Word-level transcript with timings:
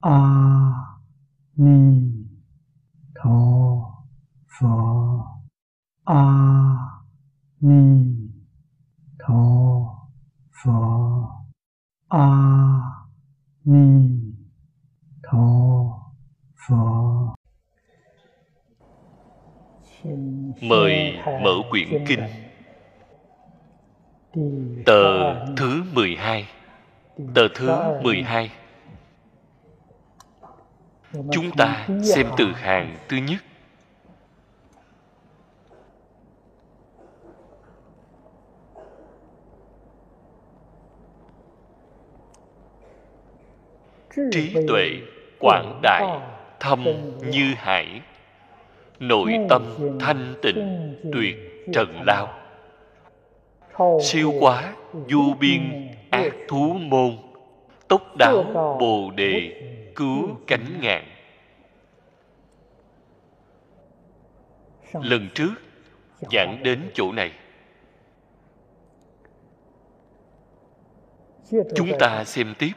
a 0.00 0.18
ni 1.56 2.12
tho 3.14 3.40
phở 4.60 4.68
a 6.04 6.24
ni 7.60 8.06
tho 9.18 9.42
phở 10.64 10.72
a 12.08 12.26
ni 13.64 14.10
tho 15.22 15.46
phở 16.68 16.76
mời 20.62 21.18
mở 21.42 21.54
quyển 21.70 22.04
kinh. 22.06 22.20
Tờ 24.86 25.34
thứ 25.56 25.82
12 25.94 26.46
tờ 27.34 27.48
thứ 27.54 27.70
12 28.02 28.50
chúng 31.12 31.50
ta 31.56 31.86
xem 32.02 32.26
từ 32.36 32.52
hàng 32.54 32.96
thứ 33.08 33.16
nhất. 33.16 33.40
Trí 44.32 44.54
tuệ 44.68 44.88
quảng 45.40 45.80
đại 45.82 46.20
thâm 46.60 46.84
như 47.20 47.54
hải. 47.56 48.00
Nội 48.98 49.32
tâm 49.48 49.62
thanh 50.00 50.34
tịnh 50.42 50.94
tuyệt 51.12 51.36
trần 51.72 52.02
lao. 52.06 52.28
Siêu 54.02 54.32
quá 54.40 54.74
du 55.08 55.34
biên 55.40 55.88
ác 56.10 56.32
thú 56.48 56.76
môn 56.80 57.16
tốc 57.90 58.16
đáo 58.18 58.42
bồ 58.80 59.10
đề 59.16 59.62
cứu 59.94 60.28
cánh 60.46 60.80
ngạn 60.80 61.04
lần 64.92 65.28
trước 65.34 65.54
giảng 66.32 66.62
đến 66.62 66.90
chỗ 66.94 67.12
này. 67.12 67.32
Chúng 71.74 71.88
ta 71.98 72.24
xem 72.24 72.54
tiếp. 72.58 72.72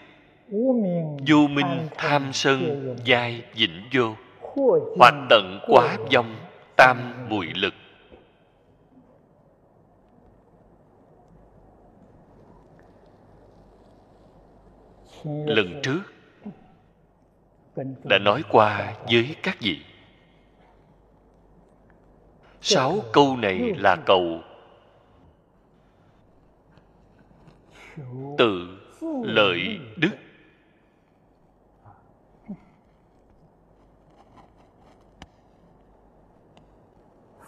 Vô 1.28 1.48
minh 1.48 1.88
tham 1.98 2.34
sân 2.34 2.96
giai 3.06 3.44
vĩnh 3.56 3.84
vô. 3.94 4.16
Hoặc 4.98 5.14
tận 5.30 5.60
quá 5.68 5.98
vong 6.14 6.36
tam 6.78 7.28
mùi 7.30 7.48
lực 7.56 7.74
lần 15.24 15.82
trước, 15.84 16.02
đã 18.04 18.18
nói 18.18 18.44
qua 18.50 18.94
với 19.12 19.36
các 19.44 19.58
vị. 19.60 19.86
Sáu 22.62 23.00
câu 23.14 23.38
này 23.38 23.60
là 23.78 23.98
cầu 24.06 24.42
tự 28.38 28.80
lợi 29.24 29.80
đức. 29.98 30.10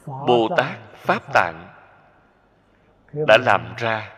Bồ 0.05 0.47
tát 0.57 0.77
pháp 0.95 1.33
tạng 1.33 1.67
đã 3.27 3.37
làm 3.45 3.73
ra 3.77 4.15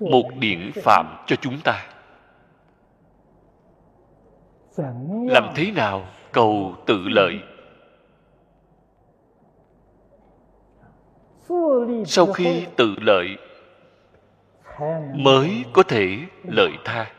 một 0.00 0.30
điển 0.38 0.70
phạm 0.84 1.24
cho 1.26 1.36
chúng 1.36 1.60
ta 1.64 1.86
làm 4.76 5.52
thế 5.54 5.70
nào? 5.70 6.06
Cầu 6.32 6.74
tự 6.86 6.98
lợi. 7.08 7.40
Sau 12.06 12.26
khi 12.26 12.66
tự 12.76 12.94
lợi 13.00 13.36
mới 15.14 15.64
có 15.72 15.82
thể 15.82 16.18
lợi 16.42 16.72
tha. 16.84 17.12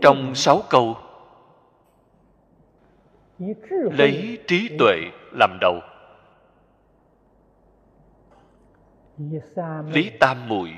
Trong 0.00 0.34
sáu 0.34 0.62
câu 0.70 0.96
lấy 3.92 4.38
trí 4.46 4.76
tuệ 4.78 4.96
làm 5.32 5.58
đầu. 5.60 5.80
Lý 9.92 10.10
tam 10.20 10.48
muội 10.48 10.72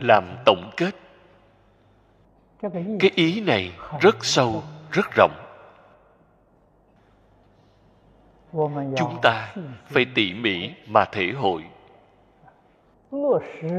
làm 0.00 0.36
tổng 0.44 0.70
kết. 0.76 0.90
Cái 3.00 3.10
ý 3.14 3.40
này 3.40 3.72
rất 4.00 4.24
sâu 4.24 4.62
rất 4.92 5.06
rộng. 5.16 5.32
Chúng 8.96 9.18
ta 9.22 9.54
phải 9.84 10.06
tỉ 10.14 10.34
mỉ 10.34 10.70
mà 10.86 11.04
thể 11.04 11.32
hội. 11.32 11.64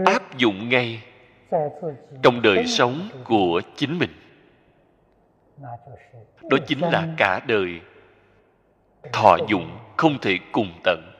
Áp 0.05 0.37
dụng 0.37 0.69
ngay 0.69 1.03
trong 2.23 2.41
đời 2.41 2.65
sống 2.65 3.09
của 3.23 3.61
chính 3.75 3.99
mình. 3.99 4.09
Đó 6.41 6.57
chính 6.67 6.79
là 6.79 7.07
cả 7.17 7.41
đời. 7.47 7.81
Thọ 9.13 9.37
dụng 9.47 9.77
không 9.97 10.17
thể 10.21 10.39
cùng 10.51 10.73
tận 10.83 11.16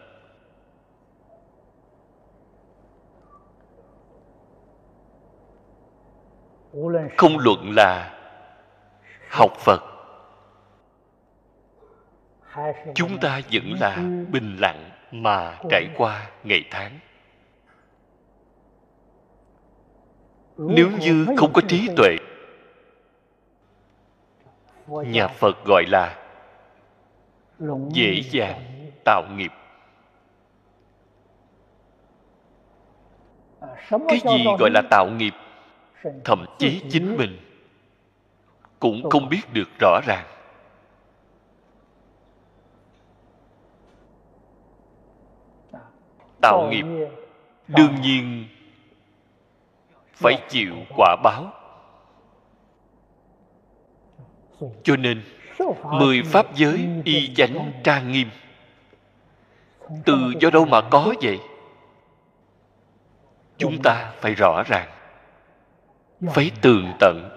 không 7.17 7.37
luận 7.39 7.71
là 7.75 8.13
học 9.29 9.51
phật. 9.57 9.81
Chúng 12.95 13.17
ta 13.21 13.41
vẫn 13.51 13.73
là 13.79 13.95
bình 14.31 14.57
lặng 14.59 14.89
mà 15.11 15.57
trải 15.69 15.85
qua 15.97 16.29
ngày 16.43 16.63
tháng. 16.71 16.99
Nếu 20.57 20.89
như 20.99 21.25
không 21.37 21.53
có 21.53 21.61
trí 21.67 21.89
tuệ, 21.97 22.15
nhà 24.87 25.27
phật 25.27 25.65
gọi 25.65 25.83
là 25.87 26.17
dễ 27.89 28.21
dàng 28.31 28.89
tạo 29.05 29.23
nghiệp. 29.35 29.51
Cái 33.89 34.19
gì 34.29 34.45
gọi 34.59 34.69
là 34.73 34.81
tạo 34.89 35.09
nghiệp? 35.09 35.33
Thậm 36.25 36.45
chí 36.59 36.81
chính 36.89 37.17
mình 37.17 37.39
cũng 38.79 39.09
không 39.09 39.29
biết 39.29 39.41
được 39.53 39.69
rõ 39.79 40.01
ràng. 40.07 40.25
Tạo 46.41 46.69
nghiệp 46.71 46.85
đương 47.67 48.01
nhiên 48.01 48.47
phải 50.13 50.33
chịu 50.49 50.75
quả 50.97 51.15
báo. 51.23 51.53
Cho 54.83 54.95
nên 54.95 55.23
mười 55.83 56.23
pháp 56.23 56.55
giới 56.55 56.89
y 57.05 57.33
chánh 57.35 57.71
trang 57.83 58.11
nghiêm. 58.11 58.29
Từ 60.05 60.33
do 60.39 60.49
đâu 60.49 60.65
mà 60.65 60.81
có 60.81 61.13
vậy? 61.21 61.39
Chúng 63.57 63.81
ta 63.83 64.13
phải 64.21 64.33
rõ 64.33 64.63
ràng 64.67 64.96
Dạ. 66.19 66.31
phải 66.33 66.51
tường 66.61 66.93
tận. 66.99 67.29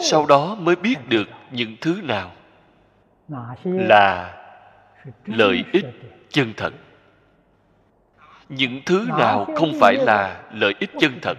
Sau 0.00 0.26
đó 0.26 0.54
mới 0.54 0.76
biết 0.76 0.96
được 1.08 1.28
những 1.50 1.76
thứ 1.80 2.00
nào 2.02 2.32
là 3.64 4.36
lợi 5.24 5.64
ích 5.72 5.86
chân 6.28 6.52
thật. 6.56 6.72
Những 8.48 8.80
thứ 8.86 9.06
nào 9.18 9.46
không 9.56 9.72
phải 9.80 9.94
là 9.94 10.44
lợi 10.52 10.74
ích 10.80 10.90
chân 11.00 11.18
thật. 11.22 11.38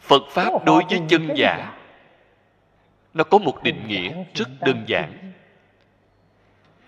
Phật 0.00 0.22
pháp 0.30 0.64
đối 0.64 0.82
với 0.90 1.00
chân 1.08 1.28
giả, 1.36 1.78
nó 3.14 3.24
có 3.24 3.38
một 3.38 3.62
định 3.62 3.88
nghĩa 3.88 4.24
rất 4.34 4.48
đơn 4.60 4.84
giản 4.86 5.23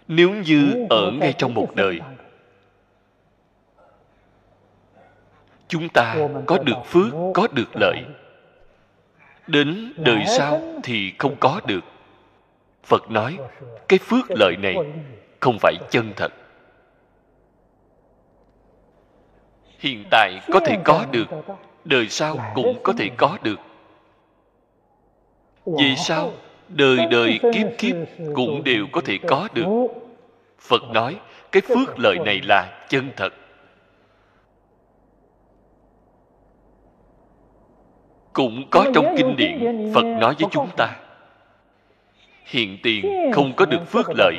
nếu 0.09 0.31
như 0.31 0.87
ở 0.91 1.11
ngay 1.11 1.35
trong 1.39 1.55
một 1.55 1.69
đời 1.75 2.01
chúng 5.69 5.89
ta 5.89 6.17
có 6.47 6.59
được 6.59 6.85
phước 6.85 7.13
có 7.35 7.49
được 7.53 7.69
lợi. 7.75 8.05
Đến 9.47 9.93
đời 9.97 10.25
sau 10.27 10.61
thì 10.83 11.13
không 11.19 11.37
có 11.41 11.61
được. 11.67 11.85
Phật 12.85 13.11
nói 13.11 13.39
cái 13.89 13.99
phước 13.99 14.25
lợi 14.29 14.57
này 14.63 14.75
không 15.41 15.59
phải 15.61 15.75
chân 15.91 16.13
thật. 16.17 16.33
Hiện 19.79 20.05
tại 20.11 20.41
có 20.53 20.61
thể 20.61 20.79
có 20.85 21.07
được 21.11 21.27
đời 21.85 22.09
sau 22.09 22.53
cũng 22.55 22.81
có 22.83 22.93
thể 22.99 23.11
có 23.17 23.39
được. 23.43 23.59
Vì 25.65 25.97
sao 25.97 26.33
đời 26.69 26.99
đời 27.11 27.41
kiếp 27.53 27.67
kiếp 27.79 27.97
cũng 28.35 28.65
đều 28.65 28.87
có 28.93 29.01
thể 29.05 29.19
có 29.29 29.49
được. 29.55 29.67
phật 30.59 30.83
nói 30.95 31.21
cái 31.53 31.63
phước 31.63 31.99
lợi 31.99 32.19
này 32.25 32.41
là 32.45 32.87
chân 32.89 33.11
thật. 33.17 33.35
Cũng 38.33 38.71
có 38.71 38.87
trong 38.95 39.15
kinh 39.17 39.37
điển 39.37 39.91
phật 39.95 40.05
nói 40.05 40.35
với 40.39 40.49
chúng 40.51 40.69
ta 40.77 40.97
hiện 42.45 42.79
tiền 42.83 43.31
không 43.33 43.53
có 43.57 43.65
được 43.67 43.85
phước 43.87 44.07
lợi 44.17 44.37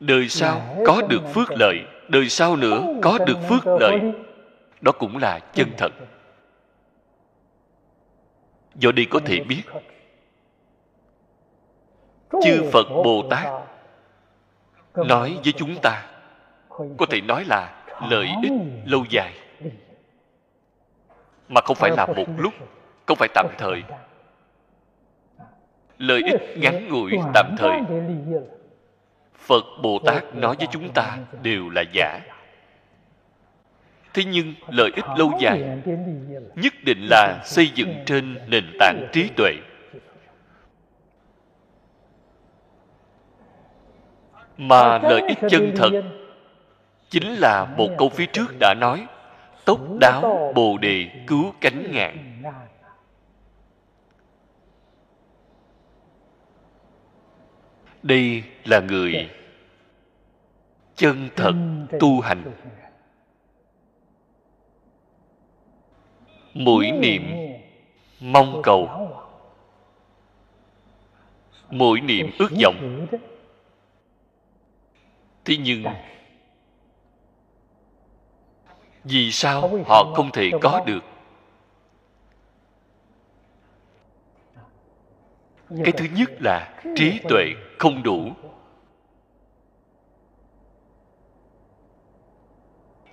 đời 0.00 0.28
sau 0.28 0.76
có 0.86 1.02
được 1.08 1.22
phước 1.34 1.48
lợi 1.50 1.78
đời 2.08 2.28
sau 2.28 2.56
nữa 2.56 2.94
có 3.02 3.18
được 3.26 3.38
phước 3.48 3.66
lợi 3.80 4.00
đó 4.80 4.92
cũng 4.92 5.16
là 5.16 5.38
chân 5.38 5.68
thật. 5.76 5.92
do 8.74 8.92
đây 8.92 9.06
có 9.10 9.20
thể 9.24 9.40
biết 9.40 9.62
chư 12.42 12.70
phật 12.72 12.88
bồ 13.04 13.22
tát 13.30 13.46
nói 14.94 15.38
với 15.44 15.52
chúng 15.56 15.76
ta 15.82 16.06
có 16.98 17.06
thể 17.10 17.20
nói 17.20 17.44
là 17.44 17.84
lợi 18.10 18.28
ích 18.42 18.52
lâu 18.84 19.04
dài. 19.10 19.34
Mà 21.48 21.60
không 21.60 21.76
phải 21.76 21.90
là 21.96 22.06
một 22.06 22.26
lúc 22.36 22.54
không 23.06 23.18
phải 23.18 23.28
tạm 23.34 23.46
thời. 23.58 23.82
lợi 25.98 26.22
ích 26.22 26.58
ngắn 26.58 26.88
ngủi 26.88 27.12
tạm 27.34 27.54
thời. 27.58 27.80
phật 29.36 29.64
bồ 29.82 29.98
tát 30.06 30.34
nói 30.34 30.56
với 30.58 30.68
chúng 30.70 30.92
ta 30.92 31.18
đều 31.42 31.68
là 31.68 31.84
giả. 31.92 32.20
Thế 34.14 34.24
nhưng 34.24 34.54
lợi 34.68 34.90
ích 34.96 35.04
lâu 35.16 35.32
dài 35.40 35.78
nhất 36.56 36.74
định 36.84 37.06
là 37.10 37.42
xây 37.44 37.70
dựng 37.74 37.94
trên 38.06 38.38
nền 38.46 38.64
tảng 38.80 39.08
trí 39.12 39.28
tuệ 39.36 39.52
mà 44.58 44.98
lợi 44.98 45.22
ích 45.28 45.38
chân 45.50 45.72
thật 45.76 45.90
chính 47.10 47.34
là 47.34 47.74
một 47.78 47.88
câu 47.98 48.08
phía 48.08 48.26
trước 48.26 48.46
đã 48.60 48.74
nói 48.74 49.06
tốc 49.64 49.80
đáo 50.00 50.52
bồ 50.54 50.78
đề 50.78 51.10
cứu 51.26 51.52
cánh 51.60 51.92
ngạn 51.92 52.42
đây 58.02 58.42
là 58.64 58.80
người 58.80 59.28
chân 60.94 61.28
thật 61.36 61.54
tu 62.00 62.20
hành. 62.20 62.44
mỗi 66.54 66.90
niệm 66.90 67.22
mong 68.20 68.62
cầu. 68.62 68.88
mỗi 71.70 72.00
niệm 72.00 72.30
ước 72.38 72.50
vọng 72.62 73.06
thế 75.48 75.56
nhưng 75.56 75.84
vì 79.04 79.32
sao 79.32 79.70
họ 79.86 80.12
không 80.14 80.30
thể 80.32 80.50
có 80.62 80.84
được? 80.86 81.00
Cái 85.84 85.92
thứ 85.96 86.06
nhất 86.14 86.30
là 86.40 86.82
trí 86.96 87.20
tuệ 87.28 87.44
không 87.78 88.02
đủ. 88.02 88.32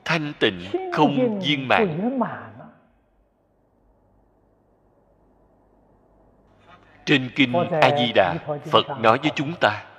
Thanh 0.05 0.33
tịnh 0.39 0.61
không 0.93 1.39
viên 1.39 1.67
mãn. 1.67 2.11
trên 7.05 7.29
kinh 7.35 7.53
a 7.81 7.97
di 7.97 8.11
đà 8.15 8.35
phật 8.71 8.85
nói 8.99 9.19
với 9.23 9.31
chúng 9.35 9.53
ta 9.61 9.94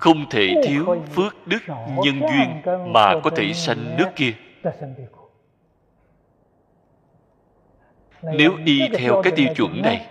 không 0.00 0.28
thể 0.30 0.54
thiếu 0.64 1.04
phước 1.14 1.46
đức 1.46 1.58
nhân 2.02 2.20
duyên 2.20 2.62
mà 2.92 3.20
có 3.22 3.30
thể 3.36 3.52
sanh 3.52 3.96
nước 3.96 4.08
kia. 4.16 4.32
nếu 8.22 8.52
y 8.64 8.88
theo 8.98 9.22
cái 9.22 9.32
tiêu 9.36 9.46
chuẩn 9.56 9.82
này 9.82 10.06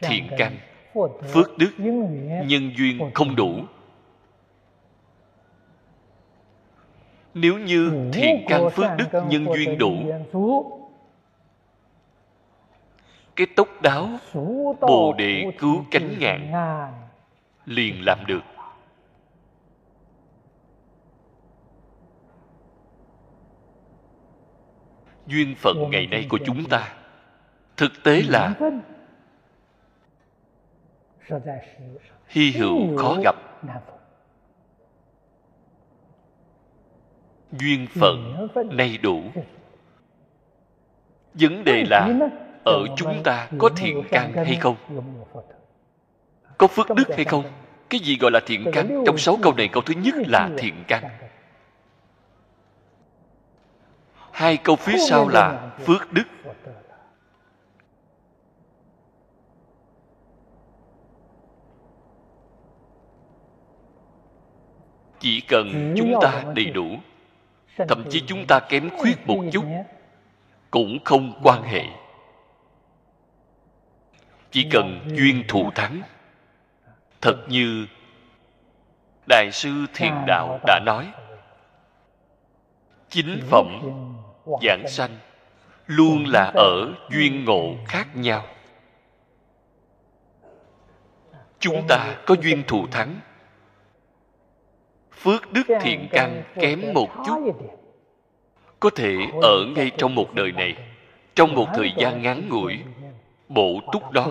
thiện 0.00 0.28
căn 0.38 0.56
phước 1.32 1.58
đức 1.58 1.70
nhân 2.46 2.72
duyên 2.76 3.10
không 3.14 3.36
đủ. 3.36 3.52
Nếu 7.34 7.58
như 7.58 8.10
thiện 8.12 8.44
căn 8.48 8.70
phước 8.70 8.86
đức 8.98 9.20
nhân 9.28 9.46
duyên 9.54 9.78
đủ 9.78 9.92
cái 13.36 13.46
tốc 13.56 13.68
đáo 13.82 14.08
bồ 14.80 15.14
đề 15.18 15.44
cứu 15.58 15.84
cánh 15.90 16.18
ngạn 16.18 16.52
liền 17.66 18.04
làm 18.04 18.26
được 18.26 18.40
duyên 25.28 25.54
phận 25.54 25.90
ngày 25.90 26.06
nay 26.06 26.26
của 26.28 26.38
chúng 26.44 26.64
ta. 26.64 26.92
thực 27.76 27.92
tế 28.02 28.22
là 28.22 28.54
hy 32.26 32.50
hữu 32.50 32.96
khó 32.96 33.16
gặp. 33.24 33.36
duyên 37.52 37.86
phận 38.00 38.48
nay 38.70 38.98
đủ. 39.02 39.22
Vấn 41.34 41.64
đề 41.64 41.84
là 41.90 42.08
ở 42.64 42.84
chúng 42.96 43.22
ta 43.24 43.48
có 43.58 43.70
thiện 43.76 44.02
căn 44.10 44.32
hay 44.32 44.56
không? 44.60 44.76
có 46.58 46.66
phước 46.66 46.86
đức 46.96 47.16
hay 47.16 47.24
không? 47.24 47.44
cái 47.90 48.00
gì 48.00 48.16
gọi 48.20 48.30
là 48.30 48.40
thiện 48.46 48.64
căn? 48.72 49.02
trong 49.06 49.18
sáu 49.18 49.38
câu 49.42 49.54
này 49.54 49.68
câu 49.68 49.82
thứ 49.82 49.94
nhất 49.94 50.14
là 50.28 50.50
thiện 50.58 50.74
căn 50.88 51.04
hai 54.38 54.56
câu 54.56 54.76
phía 54.76 54.98
sau 54.98 55.28
là 55.28 55.70
phước 55.86 56.12
đức. 56.12 56.22
chỉ 65.20 65.40
cần 65.40 65.94
chúng 65.96 66.14
ta 66.22 66.44
đầy 66.54 66.64
đủ 66.64 66.86
thậm 67.88 68.04
chí 68.10 68.22
chúng 68.26 68.46
ta 68.46 68.60
kém 68.60 68.90
khuyết 68.98 69.26
một 69.26 69.44
chút 69.52 69.64
cũng 70.70 70.98
không 71.04 71.40
quan 71.42 71.62
hệ. 71.62 71.84
Chỉ 74.50 74.68
cần 74.70 75.00
duyên 75.16 75.44
thù 75.48 75.70
thắng. 75.74 76.02
Thật 77.20 77.36
như 77.48 77.86
đại 79.28 79.50
sư 79.52 79.70
thiền 79.94 80.12
đạo 80.26 80.60
đã 80.66 80.80
nói 80.86 81.12
chính 83.10 83.40
phẩm 83.50 83.80
giảng 84.62 84.88
sanh 84.88 85.10
luôn 85.86 86.24
là 86.26 86.52
ở 86.54 86.94
duyên 87.10 87.44
ngộ 87.44 87.74
khác 87.86 88.16
nhau. 88.16 88.46
Chúng 91.58 91.86
ta 91.88 92.16
có 92.26 92.36
duyên 92.42 92.62
thù 92.66 92.86
thắng. 92.90 93.20
phước 95.12 95.52
đức 95.52 95.62
thiện 95.80 96.08
căn 96.10 96.42
kém 96.54 96.92
một 96.94 97.08
chút. 97.26 97.56
có 98.80 98.90
thể 98.90 99.16
ở 99.42 99.64
ngay 99.76 99.90
trong 99.98 100.14
một 100.14 100.34
đời 100.34 100.52
này 100.52 100.76
trong 101.34 101.54
một 101.54 101.66
thời 101.74 101.92
gian 101.96 102.22
ngắn 102.22 102.48
ngủi 102.48 102.78
bổ 103.48 103.80
túc 103.92 104.10
đó 104.10 104.28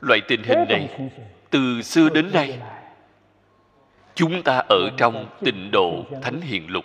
loại 0.00 0.20
tình 0.28 0.42
hình 0.42 0.58
này 0.68 1.10
từ 1.50 1.82
xưa 1.82 2.08
đến 2.08 2.32
nay 2.32 2.58
chúng 4.14 4.42
ta 4.42 4.58
ở 4.68 4.90
trong 4.96 5.26
tịnh 5.40 5.70
độ 5.72 6.04
thánh 6.22 6.40
hiền 6.40 6.70
lục. 6.70 6.84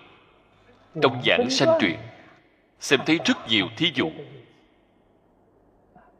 Trong 1.01 1.21
giảng 1.25 1.49
sanh 1.49 1.77
truyện, 1.81 1.99
xem 2.79 2.99
thấy 3.05 3.19
rất 3.25 3.37
nhiều 3.47 3.67
thí 3.77 3.91
dụ. 3.95 4.11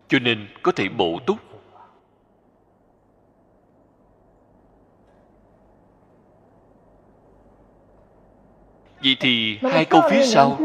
Cho 0.07 0.19
nên 0.19 0.47
có 0.63 0.71
thể 0.71 0.89
bổ 0.89 1.19
túc. 1.25 1.37
Vậy 9.03 9.17
thì 9.19 9.59
hai 9.63 9.85
câu 9.85 10.01
phía 10.09 10.23
sau. 10.25 10.57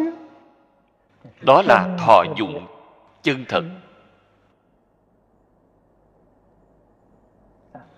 Đó 1.41 1.63
là 1.63 1.97
thọ 1.99 2.25
dụng 2.37 2.67
chân 3.23 3.45
thật. 3.49 3.65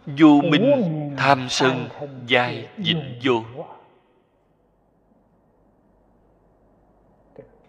Vô 0.07 0.41
minh 0.45 1.15
tham 1.19 1.47
sân 1.49 1.89
giai 2.27 2.69
dịnh 2.79 3.19
vô. 3.23 3.43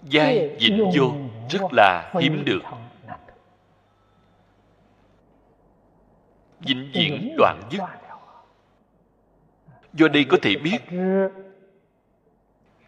Giai 0.04 0.58
dịnh 0.60 0.90
vô 0.96 1.14
rất 1.50 1.62
là 1.72 2.12
hiếm 2.22 2.46
được. 2.46 2.62
vĩnh 6.66 6.92
viễn 6.94 7.36
đoạn 7.38 7.62
dứt 7.70 7.82
do 9.94 10.08
đây 10.08 10.26
có 10.30 10.38
thể 10.42 10.56
biết 10.56 10.80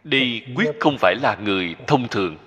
đây 0.03 0.41
quyết 0.55 0.71
không 0.79 0.97
phải 0.99 1.15
là 1.15 1.35
người 1.35 1.75
thông 1.87 2.07
thường. 2.07 2.37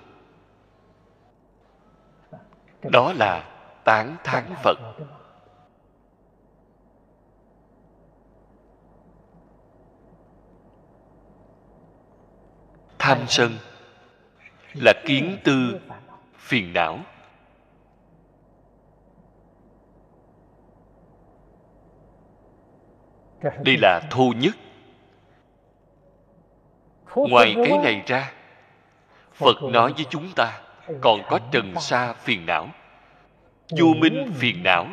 Đó 2.83 3.13
là 3.13 3.45
tán 3.85 4.17
thán 4.25 4.45
phật 4.63 4.79
tham 13.01 13.19
sân 13.29 13.53
là 14.75 14.93
kiến 15.05 15.39
tư 15.45 15.81
phiền 16.37 16.73
não. 16.73 16.99
Đây 23.65 23.77
là 23.83 24.01
thô 24.11 24.33
nhất. 24.37 24.55
Ngoài 27.15 27.55
cái 27.57 27.79
này 27.79 28.03
ra, 28.07 28.33
phật 29.33 29.63
nói 29.63 29.93
với 29.93 30.07
chúng 30.11 30.33
ta, 30.37 30.61
còn 31.01 31.21
có 31.29 31.39
trần 31.53 31.75
sa 31.81 32.13
phiền 32.13 32.47
não, 32.47 32.69
vô 33.79 33.87
minh 33.99 34.33
phiền 34.35 34.63
não. 34.63 34.87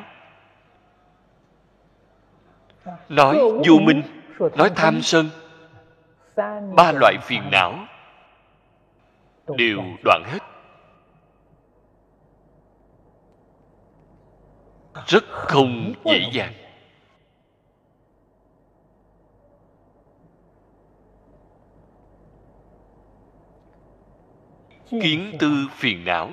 Nói 3.10 3.38
vô 3.40 3.80
minh, 3.82 4.04
nói 4.40 4.72
tham 4.76 5.02
sân 5.02 5.30
ba 6.76 6.92
loại 6.92 7.18
phiền 7.22 7.42
não 7.52 7.74
đều 9.48 9.80
đoạn 10.04 10.24
hết. 10.26 10.40
Rất 15.08 15.24
không 15.30 15.94
dễ 16.06 16.30
dàng. 16.34 16.54
kiến 24.92 25.34
tư 25.40 25.68
phiền 25.72 26.06
não. 26.06 26.30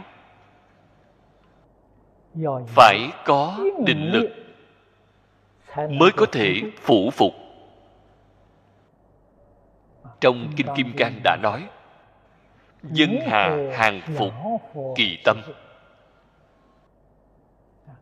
Phải 2.66 3.10
có 3.24 3.58
định 3.86 4.10
lực 4.12 4.30
mới 5.90 6.10
có 6.16 6.26
thể 6.32 6.62
phủ 6.80 7.10
phục. 7.10 7.34
Trong 10.20 10.52
kinh 10.56 10.66
kim 10.76 10.92
cang 10.96 11.20
đã 11.24 11.36
nói 11.42 11.68
dân 12.92 13.18
hà 13.26 13.56
hàng 13.72 14.00
phục 14.16 14.32
kỳ 14.96 15.18
tâm. 15.24 15.42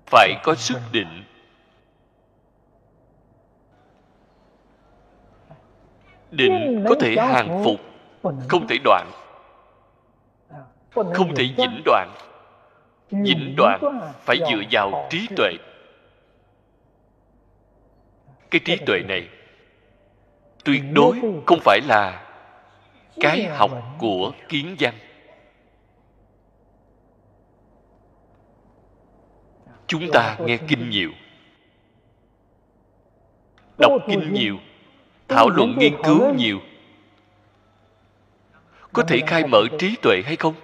phải 0.06 0.34
có 0.42 0.54
sức 0.54 0.78
định. 0.92 1.24
Định 6.30 6.84
có 6.88 6.94
thể 7.00 7.16
hàng 7.16 7.64
phục 7.64 7.80
không 8.48 8.66
thể 8.66 8.76
đoạn. 8.84 9.10
Không 10.94 11.34
thể 11.34 11.44
vĩnh 11.56 11.82
đoạn. 11.84 12.14
vĩnh 13.10 13.54
đoạn 13.56 14.00
phải 14.20 14.36
dựa 14.38 14.62
vào 14.70 15.08
trí 15.10 15.28
tuệ. 15.36 15.52
Cái 18.50 18.60
trí 18.64 18.76
tuệ 18.86 19.00
này 19.08 19.28
tuyệt 20.64 20.82
đối 20.92 21.20
không 21.46 21.58
phải 21.64 21.80
là 21.88 22.31
cái 23.21 23.45
học 23.45 23.71
của 23.99 24.33
kiến 24.49 24.76
văn. 24.78 24.95
Chúng 29.87 30.11
ta 30.12 30.37
nghe 30.40 30.57
kinh 30.69 30.90
nhiều. 30.90 31.11
đọc 33.78 33.92
kinh 34.09 34.33
nhiều. 34.33 34.59
thảo 35.28 35.49
luận 35.49 35.78
nghiên 35.78 36.02
cứu 36.02 36.35
nhiều. 36.35 36.61
Có 38.92 39.02
thể 39.09 39.21
khai 39.26 39.47
mở 39.47 39.62
trí 39.78 39.97
tuệ 40.02 40.23
hay 40.25 40.37
không? 40.37 40.54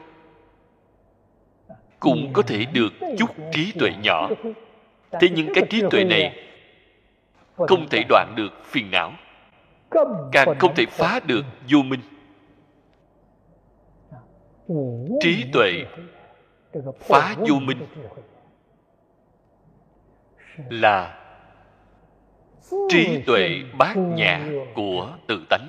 Cũng 2.01 2.33
có 2.33 2.43
thể 2.43 2.65
được 2.73 2.93
chút 3.19 3.31
trí 3.53 3.73
tuệ 3.73 3.91
nhỏ. 4.03 4.31
thế 5.21 5.29
nhưng 5.33 5.55
cái 5.55 5.65
trí 5.71 5.83
tuệ 5.91 6.05
này 6.05 6.45
không 7.57 7.89
thể 7.89 8.03
đoạn 8.09 8.35
được 8.37 8.65
phiền 8.65 8.91
não. 8.91 9.13
Càng 10.33 10.59
không 10.59 10.75
thể 10.75 10.87
phá 10.87 11.21
được 11.27 11.45
vô 11.69 11.83
minh 11.83 12.01
trí 15.21 15.45
tuệ 15.53 15.85
phá 16.99 17.35
vô 17.49 17.55
minh 17.55 17.79
là 20.71 21.21
trí 22.89 23.23
tuệ 23.27 23.49
bát 23.79 23.97
nhã 23.97 24.49
của 24.75 25.17
tự 25.27 25.47
tánh. 25.51 25.69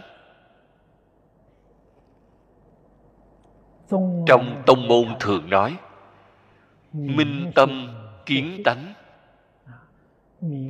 Trong 4.25 4.63
tông 4.65 4.87
môn 4.87 5.05
thường 5.19 5.49
nói 5.49 5.77
minh 6.91 7.51
tâm 7.55 7.87
kiến 8.25 8.61
tánh. 8.65 8.93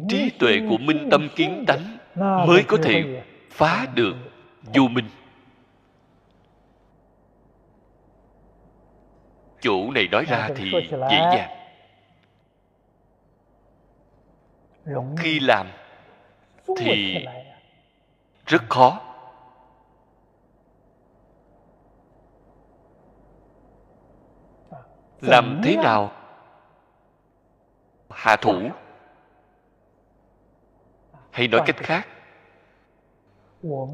trí 0.09 0.31
tuệ 0.39 0.59
của 0.69 0.77
minh 0.77 1.07
tâm 1.12 1.29
kiến 1.36 1.63
tánh 1.67 1.98
mới 2.48 2.63
có 2.67 2.77
thể 2.83 3.24
phá 3.50 3.88
được 3.95 4.15
vô 4.75 4.88
minh 4.88 5.05
chỗ 9.62 9.92
này 9.92 10.08
nói 10.08 10.25
ra 10.25 10.50
thì 10.56 10.72
dễ 11.10 11.20
dàng. 11.36 11.56
Khi 15.18 15.39
làm 15.39 15.68
thì 16.78 17.25
rất 18.46 18.62
khó. 18.70 19.01
Làm 25.22 25.62
thế 25.63 25.75
nào 25.75 26.12
hạ 28.10 28.36
thủ? 28.36 28.70
Hay 31.32 31.48
nói 31.48 31.62
cách 31.66 31.78
khác 31.78 32.08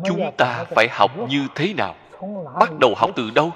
chúng 0.05 0.31
ta 0.37 0.65
phải 0.69 0.87
học 0.91 1.11
như 1.29 1.47
thế 1.55 1.73
nào? 1.73 1.95
bắt 2.59 2.69
đầu 2.79 2.93
học 2.97 3.09
từ 3.15 3.31
đâu 3.35 3.51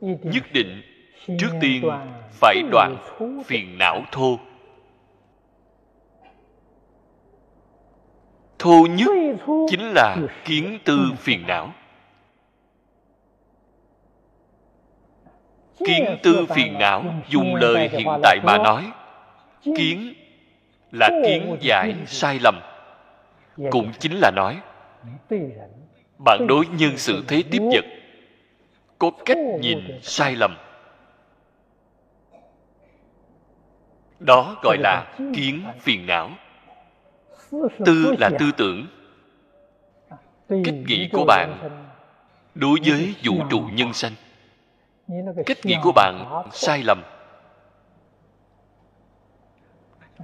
nhất 0.00 0.44
định 0.52 0.82
trước 1.38 1.50
tiên 1.60 1.90
phải 2.32 2.62
đoạn 2.70 2.96
phiền 3.44 3.78
não 3.78 4.02
thô. 4.12 4.38
Thô 8.58 8.86
nhất 8.90 9.08
chính 9.70 9.90
là 9.94 10.16
kiến 10.44 10.78
tư 10.84 10.98
phiền 11.18 11.46
não. 11.46 11.72
Kiến 15.84 16.18
tư 16.22 16.46
phiền 16.46 16.78
não 16.78 17.04
dùng 17.28 17.54
lời 17.54 17.88
hiện 17.88 18.06
tại 18.22 18.38
mà 18.44 18.58
nói 18.58 18.92
kiến 19.76 20.14
là 20.92 21.10
kiến 21.24 21.56
giải 21.60 21.94
sai 22.06 22.38
lầm. 22.42 22.60
Cũng 23.70 23.92
chính 23.98 24.12
là 24.20 24.30
nói 24.30 24.60
bạn 26.18 26.46
đối 26.46 26.66
nhân 26.66 26.96
sự 26.96 27.24
thế 27.28 27.42
tiếp 27.50 27.62
vật 27.72 27.84
có 28.98 29.10
cách 29.24 29.38
nhìn 29.60 30.00
sai 30.02 30.36
lầm. 30.36 30.56
Đó 34.18 34.56
gọi 34.62 34.76
là 34.80 35.16
kiến 35.34 35.64
phiền 35.80 36.06
não. 36.06 36.30
Tư 37.84 38.14
là 38.18 38.30
tư 38.38 38.52
tưởng. 38.56 38.86
Cách 40.48 40.74
nghĩ 40.86 41.08
của 41.12 41.24
bạn 41.24 41.58
đối 42.54 42.78
với 42.86 43.14
vũ 43.24 43.34
trụ 43.50 43.60
nhân 43.72 43.92
sanh 43.92 44.12
cách 45.46 45.58
nghĩ 45.64 45.76
của 45.82 45.92
bạn 45.92 46.42
sai 46.52 46.82
lầm. 46.82 47.02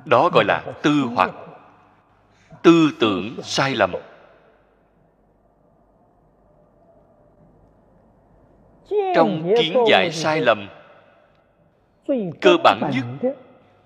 Đó 0.04 0.30
gọi 0.32 0.44
là 0.44 0.64
tư 0.82 1.04
hoặc. 1.14 1.30
tư 2.62 2.90
tưởng 3.00 3.42
sai 3.42 3.74
lầm 3.74 3.92
trong 9.14 9.54
kiến 9.58 9.74
giải 9.88 10.12
sai 10.12 10.40
lầm, 10.40 10.68
cơ 12.40 12.56
bản 12.64 12.90
nhất 12.92 13.34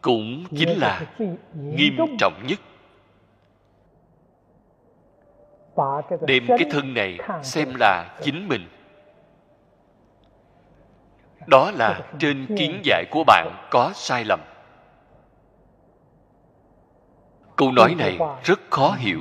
cũng 0.03 0.45
chính 0.57 0.79
là 0.79 1.03
nghiêm 1.55 1.97
trọng 2.19 2.47
nhất. 2.47 2.59
Đem 6.27 6.47
cái 6.49 6.67
thân 6.71 6.95
này 6.95 7.19
xem 7.43 7.69
là 7.81 8.19
chính 8.23 8.49
mình. 8.49 8.69
Đó 11.47 11.71
là 11.71 12.01
trên 12.19 12.47
kiến 12.59 12.81
giải 12.85 13.05
của 13.11 13.25
bạn 13.27 13.67
có 13.71 13.91
sai 13.95 14.25
lầm. 14.25 14.41
Câu 17.57 17.73
nói 17.73 17.95
này 17.99 18.19
rất 18.45 18.61
khó 18.71 18.97
hiểu. 18.99 19.21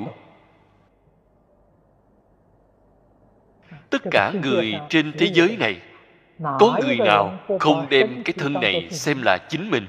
Tất 3.89 4.01
cả 4.11 4.31
người 4.43 4.73
trên 4.89 5.11
thế 5.17 5.29
giới 5.33 5.57
này 5.59 5.81
có 6.41 6.79
người 6.85 6.97
nào 6.97 7.39
không 7.59 7.87
đem 7.89 8.23
cái 8.23 8.33
thân 8.37 8.53
này 8.53 8.87
xem 8.91 9.21
là 9.21 9.37
chính 9.37 9.71
mình? 9.71 9.87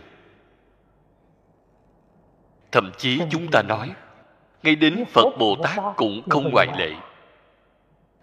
Thậm 2.72 2.90
chí 2.98 3.20
chúng 3.30 3.46
ta 3.50 3.62
nói 3.62 3.90
ngay 4.62 4.76
đến 4.76 5.04
phật 5.12 5.26
bồ 5.38 5.56
tát 5.62 5.78
cũng 5.96 6.22
không 6.28 6.50
ngoại 6.52 6.68
lệ. 6.78 6.90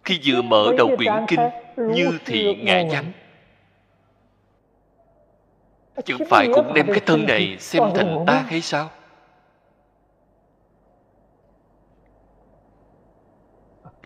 Khi 0.04 0.20
vừa 0.26 0.42
mở 0.42 0.74
đầu 0.78 0.96
quyển 0.98 1.14
kinh 1.28 1.40
như 1.78 2.20
thị 2.26 2.56
ngã 2.56 2.82
nhắm 2.82 3.06
chẳng 6.06 6.20
phải 6.30 6.48
cũng 6.54 6.74
đem 6.74 6.88
cái 6.88 7.00
thân 7.06 7.26
này 7.28 7.58
xem 7.60 7.84
thành 7.96 8.24
ta 8.28 8.46
hay 8.50 8.62
sao 8.62 8.90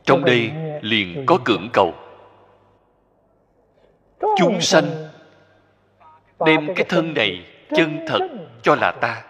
trong 0.10 0.26
đây 0.26 0.52
liền 0.82 1.26
có 1.26 1.38
cưỡng 1.46 1.70
cầu. 1.74 1.94
chúng 4.38 4.62
sanh 4.62 4.86
đem 6.46 6.74
cái 6.76 6.86
thân 6.90 7.14
này 7.14 7.46
chân 7.70 8.06
thật 8.08 8.20
cho 8.62 8.76
là 8.76 8.92
ta. 8.92 9.24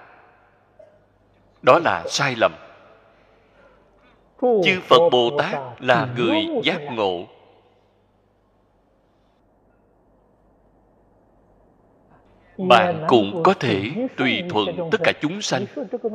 Đó 1.61 1.79
là 1.79 2.03
sai 2.07 2.35
lầm. 2.37 2.51
Chư 4.41 4.79
phật 4.87 5.09
bồ 5.11 5.37
tát 5.37 5.59
là 5.79 6.07
người 6.17 6.47
giác 6.63 6.81
ngộ. 6.91 7.27
Bạn 12.57 13.05
cũng 13.07 13.43
có 13.43 13.53
thể 13.53 13.91
tùy 14.17 14.43
thuận 14.49 14.89
tất 14.91 14.97
cả 15.03 15.11
chúng 15.21 15.41
sanh. 15.41 15.65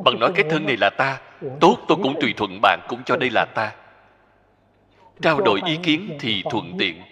Bạn 0.04 0.18
nói 0.18 0.32
cái 0.34 0.44
thân 0.50 0.66
này 0.66 0.76
là 0.76 0.90
ta 0.90 1.20
tốt 1.60 1.76
tôi 1.88 1.98
cũng 2.02 2.14
tùy 2.20 2.34
thuận 2.36 2.60
bạn 2.62 2.80
cũng 2.88 3.02
cho 3.04 3.16
đây 3.16 3.30
là 3.30 3.44
ta 3.54 3.72
trao 5.20 5.40
đổi 5.40 5.60
ý 5.66 5.78
kiến 5.82 6.16
thì 6.20 6.42
thuận 6.50 6.72
tiện. 6.78 7.02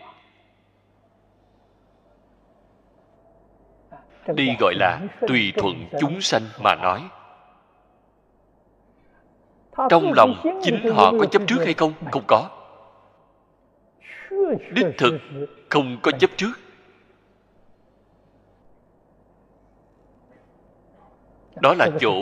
Đi 4.35 4.57
gọi 4.61 4.75
là 4.75 5.01
tùy 5.29 5.53
thuận 5.57 5.89
chúng 6.01 6.21
sanh 6.21 6.43
mà 6.63 6.75
nói. 6.75 7.03
Trong 9.91 10.13
lòng 10.13 10.35
chính 10.63 10.93
họ 10.95 11.13
có 11.21 11.27
chấp 11.27 11.43
trước 11.47 11.65
hay 11.65 11.75
không? 11.75 11.93
không 12.13 12.25
có. 12.27 12.51
Đích 14.73 14.87
thực 14.99 15.19
không 15.71 15.99
có 16.03 16.13
chấp 16.13 16.31
trước. 16.37 16.53
Đó 21.63 21.75
là 21.75 21.89
chỗ 22.01 22.13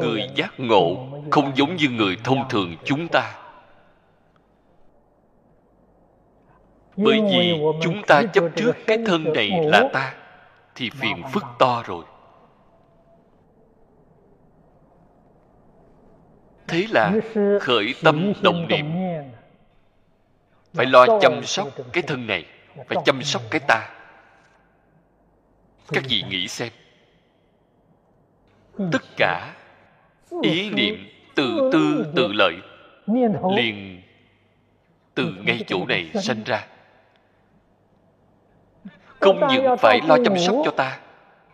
người 0.00 0.28
giác 0.34 0.54
ngộ 0.58 1.08
không 1.30 1.52
giống 1.56 1.76
như 1.76 1.88
người 1.88 2.16
thông 2.24 2.48
thường 2.48 2.76
chúng 2.84 3.08
ta 3.08 3.47
bởi 6.98 7.20
vì 7.30 7.60
chúng 7.82 8.02
ta 8.06 8.22
chấp 8.32 8.44
trước 8.56 8.72
cái 8.86 8.98
thân 9.06 9.32
này 9.32 9.50
là 9.64 9.88
ta 9.92 10.14
thì 10.74 10.90
phiền 10.90 11.22
phức 11.32 11.44
to 11.58 11.82
rồi. 11.86 12.04
Thế 16.68 16.86
là 16.90 17.12
khởi 17.60 17.94
tâm 18.02 18.32
động 18.42 18.68
niệm. 18.68 18.86
phải 20.72 20.86
lo 20.86 21.06
chăm 21.20 21.44
sóc 21.44 21.68
cái 21.92 22.02
thân 22.02 22.26
này 22.26 22.44
phải 22.88 22.98
chăm 23.04 23.22
sóc 23.22 23.42
cái 23.50 23.60
ta. 23.68 23.90
Các 25.88 26.04
vị 26.08 26.22
nghĩ 26.28 26.48
xem. 26.48 26.72
Tất 28.92 29.02
cả 29.16 29.54
ý 30.42 30.70
niệm 30.70 31.08
tự 31.34 31.70
tư 31.72 32.12
tự 32.16 32.32
lợi 32.32 32.54
liền 33.56 34.02
từ 35.14 35.34
ngay 35.44 35.64
chỗ 35.66 35.86
này 35.86 36.10
sanh 36.14 36.44
ra 36.44 36.66
không 39.20 39.40
những 39.48 39.76
phải 39.78 40.00
lo 40.06 40.16
chăm 40.24 40.38
sóc 40.38 40.56
cho 40.64 40.70
ta. 40.70 40.98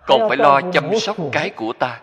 Còn 0.06 0.28
phải 0.28 0.36
lo 0.36 0.60
chăm 0.72 0.98
sóc 0.98 1.16
cái 1.32 1.50
của 1.50 1.72
ta. 1.72 2.00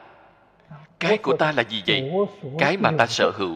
Cái 0.99 1.17
của 1.17 1.37
ta 1.37 1.51
là 1.51 1.63
gì 1.63 1.83
vậy? 1.87 2.11
Cái 2.59 2.77
mà 2.77 2.91
ta 2.97 3.05
sở 3.07 3.31
hữu. 3.35 3.55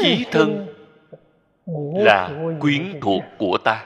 Chí 0.00 0.26
thân 0.30 0.66
là 1.94 2.30
quyến 2.60 3.00
thuộc 3.00 3.22
của 3.38 3.58
ta. 3.64 3.84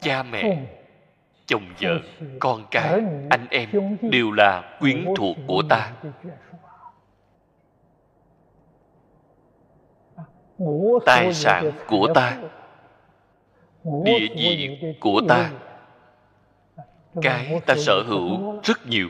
Cha 0.00 0.22
mẹ 0.22 0.66
chồng 1.46 1.62
vợ 1.80 1.98
con 2.40 2.64
cái 2.70 3.00
anh 3.30 3.46
em 3.50 3.68
đều 4.00 4.30
là 4.30 4.76
quyến 4.80 5.04
thuộc 5.16 5.36
của 5.46 5.62
ta. 5.68 5.92
tài 11.06 11.34
sản 11.34 11.72
của 11.86 12.08
ta 12.14 12.38
địa 14.04 14.28
vị 14.36 14.78
của 15.00 15.20
ta 15.28 15.50
cái 17.22 17.60
ta 17.66 17.74
sở 17.76 18.02
hữu 18.06 18.60
rất 18.62 18.86
nhiều. 18.86 19.08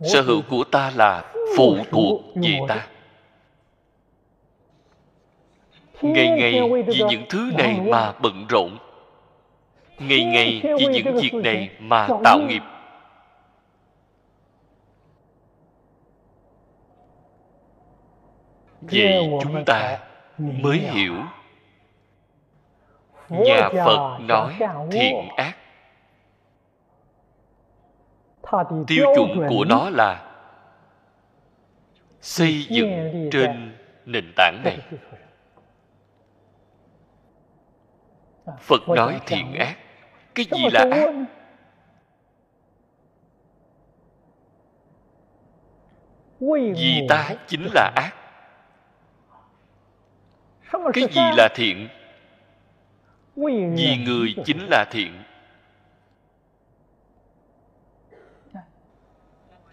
Sở 0.00 0.22
hữu 0.22 0.42
của 0.50 0.64
ta 0.64 0.92
là 0.96 1.32
phụ 1.56 1.76
thuộc 1.90 2.20
về 2.34 2.58
ta. 2.68 2.86
ngày 6.02 6.28
ngày 6.28 6.60
vì 6.86 7.02
những 7.10 7.22
thứ 7.28 7.50
này 7.58 7.80
mà 7.80 8.12
bận 8.22 8.46
rộn 8.48 8.78
ngày 9.98 10.24
ngày 10.24 10.62
vì 10.78 10.86
những 10.86 11.16
việc 11.16 11.34
này 11.34 11.70
mà 11.78 12.08
tạo 12.24 12.38
nghiệp. 12.38 12.62
Vì 18.80 19.28
chúng 19.42 19.64
ta 19.66 19.98
mới 20.38 20.78
hiểu. 20.78 21.14
Nhà 23.28 23.68
phật 23.84 24.18
nói 24.20 24.58
thiện 24.90 25.28
ác. 25.36 25.56
Tiêu 28.86 29.06
chuẩn 29.16 29.46
của 29.48 29.64
nó 29.68 29.90
là 29.90 30.24
xây 32.20 32.66
dựng 32.68 33.28
trên 33.32 33.76
nền 34.04 34.32
tảng 34.36 34.62
này. 34.64 34.78
Phật 38.60 38.88
nói 38.88 39.20
thiện 39.26 39.54
ác 39.54 39.76
cái 40.38 40.46
gì 40.52 40.70
là 40.72 40.86
ác 40.90 41.10
vì 46.76 47.06
ta? 47.08 47.34
Chính 47.46 47.68
là 47.74 47.92
ác. 47.96 48.14
Cái 50.92 51.04
gì 51.10 51.22
là 51.36 51.48
thiện? 51.54 51.88
Vì 53.36 53.96
người 54.06 54.34
chính 54.44 54.66
là 54.70 54.84
thiện? 54.90 55.22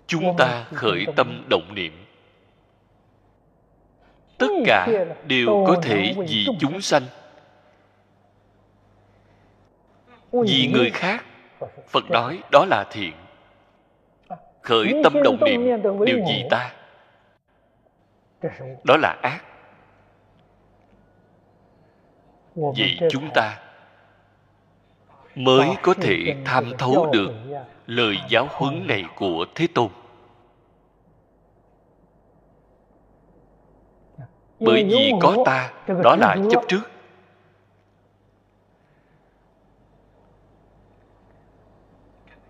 Chúng 0.08 0.36
ta 0.38 0.65
khởi 0.73 1.06
tâm 1.15 1.45
động 1.49 1.75
niệm. 1.75 2.06
Tất 4.38 4.47
cả 4.65 4.88
đều 5.28 5.65
có 5.67 5.82
thể 5.84 6.13
vì 6.30 6.47
chúng 6.60 6.82
sanh 6.82 7.04
vì 10.43 10.67
người 10.74 10.91
khác 10.91 11.26
phật 11.88 12.10
nói 12.10 12.39
đó 12.52 12.65
là 12.65 12.86
thiện. 12.91 13.13
Khởi 14.62 15.02
tâm 15.04 15.13
động 15.24 15.38
niệm 15.45 15.84
đều 16.06 16.19
vì 16.28 16.45
ta? 16.50 16.74
Đó 18.84 18.98
là 18.98 19.17
ác. 19.21 19.41
Vì 22.56 23.00
chúng 23.10 23.30
ta 23.34 23.60
mới 25.36 25.69
có 25.82 25.93
thể 25.93 26.36
tham 26.45 26.71
thấu 26.78 27.10
được 27.13 27.32
lời 27.86 28.17
giáo 28.30 28.48
huấn 28.52 28.88
này 28.88 29.04
của 29.15 29.45
thế 29.56 29.67
tôn. 29.76 29.89
Bởi 34.60 34.84
vì 34.84 35.12
có 35.21 35.36
ta 35.45 35.74
đó 36.04 36.15
là 36.15 36.38
chấp 36.52 36.62
trước 36.67 36.82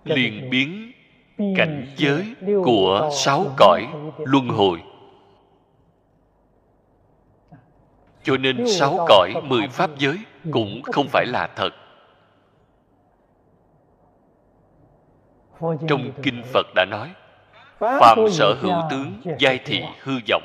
liền 0.05 0.49
biến 0.49 0.91
cảnh 1.37 1.87
giới 1.97 2.35
của 2.65 3.09
sáu 3.13 3.45
cõi 3.57 3.87
luân 4.17 4.47
hồi. 4.47 4.83
Cho 8.23 8.37
nên 8.37 8.67
sáu 8.67 9.05
cõi 9.07 9.33
mười 9.43 9.67
pháp 9.67 9.89
giới 9.97 10.17
cũng 10.51 10.81
không 10.83 11.07
phải 11.07 11.25
là 11.25 11.49
thật. 11.55 11.69
Trong 15.59 16.11
kinh 16.23 16.43
phật 16.53 16.65
đã 16.75 16.85
nói 16.85 17.13
phàm 17.79 18.17
sở 18.31 18.55
hữu 18.61 18.73
tướng 18.89 19.21
giai 19.39 19.59
thị 19.65 19.83
hư 20.01 20.13
vọng. 20.29 20.43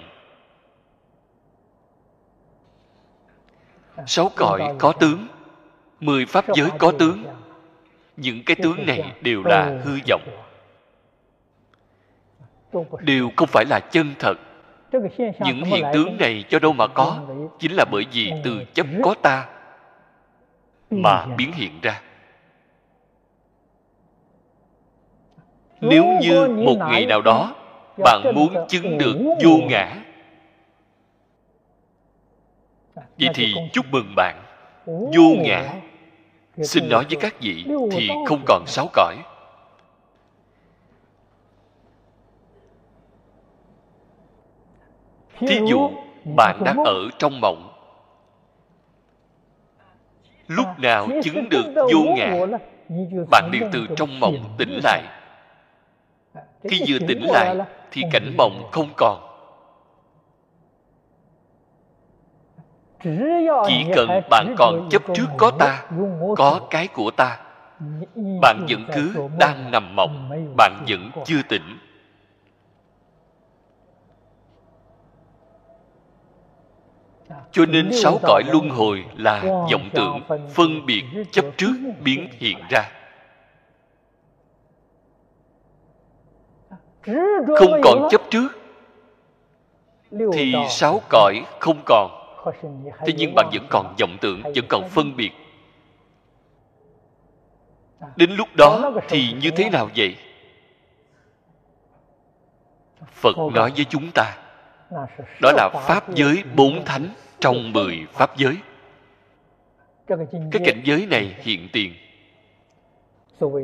Sáu 4.07 4.31
cõi 4.37 4.75
có 4.79 4.93
tướng 4.93 5.27
mười 6.01 6.27
pháp 6.27 6.45
giới 6.55 6.71
có 6.79 6.93
tướng 6.99 7.25
những 8.21 8.43
cái 8.47 8.57
tướng 8.63 8.87
này 8.87 9.13
đều 9.21 9.43
là 9.45 9.79
hư 9.85 9.99
vọng. 10.09 10.23
Đều 13.01 13.31
không 13.37 13.49
phải 13.53 13.65
là 13.69 13.81
chân 13.81 14.15
thật. 14.19 14.35
Những 15.41 15.65
hiện 15.65 15.85
tướng 15.93 16.17
này 16.19 16.45
cho 16.49 16.59
đâu 16.59 16.73
mà 16.73 16.87
có 16.87 17.19
chính 17.59 17.73
là 17.73 17.85
bởi 17.91 18.05
vì 18.13 18.33
từ 18.45 18.65
chấp 18.75 18.87
có 19.03 19.15
ta 19.23 19.49
mà 20.91 21.27
biến 21.27 21.53
hiện 21.53 21.73
ra. 21.83 22.03
Nếu 25.81 26.05
như 26.21 26.49
một 26.49 26.77
ngày 26.79 27.07
nào 27.07 27.23
đó 27.23 27.55
bạn 28.05 28.23
muốn 28.35 28.55
chứng 28.69 28.99
được 28.99 29.17
vô 29.45 29.57
ngã 29.69 29.97
vậy 32.95 33.29
thì 33.35 33.55
chúc 33.73 33.87
mừng 33.91 34.15
bạn. 34.17 34.43
vô 34.87 35.35
ngã 35.39 35.75
xin 36.57 36.89
nói 36.89 37.05
với 37.05 37.17
các 37.21 37.41
vị 37.41 37.67
thì 37.93 38.09
không 38.27 38.43
còn 38.47 38.65
sáu 38.67 38.89
cõi. 38.93 39.17
Thí 45.39 45.61
dụ 45.69 45.91
bạn 46.37 46.63
đang 46.65 46.77
ở 46.85 47.09
trong 47.19 47.41
mộng 47.41 47.67
lúc 50.47 50.67
nào 50.79 51.09
chứng 51.23 51.49
được 51.49 51.75
vô 51.75 52.15
ngã 52.17 52.47
bạn 53.31 53.51
liền 53.53 53.71
từ 53.73 53.87
trong 53.97 54.21
mộng 54.21 54.55
tỉnh 54.59 54.81
lại. 54.85 55.03
Khi 56.63 56.85
vừa 56.89 56.99
tỉnh 57.09 57.23
lại 57.23 57.57
thì 57.91 58.03
cảnh 58.13 58.35
mộng 58.37 58.69
không 58.73 58.89
còn 58.97 59.30
chỉ 63.67 63.85
cần 63.95 64.09
bạn 64.31 64.55
còn 64.59 64.89
chấp 64.91 65.03
trước 65.15 65.27
có 65.37 65.51
ta 65.59 65.87
có 66.37 66.61
cái 66.71 66.89
của 66.89 67.11
ta. 67.11 67.39
Bạn 68.43 68.67
vẫn 68.69 68.85
cứ 68.95 69.29
đang 69.39 69.71
nằm 69.71 69.97
mộng 69.97 70.31
bạn 70.57 70.85
vẫn 70.89 71.11
chưa 71.25 71.43
tỉnh. 71.49 71.79
Cho 77.53 77.67
nên 77.67 77.91
sáu 77.93 78.19
cõi 78.23 78.43
luân 78.53 78.71
hồi 78.71 79.05
là 79.17 79.43
vọng 79.43 79.91
tưởng 79.95 80.21
phân 80.55 80.87
biệt 80.87 81.05
chấp 81.33 81.45
trước 81.57 81.75
biến 82.05 82.29
hiện 82.33 82.59
ra. 82.71 82.83
Không 87.59 87.81
còn 87.85 88.09
chấp 88.11 88.21
trước 88.31 88.49
thì 90.33 90.55
sáu 90.69 91.01
cõi 91.09 91.43
không 91.61 91.83
còn 91.87 92.20
thế 93.07 93.13
nhưng 93.17 93.35
bạn 93.35 93.51
vẫn 93.53 93.67
còn 93.71 93.95
vọng 94.01 94.17
tưởng, 94.21 94.43
vẫn 94.43 94.65
còn 94.69 94.89
phân 94.89 95.17
biệt. 95.17 95.31
Đến 98.17 98.31
lúc 98.31 98.49
đó 98.57 98.93
thì 99.09 99.33
như 99.33 99.51
thế 99.51 99.71
nào 99.71 99.89
vậy? 99.97 100.17
Phật 103.07 103.37
nói 103.55 103.73
với 103.77 103.85
chúng 103.85 104.11
ta, 104.15 104.37
đó 105.43 105.53
là 105.53 105.69
pháp 105.87 106.15
giới 106.15 106.43
bốn 106.57 106.85
thánh 106.85 107.09
trong 107.41 107.73
mười 107.73 108.07
pháp 108.13 108.37
giới. 108.37 108.57
Cái 110.53 110.63
cảnh 110.65 110.81
giới 110.85 111.07
này 111.07 111.37
hiện 111.39 111.69
tiền, 111.73 111.95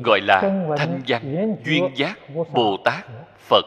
gọi 0.05 0.21
là 0.23 0.41
thanh 0.77 1.01
văn, 1.07 1.57
duyên 1.65 1.89
giác, 1.95 2.19
bồ 2.53 2.77
tát, 2.85 3.05
phật 3.39 3.65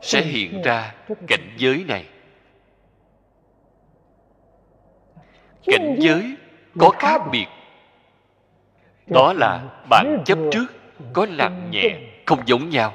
sẽ 0.00 0.22
hiện 0.22 0.62
ra 0.62 0.94
cảnh 1.26 1.54
giới 1.56 1.84
này. 1.88 2.04
Cảnh 5.64 5.96
giới 5.98 6.36
có 6.78 6.90
khác 6.98 7.20
biệt. 7.32 7.46
Đó 9.06 9.32
là 9.32 9.62
bạn 9.90 10.22
chấp 10.24 10.38
trước 10.52 10.66
có 11.12 11.26
nặng 11.26 11.68
nhẹ, 11.70 12.00
không 12.26 12.42
giống 12.46 12.68
nhau. 12.68 12.94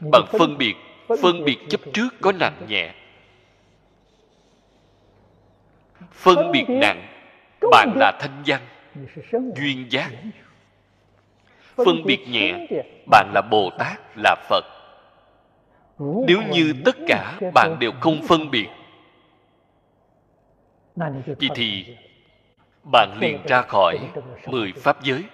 Bạn 0.00 0.22
phân 0.38 0.58
biệt 0.58 0.74
phân 1.22 1.44
biệt 1.44 1.58
chấp 1.68 1.80
trước 1.92 2.08
có 2.20 2.32
nặng 2.32 2.66
nhẹ. 2.68 2.94
Phân 6.12 6.52
biệt 6.52 6.64
nặng, 6.68 7.06
bạn 7.70 7.92
là 7.96 8.12
thanh 8.20 8.42
văn, 8.46 8.60
duyên 9.56 9.86
giác. 9.90 10.10
Phân 11.76 12.04
biệt 12.04 12.28
nhẹ, 12.28 12.66
bạn 13.10 13.30
là 13.34 13.42
bồ 13.50 13.70
tát, 13.78 14.00
là 14.16 14.36
phật 14.48 14.64
nếu 15.98 16.42
như 16.42 16.74
tất 16.84 16.96
cả 17.08 17.38
bạn 17.54 17.76
đều 17.80 17.92
không 18.00 18.22
phân 18.28 18.50
biệt, 18.50 18.68
vậy 21.26 21.48
thì 21.54 21.96
bạn 22.92 23.18
liền 23.20 23.42
ra 23.46 23.62
khỏi 23.62 23.98
mười 24.46 24.72
pháp 24.76 25.02
giới. 25.02 25.24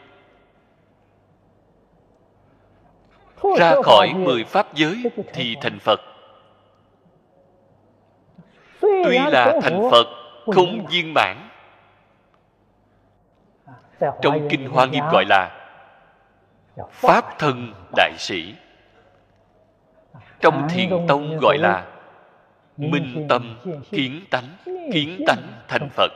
Ra 3.59 3.75
khỏi 3.85 4.14
mười 4.14 4.44
pháp 4.44 4.75
giới 4.75 5.05
thì 5.33 5.57
thành 5.61 5.79
phật. 5.79 6.01
Tuy 8.81 9.18
là 9.18 9.59
thành 9.62 9.88
phật, 9.90 10.07
không 10.46 10.87
viên 10.87 11.14
mãn. 11.14 11.37
Trong 14.23 14.49
kinh 14.51 14.68
hoa 14.68 14.87
nghiêm 14.87 15.05
gọi 15.12 15.25
là 15.29 15.57
pháp 16.90 17.38
thân 17.38 17.73
đại 17.96 18.12
sĩ 18.18 18.55
trong 20.40 20.68
thiền 20.68 20.90
tông 21.09 21.38
gọi 21.38 21.59
là 21.59 21.87
minh 22.76 23.26
tâm 23.29 23.57
kiến 23.90 24.20
tánh 24.31 24.57
kiến 24.92 25.24
tánh 25.26 25.42
thành 25.68 25.88
phật. 25.90 26.12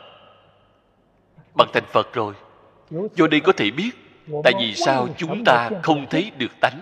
Bằng 1.54 1.68
thành 1.72 1.84
phật 1.86 2.12
rồi 2.12 2.34
do 2.90 3.26
đây 3.26 3.40
có 3.40 3.52
thể 3.56 3.70
biết 3.70 3.90
tại 4.44 4.52
vì 4.58 4.74
sao 4.74 5.08
chúng 5.16 5.44
ta 5.44 5.70
không 5.82 6.06
thấy 6.10 6.30
được 6.38 6.60
tánh? 6.60 6.80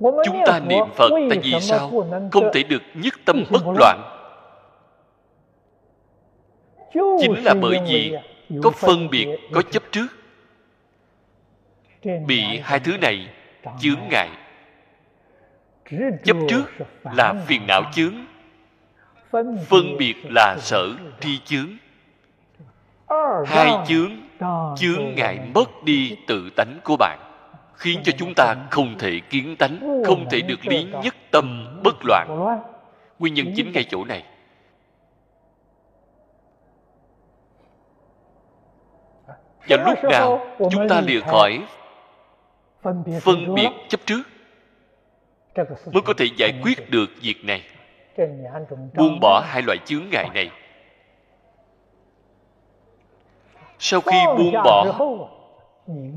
Chúng 0.00 0.40
ta 0.46 0.60
niệm 0.60 0.84
phật 0.96 1.10
tại 1.30 1.38
vì 1.42 1.60
sao 1.60 1.90
không 2.32 2.50
thể 2.54 2.62
được 2.62 2.82
nhất 2.94 3.14
tâm 3.24 3.44
bất 3.50 3.62
loạn? 3.78 4.18
Chính 6.94 7.44
là 7.44 7.54
bởi 7.62 7.78
vì 7.88 8.16
có 8.62 8.70
phân 8.70 9.10
biệt 9.10 9.28
có 9.52 9.62
chấp 9.62 9.82
trước. 9.92 10.06
Bị 12.26 12.42
hai 12.62 12.80
thứ 12.80 12.98
này 12.98 13.28
chướng 13.80 14.00
ngại 14.10 14.28
chấp 16.24 16.36
trước 16.48 16.64
là 17.02 17.34
phiền 17.46 17.66
não 17.66 17.82
chướng 17.92 18.14
phân 19.68 19.96
biệt 19.98 20.14
là 20.24 20.56
sở 20.58 20.88
tri 21.20 21.38
chướng. 21.44 21.68
Hai 23.46 23.70
chướng 23.86 24.10
chướng 24.76 25.14
ngại 25.14 25.38
mất 25.54 25.84
đi 25.84 26.16
tự 26.26 26.50
tánh 26.56 26.80
của 26.84 26.96
bạn 26.96 27.18
khiến 27.74 28.00
cho 28.04 28.12
chúng 28.18 28.32
ta 28.36 28.54
không 28.70 28.98
thể 28.98 29.20
kiến 29.30 29.56
tánh 29.56 30.02
không 30.06 30.26
thể 30.30 30.40
được 30.40 30.66
lý 30.66 30.86
nhất 31.02 31.14
tâm 31.30 31.76
bất 31.84 31.94
loạn. 32.04 32.28
nguyên 33.18 33.34
nhân 33.34 33.52
chính 33.56 33.72
ngay 33.72 33.84
chỗ 33.90 34.04
này. 34.04 34.24
Và 39.68 39.76
lúc 39.86 39.98
nào 40.10 40.56
chúng 40.70 40.88
ta 40.88 41.00
lìa 41.00 41.20
khỏi 41.20 41.62
phân 42.82 43.54
biệt 43.54 43.68
chấp 43.88 44.00
trước. 44.06 44.22
Mới 45.92 46.02
có 46.04 46.14
thể 46.18 46.26
giải 46.36 46.52
quyết 46.62 46.90
được 46.90 47.06
việc 47.20 47.44
này. 47.44 47.62
Buông 48.94 49.18
bỏ 49.20 49.42
hai 49.46 49.62
loại 49.62 49.78
chướng 49.84 50.02
ngại 50.10 50.28
này. 50.34 50.50
Sau 53.78 54.00
khi 54.00 54.16
buông 54.38 54.52
bỏ 54.52 54.98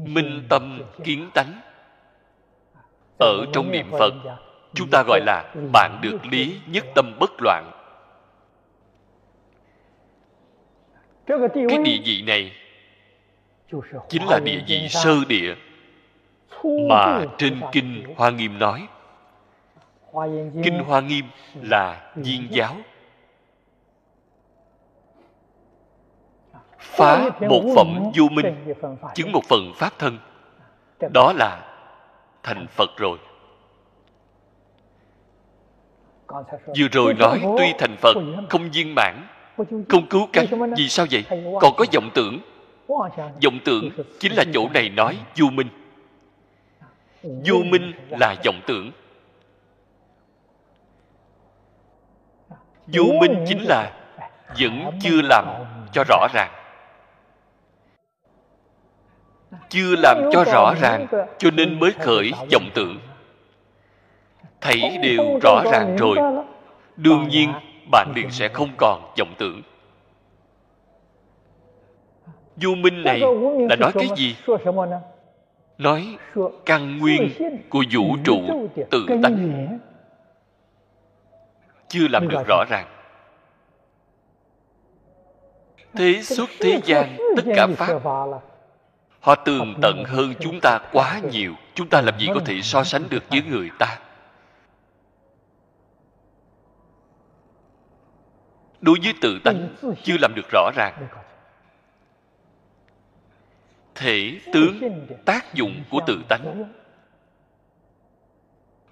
minh 0.05 0.45
tâm 0.49 0.81
kiến 1.03 1.29
tánh 1.33 1.61
ở 3.19 3.45
trong 3.53 3.71
niệm 3.71 3.91
phật 3.91 4.13
chúng 4.73 4.89
ta 4.91 5.03
gọi 5.07 5.19
là 5.25 5.53
bạn 5.73 5.99
được 6.01 6.25
lý 6.31 6.59
nhất 6.67 6.85
tâm 6.95 7.17
bất 7.19 7.31
loạn. 7.39 7.71
Cái 11.25 11.77
địa 11.83 11.99
vị 12.05 12.23
này 12.27 12.51
chính 14.09 14.23
là 14.29 14.39
địa 14.39 14.59
vị 14.67 14.87
sơ 14.89 15.15
địa 15.27 15.55
mà 16.63 17.25
trên 17.37 17.61
kinh 17.71 18.03
hoa 18.15 18.29
nghiêm 18.29 18.59
nói 18.59 18.87
kinh 20.63 20.79
hoa 20.87 21.01
nghiêm 21.01 21.25
là 21.61 22.11
viên 22.15 22.47
giáo. 22.51 22.75
Phá 26.79 27.29
một 27.49 27.61
phẩm 27.75 28.11
vô 28.15 28.27
minh 28.31 28.75
chứng 29.15 29.31
một 29.31 29.43
phần 29.49 29.71
pháp 29.75 29.93
thân. 29.99 30.17
Đó 31.13 31.33
là 31.35 31.61
thành 32.43 32.67
phật 32.67 32.89
rồi. 32.97 33.17
Vừa 36.77 36.87
rồi 36.91 37.13
nói 37.13 37.41
tuy 37.57 37.73
thành 37.77 37.95
phật 38.01 38.13
không 38.49 38.71
viên 38.71 38.95
mãn. 38.95 39.27
Không 39.89 40.07
cứu 40.09 40.27
cánh 40.33 40.45
vì 40.77 40.89
sao 40.89 41.05
vậy? 41.11 41.23
Còn 41.61 41.73
có 41.77 41.85
vọng 41.93 42.09
tưởng. 42.13 42.39
Vọng 43.43 43.59
tưởng 43.65 43.89
chính 44.19 44.33
là 44.33 44.43
chỗ 44.53 44.69
này. 44.73 44.89
nói 44.89 45.19
vô 45.35 45.49
minh 45.49 45.67
vô 47.45 47.55
minh 47.65 47.91
là 48.09 48.35
vọng 48.45 48.61
tưởng 48.67 48.91
vô 52.87 53.03
minh 53.19 53.45
chính 53.47 53.61
là 53.61 53.91
vẫn 54.59 54.91
chưa 55.01 55.21
làm 55.21 55.45
cho 55.93 56.03
rõ 56.09 56.27
ràng. 56.33 56.51
Chưa 59.69 59.95
làm 59.95 60.29
cho 60.31 60.43
rõ 60.43 60.73
ràng, 60.81 61.07
cho 61.37 61.51
nên 61.51 61.79
mới 61.79 61.91
khởi 61.91 62.31
vọng 62.51 62.69
tưởng. 62.73 62.99
Thấy 64.61 64.97
đều 65.03 65.39
rõ 65.43 65.61
ràng 65.71 65.95
rồi, 65.97 66.17
đương 66.95 67.27
nhiên 67.29 67.53
bạn 67.91 68.11
liền 68.15 68.31
sẽ 68.31 68.47
không 68.47 68.69
còn 68.77 69.13
vọng 69.19 69.33
tưởng. 69.37 69.61
Vô 72.55 72.75
minh 72.75 73.03
này 73.03 73.21
là 73.69 73.75
nói 73.75 73.91
cái 73.93 74.07
gì 74.15 74.35
nói, 75.77 76.17
căn 76.65 76.97
nguyên 76.97 77.31
của 77.69 77.83
vũ 77.91 78.17
trụ 78.23 78.69
tự 78.91 79.05
tánh. 79.23 79.79
Chưa 81.87 82.07
làm 82.07 82.27
được 82.27 82.43
rõ 82.47 82.63
ràng. 82.69 82.87
Thế 85.93 86.21
xuất 86.23 86.49
thế 86.59 86.81
gian, 86.85 87.17
tất 87.35 87.43
cả 87.55 87.67
pháp, 87.77 87.99
họ 89.19 89.35
tường 89.35 89.73
tận 89.81 90.03
hơn 90.05 90.33
chúng 90.39 90.59
ta 90.61 90.79
quá 90.91 91.21
nhiều. 91.31 91.53
Chúng 91.73 91.89
ta 91.89 92.01
làm 92.01 92.19
gì 92.19 92.27
có 92.33 92.39
thể 92.45 92.61
so 92.61 92.83
sánh 92.83 93.03
được 93.09 93.23
với 93.29 93.41
người 93.49 93.69
ta? 93.79 93.99
Đối 98.81 98.97
với 99.03 99.13
tự 99.21 99.39
tánh, 99.43 99.69
chưa 100.03 100.15
làm 100.21 100.31
được 100.35 100.45
rõ 100.51 100.71
ràng 100.75 101.07
thể 103.95 104.39
tướng 104.53 105.05
tác 105.25 105.53
dụng 105.53 105.83
của 105.91 105.99
tự 106.07 106.23
tánh. 106.29 106.73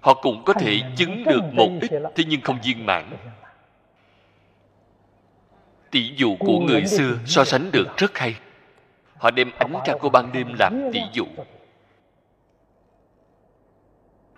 Họ 0.00 0.14
cũng 0.14 0.42
có 0.44 0.52
thể 0.52 0.80
chứng 0.96 1.24
được 1.24 1.42
một 1.52 1.68
ít, 1.80 1.90
thế 2.14 2.24
nhưng 2.28 2.40
không 2.40 2.58
viên 2.64 2.86
mãn. 2.86 3.16
Tỷ 5.90 6.14
dụ 6.16 6.36
của 6.40 6.60
người 6.60 6.86
xưa 6.86 7.18
so 7.26 7.44
sánh 7.44 7.70
được 7.72 7.96
rất 7.96 8.18
hay. 8.18 8.36
Họ 9.16 9.30
đem 9.30 9.50
ánh 9.58 9.74
trăng 9.84 9.98
của 9.98 10.08
ban 10.08 10.32
đêm 10.32 10.54
làm 10.58 10.90
tỷ 10.92 11.00
dụ. 11.12 11.24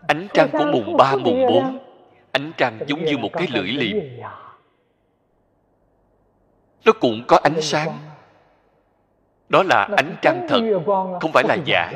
Ánh 0.09 0.27
trăng 0.35 0.49
của 0.53 0.71
mùng 0.73 0.97
ba, 0.97 1.17
mùng 1.17 1.47
bốn, 1.47 1.79
ánh 2.33 2.53
trăng 2.57 2.79
giống 2.87 3.05
như 3.05 3.19
một 3.19 3.31
cái 3.33 3.47
lưỡi 3.51 3.69
liềm. 3.69 3.97
Nó 6.85 6.93
cũng 6.93 7.25
có 7.27 7.41
ánh 7.43 7.63
sáng 7.63 7.99
đó 9.49 9.63
là 9.63 9.89
ánh 9.97 10.17
trăng 10.23 10.47
thật 10.49 10.61
không 11.21 11.33
phải 11.33 11.45
là 11.49 11.57
giả. 11.65 11.93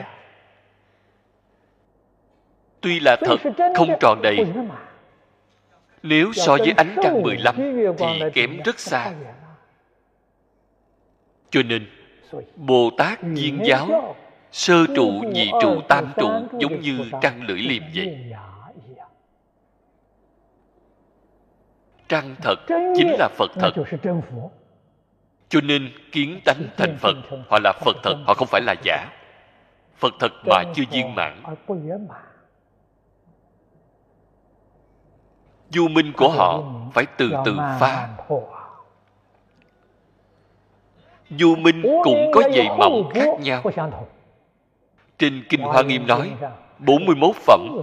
Tuy 2.80 3.00
là 3.00 3.16
thật 3.20 3.36
không 3.76 3.88
tròn 4.00 4.22
đầy. 4.22 4.46
nếu 6.02 6.32
so 6.32 6.56
với 6.56 6.72
ánh 6.76 6.96
trăng 7.02 7.22
15 7.22 7.56
thì 7.98 8.20
kém 8.34 8.60
rất 8.64 8.78
xa. 8.78 9.12
cho 11.50 11.62
nên 11.62 11.86
bồ 12.56 12.90
tát 12.98 13.22
viên 13.22 13.60
giáo 13.64 14.16
sơ 14.52 14.86
trụ 14.96 15.08
nhị 15.32 15.50
trụ 15.62 15.80
tam 15.88 16.12
trụ 16.16 16.30
giống 16.58 16.80
như 16.80 17.10
trăng 17.22 17.42
lưỡi 17.42 17.58
liềm 17.58 17.82
vậy. 17.94 18.32
trăng 22.08 22.34
thật 22.42 22.56
chính 22.68 23.10
là 23.18 23.28
phật 23.36 23.50
thật 23.54 23.72
cho 25.50 25.60
nên 25.60 25.92
kiến 26.12 26.40
tánh 26.44 26.62
thành 26.76 26.96
phật 27.00 27.16
họ 27.48 27.58
là 27.64 27.72
phật 27.84 27.96
thật 28.02 28.14
họ 28.26 28.34
không 28.34 28.48
phải 28.48 28.60
là 28.60 28.74
giả. 28.84 29.08
phật 29.96 30.14
thật 30.20 30.32
mà 30.46 30.62
chưa 30.74 30.82
viên 30.90 31.14
mãn. 31.14 31.42
du 35.70 35.88
minh 35.88 36.12
của 36.16 36.28
họ 36.28 36.62
phải 36.94 37.06
từ 37.18 37.30
từ 37.44 37.56
phá 37.80 38.08
du 41.30 41.56
minh 41.56 41.82
cũng 42.04 42.30
có 42.34 42.42
dày 42.56 42.68
mỏng 42.78 43.10
khác 43.14 43.28
nhau. 43.40 43.62
trên 45.18 45.44
kinh 45.48 45.60
hoa 45.60 45.82
nghiêm 45.82 46.06
nói 46.06 46.32
41 46.78 47.36
phẩm 47.36 47.80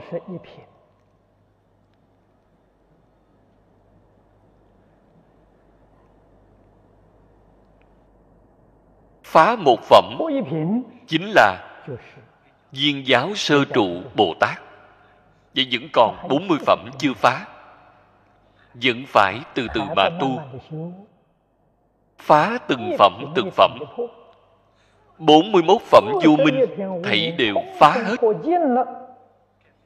phá 9.38 9.56
một 9.56 9.84
phẩm 9.84 10.18
chính 11.08 11.32
là 11.36 11.58
viên 12.72 13.08
giáo 13.08 13.36
sơ 13.36 13.66
trụ 13.74 13.88
bồ 14.16 14.34
tát. 14.40 14.62
Vậy 15.56 15.68
vẫn 15.72 15.90
còn 15.94 16.28
40 16.30 16.58
phẩm 16.66 16.90
chưa 17.00 17.14
phá. 17.14 17.46
Vẫn 18.74 19.04
phải 19.08 19.40
từ 19.54 19.68
từ 19.74 19.82
mà 19.96 20.10
tu. 20.20 20.40
phá 22.20 22.58
từng 22.68 22.92
phẩm 23.00 23.26
từng 23.36 23.50
phẩm. 23.52 23.78
41 25.18 25.82
phẩm 25.82 26.06
vô 26.24 26.36
minh 26.36 26.66
thảy 27.04 27.32
đều 27.38 27.56
phá 27.80 27.92
hết. 27.92 28.16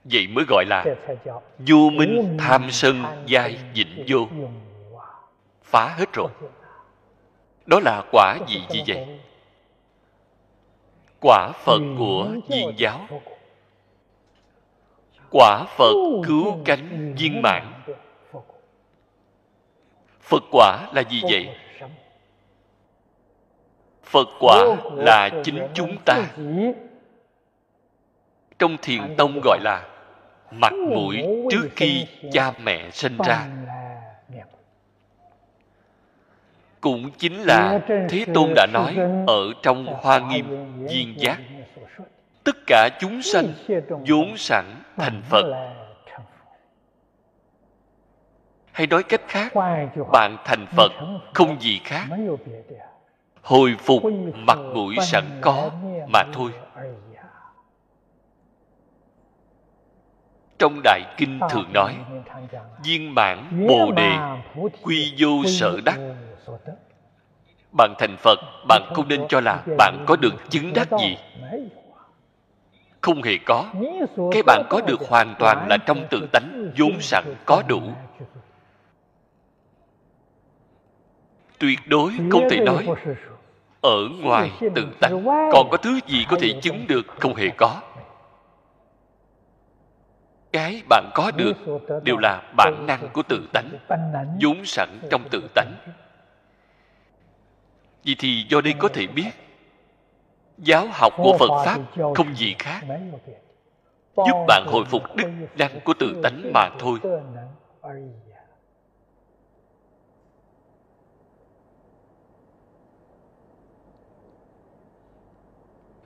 vậy 0.03 0.27
mới 0.27 0.45
gọi 0.47 0.65
là 0.67 0.85
vô 1.67 1.89
minh 1.89 2.37
tham 2.39 2.71
sân 2.71 3.03
giai 3.25 3.57
vịnh 3.73 4.03
vô 4.07 4.27
phá 5.63 5.95
hết 5.97 6.13
rồi. 6.13 6.29
Đó 7.65 7.79
là 7.79 8.03
quả 8.11 8.37
gì 8.47 8.61
gì 8.69 8.83
vậy 8.87 9.19
quả 11.21 11.51
phật 11.63 11.81
của 11.97 12.31
viên 12.47 12.73
giáo. 12.77 13.07
Quả 15.31 15.65
phật 15.77 15.93
cứu 16.27 16.57
cánh 16.65 17.15
viên 17.17 17.41
mãn. 17.41 17.73
phật. 20.21 20.43
Quả 20.51 20.87
là 20.93 21.03
gì 21.09 21.21
vậy? 21.29 21.55
phật 24.03 24.27
quả 24.39 24.65
là 24.95 25.29
chính 25.43 25.67
chúng 25.73 25.97
ta. 26.05 26.27
trong 28.59 28.77
thiền 28.81 29.15
tông 29.17 29.39
gọi 29.43 29.59
là 29.61 29.87
mặt 30.51 30.73
mũi 30.73 31.23
trước 31.51 31.69
khi 31.75 32.05
cha 32.31 32.51
mẹ 32.63 32.89
sinh 32.91 33.17
ra 33.25 33.47
cũng 36.81 37.11
chính 37.17 37.41
là 37.41 37.79
thế 38.09 38.25
tôn 38.33 38.53
đã 38.55 38.67
nói 38.73 38.97
ở 39.27 39.53
trong 39.61 39.85
hoa 39.85 40.19
nghiêm 40.19 40.45
viên 40.89 41.13
giác 41.17 41.39
tất 42.43 42.55
cả 42.67 42.89
chúng 42.99 43.21
sanh 43.21 43.45
vốn 44.07 44.37
sẵn 44.37 44.65
thành 44.97 45.21
phật. 45.29 45.73
Hay 48.71 48.87
nói 48.87 49.03
cách 49.03 49.21
khác 49.27 49.53
bạn 50.11 50.37
thành 50.45 50.65
phật 50.77 50.91
không 51.33 51.61
gì 51.61 51.81
khác. 51.83 52.05
hồi 53.41 53.75
phục 53.79 54.03
mặt 54.33 54.59
mũi 54.73 54.95
sẵn 55.01 55.23
có 55.41 55.71
mà 56.07 56.23
thôi. 56.33 56.51
trong 60.61 60.81
đại 60.83 61.01
kinh 61.17 61.39
thường 61.49 61.73
nói 61.73 61.95
viên 62.83 63.15
mãn 63.15 63.67
bồ 63.67 63.91
đề 63.91 64.17
quy 64.81 65.13
vô 65.17 65.43
sở 65.45 65.79
đắc 65.85 65.99
bạn 67.77 67.93
thành 67.99 68.17
phật, 68.17 68.39
bạn 68.67 68.91
không 68.95 69.07
nên 69.07 69.21
cho 69.29 69.41
là 69.41 69.63
bạn 69.77 70.03
có 70.07 70.15
được 70.15 70.33
chứng 70.49 70.73
đắc 70.73 70.87
gì. 70.99 71.17
Không 73.01 73.23
hề 73.23 73.37
có. 73.45 73.65
Cái 74.31 74.43
bạn 74.43 74.63
có 74.69 74.81
được 74.81 74.99
hoàn 75.09 75.35
toàn 75.39 75.67
là 75.69 75.77
trong 75.77 76.07
tự 76.09 76.27
tánh, 76.31 76.71
vốn 76.77 77.01
sẵn 77.01 77.23
có 77.45 77.63
đủ. 77.67 77.81
Tuyệt 81.59 81.79
đối 81.87 82.11
không 82.31 82.49
thể 82.51 82.59
nói, 82.65 82.87
ở 83.81 83.97
ngoài 84.21 84.51
tự 84.75 84.87
tánh, 85.01 85.25
còn 85.25 85.67
có 85.71 85.77
thứ 85.77 85.99
gì 86.07 86.25
có 86.29 86.37
thể 86.41 86.53
chứng 86.61 86.87
được 86.87 87.05
không 87.19 87.35
hề 87.35 87.49
có. 87.57 87.81
Cái 90.51 90.81
bạn 90.89 91.09
có 91.13 91.31
được 91.31 91.57
đều 92.03 92.17
là 92.17 92.41
bản 92.57 92.85
năng 92.87 93.09
của 93.13 93.23
tự 93.23 93.47
tánh, 93.53 93.69
vốn 94.41 94.65
sẵn 94.65 94.89
trong 95.09 95.29
tự 95.31 95.49
tánh 95.55 95.73
vì 98.03 98.15
thì 98.19 98.45
do 98.49 98.61
đây 98.61 98.73
có 98.79 98.87
thể 98.93 99.07
biết, 99.07 99.31
giáo 100.57 100.87
học 100.91 101.13
của 101.17 101.37
phật 101.39 101.63
pháp 101.65 101.79
không 102.15 102.35
gì 102.35 102.55
khác. 102.59 102.81
Giúp 104.15 104.45
bạn 104.47 104.65
hồi 104.67 104.85
phục 104.85 105.15
đức 105.15 105.29
năng 105.57 105.79
của 105.85 105.93
tự 105.99 106.21
tánh 106.23 106.51
mà 106.53 106.69
thôi. 106.79 106.99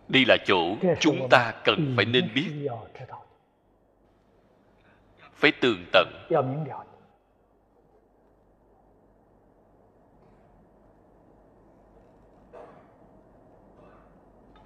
Đây 0.08 0.26
là 0.28 0.38
chỗ 0.46 0.76
chúng 1.00 1.28
ta 1.30 1.54
cần 1.64 1.94
phải 1.96 2.06
nên 2.06 2.30
biết. 2.36 2.70
Phải 5.34 5.52
tường 5.62 5.86
tận. 5.94 6.08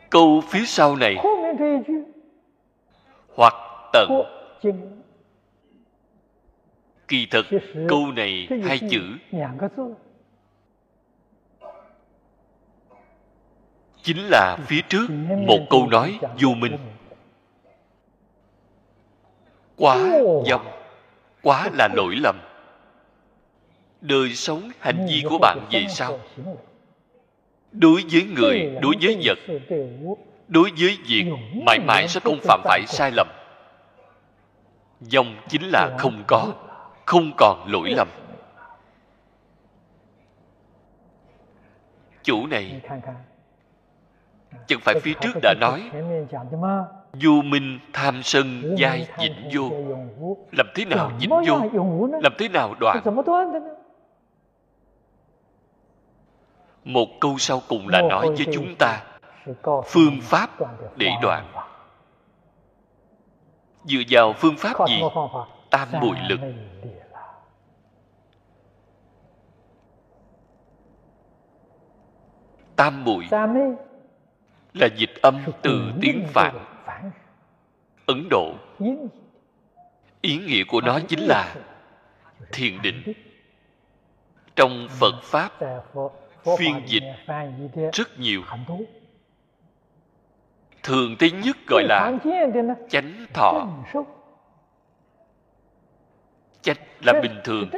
Câu 0.09 0.41
phía 0.49 0.65
sau 0.65 0.95
này. 0.95 1.15
Hoặc 3.35 3.53
tận. 3.93 4.09
Kỳ 7.07 7.27
thực 7.31 7.45
câu 7.87 8.11
này 8.15 8.47
hai 8.63 8.79
chữ. 8.91 9.01
Chính 14.01 14.17
là 14.17 14.57
phía 14.67 14.81
trước 14.89 15.07
một 15.47 15.59
câu 15.69 15.87
nói 15.87 16.19
vô 16.41 16.49
minh. 16.49 16.77
quá 19.79 19.97
dâm 20.45 20.61
quá 21.43 21.69
là 21.73 21.87
lỗi 21.93 22.15
lầm. 22.23 22.35
Đời 24.01 24.33
sống 24.33 24.69
hành 24.79 25.05
vi 25.09 25.23
của 25.29 25.37
bạn 25.37 25.59
về 25.71 25.85
sau 25.89 26.19
đối 27.71 28.03
với 28.11 28.23
người 28.23 28.77
đối 28.81 28.95
với 29.01 29.21
vật 29.23 29.37
đối 30.47 30.71
với 30.79 30.97
việc 31.07 31.25
mãi 31.65 31.79
mãi 31.79 32.07
sẽ 32.07 32.19
không 32.23 32.39
phạm 32.43 32.61
phải 32.63 32.81
sai 32.87 33.11
lầm. 33.11 33.27
Dòng 35.01 35.35
chính 35.47 35.61
là 35.69 35.95
không 35.97 36.23
có 36.27 36.53
không 37.05 37.31
còn 37.37 37.65
lỗi 37.67 37.89
lầm. 37.97 38.07
Chủ 42.23 42.47
này 42.47 42.81
chẳng 44.67 44.79
phải 44.81 44.95
phía 45.01 45.13
trước 45.21 45.39
đã 45.41 45.53
nói 45.59 45.91
du 47.13 47.41
minh 47.41 47.79
tham 47.93 48.23
sân 48.23 48.75
giai 48.77 49.07
vĩnh 49.19 49.49
vô. 49.53 49.69
làm 50.51 50.67
thế 50.75 50.85
nào 50.85 51.11
vĩnh 51.19 51.29
vô? 51.29 51.59
làm 52.23 52.33
thế 52.37 52.49
nào 52.49 52.75
đoạn 52.79 53.03
một 56.89 57.19
câu 57.19 57.37
sau 57.37 57.61
cùng 57.67 57.87
là 57.87 58.01
nói 58.01 58.27
với 58.27 58.47
chúng 58.53 58.75
ta 58.79 59.03
phương 59.85 60.19
pháp 60.21 60.49
để 60.95 61.11
đoạn. 61.21 61.45
dựa 63.83 64.01
vào 64.09 64.33
phương 64.33 64.55
pháp 64.57 64.87
gì? 64.87 65.01
tam 65.69 65.87
muội 66.01 66.17
lực. 66.29 66.39
tam 72.75 73.03
muội 73.03 73.27
là 74.73 74.87
dịch 74.97 75.13
âm 75.21 75.41
từ 75.61 75.91
tiếng 76.01 76.25
phạn. 76.27 76.65
ấn 78.05 78.27
độ. 78.29 78.53
Ý 80.21 80.37
nghĩa 80.37 80.63
của 80.67 80.81
nó 80.81 80.99
chính 81.07 81.19
là 81.19 81.55
thiền 82.51 82.81
định. 82.81 83.13
trong 84.55 84.87
phật 84.89 85.23
pháp 85.23 85.51
phiên 86.57 86.81
dịch 86.85 87.03
rất 87.93 88.19
nhiều. 88.19 88.41
Thường 90.83 91.15
thấy 91.19 91.31
nhất 91.31 91.57
gọi 91.67 91.83
là 91.83 92.11
chánh 92.89 93.25
thọ. 93.33 93.67
chánh 96.61 96.77
là 97.05 97.13
bình 97.21 97.41
thường. 97.43 97.69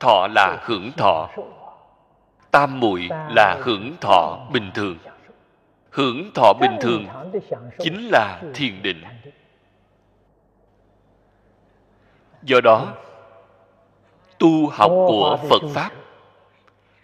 thọ. 0.00 0.28
Là 0.34 0.58
hưởng 0.62 0.92
thọ. 0.96 1.28
tam 2.50 2.80
muội 2.80 3.08
là 3.10 3.60
hưởng 3.62 3.96
thọ 4.00 4.48
bình 4.52 4.70
thường. 4.74 4.98
Hưởng 5.90 6.30
thọ 6.34 6.52
bình 6.60 6.76
thường 6.80 7.06
chính 7.78 8.08
là 8.12 8.42
thiền 8.54 8.82
định. 8.82 9.04
do 12.42 12.60
đó 12.60 12.94
tu 14.38 14.68
học 14.68 14.90
của 14.90 15.38
phật 15.50 15.62
pháp 15.74 15.90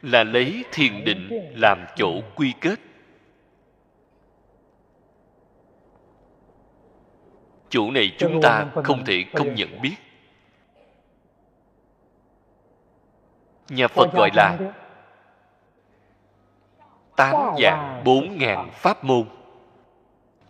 là 0.03 0.25
lấy 0.25 0.65
thiền 0.73 1.05
định 1.05 1.51
làm 1.55 1.85
chỗ 1.97 2.13
quy 2.37 2.55
kết. 2.61 2.81
Chỗ 7.69 7.91
này 7.91 8.13
chúng 8.19 8.41
ta 8.43 8.67
không 8.85 9.05
thể 9.05 9.25
không 9.35 9.55
nhận 9.55 9.81
biết. 9.83 9.97
Nhà 13.69 13.89
phật 13.89 14.13
gọi 14.13 14.31
là 14.35 14.59
tám 17.17 17.35
dạng 17.63 18.03
bốn 18.05 18.39
ngàn 18.39 18.71
pháp 18.73 19.05
môn. 19.05 19.25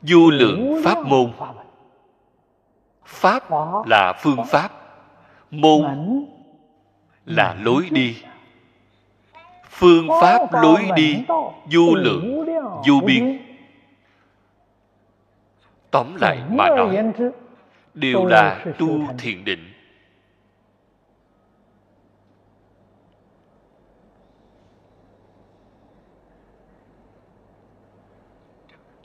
Vô 0.03 0.31
lượng 0.31 0.81
pháp 0.85 1.07
môn. 1.07 1.33
Pháp 3.05 3.43
là 3.87 4.13
phương 4.23 4.47
pháp, 4.47 4.71
môn 5.51 5.85
là 7.25 7.55
lối 7.55 7.89
đi 7.91 8.23
phương 9.81 10.09
pháp 10.21 10.53
lối 10.53 10.89
đi 10.97 11.25
vô 11.73 11.95
lượng 11.95 12.47
vô 12.89 13.01
biên. 13.07 13.39
Tóm 15.91 16.17
lại 16.21 16.39
mà 16.51 16.69
nói 16.69 16.99
đều 17.95 18.25
là 18.25 18.65
tu 18.79 18.89
thiền 19.19 19.45
định. 19.45 19.73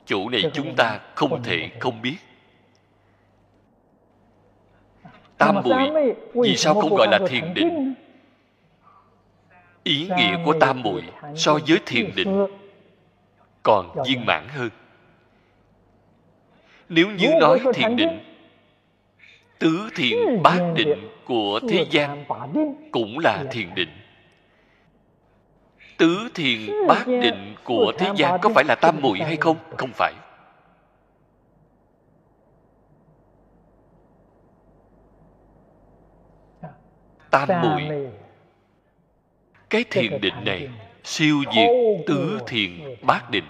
Chỗ 0.04 0.28
này 0.28 0.42
chúng 0.54 0.76
ta 0.76 1.00
không 1.14 1.42
thể 1.42 1.70
không 1.80 2.02
biết. 2.02 2.16
Tam 5.38 5.54
muội 5.64 6.14
vì 6.34 6.56
sao 6.56 6.74
không 6.74 6.94
gọi 6.94 7.08
là 7.10 7.18
thiền 7.28 7.54
định 7.54 7.94
ý 9.86 10.08
nghĩa 10.16 10.36
của 10.44 10.54
tam 10.60 10.82
muội 10.82 11.02
so 11.36 11.58
với 11.68 11.78
thiền 11.86 12.10
định 12.16 12.46
còn 13.62 14.02
viên 14.06 14.26
mãn 14.26 14.48
hơn. 14.48 14.70
Nếu 16.88 17.10
như 17.10 17.28
nói 17.40 17.60
thiền 17.74 17.96
định 17.96 18.20
tứ 19.58 19.88
thiền 19.96 20.42
bát 20.42 20.72
định 20.74 21.08
của 21.24 21.60
thế 21.68 21.86
gian 21.90 22.24
cũng 22.92 23.18
là 23.18 23.44
thiền 23.50 23.74
định. 23.74 23.88
Tứ 25.98 26.28
thiền 26.34 26.70
bát 26.88 27.06
định 27.06 27.54
của 27.64 27.92
thế 27.98 28.10
gian 28.16 28.40
có 28.42 28.50
phải 28.54 28.64
là 28.64 28.74
tam 28.74 29.00
muội 29.00 29.18
hay 29.18 29.36
không? 29.36 29.56
không 29.76 29.90
phải. 29.94 30.12
Tam 37.30 37.48
muội 37.62 38.08
cái 39.70 39.84
thiền 39.90 40.20
định 40.20 40.44
này 40.44 40.68
siêu 41.04 41.42
diệt 41.54 41.70
tứ 42.06 42.38
thiền 42.46 42.96
bát 43.02 43.30
định. 43.30 43.44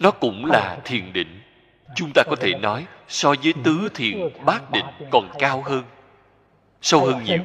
Nó 0.00 0.10
cũng 0.10 0.44
là 0.44 0.78
thiền 0.84 1.12
định. 1.12 1.40
Chúng 1.96 2.10
ta 2.14 2.22
có 2.26 2.36
thể 2.40 2.54
nói 2.54 2.86
so 3.08 3.34
với 3.42 3.54
tứ 3.64 3.88
thiền 3.94 4.28
bát 4.44 4.70
định 4.70 4.84
còn 5.10 5.28
cao 5.38 5.62
hơn. 5.64 5.84
sâu 6.82 7.00
hơn 7.00 7.24
nhiều. 7.24 7.42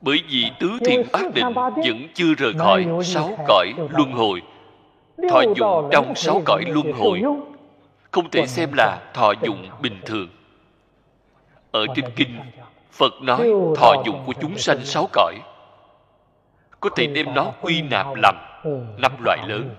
Bởi 0.00 0.18
vì 0.28 0.50
tứ 0.60 0.78
thiền 0.84 1.02
bát 1.12 1.34
định 1.34 1.52
vẫn 1.54 2.08
chưa 2.14 2.34
rời 2.34 2.52
khỏi 2.58 2.86
sáu 3.04 3.38
cõi 3.48 3.72
luân 3.76 4.12
hồi. 4.12 4.42
Thọ 5.30 5.42
dụng 5.56 5.88
trong 5.92 6.14
sáu 6.14 6.42
cõi 6.44 6.64
luân 6.68 6.92
hồi. 6.92 7.22
không 8.10 8.30
thể 8.30 8.46
xem 8.46 8.72
là 8.72 9.10
thọ 9.14 9.32
dụng 9.42 9.68
bình 9.82 10.00
thường 10.04 10.28
ở 11.72 11.86
trên 11.94 12.04
kinh 12.16 12.40
phật 12.90 13.12
nói 13.22 13.50
thọ 13.76 13.94
dụng 14.06 14.22
của 14.26 14.32
chúng 14.40 14.58
sanh 14.58 14.84
sáu 14.84 15.08
cõi. 15.12 15.34
Có 16.80 16.90
thể 16.96 17.06
đem 17.06 17.34
nó 17.34 17.52
quy 17.60 17.82
nạp 17.82 18.06
làm 18.16 18.34
năm 18.98 19.12
loại 19.24 19.38
lớn. 19.48 19.74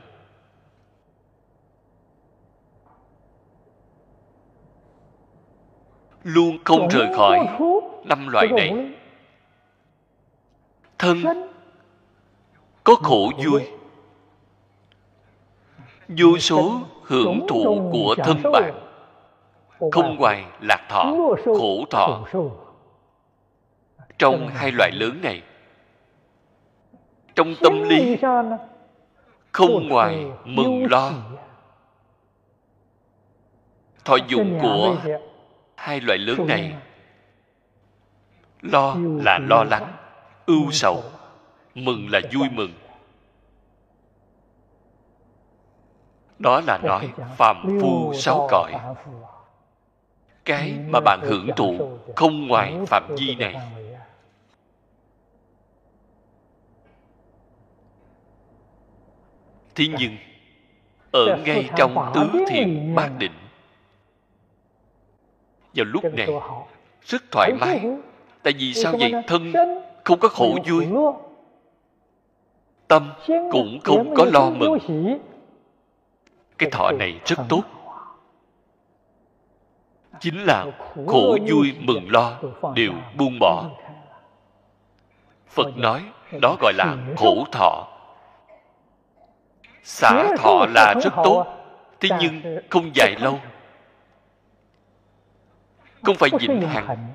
Luôn 6.24 6.58
không 6.64 6.88
rời 6.88 7.08
khỏi 7.18 7.48
năm 8.04 8.28
loại 8.28 8.48
này. 8.48 8.74
thân 10.98 11.18
có 12.84 12.96
khổ 12.96 13.32
vui. 13.46 13.62
vô 16.08 16.38
số 16.38 16.82
hưởng 17.04 17.46
thụ 17.50 17.90
của 17.92 18.16
thân 18.24 18.38
bạn 18.54 18.83
không 19.92 20.16
ngoài 20.16 20.46
lạc 20.62 20.86
thọ 20.90 21.14
khổ 21.46 21.86
thọ. 21.90 22.26
trong 24.18 24.48
hai 24.48 24.72
loại 24.72 24.92
lớn 24.92 25.20
này 25.22 25.42
trong 27.36 27.54
tâm 27.64 27.84
lý 27.90 28.18
không 29.52 29.88
ngoài 29.88 30.26
mừng 30.46 30.86
lo. 30.92 31.12
thọ 34.06 34.16
dụng 34.28 34.60
của 34.62 34.96
hai 35.76 36.02
loại 36.02 36.18
lớn 36.18 36.48
này 36.48 36.74
lo 38.62 38.96
là 39.24 39.40
lo 39.50 39.64
lắng. 39.64 39.94
ưu 40.46 40.72
sầu. 40.72 41.04
mừng 41.76 42.08
là 42.12 42.22
vui 42.34 42.50
mừng. 42.52 42.72
Đó 46.40 46.62
là 46.68 46.78
nói 46.84 47.12
phàm 47.38 47.80
phu 47.82 48.14
sáu 48.14 48.48
cõi 48.52 48.74
cái 50.46 50.74
mà 50.88 51.00
bạn 51.00 51.20
hưởng 51.24 51.48
thụ 51.56 51.98
không 52.16 52.48
ngoài 52.48 52.74
phạm 52.88 53.16
vi 53.18 53.36
này. 53.36 53.56
thế 59.76 59.86
nhưng 60.00 60.18
ở 61.12 61.38
ngay 61.46 61.70
trong 61.78 62.12
tứ 62.16 62.46
thiền 62.48 62.96
bát 62.96 63.10
định 63.18 63.32
vào 65.74 65.86
lúc 65.86 66.04
này 66.14 66.28
rất 67.02 67.22
thoải 67.32 67.52
mái. 67.60 67.86
tại 68.44 68.54
vì 68.58 68.74
sao 68.74 68.94
vậy? 69.00 69.12
thân 69.28 69.54
không 70.04 70.20
có 70.20 70.28
khổ 70.28 70.58
vui. 70.66 70.88
tâm 72.88 73.14
cũng 73.28 73.80
không 73.84 74.14
có 74.16 74.26
lo 74.26 74.50
mừng. 74.50 74.78
cái 76.58 76.70
thọ 76.70 76.92
này 76.92 77.20
rất 77.26 77.40
tốt 77.50 77.64
chính 80.24 80.44
là 80.44 80.66
khổ 81.08 81.38
vui 81.50 81.74
mừng 81.80 82.12
lo 82.12 82.40
đều 82.76 82.92
buông 83.18 83.40
bỏ. 83.40 83.70
phật 85.48 85.78
nói 85.78 86.04
đó 86.42 86.58
gọi 86.62 86.74
là 86.74 86.98
khổ 87.18 87.46
thọ. 87.52 87.88
Xả 89.84 90.28
thọ 90.38 90.66
là 90.76 90.94
rất 91.04 91.14
tốt 91.24 91.46
thế 92.00 92.10
nhưng 92.22 92.60
không 92.70 92.96
dài 92.96 93.16
lâu. 93.20 93.40
không 96.04 96.16
phải 96.16 96.30
vĩnh 96.40 96.62
hằng. 96.62 97.14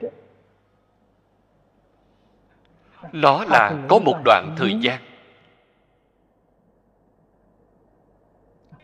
nó 3.13 3.45
là 3.45 3.75
có 3.89 3.99
một 3.99 4.17
đoạn 4.25 4.55
thời 4.57 4.75
gian. 4.81 5.01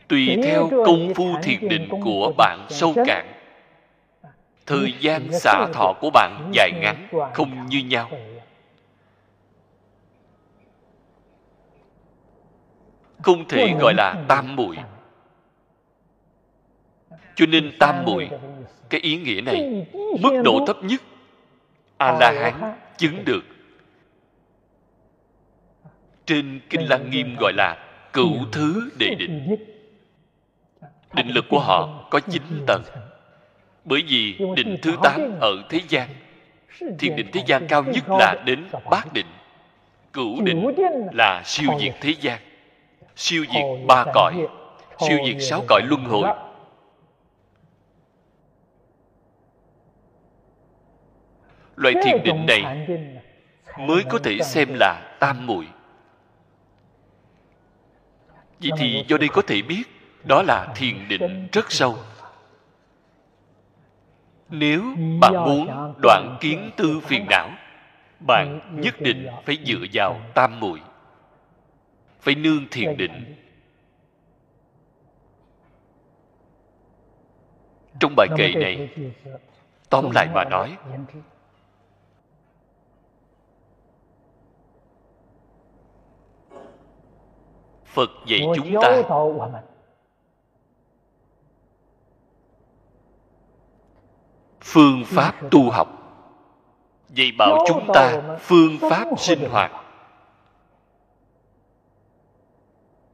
Tùy 0.08 0.36
theo 0.44 0.70
công 0.70 1.14
phu 1.14 1.24
thiền 1.42 1.68
định 1.68 1.88
của 2.04 2.32
bạn 2.36 2.66
sâu 2.68 2.94
cạn 3.06 3.33
thời 4.66 4.94
gian 5.00 5.32
xả 5.32 5.66
thọ 5.72 5.92
của 6.00 6.10
bạn 6.10 6.50
dài 6.52 6.70
ngắn 6.72 7.08
không 7.34 7.66
như 7.66 7.78
nhau. 7.78 8.10
không 13.24 13.48
thể 13.48 13.74
gọi 13.80 13.94
là 13.94 14.24
tam 14.28 14.56
muội. 14.56 14.76
cho 17.34 17.46
nên 17.46 17.72
tam 17.78 18.04
muội 18.04 18.30
cái 18.90 19.00
ý 19.00 19.16
nghĩa 19.16 19.40
này 19.40 19.86
mức 20.20 20.42
độ 20.44 20.64
thấp 20.66 20.76
nhất 20.84 21.02
a 21.96 22.12
la 22.20 22.32
hán 22.32 22.74
chứng 22.96 23.24
được. 23.24 23.44
Trên 26.26 26.60
kinh 26.70 26.88
lăng 26.88 27.10
nghiêm 27.10 27.36
gọi 27.40 27.52
là 27.56 27.86
cửu 28.12 28.32
thứ 28.52 28.90
đệ 28.98 29.14
định. 29.14 29.56
định 31.12 31.28
lực 31.28 31.44
của 31.50 31.60
họ 31.60 32.08
có 32.10 32.20
chín 32.20 32.42
tầng 32.66 32.82
bởi 33.84 34.02
vì 34.08 34.38
định 34.56 34.76
thứ 34.82 34.96
tám 35.02 35.38
ở 35.40 35.62
thế 35.70 35.80
gian 35.88 36.08
thiền 36.98 37.16
định 37.16 37.26
thế 37.32 37.42
gian 37.46 37.66
cao 37.68 37.82
nhất 37.82 38.04
là 38.08 38.42
đến 38.44 38.64
bát 38.90 39.12
định. 39.12 39.26
Cửu 40.12 40.42
định 40.42 40.66
là 41.12 41.42
siêu 41.44 41.70
diệt 41.80 41.94
thế 42.00 42.14
gian, 42.20 42.40
siêu 43.16 43.44
diệt 43.54 43.86
ba 43.86 44.04
cõi, 44.14 44.46
siêu 44.98 45.18
diệt 45.26 45.36
sáu 45.40 45.64
cõi 45.68 45.82
luân 45.84 46.04
hồi. 46.04 46.28
Loại 51.76 51.94
thiền 52.04 52.22
định 52.24 52.46
này 52.46 52.88
mới 53.78 54.02
có 54.10 54.18
thể 54.18 54.38
xem 54.38 54.68
là 54.80 55.16
tam 55.20 55.46
muội. 55.46 55.66
Vậy 58.60 58.70
thì 58.78 59.04
do 59.08 59.16
đây 59.18 59.28
có 59.28 59.42
thể 59.46 59.62
biết, 59.62 59.82
đó 60.24 60.42
là 60.42 60.66
thiền 60.74 61.08
định 61.08 61.48
rất 61.52 61.72
sâu 61.72 61.98
nếu 64.54 64.82
bạn 65.20 65.32
muốn 65.44 65.94
đoạn 66.02 66.36
kiến 66.40 66.70
tư 66.76 67.00
phiền 67.00 67.26
não 67.30 67.50
bạn 68.26 68.60
nhất 68.72 68.94
định 69.00 69.28
phải 69.44 69.58
dựa 69.66 69.86
vào 69.92 70.20
tam 70.34 70.60
muội. 70.60 70.80
Phải 72.20 72.34
nương 72.34 72.66
thiền 72.70 72.96
định. 72.96 73.34
trong 78.00 78.14
bài 78.16 78.28
kệ 78.36 78.52
này 78.54 78.88
tóm 79.90 80.10
lại 80.14 80.28
mà 80.34 80.44
nói. 80.44 80.76
phật 87.86 88.10
dạy 88.26 88.40
chúng 88.56 88.82
ta 88.82 89.02
phương 94.64 95.04
pháp 95.06 95.34
tu 95.50 95.70
học. 95.70 95.88
Dạy 97.08 97.32
bảo 97.38 97.64
chúng 97.68 97.86
ta 97.94 98.22
phương 98.40 98.78
pháp 98.90 99.04
sinh 99.18 99.50
hoạt. 99.50 99.72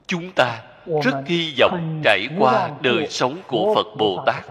Chúng 0.07 0.33
ta 0.33 0.63
rất 1.03 1.23
hy 1.27 1.55
vọng 1.61 2.01
trải 2.05 2.29
qua 2.39 2.71
đời 2.81 3.07
sống 3.07 3.37
của 3.49 3.75
phật 3.75 3.87
bồ 3.99 4.23
tát. 4.27 4.45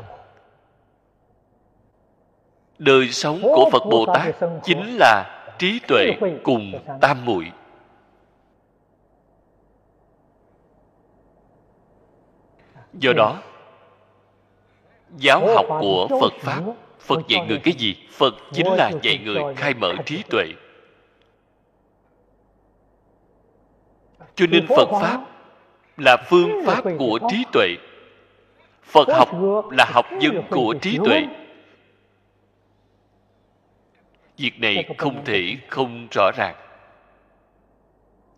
đời 2.80 3.10
sống 3.10 3.40
của 3.42 3.70
phật 3.72 3.84
bồ 3.90 4.06
tát 4.14 4.36
chính 4.64 4.98
là 5.00 5.40
trí 5.60 5.80
tuệ 5.88 6.06
cùng 6.44 6.72
tam 7.02 7.26
muội. 7.26 7.52
Do 12.94 13.14
đó 13.14 13.38
giáo 15.18 15.48
học 15.56 15.66
của 15.82 16.08
phật 16.22 16.34
pháp 16.40 16.62
phật 17.00 17.28
dạy 17.28 17.46
người 17.48 17.60
cái 17.64 17.74
gì? 17.78 17.96
Phật 18.12 18.36
chính 18.54 18.68
là 18.68 18.92
dạy 19.04 19.20
người 19.26 19.56
khai 19.56 19.74
mở 19.74 19.94
trí 20.06 20.24
tuệ. 20.30 20.46
Cho 24.36 24.46
nên 24.50 24.68
phật 24.68 24.90
pháp 25.02 25.26
là 25.98 26.18
phương 26.30 26.50
pháp 26.66 26.84
của 27.00 27.20
trí 27.30 27.44
tuệ. 27.52 27.68
Phật 28.84 29.08
học 29.10 29.30
là 29.72 29.86
học 29.94 30.06
vấn 30.22 30.42
của 30.50 30.76
trí 30.82 30.98
tuệ. 31.06 31.26
Việc 34.38 34.60
này 34.60 34.86
không 34.98 35.26
thể 35.26 35.56
không 35.68 36.08
rõ 36.12 36.32
ràng. 36.38 36.56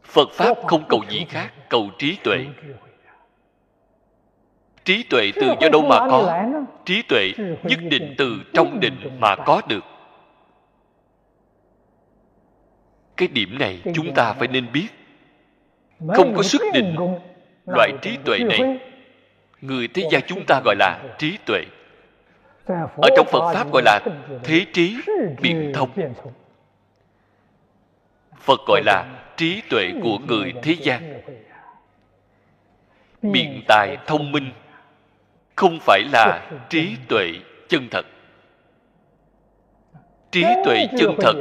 Phật 0.03 0.29
pháp 0.31 0.57
không 0.67 0.83
cầu 0.89 1.01
gì 1.09 1.25
khác 1.29 1.53
cầu 1.69 1.89
trí 1.97 2.17
tuệ 2.23 2.45
trí 4.85 5.03
tuệ 5.03 5.31
từ 5.35 5.53
do 5.61 5.69
đâu 5.69 5.81
mà 5.81 5.99
có? 5.99 6.45
Trí 6.85 7.01
tuệ 7.01 7.31
nhất 7.63 7.79
định 7.89 8.15
từ 8.17 8.41
trong 8.53 8.79
định 8.79 8.97
mà 9.19 9.35
có 9.35 9.61
được. 9.67 9.85
Cái 13.17 13.27
điểm 13.27 13.59
này 13.59 13.81
chúng 13.93 14.13
ta 14.13 14.33
phải 14.33 14.47
nên 14.47 14.71
biết. 14.73 14.87
Không 16.07 16.33
có 16.35 16.43
xuất 16.43 16.61
định 16.73 16.95
loại 17.67 17.91
trí 18.01 18.17
tuệ 18.25 18.39
này. 18.39 18.79
Người 19.61 19.87
thế 19.87 20.03
gian 20.11 20.21
chúng 20.27 20.45
ta 20.45 20.61
gọi 20.65 20.75
là 20.79 21.03
trí 21.17 21.37
tuệ. 21.45 21.61
Ở 22.97 23.09
trong 23.15 23.27
phật 23.31 23.53
pháp 23.53 23.71
gọi 23.71 23.81
là 23.85 23.99
thế 24.43 24.65
trí 24.73 24.97
biện 25.41 25.71
thông. 25.75 25.89
Phật 28.39 28.59
gọi 28.67 28.81
là 28.85 29.05
trí 29.37 29.61
tuệ 29.69 29.91
của 30.03 30.17
người 30.27 30.53
thế 30.63 30.75
gian 30.81 31.21
biện 33.21 33.61
tài 33.67 33.97
thông 34.07 34.31
minh 34.31 34.51
không 35.55 35.79
phải 35.81 36.03
là 36.11 36.49
trí 36.69 36.95
tuệ 37.07 37.31
chân 37.69 37.87
thật. 37.91 38.05
Trí 40.31 40.43
tuệ 40.65 40.87
chân 40.97 41.15
thật 41.19 41.33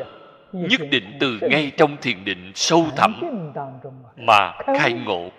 nhất 0.52 0.80
định 0.90 1.16
từ 1.20 1.38
ngay 1.42 1.72
trong 1.76 1.96
thiền 1.96 2.24
định 2.24 2.52
sâu 2.54 2.86
thẳm 2.96 3.20
mà. 4.16 4.52
khai 4.78 4.92
ngộ. 4.92 5.30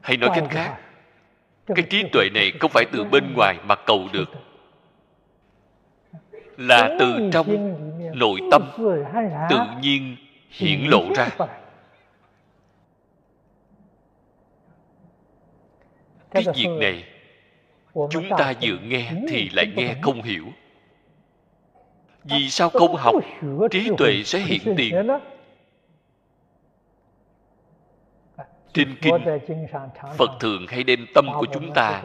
Hay 0.00 0.16
nói 0.16 0.30
cách 0.34 0.44
khác 0.50 0.78
cái 1.74 1.86
trí 1.90 2.02
tuệ 2.12 2.28
này 2.34 2.52
không 2.60 2.70
phải 2.70 2.84
từ 2.92 3.04
bên 3.04 3.34
ngoài 3.34 3.58
mà 3.64 3.74
cầu 3.74 4.08
được? 4.12 4.30
Là 6.56 6.96
từ 6.98 7.30
trong 7.32 7.76
nội 8.14 8.40
tâm 8.50 8.62
tự 9.50 9.58
nhiên 9.80 10.16
hiển 10.50 10.80
lộ 10.80 11.02
ra 11.16 11.28
cái 16.30 16.44
việc 16.54 16.68
này 16.80 17.04
chúng 18.10 18.28
ta 18.38 18.54
vừa 18.62 18.78
nghe 18.82 19.12
thì 19.28 19.48
lại 19.52 19.66
nghe 19.76 19.94
không 20.02 20.22
hiểu. 20.22 20.46
Vì 22.24 22.50
sao 22.50 22.70
không 22.70 22.96
học? 22.96 23.14
trí 23.70 23.90
tuệ 23.98 24.22
sẽ 24.24 24.38
hiện 24.38 24.74
tiền. 24.76 25.08
trên 28.72 28.96
kinh 29.02 29.14
phật 30.16 30.30
thường 30.40 30.66
hay 30.68 30.84
đem 30.84 31.06
tâm 31.14 31.26
của 31.40 31.46
chúng 31.52 31.74
ta 31.74 32.02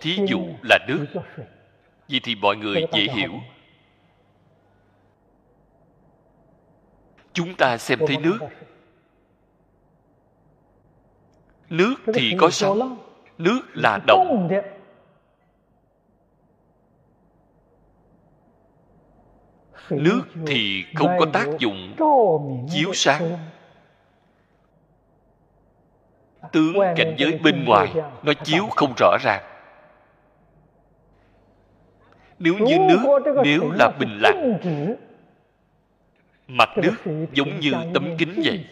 thí 0.00 0.18
dụ 0.28 0.46
là 0.62 0.78
nước. 0.88 1.06
Vì 2.08 2.20
thì 2.20 2.34
mọi 2.34 2.56
người 2.56 2.86
dễ 2.92 3.06
hiểu. 3.14 3.32
chúng 7.32 7.54
ta 7.54 7.78
xem 7.78 7.98
thấy 8.06 8.16
nước. 8.16 8.38
nước 11.70 11.94
thì 12.14 12.34
có 12.38 12.50
sóng 12.50 12.98
nước 13.38 13.60
là 13.74 13.98
động 14.06 14.48
nước 19.90 20.22
thì 20.46 20.84
không 20.94 21.16
có 21.18 21.26
tác 21.32 21.46
dụng 21.58 21.96
chiếu 22.70 22.92
sáng. 22.92 23.38
Tướng 26.52 26.74
cảnh 26.96 27.14
giới 27.18 27.38
bên 27.42 27.64
ngoài, 27.64 27.92
nó 28.22 28.32
chiếu 28.44 28.66
không 28.70 28.94
rõ 28.96 29.16
ràng. 29.20 29.42
Nếu 32.38 32.54
như 32.58 32.78
nước, 32.78 33.22
nếu 33.44 33.70
là 33.70 33.90
bình 33.98 34.18
lặng, 34.22 34.58
mặt 36.48 36.68
nước 36.76 37.26
giống 37.32 37.60
như 37.60 37.72
tấm 37.94 38.16
kính 38.18 38.42
vậy. 38.44 38.66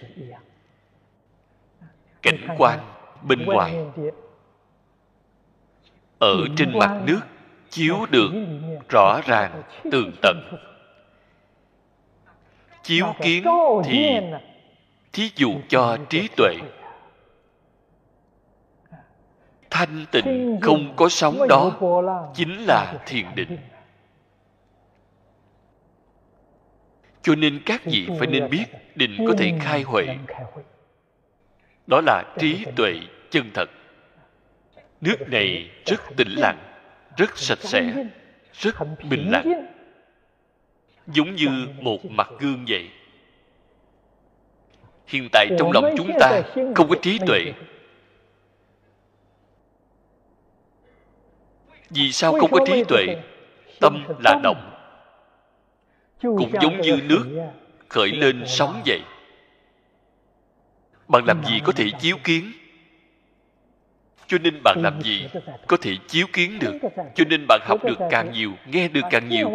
Cảnh 2.22 2.56
quan 2.58 2.78
bên 3.22 3.44
ngoài 3.44 3.86
ở 6.22 6.46
trên 6.56 6.78
mặt 6.78 7.00
nước 7.06 7.20
chiếu 7.70 8.06
được 8.10 8.30
rõ 8.88 9.20
ràng 9.26 9.62
tường 9.90 10.12
tận. 10.22 10.36
chiếu 12.82 13.06
kiến 13.22 13.44
thì 13.84 14.16
thí 15.12 15.30
dụ 15.36 15.54
cho 15.68 15.98
trí 16.08 16.28
tuệ. 16.36 16.54
thanh 19.70 20.06
tịnh 20.10 20.58
không 20.62 20.92
có 20.96 21.08
sóng 21.08 21.48
đó 21.48 21.72
chính 22.34 22.64
là 22.64 22.94
thiền 23.06 23.26
định. 23.34 23.58
cho 27.22 27.34
nên 27.34 27.62
các 27.66 27.84
vị 27.84 28.08
phải 28.18 28.26
nên 28.26 28.50
biết 28.50 28.64
định 28.94 29.16
có 29.28 29.34
thể 29.38 29.52
khai 29.60 29.82
huệ. 29.82 30.06
đó 31.86 32.00
là 32.06 32.24
trí 32.38 32.64
tuệ 32.76 33.00
chân 33.30 33.50
thật 33.54 33.70
nước 35.02 35.28
này 35.28 35.70
rất 35.86 36.00
tĩnh 36.16 36.28
lặng, 36.28 36.58
rất 37.16 37.38
sạch 37.38 37.58
sẽ, 37.60 38.06
rất 38.52 38.74
bình 39.10 39.30
lặng. 39.30 39.66
Giống 41.06 41.34
như 41.34 41.48
một 41.80 42.04
mặt 42.04 42.28
gương 42.38 42.64
vậy. 42.68 42.90
Hiện 45.06 45.28
tại 45.32 45.46
trong 45.58 45.72
lòng 45.72 45.84
chúng 45.96 46.10
ta 46.20 46.42
không 46.54 46.88
có 46.88 46.94
trí 47.02 47.18
tuệ. 47.26 47.52
Vì 51.90 52.12
sao 52.12 52.32
không 52.32 52.50
có 52.50 52.64
trí 52.66 52.84
tuệ? 52.84 53.06
Tâm 53.80 54.04
là 54.24 54.40
động. 54.42 54.70
Cũng 56.22 56.52
giống 56.62 56.80
như 56.80 56.98
nước 57.02 57.42
khởi 57.88 58.08
lên 58.08 58.44
sóng 58.46 58.82
vậy. 58.86 59.02
Bạn 61.08 61.24
làm 61.24 61.44
gì 61.44 61.60
có 61.64 61.72
thể 61.72 61.86
chiếu 62.00 62.16
kiến? 62.24 62.52
Cho 64.32 64.38
nên 64.38 64.62
bạn 64.64 64.78
làm 64.82 65.00
gì 65.02 65.28
có 65.66 65.76
thể 65.82 65.96
chiếu 66.08 66.26
kiến 66.32 66.58
được. 66.58 66.74
Cho 67.14 67.24
nên 67.30 67.46
bạn 67.48 67.60
học 67.64 67.84
được 67.84 67.98
càng 68.10 68.32
nhiều 68.32 68.52
nghe 68.66 68.88
được 68.88 69.00
càng 69.10 69.28
nhiều 69.28 69.50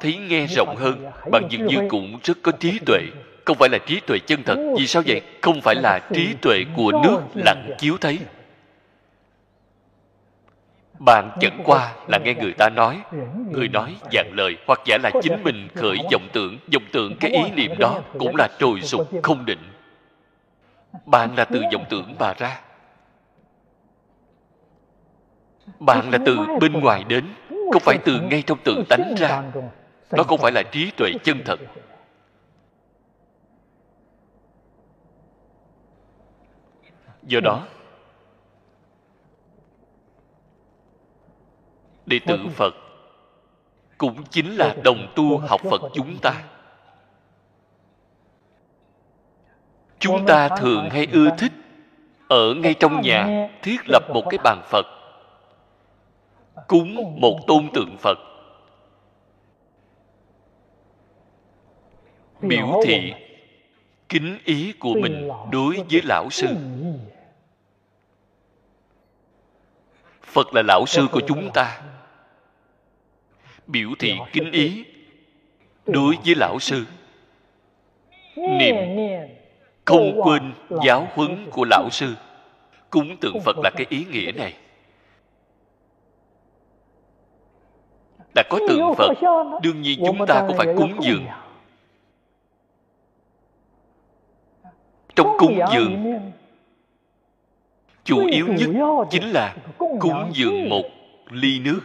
thấy 0.00 0.16
nghe 0.16 0.46
rộng 0.46 0.76
hơn. 0.76 1.10
bạn 1.30 1.46
dường 1.50 1.66
như 1.66 1.76
cũng 1.88 2.18
rất 2.22 2.38
có 2.42 2.52
trí 2.52 2.78
tuệ. 2.86 3.00
không 3.44 3.56
phải 3.56 3.68
là 3.68 3.78
trí 3.86 4.00
tuệ 4.00 4.18
chân 4.18 4.42
thật. 4.42 4.74
Vì 4.78 4.86
sao 4.86 5.02
vậy? 5.06 5.20
Không 5.42 5.60
phải 5.60 5.74
là 5.74 6.00
trí 6.14 6.34
tuệ 6.42 6.64
của 6.76 6.92
nước 7.02 7.20
lặng 7.34 7.70
chiếu 7.78 7.96
thấy. 8.00 8.18
bạn 10.98 11.30
chẳng 11.40 11.60
qua 11.64 11.92
là 12.08 12.18
nghe 12.18 12.34
người 12.34 12.52
ta 12.52 12.68
nói 12.68 13.00
người 13.50 13.68
nói 13.68 13.96
dạng 14.12 14.30
lời 14.32 14.56
hoặc 14.66 14.80
giả 14.86 14.98
là 15.02 15.10
chính 15.22 15.42
mình 15.42 15.68
khởi 15.74 15.98
vọng 16.12 16.28
tưởng 16.32 16.58
vọng 16.72 16.84
tưởng 16.92 17.16
cái 17.20 17.30
ý 17.30 17.42
niệm 17.54 17.78
đó 17.78 18.00
cũng 18.18 18.36
là 18.36 18.48
trồi 18.58 18.80
sụp 18.80 19.08
không 19.22 19.46
định. 19.46 19.62
bạn 21.06 21.36
là 21.36 21.44
từ 21.44 21.62
vọng 21.72 21.84
tưởng 21.90 22.14
mà 22.18 22.34
ra 22.38 22.60
bạn 25.80 26.10
là 26.10 26.18
từ 26.26 26.38
bên 26.60 26.72
ngoài 26.72 27.04
đến 27.04 27.24
không 27.72 27.82
phải 27.82 27.98
từ 28.04 28.20
ngay 28.20 28.42
trong 28.46 28.58
tự 28.64 28.84
tánh 28.88 29.14
ra. 29.16 29.42
Nó 30.10 30.22
không 30.22 30.38
phải 30.38 30.52
là 30.52 30.62
trí 30.62 30.90
tuệ 30.96 31.12
chân 31.24 31.42
thật. 31.44 31.60
Do 37.22 37.40
đó 37.40 37.66
đệ 42.06 42.18
tử 42.26 42.38
phật 42.54 42.74
cũng 43.98 44.24
chính 44.30 44.56
là 44.56 44.74
đồng 44.84 45.12
tu 45.16 45.38
học 45.38 45.60
phật 45.70 45.82
chúng 45.94 46.18
ta. 46.22 46.42
Chúng 49.98 50.26
ta 50.26 50.48
thường 50.48 50.90
hay 50.90 51.06
ưa 51.12 51.30
thích 51.38 51.52
ở 52.28 52.54
ngay 52.54 52.74
trong 52.80 53.00
nhà 53.00 53.48
thiết 53.62 53.76
lập 53.88 54.02
một 54.14 54.22
cái 54.30 54.38
bàn 54.44 54.62
phật 54.70 54.95
cúng 56.68 57.20
một 57.20 57.38
tôn 57.46 57.68
tượng 57.74 57.96
phật. 57.98 58.18
Biểu 62.40 62.80
thị 62.84 63.12
kính 64.08 64.38
ý 64.44 64.72
của 64.72 64.94
mình 64.94 65.28
đối 65.52 65.76
với 65.90 66.02
lão 66.04 66.30
sư. 66.30 66.46
Phật 70.22 70.54
là 70.54 70.62
lão 70.62 70.86
sư 70.86 71.06
của 71.12 71.20
chúng 71.28 71.50
ta. 71.54 71.82
Biểu 73.66 73.90
thị 73.98 74.14
kính 74.32 74.52
ý 74.52 74.84
đối 75.86 76.16
với 76.24 76.34
lão 76.34 76.58
sư. 76.58 76.84
niệm 78.36 78.76
không 79.84 80.20
quên 80.22 80.52
giáo 80.84 81.08
huấn 81.14 81.48
của 81.50 81.64
lão 81.64 81.88
sư. 81.90 82.14
Cúng 82.90 83.16
tượng 83.20 83.40
phật 83.44 83.56
là 83.64 83.70
cái 83.76 83.86
ý 83.90 84.04
nghĩa 84.04 84.32
này 84.32 84.54
đã 88.36 88.42
có 88.50 88.58
tượng 88.68 88.94
phật. 88.96 89.12
đương 89.62 89.82
nhiên 89.82 90.00
chúng 90.06 90.26
ta 90.26 90.44
cũng 90.48 90.56
phải 90.56 90.66
cúng 90.76 90.96
dường. 91.00 91.26
trong 95.14 95.36
cúng 95.38 95.58
dường 95.72 96.20
chủ 98.04 98.26
yếu 98.26 98.46
nhất 98.46 98.70
chính 99.10 99.30
là 99.30 99.56
cúng 99.78 100.30
dường 100.32 100.68
một 100.68 100.84
ly 101.30 101.58
nước. 101.58 101.80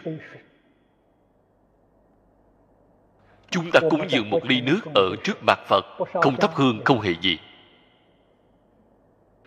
Chúng 3.50 3.70
ta 3.70 3.80
cúng 3.90 4.08
dường 4.08 4.30
một 4.30 4.40
ly 4.44 4.60
nước 4.60 4.80
ở 4.94 5.16
trước 5.24 5.42
mặt 5.42 5.60
phật. 5.66 5.84
Không 6.12 6.36
thắp 6.36 6.50
hương 6.54 6.80
không 6.84 7.00
hề 7.00 7.12
gì. 7.20 7.38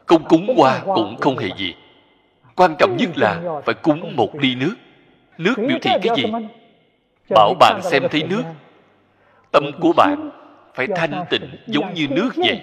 Không 0.06 0.24
cúng 0.24 0.56
hoa 0.58 0.82
cũng 0.86 1.18
không 1.22 1.38
hề 1.38 1.50
gì. 1.58 1.76
Quan 2.56 2.76
trọng 2.80 2.98
nhất 2.98 3.10
là 3.16 3.62
phải 3.66 3.76
cúng 3.76 4.16
một 4.16 4.36
ly 4.36 4.56
nước. 4.56 4.76
Nước 5.38 5.56
biểu 5.58 5.78
thị 5.82 5.92
cái 6.02 6.16
gì 6.18 6.24
bảo 7.30 7.54
bạn 7.60 7.82
xem 7.84 8.04
thấy 8.12 8.24
nước. 8.24 8.44
tâm 9.52 9.64
của 9.82 9.94
bạn 9.94 10.30
phải 10.74 10.88
thanh 10.96 11.26
tịnh 11.30 11.56
giống 11.68 11.94
như 11.94 12.08
nước 12.08 12.30
vậy. 12.36 12.62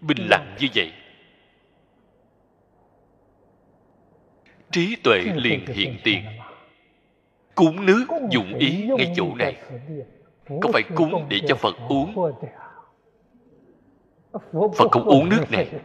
Bình 0.00 0.26
lặng 0.30 0.54
như 0.60 0.68
vậy. 0.74 0.92
Trí 4.70 4.96
tuệ 4.96 5.18
liền 5.34 5.66
hiện 5.66 5.96
tiền. 6.04 6.24
cúng 7.54 7.86
nước 7.86 8.06
dụng 8.30 8.54
ý 8.54 8.88
ngay 8.98 9.12
chỗ 9.16 9.34
này. 9.34 9.56
Không 10.62 10.72
phải 10.72 10.82
cúng 10.96 11.26
để 11.28 11.40
cho 11.48 11.54
phật 11.54 11.74
uống? 11.88 12.14
Phật 14.52 14.90
không 14.90 15.04
uống 15.04 15.28
nước 15.28 15.50
này. 15.50 15.68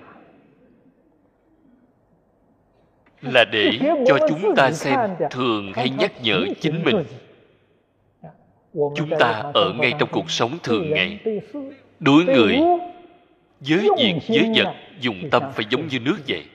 Là 3.21 3.45
để 3.51 3.71
cho 4.07 4.17
chúng 4.29 4.55
ta 4.55 4.71
xem 4.71 4.99
thường 5.31 5.71
hay 5.75 5.89
nhắc 5.89 6.11
nhở 6.21 6.45
chính 6.61 6.83
mình 6.83 7.03
chúng 8.73 9.09
ta 9.19 9.51
ở 9.53 9.73
ngay 9.73 9.93
trong 9.99 10.09
cuộc 10.11 10.31
sống 10.31 10.57
thường 10.63 10.91
ngày. 10.93 11.19
đối 11.99 12.25
người 12.25 12.59
với 13.59 13.87
việc 13.97 14.13
với 14.27 14.51
vật 14.55 14.73
dùng 14.99 15.29
tâm 15.31 15.43
phải 15.53 15.65
giống 15.69 15.87
như 15.87 15.99
nước 15.99 16.17
vậy. 16.27 16.45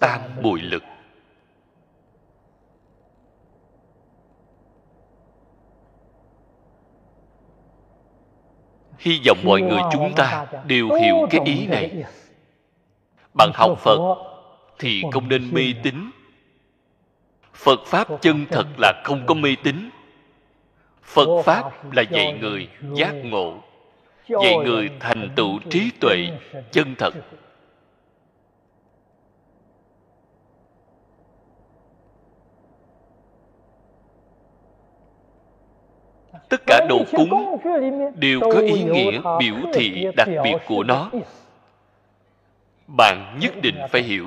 Tam 0.00 0.20
bùi 0.42 0.60
lực. 0.60 0.82
Hy 8.98 9.20
vọng 9.26 9.38
mọi 9.44 9.60
người 9.60 9.80
chúng 9.92 10.12
ta 10.16 10.46
đều 10.66 10.88
hiểu 10.88 11.26
cái 11.30 11.40
ý 11.44 11.66
này. 11.66 12.04
bạn 13.34 13.50
học 13.54 13.78
phật 13.78 13.98
thì 14.78 15.02
không 15.12 15.28
nên 15.28 15.50
mê 15.52 15.62
tín 15.82 15.94
phật 17.54 17.80
pháp 17.86 18.08
chân 18.20 18.46
thật 18.50 18.66
là 18.78 19.02
không 19.04 19.26
có 19.26 19.34
mê 19.34 19.54
tín. 19.64 19.90
Phật 21.02 21.42
pháp 21.44 21.94
là 21.94 22.02
dạy 22.02 22.38
người 22.40 22.68
giác 22.94 23.12
ngộ 23.12 23.54
dạy 24.28 24.56
người 24.64 24.90
thành 25.00 25.30
tựu 25.36 25.58
trí 25.70 25.90
tuệ 26.00 26.26
chân 26.72 26.94
thật. 26.98 27.14
tất 36.48 36.60
cả 36.66 36.86
đồ 36.88 37.04
cúng 37.12 37.58
đều 38.14 38.40
có 38.40 38.60
ý 38.60 38.82
nghĩa 38.82 39.20
biểu 39.38 39.54
thị 39.74 40.06
đặc 40.16 40.28
biệt 40.44 40.56
của 40.66 40.82
nó. 40.82 41.10
bạn 42.86 43.38
nhất 43.40 43.54
định 43.62 43.76
phải 43.90 44.02
hiểu 44.02 44.26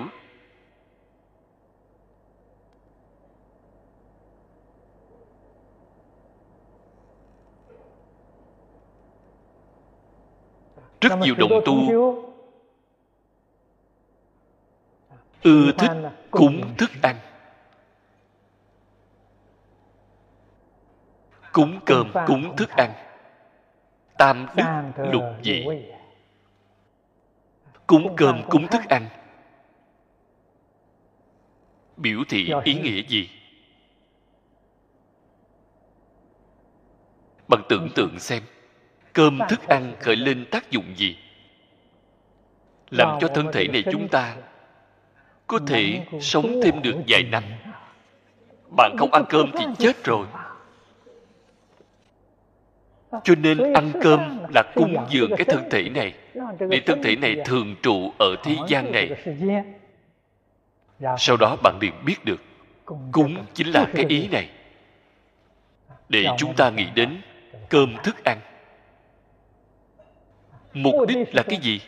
rất 11.03 11.19
nhiều 11.19 11.35
đồng 11.35 11.61
tu. 11.65 11.75
ưa 15.43 15.71
thích 15.77 15.91
cúng 16.31 16.75
thức 16.77 16.89
ăn. 17.01 17.15
Cúng 21.51 21.79
cơm 21.85 22.11
cúng 22.27 22.55
thức 22.57 22.69
ăn. 22.69 22.93
Tam 24.17 24.47
đức 24.55 24.65
lục 25.11 25.23
vị 25.43 25.67
cúng 27.87 28.15
cơm 28.17 28.41
cúng 28.49 28.67
thức 28.67 28.81
ăn. 28.89 29.07
Biểu 31.97 32.19
thị 32.29 32.51
ý 32.63 32.73
nghĩa 32.73 33.01
gì? 33.07 33.29
Bằng 37.47 37.63
tưởng 37.69 37.89
tượng 37.95 38.19
xem 38.19 38.43
cơm 39.14 39.39
thức 39.49 39.68
ăn 39.68 39.95
khởi 39.99 40.16
lên 40.16 40.45
tác 40.51 40.72
dụng 40.72 40.93
gì? 40.95 41.18
Làm 42.89 43.20
cho 43.20 43.28
thân 43.28 43.51
thể 43.53 43.68
này 43.68 43.84
chúng 43.91 44.07
ta 44.07 44.36
có 45.47 45.59
thể 45.68 46.05
sống 46.22 46.59
thêm 46.64 46.82
được 46.82 46.95
vài 47.07 47.24
năm. 47.24 47.43
Bạn 48.78 48.95
không 48.97 49.14
ăn 49.14 49.26
cơm 49.30 49.51
thì 49.59 49.66
chết 49.80 50.03
rồi. 50.03 50.28
Cho 53.24 53.36
nên 53.36 53.74
ăn 53.74 53.91
cơm 54.01 54.39
là 54.53 54.64
cúng 54.76 54.95
dường 55.09 55.30
cái 55.38 55.45
thân 55.45 55.70
thể 55.72 55.89
này. 55.89 56.14
Để 56.70 56.82
thân 56.86 57.03
thể 57.03 57.16
này 57.16 57.36
thường 57.45 57.76
trụ 57.82 58.14
ở 58.20 58.36
thế 58.43 58.55
gian 58.68 58.91
này. 58.91 59.09
sau 61.18 61.38
đó 61.38 61.57
bạn 61.64 61.78
liền 61.82 61.93
biết 62.05 62.26
được 62.26 62.41
cúng 63.11 63.45
chính 63.53 63.68
là 63.68 63.86
cái 63.95 64.05
ý 64.09 64.28
này. 64.28 64.49
Để 66.09 66.26
chúng 66.38 66.55
ta 66.55 66.70
nghĩ 66.70 66.86
đến 66.95 67.22
cơm 67.70 67.95
thức 68.03 68.24
ăn 68.24 68.39
mục 70.74 70.95
đích 71.07 71.36
là 71.36 71.43
cái 71.43 71.59
gì? 71.61 71.82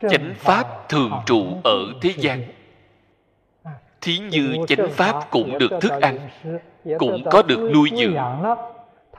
Chánh 0.00 0.34
pháp 0.36 0.88
thường 0.88 1.12
trụ 1.26 1.46
ở 1.64 1.78
thế 2.02 2.14
gian. 2.16 2.44
Thí 4.00 4.18
như 4.18 4.56
chánh 4.68 4.90
pháp 4.90 5.30
cũng 5.30 5.58
được 5.58 5.70
thức 5.80 5.92
ăn 6.00 6.18
cũng 6.98 7.24
có 7.30 7.42
được 7.42 7.70
nuôi 7.74 7.90
dưỡng. 7.98 8.14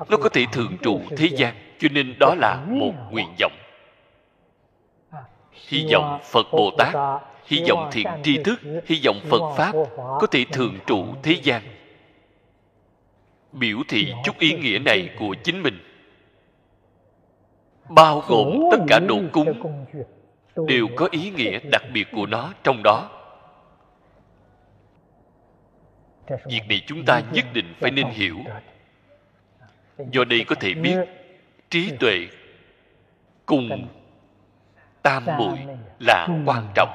nó 0.10 0.18
có 0.22 0.30
thể 0.30 0.46
thường 0.52 0.78
trụ 0.82 1.02
thế 1.18 1.28
gian 1.28 1.54
cho 1.80 1.88
nên 1.92 2.16
đó 2.20 2.36
là 2.38 2.66
một 2.68 2.94
nguyện 3.12 3.28
vọng. 3.40 3.54
Hy 5.52 5.88
vọng 5.94 6.20
phật 6.24 6.48
bồ 6.52 6.72
tát 6.78 6.96
hy 7.46 7.64
vọng 7.70 7.90
thiện 7.92 8.08
tri 8.24 8.38
thức 8.44 8.62
hy 8.86 9.02
vọng 9.06 9.20
phật 9.30 9.56
pháp 9.58 9.72
có 9.96 10.28
thể 10.32 10.46
thường 10.52 10.80
trụ 10.88 11.06
thế 11.24 11.36
gian. 11.44 11.62
Biểu 13.52 13.78
thị 13.88 14.14
chút 14.24 14.40
ý 14.40 14.54
nghĩa 14.54 14.80
này 14.80 15.10
của 15.20 15.36
chính 15.44 15.64
mình 15.64 15.80
bao 17.90 18.24
gồm 18.28 18.60
tất 18.72 18.78
cả 18.88 19.00
đồ 19.00 19.20
cúng 19.32 19.86
đều 20.68 20.88
có 20.96 21.08
ý 21.12 21.30
nghĩa 21.30 21.60
đặc 21.72 21.82
biệt 21.94 22.08
của 22.12 22.26
nó 22.26 22.54
trong 22.64 22.84
đó. 22.84 23.10
Việc 26.46 26.62
này 26.70 26.82
chúng 26.88 27.06
ta 27.06 27.22
nhất 27.32 27.46
định 27.54 27.74
phải 27.80 27.92
nên 27.92 28.08
hiểu. 28.08 28.38
do 29.98 30.24
đây 30.24 30.44
có 30.48 30.56
thể 30.60 30.74
biết 30.74 30.98
trí 31.70 31.92
tuệ 32.00 32.28
cùng 33.46 33.88
tam 35.02 35.26
muội 35.38 35.58
là 36.00 36.28
quan 36.46 36.68
trọng. 36.76 36.90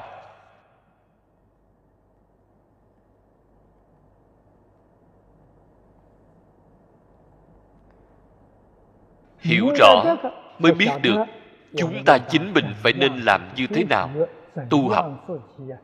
Hiểu 9.39 9.69
rõ 9.79 10.17
mới 10.59 10.73
biết 10.73 10.91
được 11.03 11.17
chúng 11.77 12.05
ta 12.07 12.19
chính 12.19 12.53
mình 12.53 12.65
phải 12.83 12.93
nên 12.93 13.13
làm 13.17 13.49
như 13.57 13.67
thế 13.67 13.85
nào? 13.85 14.11
Tu 14.71 14.89
học. 14.89 15.27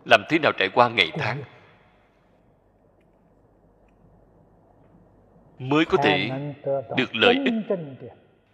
Làm 0.05 0.21
thế 0.29 0.39
nào 0.39 0.53
trải 0.59 0.69
qua 0.69 0.89
ngày 0.89 1.11
tháng? 1.19 1.43
Mới 5.59 5.85
có 5.85 5.99
thể 6.03 6.31
được 6.97 7.15
lợi 7.17 7.35
ích. 7.45 7.79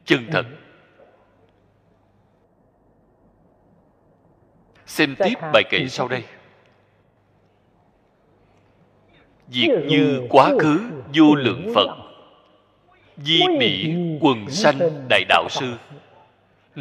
Chân 0.05 0.21
thật. 0.33 0.47
Xem 4.87 5.15
tiếp 5.19 5.35
bài 5.53 5.63
kệ 5.71 5.89
sau 5.89 6.09
đây. 6.09 6.25
Diệt 9.49 9.71
như 9.87 10.27
quá 10.31 10.53
khứ 10.61 10.81
vô 11.15 11.35
lượng 11.35 11.73
Phật. 11.75 11.97
Di 13.17 13.41
bị 13.61 13.95
quần 14.21 14.51
sanh 14.51 14.79
đại 15.09 15.25
đạo 15.29 15.47
sư 15.51 15.75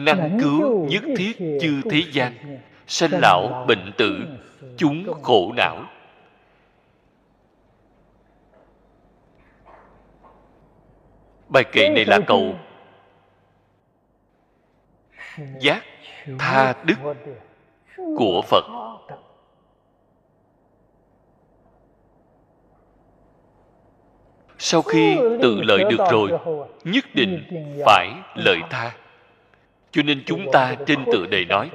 Năng 0.06 0.38
cứu 0.42 0.88
nhất 0.90 1.04
thiết 1.18 1.38
chư 1.62 1.82
thế 1.90 2.04
gian. 2.12 2.60
Sanh 2.88 3.12
lão 3.22 3.66
bệnh 3.68 3.92
tử 3.98 4.20
Chúng 4.78 5.22
khổ 5.24 5.54
não. 5.58 5.86
Bài 11.50 11.64
kệ 11.72 11.90
này 11.90 12.06
là 12.06 12.20
cầu 12.28 12.56
Giác 15.60 15.84
tha 16.40 16.74
đức 16.84 16.96
của 18.18 18.42
Phật. 18.48 18.64
Sau 24.58 24.82
khi 24.82 25.18
tự 25.42 25.62
lợi 25.62 25.84
được 25.90 26.06
rồi 26.12 26.32
Nhất 26.84 27.06
định 27.14 27.44
phải 27.86 28.10
lợi 28.36 28.60
tha 28.70 28.96
cho 29.92 30.02
nên 30.02 30.24
chúng 30.26 30.52
ta 30.52 30.76
trên 30.86 31.06
tựa 31.12 31.26
đề 31.26 31.46
nói, 31.46 31.72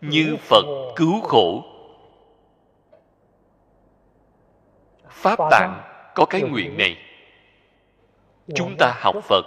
Như 0.00 0.36
Phật 0.40 0.64
cứu 0.96 1.20
khổ. 1.20 1.64
Pháp 5.08 5.38
tạng 5.50 5.82
có 6.14 6.24
cái 6.24 6.42
nguyện 6.42 6.78
này. 6.78 6.96
Chúng 8.54 8.76
ta 8.78 8.94
học 9.00 9.16
phật 9.22 9.44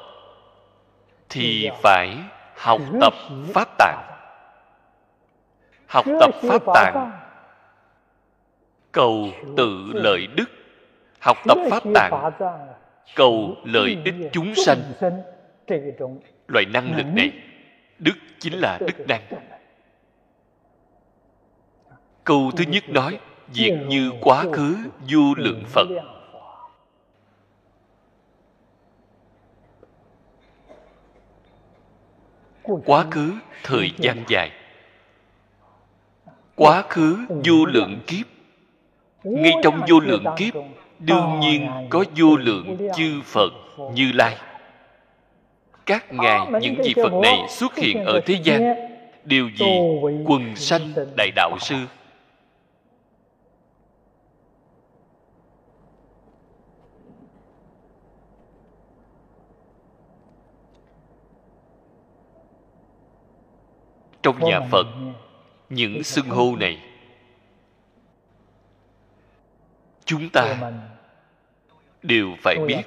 thì 1.30 1.70
phải 1.84 2.18
học 2.56 2.82
tập 3.02 3.14
pháp 3.54 3.78
tạng. 3.78 4.02
Học 5.88 6.06
tập 6.20 6.30
pháp 6.42 6.62
tạng, 6.74 7.12
cầu 8.92 9.30
tự 9.58 9.92
lợi 9.94 10.28
đức. 10.28 10.46
Học 11.20 11.38
tập 11.48 11.58
pháp 11.70 11.84
tạng, 11.94 12.32
cầu 13.16 13.56
lợi 13.64 13.98
ích 14.06 14.16
chúng 14.32 14.56
sanh. 14.56 14.80
Loại 16.48 16.66
năng 16.74 16.98
lực 16.98 17.06
này 17.16 17.32
đức 18.00 18.16
chính 18.40 18.54
là 18.54 18.78
đức 18.88 19.08
năng 19.08 19.22
câu 22.26 22.52
thứ 22.58 22.64
nhất 22.68 22.90
nói, 22.90 23.20
việc 23.48 23.78
như 23.88 24.12
quá 24.22 24.46
khứ, 24.54 24.78
du 25.08 25.36
lượng 25.38 25.64
phật. 25.68 25.88
Quá 32.86 33.06
khứ, 33.12 33.34
thời 33.64 33.92
gian 33.98 34.24
dài. 34.28 34.52
Quá 36.56 36.84
khứ 36.90 37.18
vô 37.30 37.66
lượng 37.66 38.00
kiếp. 38.08 38.26
Ngay 39.24 39.54
trong 39.64 39.82
vô 39.90 40.00
lượng 40.00 40.26
kiếp, 40.38 40.54
đương 41.00 41.40
nhiên 41.40 41.88
có 41.90 42.04
vô 42.16 42.36
lượng 42.36 42.78
chư 42.96 43.22
phật 43.24 43.50
như 43.94 44.12
lai 44.12 44.38
các 45.86 46.14
ngài 46.14 46.40
những 46.62 46.76
vị 46.84 46.94
phật 47.04 47.14
này 47.24 47.40
xuất 47.50 47.76
hiện 47.76 48.06
ở 48.06 48.22
thế 48.26 48.40
gian. 48.44 48.76
đều 49.24 49.50
vì 49.58 49.66
quần 50.26 50.56
sanh 50.56 50.94
đại 51.18 51.32
đạo 51.36 51.58
sư? 51.60 51.76
trong 64.26 64.40
nhà 64.40 64.60
phật 64.72 64.88
những 65.70 66.04
xưng 66.04 66.30
hô 66.30 66.56
này. 66.56 66.82
Chúng 70.06 70.30
ta 70.30 70.72
đều 72.04 72.28
phải 72.42 72.56
biết 72.68 72.82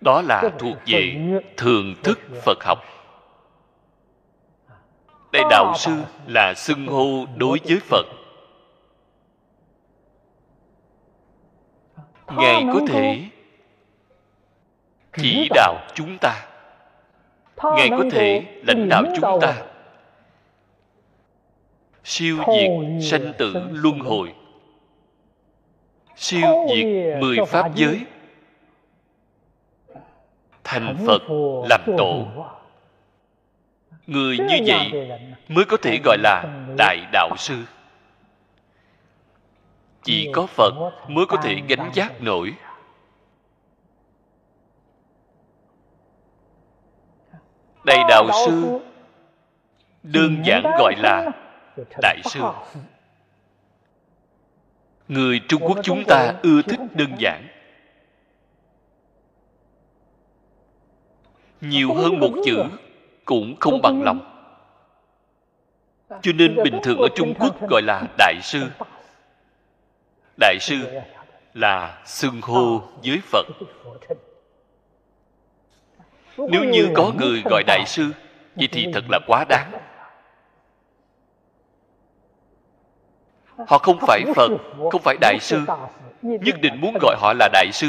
đó 0.00 0.22
là 0.22 0.50
thuộc 0.58 0.76
về 0.86 1.16
thường 1.56 1.94
thức 2.02 2.18
phật 2.44 2.64
học. 2.64 2.78
Đây 5.32 5.42
đạo 5.50 5.74
sư 5.76 5.92
là 6.26 6.54
xưng 6.54 6.86
hô 6.86 7.26
đối 7.36 7.58
với 7.64 7.80
phật. 7.80 8.06
ngài 12.36 12.64
có 12.72 12.80
thể 12.88 13.24
chỉ 15.16 15.48
đạo 15.54 15.76
chúng 15.94 16.18
ta. 16.20 16.46
Ngài 17.62 17.88
có 17.90 18.04
thể 18.12 18.44
lãnh 18.66 18.88
đạo 18.88 19.02
chúng 19.16 19.40
ta. 19.40 19.62
Siêu 22.04 22.36
diệt 22.36 22.70
sanh 23.10 23.32
tử 23.38 23.54
luân 23.70 23.98
hồi. 23.98 24.34
Siêu 26.16 26.66
diệt 26.68 26.84
mười 27.20 27.36
pháp 27.48 27.74
giới 27.74 28.00
thành 30.70 30.96
phật 31.06 31.22
làm 31.68 31.80
tổ. 31.98 32.26
Người 34.06 34.38
như 34.38 34.58
vậy 34.66 35.08
mới 35.48 35.64
có 35.64 35.76
thể 35.82 35.98
gọi 36.04 36.18
là 36.18 36.44
đại 36.78 36.98
đạo 37.12 37.30
sư. 37.38 37.64
Chỉ 40.02 40.30
có 40.32 40.46
phật 40.46 40.74
mới 41.08 41.26
có 41.26 41.36
thể 41.36 41.56
gánh 41.68 41.90
giác 41.94 42.22
nổi. 42.22 42.54
Đại 47.84 47.98
đạo 48.08 48.26
sư 48.46 48.80
đơn 50.02 50.42
giản 50.44 50.62
gọi 50.78 50.94
là 50.98 51.30
đại 52.02 52.20
sư. 52.24 52.40
Người 55.08 55.40
trung 55.48 55.62
quốc 55.62 55.78
chúng 55.82 56.04
ta 56.08 56.34
ưa 56.42 56.62
thích 56.62 56.80
đơn 56.94 57.14
giản 57.18 57.49
nhiều 61.60 61.94
hơn 61.94 62.20
một 62.20 62.30
chữ 62.44 62.64
cũng 63.24 63.56
không 63.60 63.82
bằng 63.82 64.02
lòng. 64.02 64.30
Cho 66.22 66.32
nên 66.32 66.56
bình 66.64 66.80
thường 66.82 66.98
ở 66.98 67.08
trung 67.14 67.34
quốc 67.38 67.68
gọi 67.68 67.82
là 67.82 68.02
đại 68.18 68.34
sư. 68.42 68.60
Đại 70.40 70.58
sư 70.60 70.76
là 71.54 72.02
xưng 72.04 72.40
hô 72.42 72.82
với 73.04 73.20
phật. 73.24 73.46
Nếu 76.36 76.64
như 76.64 76.88
có 76.94 77.12
người 77.18 77.42
gọi 77.50 77.62
đại 77.66 77.84
sư 77.86 78.12
vậy 78.56 78.68
thì 78.72 78.86
thật 78.92 79.04
là 79.08 79.18
quá 79.26 79.44
đáng. 79.48 79.72
Họ 83.68 83.78
không 83.78 83.98
phải 84.00 84.24
phật 84.36 84.50
không 84.92 85.02
phải 85.02 85.16
đại 85.20 85.38
sư 85.40 85.60
nhất 86.22 86.56
định 86.60 86.80
muốn 86.80 86.96
gọi 87.00 87.16
họ 87.18 87.32
là 87.38 87.48
đại 87.52 87.66
sư. 87.72 87.88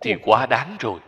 Thì 0.00 0.14
quá 0.22 0.46
đáng 0.46 0.76
rồi 0.80 1.00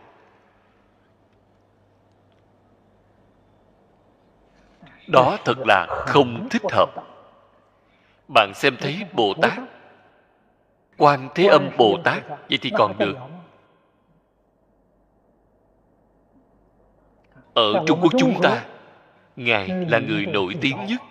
đó 5.11 5.37
thật 5.45 5.57
là 5.67 5.87
không 6.07 6.47
thích 6.49 6.61
hợp. 6.71 6.89
Bạn 8.35 8.51
xem 8.55 8.75
thấy 8.79 9.05
bồ 9.13 9.33
tát. 9.41 9.53
Quan 10.97 11.29
thế 11.35 11.45
âm 11.47 11.69
bồ 11.77 11.97
tát, 12.03 12.27
vậy 12.27 12.59
thì 12.61 12.71
còn 12.77 12.97
được. 12.97 13.17
Ở 17.53 17.83
trung 17.87 17.99
quốc 18.01 18.11
chúng 18.17 18.41
ta, 18.41 18.63
ngài 19.35 19.67
là 19.67 19.99
người 19.99 20.25
nổi 20.25 20.55
tiếng 20.61 20.77
nhất. 20.87 21.01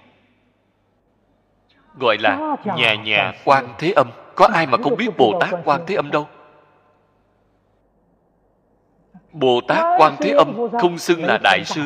Gọi 1.98 2.16
là 2.20 2.56
nhà 2.64 2.94
nhà 2.94 3.32
quan 3.44 3.74
thế 3.78 3.92
âm. 3.96 4.10
Có 4.34 4.48
ai 4.54 4.66
mà 4.66 4.78
không 4.82 4.96
biết 4.96 5.16
bồ 5.16 5.38
tát 5.40 5.50
quan 5.64 5.80
thế 5.86 5.94
âm 5.94 6.10
đâu? 6.10 6.28
Bồ 9.32 9.60
tát 9.68 9.84
quan 9.98 10.16
thế 10.20 10.30
âm 10.30 10.56
không 10.80 10.98
xưng 10.98 11.24
là 11.24 11.38
đại 11.42 11.64
sư 11.64 11.82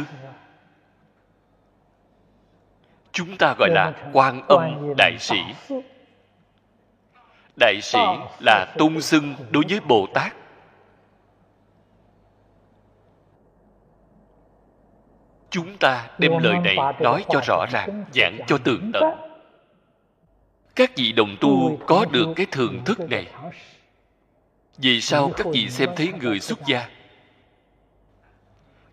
chúng 3.14 3.36
ta 3.36 3.54
gọi 3.58 3.70
là 3.70 3.92
quan 4.12 4.42
âm 4.48 4.94
đại 4.98 5.16
sĩ. 5.18 5.38
Đại 7.56 7.80
sĩ 7.82 7.98
là 8.40 8.74
tôn 8.78 9.00
xưng 9.00 9.34
đối 9.50 9.64
với 9.68 9.80
bồ 9.80 10.06
tát. 10.14 10.32
Chúng 15.50 15.76
ta 15.76 16.08
đem 16.18 16.38
lời 16.38 16.58
này 16.64 16.76
nói 17.00 17.24
cho 17.28 17.40
rõ 17.46 17.66
ràng, 17.70 18.04
giảng 18.14 18.38
cho 18.46 18.58
tường 18.58 18.90
tận. 18.92 19.04
Các 20.74 20.90
vị 20.96 21.12
đồng 21.12 21.36
tu 21.40 21.78
có 21.86 22.04
được 22.10 22.26
cái 22.36 22.46
thường 22.50 22.84
thức 22.84 23.00
này. 23.10 23.26
Vì 24.78 25.00
sao 25.00 25.30
các 25.36 25.46
vị 25.52 25.68
xem 25.68 25.90
thấy 25.96 26.12
người 26.20 26.40
xuất 26.40 26.58
gia 26.66 26.88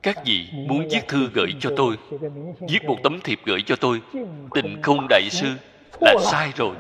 các 0.04 0.26
vị 0.26 0.50
muốn 0.54 0.88
viết 0.92 1.08
thư 1.08 1.30
gửi 1.34 1.54
cho 1.60 1.70
tôi, 1.78 1.98
viết 2.70 2.86
một 2.86 2.98
tấm 3.04 3.20
thiệp 3.24 3.40
gửi 3.46 3.62
cho 3.66 3.76
tôi, 3.76 4.02
tình 4.54 4.82
không 4.82 5.08
đại 5.10 5.30
sư 5.32 5.48
là 6.02 6.16
sai 6.22 6.52
rồi. 6.56 6.76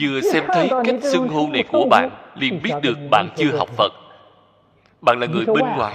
Vừa 0.00 0.20
xem 0.32 0.44
thấy 0.46 0.70
cách 0.84 0.94
xưng 1.02 1.28
hô 1.28 1.48
này 1.48 1.64
của 1.72 1.86
bạn, 1.90 2.10
liền 2.34 2.60
biết 2.62 2.72
được 2.82 2.98
bạn 3.10 3.28
chưa 3.36 3.56
học 3.56 3.68
phật. 3.68 3.92
Bạn 5.00 5.20
là 5.20 5.26
người 5.26 5.46
bên 5.46 5.64
ngoài. 5.76 5.94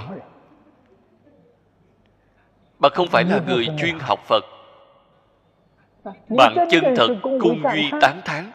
Bạn 2.78 2.92
không 2.94 3.08
phải 3.08 3.24
là 3.24 3.40
người 3.48 3.66
chuyên 3.78 3.98
học 3.98 4.20
phật. 4.26 4.44
Bạn 6.28 6.54
chân 6.70 6.84
thật, 6.96 7.08
cung 7.22 7.62
duy, 7.72 7.90
tán 8.00 8.20
thán. 8.24 8.50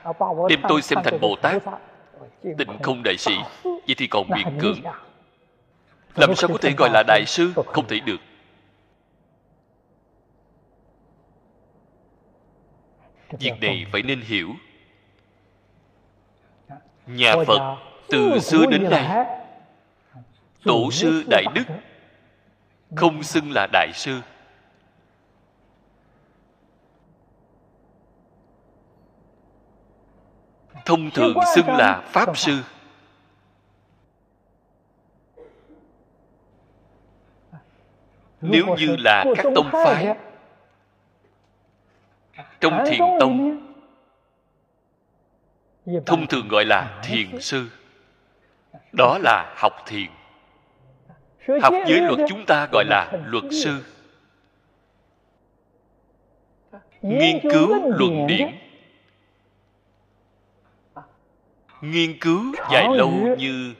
Đem 0.49 0.59
tôi 0.69 0.81
xem 0.81 0.99
thành 1.03 1.19
bồ 1.21 1.35
tát 1.41 1.63
tịnh 2.57 2.77
không 2.83 3.01
đại 3.03 3.17
sĩ 3.17 3.35
vậy 3.63 3.95
thì 3.97 4.07
còn 4.07 4.29
miệng 4.29 4.59
cưỡng 4.59 4.81
làm 6.17 6.35
sao 6.35 6.49
có 6.49 6.57
thể 6.61 6.73
gọi 6.77 6.89
là 6.93 7.03
đại 7.07 7.23
sư? 7.27 7.53
Không 7.65 7.87
thể 7.87 7.99
được. 7.99 8.17
Việc 13.39 13.53
này 13.61 13.85
phải 13.91 14.01
nên 14.01 14.21
hiểu. 14.21 14.49
Nhà 17.07 17.35
phật 17.47 17.77
từ 18.09 18.39
xưa 18.39 18.65
đến 18.65 18.89
nay 18.89 19.25
tổ 20.63 20.91
sư 20.91 21.23
đại 21.29 21.45
đức 21.55 21.63
không 22.95 23.23
xưng 23.23 23.51
là 23.51 23.67
đại 23.71 23.91
sư 23.93 24.21
thông 30.87 31.11
thường 31.11 31.37
xưng 31.55 31.67
là 31.67 32.01
pháp 32.05 32.37
sư. 32.37 32.63
Nếu 38.41 38.65
như 38.65 38.95
là 38.99 39.25
các 39.35 39.45
tông 39.55 39.69
phái 39.71 40.15
trong 42.59 42.83
thiền 42.87 42.99
tông 43.19 43.61
thông 46.05 46.27
thường 46.27 46.47
gọi 46.47 46.65
là 46.65 47.01
thiền 47.03 47.41
sư. 47.41 47.69
Đó 48.91 49.17
là 49.21 49.53
học 49.57 49.73
thiền. 49.85 50.07
Học 51.61 51.73
giới 51.87 52.01
luật 52.01 52.19
chúng 52.29 52.45
ta 52.47 52.67
gọi 52.71 52.85
là 52.87 53.11
luật 53.25 53.43
sư. 53.63 53.83
Nghiên 57.01 57.39
cứu 57.51 57.91
luận 57.91 58.27
điển 58.27 58.66
nghiên 61.81 62.19
cứu 62.19 62.53
dài 62.71 62.87
lâu 62.95 63.11
như 63.37 63.73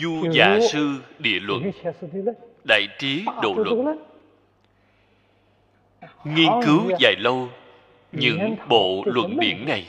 du 0.00 0.32
dạ 0.32 0.58
sư 0.70 1.00
địa 1.18 1.40
luận 1.40 1.70
đại 2.64 2.88
trí 2.98 3.24
độ 3.42 3.54
luận. 3.56 3.98
nghiên 6.24 6.50
cứu 6.66 6.90
dài 6.98 7.14
lâu 7.18 7.48
những 8.12 8.56
bộ 8.68 9.02
luận 9.06 9.36
điển 9.40 9.66
này. 9.66 9.86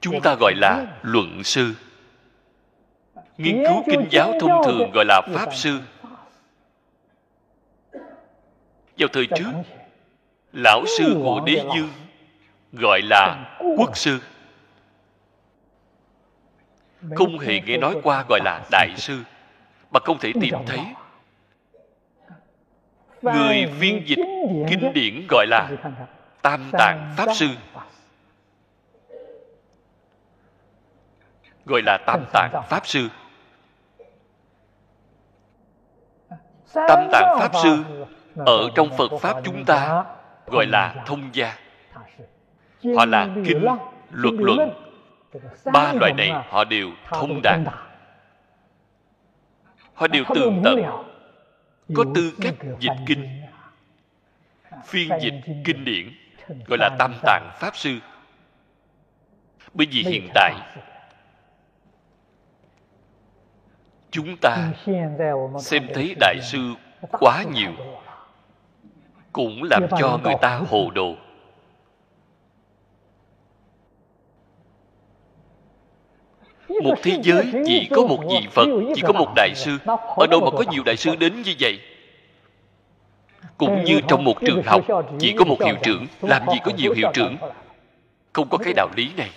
Chúng 0.00 0.20
ta 0.20 0.36
gọi 0.40 0.54
là 0.56 0.86
luận 1.02 1.44
sư. 1.44 1.74
Nghiên 3.38 3.64
cứu 3.68 3.82
kinh 3.86 4.04
giáo 4.10 4.32
thông 4.40 4.62
thường 4.64 4.90
gọi 4.94 5.04
là 5.04 5.20
pháp 5.34 5.54
sư. 5.54 5.80
vào 8.98 9.08
thời 9.12 9.26
trước 9.26 9.52
lão 10.52 10.84
sư 10.98 11.14
của 11.22 11.40
đế 11.46 11.52
dương 11.52 11.90
gọi 12.72 13.00
là 13.02 13.56
quốc 13.76 13.96
sư 13.96 14.18
không 17.16 17.38
hề 17.38 17.60
nghe 17.60 17.76
nói 17.76 17.96
qua 18.02 18.24
gọi 18.28 18.40
là 18.44 18.64
đại 18.70 18.88
sư 18.96 19.22
mà 19.90 20.00
không 20.00 20.18
thể 20.18 20.32
tìm 20.40 20.54
thấy. 20.66 20.80
người 23.22 23.66
phiên 23.80 24.02
dịch 24.06 24.18
kinh 24.68 24.92
điển 24.94 25.26
gọi 25.30 25.46
là 25.46 25.70
tam 26.42 26.70
tạng 26.72 27.14
pháp 27.16 27.26
sư. 27.34 27.48
Gọi 31.66 31.82
là 31.86 31.98
tam 32.06 32.24
tạng 32.32 32.62
pháp 32.68 32.86
sư. 32.86 33.08
Tam 36.74 37.08
tạng 37.12 37.36
pháp 37.38 37.50
sư 37.62 37.84
ở 38.36 38.70
trong 38.74 38.88
phật 38.96 39.18
pháp 39.20 39.36
chúng 39.44 39.64
ta 39.64 40.04
gọi 40.46 40.66
là 40.66 40.94
thông 41.06 41.30
gia. 41.32 41.58
họ 42.96 43.04
là 43.04 43.28
kinh 43.44 43.64
luật 44.10 44.34
luận 44.38 44.70
ba 45.72 45.92
loại 45.92 46.12
này 46.12 46.30
họ 46.48 46.64
đều 46.64 46.90
thông 47.08 47.42
đạt. 47.42 47.60
họ 49.94 50.06
đều 50.06 50.24
tường 50.34 50.62
tận 50.64 50.82
có 51.94 52.04
tư 52.14 52.32
cách 52.40 52.54
dịch 52.80 52.96
kinh. 53.06 53.40
phiên 54.84 55.08
dịch 55.20 55.34
kinh 55.64 55.84
điển 55.84 56.12
gọi 56.66 56.78
là 56.78 56.90
tam 56.98 57.14
tạng 57.22 57.50
pháp 57.58 57.76
sư. 57.76 57.98
Bởi 59.74 59.86
vì 59.90 60.02
hiện 60.02 60.28
tại 60.34 60.54
chúng 64.10 64.36
ta 64.36 64.72
xem 65.58 65.86
thấy 65.94 66.14
đại 66.20 66.36
sư 66.42 66.74
quá 67.10 67.44
nhiều 67.52 67.72
cũng 69.32 69.62
làm 69.70 69.82
cho 69.98 70.18
người 70.24 70.34
ta 70.40 70.60
hồ 70.68 70.90
đồ 70.94 71.14
một 76.82 76.94
thế 77.02 77.18
giới 77.22 77.52
chỉ 77.66 77.88
có 77.90 78.06
một 78.06 78.18
vị 78.28 78.48
phật, 78.50 78.66
chỉ 78.94 79.02
có 79.02 79.12
một 79.12 79.32
đại 79.36 79.50
sư. 79.54 79.78
Ở 80.16 80.26
đâu 80.30 80.40
mà 80.40 80.50
có 80.50 80.64
nhiều 80.70 80.82
đại 80.82 80.96
sư 80.96 81.16
đến 81.16 81.42
như 81.42 81.54
vậy? 81.60 81.80
Cũng 83.58 83.84
như 83.84 84.00
trong 84.08 84.24
một 84.24 84.34
trường 84.46 84.62
học, 84.62 84.84
chỉ 85.18 85.34
có 85.38 85.44
một 85.44 85.62
hiệu 85.64 85.76
trưởng. 85.82 86.06
Làm 86.22 86.42
gì 86.52 86.58
có 86.64 86.70
nhiều 86.76 86.94
hiệu 86.94 87.10
trưởng? 87.14 87.36
Không 88.32 88.48
có 88.48 88.58
cái 88.58 88.72
đạo 88.76 88.88
lý 88.96 89.10
này. 89.16 89.30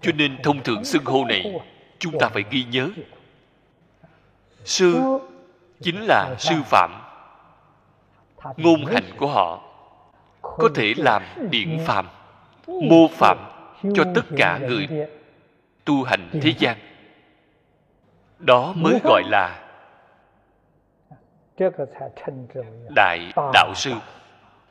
Cho 0.00 0.12
nên 0.12 0.42
thông 0.42 0.62
thường 0.62 0.84
xưng 0.84 1.04
hô 1.04 1.24
này, 1.24 1.54
chúng 1.98 2.18
ta 2.18 2.28
phải 2.28 2.44
ghi 2.50 2.64
nhớ. 2.70 2.88
Sư 4.64 5.00
chính 5.82 6.06
là 6.06 6.34
sư 6.38 6.54
phạm. 6.64 7.02
Ngôn 8.56 8.84
hành 8.86 9.04
của 9.16 9.26
họ 9.26 9.60
có 10.42 10.68
thể 10.74 10.94
làm 10.96 11.22
điển 11.50 11.78
phạm, 11.86 12.06
mô 12.66 13.08
phạm 13.08 13.38
cho 13.94 14.04
tất 14.14 14.24
cả 14.36 14.58
người 14.68 14.88
tu 15.86 16.02
hành 16.02 16.28
thế 16.42 16.52
gian. 16.58 16.76
Đó 18.38 18.72
mới 18.76 19.00
gọi 19.04 19.22
là 19.26 19.62
đại 22.96 23.32
đạo 23.36 23.72
sư. 23.74 23.92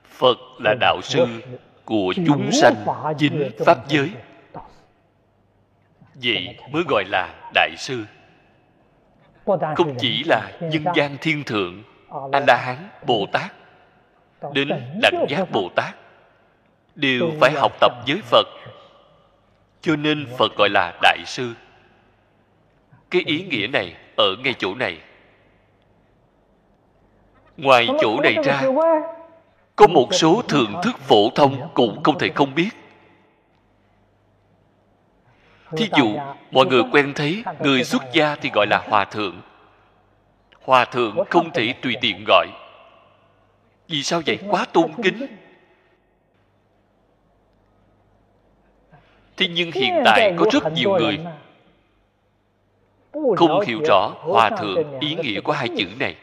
Phật 0.04 0.38
là 0.60 0.76
đạo 0.80 1.02
sư 1.04 1.26
của 1.86 2.14
chúng 2.26 2.52
sanh 2.52 2.86
chính 3.18 3.52
pháp 3.66 3.88
giới. 3.88 4.12
vậy 6.24 6.58
mới 6.72 6.84
gọi 6.90 7.04
là 7.08 7.52
đại 7.54 7.72
sư. 7.78 8.06
Không 9.76 9.96
chỉ 10.00 10.24
là 10.24 10.52
nhân 10.62 10.84
gian 10.96 11.18
thiên 11.22 11.44
thượng 11.44 11.84
a 12.32 12.40
la 12.48 12.58
hán 12.58 12.90
bồ 13.06 13.26
tát 13.32 13.54
đến 14.54 14.70
đẳng 15.02 15.26
giác 15.30 15.52
bồ 15.52 15.70
tát 15.76 15.96
đều 16.96 17.32
phải 17.40 17.52
học 17.52 17.72
tập 17.80 17.92
với 18.08 18.22
phật 18.22 18.48
cho 19.86 19.96
nên 19.96 20.28
phật 20.38 20.56
gọi 20.58 20.70
là 20.70 20.94
đại 21.02 21.18
sư. 21.26 21.54
Cái 23.10 23.22
ý 23.26 23.44
nghĩa 23.44 23.68
này 23.68 23.96
ở 24.18 24.36
ngay 24.44 24.54
chỗ 24.60 24.76
này. 24.76 24.98
Ngoài 27.58 27.88
chỗ 28.02 28.22
này 28.22 28.36
ra 28.44 28.62
có 29.76 29.88
một 29.88 30.08
số 30.12 30.42
thượng 30.42 30.74
thức 30.84 31.00
phổ 31.00 31.30
thông 31.36 31.70
cũng 31.74 32.04
không 32.04 32.20
thể 32.20 32.30
không 32.36 32.56
biết. 32.56 32.70
Thí 35.78 35.90
dụ 35.98 36.18
mọi 36.52 36.66
người 36.66 36.82
quen 36.92 37.14
thấy 37.16 37.44
người 37.60 37.84
xuất 37.84 38.04
gia 38.14 38.36
thì 38.36 38.50
gọi 38.54 38.68
là 38.70 38.86
hòa 38.90 39.06
thượng. 39.06 39.42
Hòa 40.62 40.86
thượng 40.86 41.18
không 41.30 41.52
thể 41.52 41.74
tùy 41.82 41.96
tiện 42.02 42.24
gọi. 42.28 42.48
Vì 43.88 44.04
sao 44.04 44.22
vậy? 44.26 44.40
quá 44.50 44.66
tôn 44.74 44.92
kính 45.04 45.28
thế 49.38 49.48
nhưng 49.48 49.72
hiện 49.72 49.94
tại 50.06 50.34
có 50.38 50.46
rất 50.52 50.74
nhiều 50.74 50.90
người 50.90 51.20
không 53.38 53.62
hiểu 53.62 53.80
rõ 53.88 54.14
hòa 54.20 54.50
thượng 54.50 55.00
ý 55.00 55.16
nghĩa 55.16 55.42
của 55.42 55.52
hai 55.52 55.70
chữ 55.78 55.86
này. 56.00 56.16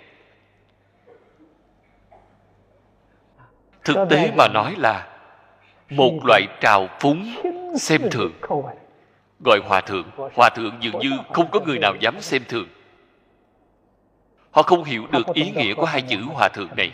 Thực 3.85 3.97
tế 4.11 4.33
mà 4.37 4.49
nói 4.49 4.75
là 4.79 5.09
một 5.91 6.13
loại 6.27 6.43
trào 6.61 6.89
phúng 7.01 7.35
xem 7.79 8.03
thường. 8.11 8.33
gọi 9.45 9.61
hòa 9.65 9.81
thượng 9.81 10.11
hòa 10.35 10.51
thượng 10.51 10.79
dường 10.81 10.99
như 10.99 11.11
không 11.33 11.51
có 11.51 11.61
người 11.61 11.79
nào 11.79 11.95
dám 12.01 12.21
xem 12.21 12.43
thường. 12.49 12.69
Họ 14.51 14.63
không 14.63 14.85
hiểu 14.85 15.07
được 15.11 15.27
ý 15.35 15.51
nghĩa 15.51 15.75
của 15.75 15.85
hai 15.85 16.03
chữ 16.03 16.19
hòa 16.35 16.49
thượng 16.49 16.69
này 16.77 16.93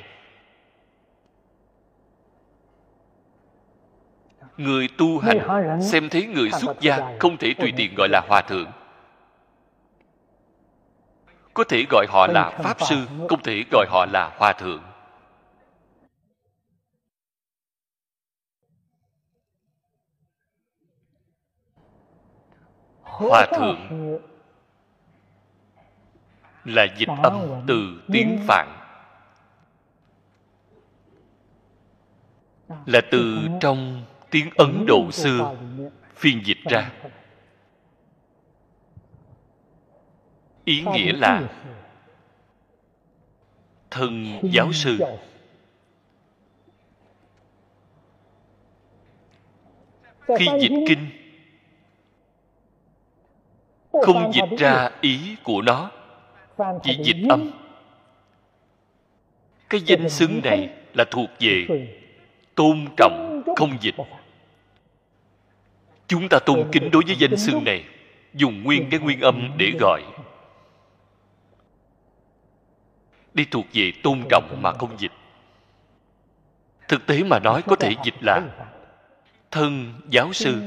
người 4.59 4.89
tu 4.99 5.19
hành 5.19 5.39
xem 5.83 6.09
thấy 6.09 6.27
người 6.27 6.51
xuất 6.51 6.81
gia 6.81 7.17
không 7.21 7.37
thể 7.37 7.55
tùy 7.59 7.73
tiện 7.77 7.95
gọi 7.97 8.09
là 8.09 8.21
hòa 8.29 8.43
thượng. 8.43 8.71
Có 11.55 11.65
thể 11.65 11.85
gọi 11.91 12.07
họ 12.09 12.27
là 12.27 12.51
pháp 12.51 12.81
sư 12.81 13.07
không 13.29 13.43
thể 13.43 13.65
gọi 13.71 13.87
họ 13.89 14.07
là 14.13 14.35
hòa 14.37 14.53
thượng. 14.53 14.83
Hòa 23.03 23.47
thượng 23.57 24.19
là 26.65 26.87
dịch 26.97 27.09
âm 27.23 27.63
từ 27.67 28.03
tiếng 28.13 28.39
phạn. 28.47 28.69
Là 32.87 33.01
từ 33.11 33.39
trong 33.61 34.05
tiếng 34.31 34.51
ấn 34.57 34.87
độ 34.87 35.11
xưa 35.11 35.57
phiên 36.15 36.43
dịch 36.45 36.59
ra. 36.71 36.91
Ý 40.65 40.85
nghĩa 40.93 41.13
là 41.13 41.49
thân 43.91 44.39
giáo 44.43 44.73
sư 44.73 44.99
khi 50.39 50.47
dịch 50.61 50.85
kinh 50.89 51.11
không 53.93 54.33
dịch 54.33 54.59
ra 54.59 54.91
ý 55.01 55.37
của 55.45 55.63
nó, 55.63 55.91
chỉ 56.83 56.99
dịch 57.05 57.29
âm. 57.29 57.51
Cái 59.69 59.81
danh 59.81 60.09
xưng 60.09 60.41
này 60.45 60.71
là 60.95 61.05
thuộc 61.11 61.31
về 61.41 61.67
tôn 62.55 62.87
trọng 62.97 63.43
không 63.57 63.79
dịch 63.81 63.95
chúng 66.09 66.29
ta 66.29 66.39
tôn 66.47 66.69
kính 66.73 66.91
đối 66.91 67.03
với 67.07 67.17
danh 67.17 67.37
xưng 67.37 67.65
này, 67.65 67.85
dùng 68.35 68.63
nguyên 68.63 68.91
cái 68.91 69.01
nguyên 69.01 69.21
âm 69.21 69.51
để 69.57 69.73
gọi. 69.81 70.03
Đi 73.35 73.45
thuộc 73.51 73.67
về 73.73 73.93
tôn 74.03 74.23
trọng 74.31 74.59
mà 74.63 74.73
không 74.73 74.99
dịch. 74.99 75.13
Thực 76.89 77.07
tế 77.07 77.23
mà 77.23 77.39
nói 77.39 77.63
có 77.67 77.77
thể 77.77 77.95
dịch 78.05 78.15
là 78.21 78.43
thân, 79.51 79.95
giáo 80.09 80.33
sư. 80.33 80.63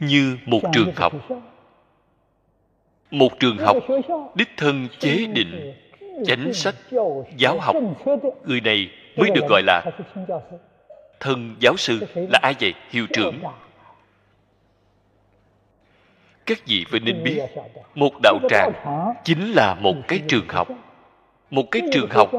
Như 0.00 0.38
một 0.46 0.60
trường 0.72 0.92
học. 0.96 1.12
Một 3.10 3.30
trường 3.40 3.58
học 3.58 3.76
đích 4.34 4.48
thân 4.56 4.88
chế 4.98 5.26
định 5.26 5.74
chánh 6.26 6.52
sách, 6.52 6.74
giáo 7.36 7.58
học, 7.60 7.76
người 8.44 8.60
này 8.60 8.90
mới 9.16 9.30
được 9.34 9.46
gọi 9.48 9.62
là 9.62 9.84
thân 11.20 11.56
giáo 11.60 11.76
sư 11.76 12.00
là 12.14 12.38
ai 12.42 12.54
vậy, 12.60 12.74
hiệu 12.90 13.06
trưởng? 13.12 13.40
Các 16.46 16.58
vị 16.66 16.84
phải 16.90 17.00
nên 17.00 17.22
biết, 17.24 17.40
một 17.94 18.12
đạo 18.22 18.38
tràng 18.50 18.72
chính 19.24 19.52
là 19.52 19.74
một 19.74 19.94
cái 20.08 20.20
trường 20.28 20.48
học. 20.48 20.68
Một 21.50 21.64
cái 21.70 21.82
trường 21.92 22.10
học, 22.10 22.30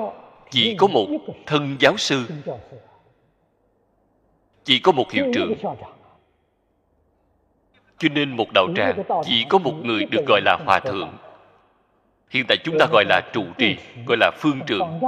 chỉ 0.50 0.76
có 0.78 0.88
một 0.88 1.08
thân 1.46 1.76
giáo 1.80 1.98
sư. 1.98 2.26
Chỉ 4.64 4.80
có 4.80 4.92
một 4.92 5.12
hiệu 5.12 5.26
trưởng. 5.34 5.54
Cho 7.98 8.10
nên 8.10 8.30
một 8.30 8.52
đạo 8.54 8.68
tràng 8.76 9.04
chỉ 9.24 9.46
có 9.50 9.58
một 9.58 9.74
người 9.84 10.06
được 10.12 10.26
gọi 10.28 10.42
là 10.46 10.58
hòa 10.66 10.80
thượng 10.80 11.10
hiện 12.34 12.46
tại 12.48 12.58
chúng 12.64 12.78
ta 12.80 12.86
gọi 12.92 13.06
là 13.10 13.22
trụ 13.34 13.44
trì, 13.58 13.78
gọi 14.08 14.18
là 14.20 14.32
phương 14.38 14.60
trưởng 14.68 15.00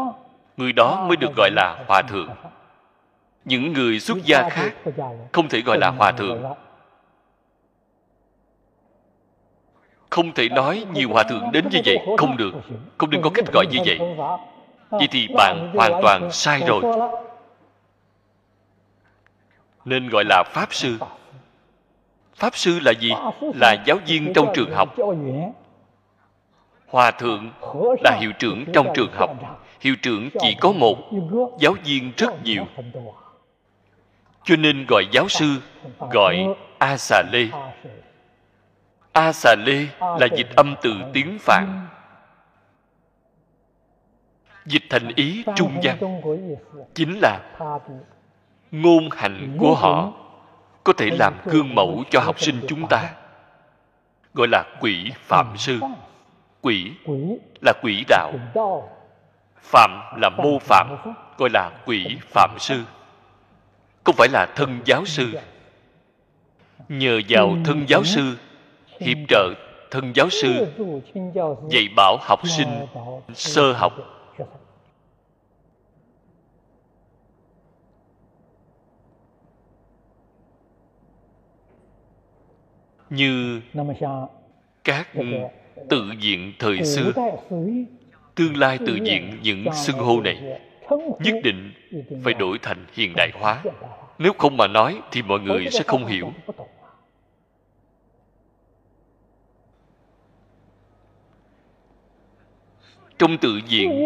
người 0.58 0.74
đó 0.74 1.06
mới 1.08 1.18
được 1.18 1.36
gọi 1.38 1.50
là 1.52 1.84
hòa 1.88 2.02
thượng. 2.02 2.30
Những 3.46 3.74
người 3.74 4.00
xuất 4.00 4.18
gia 4.24 4.50
khác 4.50 4.74
không 5.32 5.50
thể 5.50 5.62
gọi 5.62 5.78
là 5.78 5.90
hòa 5.90 6.12
thượng. 6.12 6.44
Không 10.10 10.34
thể 10.34 10.50
nói 10.50 10.86
nhiều 10.94 11.10
hòa 11.10 11.24
thượng 11.24 11.52
đến 11.52 11.68
như 11.72 11.80
vậy, 11.86 11.98
không 12.18 12.38
được. 12.38 12.52
Không 12.98 13.10
nên 13.10 13.22
có 13.22 13.30
cách 13.34 13.46
gọi 13.54 13.66
như 13.72 13.80
vậy. 13.86 14.00
Vậy 14.90 15.08
thì 15.12 15.28
bạn 15.28 15.72
hoàn 15.74 15.92
toàn 16.02 16.32
sai 16.32 16.62
rồi. 16.68 16.82
Nên 19.86 20.10
gọi 20.10 20.24
là 20.30 20.44
pháp 20.54 20.74
sư. 20.74 20.98
Pháp 22.36 22.56
sư 22.56 22.80
là 22.80 22.92
gì? 22.92 23.12
Là 23.56 23.84
giáo 23.86 23.98
viên 24.08 24.34
trong 24.34 24.48
trường 24.56 24.72
học 24.74 24.96
hòa 26.96 27.12
thượng 27.12 27.52
là 28.04 28.18
hiệu 28.20 28.32
trưởng 28.39 28.66
trong 28.74 28.88
trường 28.93 29.12
học. 29.14 29.32
Hiệu 29.80 29.96
trưởng 30.02 30.30
chỉ 30.39 30.56
có 30.60 30.72
một, 30.72 30.98
giáo 31.60 31.74
viên 31.84 32.12
rất 32.18 32.43
nhiều. 32.43 32.66
Cho 34.43 34.56
nên 34.56 34.86
gọi 34.89 35.04
giáo 35.12 35.28
sư, 35.28 35.62
gọi 36.12 36.46
a 36.80 36.98
xà 36.98 37.24
lê. 37.32 37.48
A 39.14 39.32
xà 39.32 39.56
lê 39.66 39.88
là 40.00 40.28
dịch 40.38 40.56
âm 40.56 40.76
từ 40.82 40.91
tiếng 41.14 41.38
phạn. 41.39 41.88
Dịch 44.66 44.84
thành 44.89 45.12
ý 45.16 45.43
trung 45.56 45.80
gian 45.82 46.22
chính 46.93 47.20
là 47.22 47.39
ngôn 48.72 49.10
hành 49.12 49.58
của 49.60 49.76
họ 49.76 50.12
có 50.84 50.93
thể 50.93 51.10
làm 51.20 51.34
gương 51.46 51.76
mẫu 51.76 52.04
cho 52.10 52.20
học 52.20 52.39
sinh 52.39 52.60
chúng 52.68 52.88
ta, 52.88 53.10
gọi 54.34 54.48
là 54.52 54.64
quỷ 54.82 55.12
phạm 55.28 55.58
sư 55.58 55.80
quỷ 56.66 56.91
là 57.61 57.74
quỷ 57.84 58.03
đạo. 58.07 58.34
phạm 59.59 59.91
là 60.22 60.30
mô 60.30 60.59
phạm 60.59 60.97
gọi 61.38 61.49
là 61.53 61.72
quỷ 61.86 62.18
phạm 62.22 62.55
sư. 62.59 62.84
Không 64.03 64.16
phải 64.16 64.28
là 64.32 64.47
thân 64.55 64.80
giáo 64.86 65.05
sư. 65.05 65.39
Nhờ 66.89 67.22
vào 67.30 67.55
thân 67.66 67.86
giáo 67.88 68.03
sư 68.03 68.38
hiệp 68.99 69.18
trợ 69.30 69.53
thân 69.91 70.11
giáo 70.16 70.30
sư 70.30 70.68
dạy 71.70 71.88
bảo 71.95 72.18
học 72.22 72.47
sinh 72.47 72.86
sơ 73.34 73.74
học. 73.74 73.93
Như 83.09 83.61
các 84.84 85.07
tự 85.90 86.12
diện 86.20 86.54
thời 86.60 86.84
xưa. 86.84 87.12
Tương 88.36 88.58
lai 88.58 88.80
tự 88.86 89.00
diện 89.04 89.40
những 89.44 89.66
xưng 89.74 89.98
hô 89.98 90.22
này 90.22 90.60
nhất 91.20 91.36
định 91.44 91.72
phải 92.24 92.34
đổi 92.34 92.58
thành 92.62 92.86
hiện 92.94 93.14
đại 93.16 93.32
hóa. 93.34 93.64
Nếu 94.18 94.34
không 94.38 94.58
mà 94.58 94.68
nói 94.68 95.02
thì 95.12 95.22
mọi 95.22 95.40
người 95.40 95.68
sẽ 95.72 95.84
không 95.88 96.06
hiểu. 96.06 96.32
Trong 103.20 103.38
tự 103.38 103.60
diện, 103.68 104.06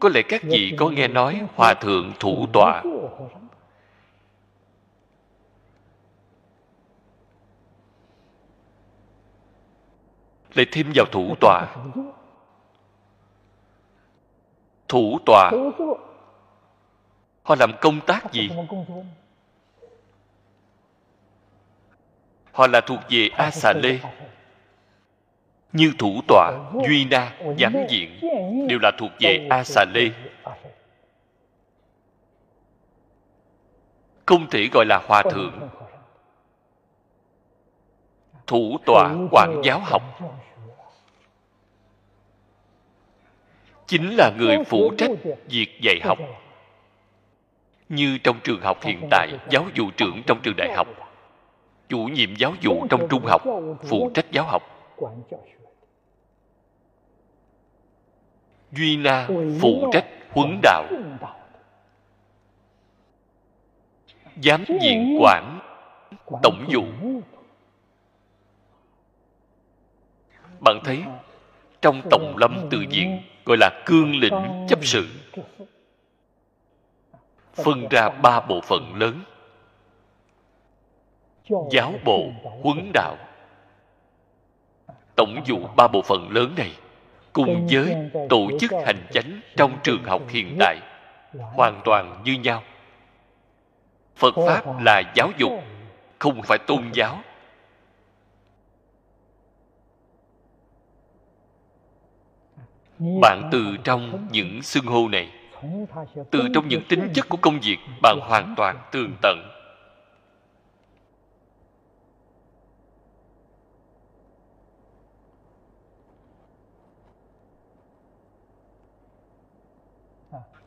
có 0.00 0.08
lẽ 0.08 0.22
các 0.22 0.42
vị 0.42 0.72
có 0.76 0.90
nghe 0.90 1.08
nói 1.08 1.40
hòa 1.54 1.74
thượng 1.74 2.12
thủ 2.20 2.46
tọa 2.52 2.82
lại 10.54 10.66
thêm 10.72 10.92
vào 10.94 11.06
thủ 11.12 11.34
tọa 11.40 11.66
thủ 14.88 15.18
tọa 15.26 15.50
họ 17.42 17.54
làm 17.58 17.72
công 17.80 18.00
tác 18.06 18.32
gì? 18.32 18.50
Họ 22.52 22.66
là 22.66 22.80
thuộc 22.80 23.00
về 23.08 23.28
a 23.36 23.50
xà 23.50 23.72
lê 23.72 23.98
như 25.72 25.92
thủ 25.98 26.20
tọa 26.28 26.52
duy 26.88 27.04
na, 27.04 27.32
giám 27.58 27.74
diện, 27.88 28.18
đều 28.68 28.78
là 28.82 28.92
thuộc 28.98 29.10
về 29.20 29.46
a 29.50 29.64
xà 29.64 29.84
lê 29.94 30.10
không 34.26 34.50
thể 34.50 34.68
gọi 34.72 34.86
là 34.86 35.02
hòa 35.06 35.22
thượng 35.22 35.68
thủ 38.48 38.78
tọa 38.86 39.14
quản 39.30 39.60
giáo 39.64 39.80
học. 39.80 40.02
chính 43.86 44.16
là 44.16 44.30
người 44.38 44.56
phụ 44.66 44.90
trách 44.98 45.10
việc 45.46 45.80
dạy 45.82 46.00
học. 46.04 46.18
như 47.88 48.18
trong 48.18 48.40
trường 48.44 48.60
học 48.60 48.82
hiện 48.82 49.08
tại 49.10 49.28
giáo 49.50 49.64
vụ 49.76 49.90
trưởng 49.96 50.22
trong 50.26 50.40
trường 50.42 50.56
đại 50.56 50.72
học. 50.76 50.88
Chủ 51.88 51.98
nhiệm 51.98 52.36
giáo 52.36 52.52
vụ 52.62 52.86
trong 52.90 53.08
trung 53.10 53.24
học 53.24 53.42
phụ 53.82 54.10
trách 54.14 54.26
giáo 54.30 54.44
học. 54.44 54.62
Duy 58.72 58.96
na 58.96 59.28
phụ 59.60 59.90
trách 59.92 60.06
huấn 60.30 60.60
đạo. 60.62 60.84
Giám 64.42 64.64
diện 64.82 65.18
quản 65.20 65.60
tổng 66.42 66.66
vụ 66.72 66.82
bạn 70.60 70.80
thấy, 70.84 71.02
trong 71.82 72.02
tổng 72.10 72.34
lâm 72.36 72.68
từ 72.70 72.84
diện 72.90 73.22
gọi 73.44 73.56
là 73.60 73.82
cương 73.86 74.16
lĩnh 74.16 74.66
chấp 74.68 74.78
sự. 74.82 75.06
Phân 77.54 77.88
ra 77.90 78.08
ba 78.08 78.40
bộ 78.40 78.60
phận 78.60 78.94
lớn. 78.94 79.20
Giáo 81.70 81.94
bộ, 82.04 82.26
huấn 82.62 82.90
đạo. 82.94 83.16
Tổng 85.16 85.42
dụ 85.44 85.58
ba 85.76 85.88
bộ 85.88 86.02
phận 86.02 86.28
lớn 86.30 86.54
này 86.56 86.72
cùng 87.32 87.66
với 87.72 87.96
tổ 88.28 88.48
chức 88.60 88.72
hành 88.86 89.06
chánh 89.12 89.40
trong 89.56 89.78
trường 89.82 90.04
học 90.04 90.22
hiện 90.28 90.56
đại 90.58 90.76
hoàn 91.32 91.80
toàn 91.84 92.22
như 92.24 92.32
nhau. 92.32 92.62
Phật 94.16 94.34
pháp 94.46 94.80
là 94.80 95.02
giáo 95.14 95.30
dục, 95.38 95.52
không 96.18 96.42
phải 96.42 96.58
tôn 96.58 96.90
giáo. 96.92 97.20
Bạn 102.98 103.48
từ 103.52 103.76
trong 103.84 104.28
những 104.32 104.62
xưng 104.62 104.86
hô 104.86 105.08
này, 105.08 105.30
từ 106.30 106.48
trong 106.54 106.68
những 106.68 106.82
tính 106.88 107.08
chất 107.14 107.28
của 107.28 107.38
công 107.40 107.60
việc, 107.60 107.76
bạn 108.02 108.18
hoàn 108.20 108.54
toàn 108.56 108.78
tường 108.92 109.16
tận. 109.22 109.38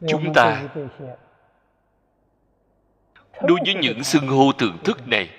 Chúng 0.07 0.33
ta 0.33 0.63
đối 3.41 3.59
với 3.65 3.73
những 3.73 4.03
xưng 4.03 4.27
hô 4.27 4.51
thưởng 4.51 4.77
thức 4.83 5.07
này, 5.07 5.29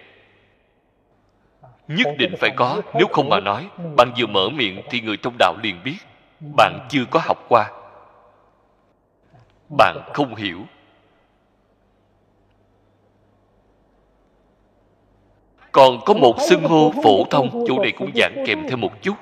nhất 1.88 2.08
định 2.18 2.34
phải 2.40 2.50
có, 2.56 2.82
nếu 2.94 3.06
không 3.12 3.28
mà 3.28 3.40
nói, 3.40 3.68
bạn 3.96 4.12
vừa 4.18 4.26
mở 4.26 4.48
miệng 4.48 4.82
thì 4.90 5.00
người 5.00 5.16
trong 5.16 5.34
đạo 5.38 5.54
liền 5.62 5.82
biết 5.84 5.96
bạn 6.42 6.86
chưa 6.90 7.04
có 7.10 7.20
học 7.22 7.38
qua. 7.48 7.70
Bạn 9.78 10.10
không 10.14 10.34
hiểu. 10.34 10.58
Còn 15.72 16.00
có 16.06 16.14
một 16.14 16.36
xưng 16.48 16.64
hô 16.64 16.92
phổ 17.02 17.24
thông 17.30 17.64
chỗ 17.68 17.78
này 17.82 17.92
cũng 17.98 18.10
giảng 18.14 18.44
kèm 18.46 18.66
thêm 18.68 18.80
một 18.80 18.92
chút. 19.02 19.14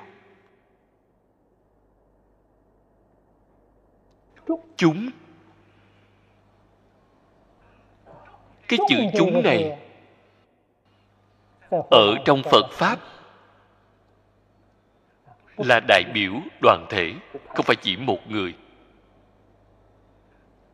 Chúng. 4.75 5.09
Cái 8.67 8.79
chữ 8.89 8.95
chúng 9.17 9.43
này, 9.43 9.77
ở 11.91 12.15
trong 12.25 12.43
phật 12.43 12.69
pháp 12.71 12.99
là 15.65 15.79
đại 15.87 16.03
biểu 16.13 16.33
đoàn 16.61 16.85
thể, 16.89 17.13
không 17.55 17.65
phải 17.65 17.75
chỉ 17.75 17.97
một 17.97 18.19
người. 18.29 18.53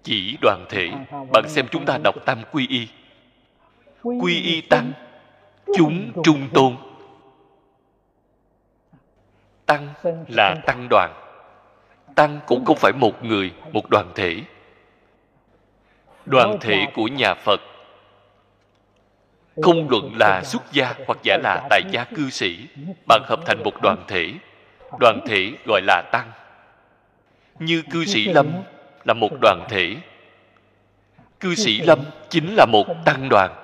Chỉ 0.03 0.38
đoàn 0.41 0.65
thể, 0.69 0.89
bạn 1.33 1.43
xem 1.47 1.65
chúng 1.71 1.85
ta 1.85 1.97
đọc 2.03 2.15
tam 2.25 2.43
quy 2.51 2.67
y. 2.67 2.88
Quy 4.03 4.41
y 4.41 4.61
tăng, 4.61 4.91
chúng 5.77 6.11
trung 6.23 6.47
tôn. 6.53 6.75
Tăng 9.65 9.93
là 10.27 10.55
tăng 10.65 10.88
đoàn. 10.89 11.13
Tăng 12.15 12.39
cũng 12.47 12.65
không 12.65 12.77
phải 12.77 12.91
một 12.93 13.23
người, 13.23 13.51
một 13.71 13.89
đoàn 13.89 14.11
thể. 14.15 14.41
Đoàn 16.25 16.57
thể 16.61 16.85
của 16.93 17.07
nhà 17.07 17.33
phật. 17.33 17.61
Không 19.61 19.89
luận 19.89 20.11
là 20.15 20.43
xuất 20.43 20.61
gia 20.71 20.93
hoặc 21.07 21.17
giả 21.23 21.38
là 21.43 21.67
tại 21.69 21.81
gia 21.91 22.03
cư 22.03 22.29
sĩ, 22.29 22.67
bạn 23.07 23.21
hợp 23.25 23.39
thành 23.45 23.63
một 23.63 23.81
đoàn 23.81 24.03
thể 24.07 24.33
đoàn 24.99 25.19
thể 25.27 25.51
gọi 25.65 25.81
là 25.81 26.01
tăng. 26.11 26.31
Như 27.59 27.83
cư 27.91 28.05
sĩ 28.05 28.25
lâm 28.25 28.47
là 29.05 29.13
một 29.13 29.29
đoàn 29.41 29.65
thể. 29.69 29.95
Cư 31.39 31.55
sĩ 31.55 31.81
lâm 31.81 31.99
chính 32.29 32.55
là 32.55 32.65
một 32.65 32.85
tăng 33.05 33.29
đoàn. 33.29 33.55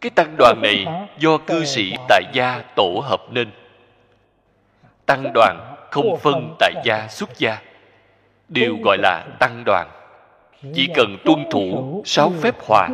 Cái 0.00 0.10
tăng 0.10 0.34
đoàn 0.38 0.62
này 0.62 0.86
do 1.18 1.38
cư 1.38 1.64
sĩ 1.64 1.94
tại 2.08 2.22
gia 2.32 2.62
tổ 2.76 3.02
hợp 3.04 3.20
nên. 3.30 3.50
Tăng 5.06 5.32
đoàn 5.34 5.76
không 5.90 6.18
phân 6.18 6.56
tại 6.58 6.74
gia 6.84 7.08
xuất 7.08 7.38
gia 7.38 7.58
đều 8.48 8.76
gọi 8.84 8.98
là 8.98 9.26
tăng 9.38 9.62
đoàn. 9.66 9.90
Chỉ 10.74 10.88
cần 10.94 11.16
tuân 11.24 11.44
thủ 11.50 12.02
sáu 12.06 12.32
phép 12.42 12.54
hòa 12.66 12.88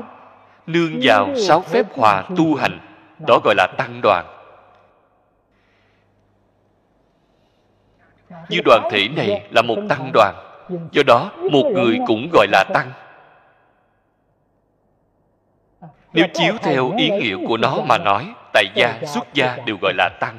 nương 0.67 1.01
vào 1.03 1.35
sáu 1.37 1.61
phép 1.61 1.87
hòa 1.97 2.25
tu 2.37 2.55
hành 2.55 2.79
đó 3.27 3.41
gọi 3.45 3.55
là 3.55 3.67
tăng 3.79 4.01
đoàn 4.03 4.42
như 8.49 8.61
đoàn 8.65 8.89
thể 8.91 9.09
này 9.09 9.47
là 9.51 9.63
một 9.63 9.77
tăng 9.89 10.11
đoàn. 10.15 10.35
Do 10.93 11.03
đó, 11.07 11.31
một 11.51 11.71
người 11.75 11.99
cũng 12.07 12.29
gọi 12.33 12.47
là 12.53 12.65
tăng. 12.75 12.91
Nếu 16.13 16.27
chiếu 16.35 16.55
theo 16.63 16.93
ý 16.99 17.11
nghĩa 17.11 17.37
của 17.49 17.57
nó 17.57 17.79
mà 17.87 17.99
nói, 17.99 18.35
tại 18.53 18.65
gia, 18.75 18.99
xuất 19.07 19.35
gia 19.35 19.57
đều 19.67 19.77
gọi 19.83 19.93
là 19.97 20.09
tăng. 20.21 20.39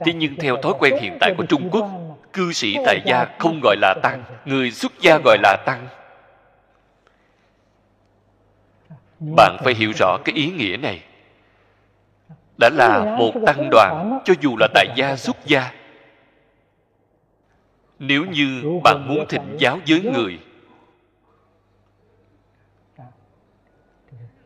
Thế 0.00 0.12
nhưng 0.12 0.36
theo 0.36 0.56
thói 0.56 0.72
quen 0.78 0.94
hiện 1.00 1.16
tại 1.20 1.34
của 1.38 1.44
trung 1.46 1.68
quốc, 1.70 1.86
cư 2.32 2.52
sĩ 2.52 2.76
tại 2.86 3.00
gia 3.04 3.26
không 3.38 3.60
gọi 3.62 3.76
là 3.80 3.94
tăng, 4.02 4.22
người 4.44 4.70
xuất 4.70 4.92
gia 5.00 5.18
gọi 5.24 5.38
là 5.42 5.56
tăng. 5.66 5.86
Bạn 9.36 9.56
phải 9.64 9.74
hiểu 9.74 9.92
rõ 9.98 10.16
cái 10.24 10.34
ý 10.34 10.46
nghĩa 10.50 10.76
này. 10.76 11.02
Đã 12.60 12.70
là 12.72 13.16
một 13.18 13.32
tăng 13.46 13.68
đoàn, 13.70 14.20
cho 14.24 14.34
dù 14.40 14.56
là 14.60 14.68
tại 14.74 14.86
gia, 14.96 15.16
xuất 15.16 15.36
gia 15.46 15.70
nếu 18.04 18.24
như 18.24 18.80
bạn 18.84 19.08
muốn 19.08 19.26
thịnh 19.28 19.56
giáo 19.58 19.78
với 19.88 20.00
người 20.00 20.38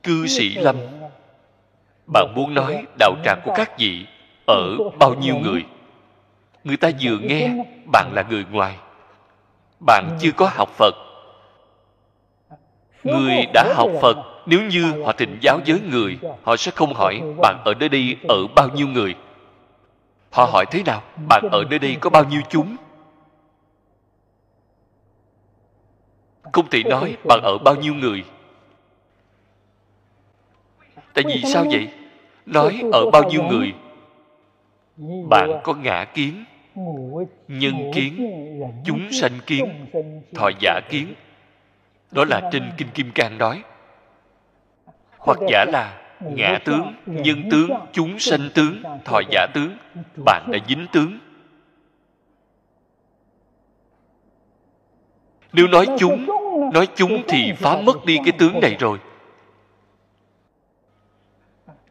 cư 0.03 0.27
sĩ 0.27 0.55
lâm 0.55 0.77
bạn 2.07 2.33
muốn 2.35 2.55
nói 2.55 2.87
đạo 2.99 3.15
tràng 3.25 3.41
của 3.45 3.53
các 3.55 3.79
vị 3.79 4.07
ở 4.47 4.77
bao 4.99 5.15
nhiêu 5.15 5.37
người? 5.37 5.65
Người 6.65 6.77
ta 6.77 6.91
vừa 7.01 7.19
nghe 7.19 7.65
bạn 7.93 8.13
là 8.15 8.25
người 8.31 8.45
ngoài 8.51 8.77
bạn 9.81 10.19
chưa 10.21 10.33
có 10.37 10.51
học 10.53 10.69
phật. 10.69 10.95
Người 13.05 13.47
đã 13.55 13.75
học 13.77 13.91
phật 14.03 14.17
nếu 14.47 14.63
như 14.63 15.03
họ 15.05 15.13
thịnh 15.13 15.39
giáo 15.41 15.61
với 15.67 15.81
người 15.81 16.19
họ 16.43 16.57
sẽ 16.57 16.71
không 16.71 16.95
hỏi 16.95 17.21
bạn 17.43 17.63
ở 17.65 17.75
nơi 17.75 17.89
đây 17.89 18.17
ở 18.29 18.47
bao 18.57 18.69
nhiêu 18.69 18.89
người. 18.89 19.15
Họ 20.31 20.45
hỏi 20.45 20.65
thế 20.71 20.83
nào? 20.83 21.03
Bạn 21.29 21.43
ở 21.53 21.65
nơi 21.71 21.79
đây 21.79 21.97
có 22.01 22.11
bao 22.11 22.25
nhiêu 22.25 22.41
chúng 22.49 22.77
không 26.53 26.71
thể 26.71 26.83
nói 26.83 27.17
bạn 27.25 27.41
ở 27.43 27.59
bao 27.59 27.75
nhiêu 27.75 27.95
người. 27.95 28.25
Tại 31.15 31.25
vì 31.27 31.43
sao 31.53 31.65
vậy? 31.71 31.89
Nói 32.47 32.83
ở 32.93 33.11
bao 33.11 33.23
nhiêu 33.31 33.43
người? 33.43 33.75
Bạn 35.29 35.61
có 35.63 35.75
ngã 35.75 36.05
kiến. 36.05 36.45
Nhân 37.49 37.91
kiến, 37.95 38.31
chúng 38.85 39.13
sanh 39.13 39.33
kiến, 39.47 39.87
thọ 40.35 40.51
giả 40.61 40.81
kiến. 40.89 41.15
Đó 42.11 42.25
là 42.25 42.51
trên 42.53 42.63
kinh 42.77 42.89
kim 42.95 43.11
cang 43.11 43.39
nói. 43.39 43.63
Hoặc 45.19 45.39
giả 45.51 45.65
là 45.69 46.01
ngã 46.21 46.59
tướng, 46.65 46.95
nhân 47.07 47.43
tướng, 47.51 47.71
chúng 47.93 48.19
sanh 48.19 48.51
tướng, 48.55 48.83
thọ 49.05 49.21
giả 49.31 49.47
tướng. 49.55 49.77
Bạn 50.25 50.49
đã 50.53 50.59
dính 50.69 50.87
tướng. 50.93 51.19
Nếu 55.57 55.67
nói 55.67 55.87
chúng 55.99 56.27
nói 56.73 56.89
chúng 56.95 57.23
thì 57.29 57.53
phá 57.57 57.77
mất 57.77 58.05
đi 58.05 58.19
cái 58.25 58.33
tướng 58.39 58.61
này 58.61 58.77
rồi. 58.79 58.99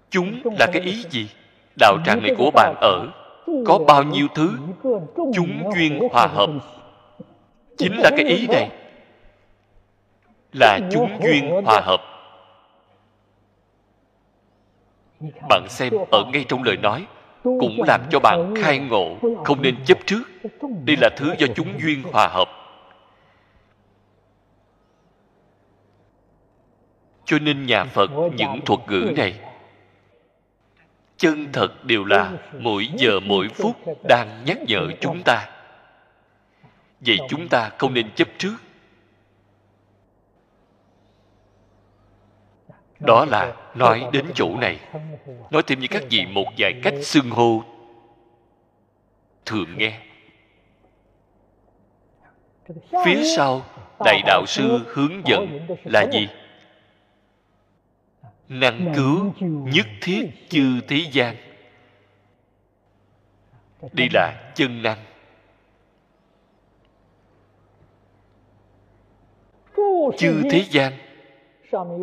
Chúng 0.10 0.40
là 0.60 0.68
cái 0.74 0.82
ý 0.82 1.06
gì? 1.10 1.30
Đạo 1.80 1.98
tràng 2.06 2.22
này 2.22 2.36
của 2.38 2.52
bạn 2.52 2.76
ở 2.82 3.08
có 3.66 3.80
bao 3.88 4.04
nhiêu 4.04 4.28
thứ 4.36 4.58
chúng 5.14 5.72
duyên 5.76 6.00
hòa 6.12 6.28
hợp? 6.28 6.50
Chính 7.78 7.98
là 7.98 8.10
cái 8.10 8.26
ý 8.26 8.48
này. 8.48 8.70
là 10.54 10.80
chúng 10.92 11.10
duyên 11.24 11.62
hòa 11.66 11.82
hợp. 11.84 12.02
Bạn 15.50 15.66
xem 15.70 15.94
ở 16.12 16.24
ngay 16.34 16.46
trong 16.48 16.64
lời 16.64 16.78
nói 16.78 17.06
cũng 17.44 17.84
làm 17.88 18.02
cho 18.12 18.20
bạn 18.20 18.54
khai 18.58 18.80
ngộ 18.80 19.16
không 19.46 19.62
nên 19.62 19.76
chấp 19.86 19.98
trước. 20.06 20.22
đây 20.86 20.98
là 21.02 21.10
thứ 21.18 21.34
do 21.38 21.48
chúng 21.56 21.80
duyên 21.80 22.04
hòa 22.04 22.28
hợp 22.28 22.65
cho 27.26 27.40
nên 27.40 27.66
nhà 27.66 27.84
phật 27.84 28.12
những 28.36 28.62
thuật 28.66 28.80
ngữ 28.88 29.14
này. 29.18 29.40
Chân 31.18 31.48
thật 31.54 31.86
đều 31.86 32.06
là 32.06 32.32
mỗi 32.60 32.88
giờ 32.98 33.20
mỗi 33.20 33.48
phút 33.48 33.76
đang 34.04 34.44
nhắc 34.46 34.58
nhở 34.68 34.88
chúng 35.02 35.22
ta. 35.26 35.50
Vậy 37.00 37.18
chúng 37.30 37.48
ta 37.48 37.70
không 37.78 37.94
nên 37.94 38.12
chấp 38.16 38.28
trước. 38.38 38.56
Đó 43.00 43.26
là 43.26 43.54
nói 43.76 44.06
đến 44.12 44.26
chỗ 44.36 44.56
này. 44.56 44.80
nói 45.52 45.64
thêm 45.68 45.80
với 45.80 45.88
các 45.88 46.04
vị 46.10 46.26
một 46.26 46.46
vài 46.58 46.74
cách 46.84 46.94
xưng 47.02 47.30
hô. 47.30 47.64
Thường 49.46 49.78
nghe. 49.78 50.00
Phía 53.06 53.24
sau 53.36 53.66
đại 54.06 54.22
đạo 54.26 54.44
sư 54.48 54.80
hướng 54.86 55.28
dẫn 55.28 55.68
là 55.84 56.06
gì 56.12 56.28
năng 58.50 58.94
cứu 58.96 59.34
nhất 59.74 59.88
thiết 60.02 60.30
chư 60.50 60.82
thế 60.88 61.06
gian. 61.12 61.36
Đây 63.94 64.08
là 64.14 64.52
chân 64.56 64.84
năng 64.84 64.98
chư 70.18 70.42
thế 70.52 70.66
gian. 70.70 70.94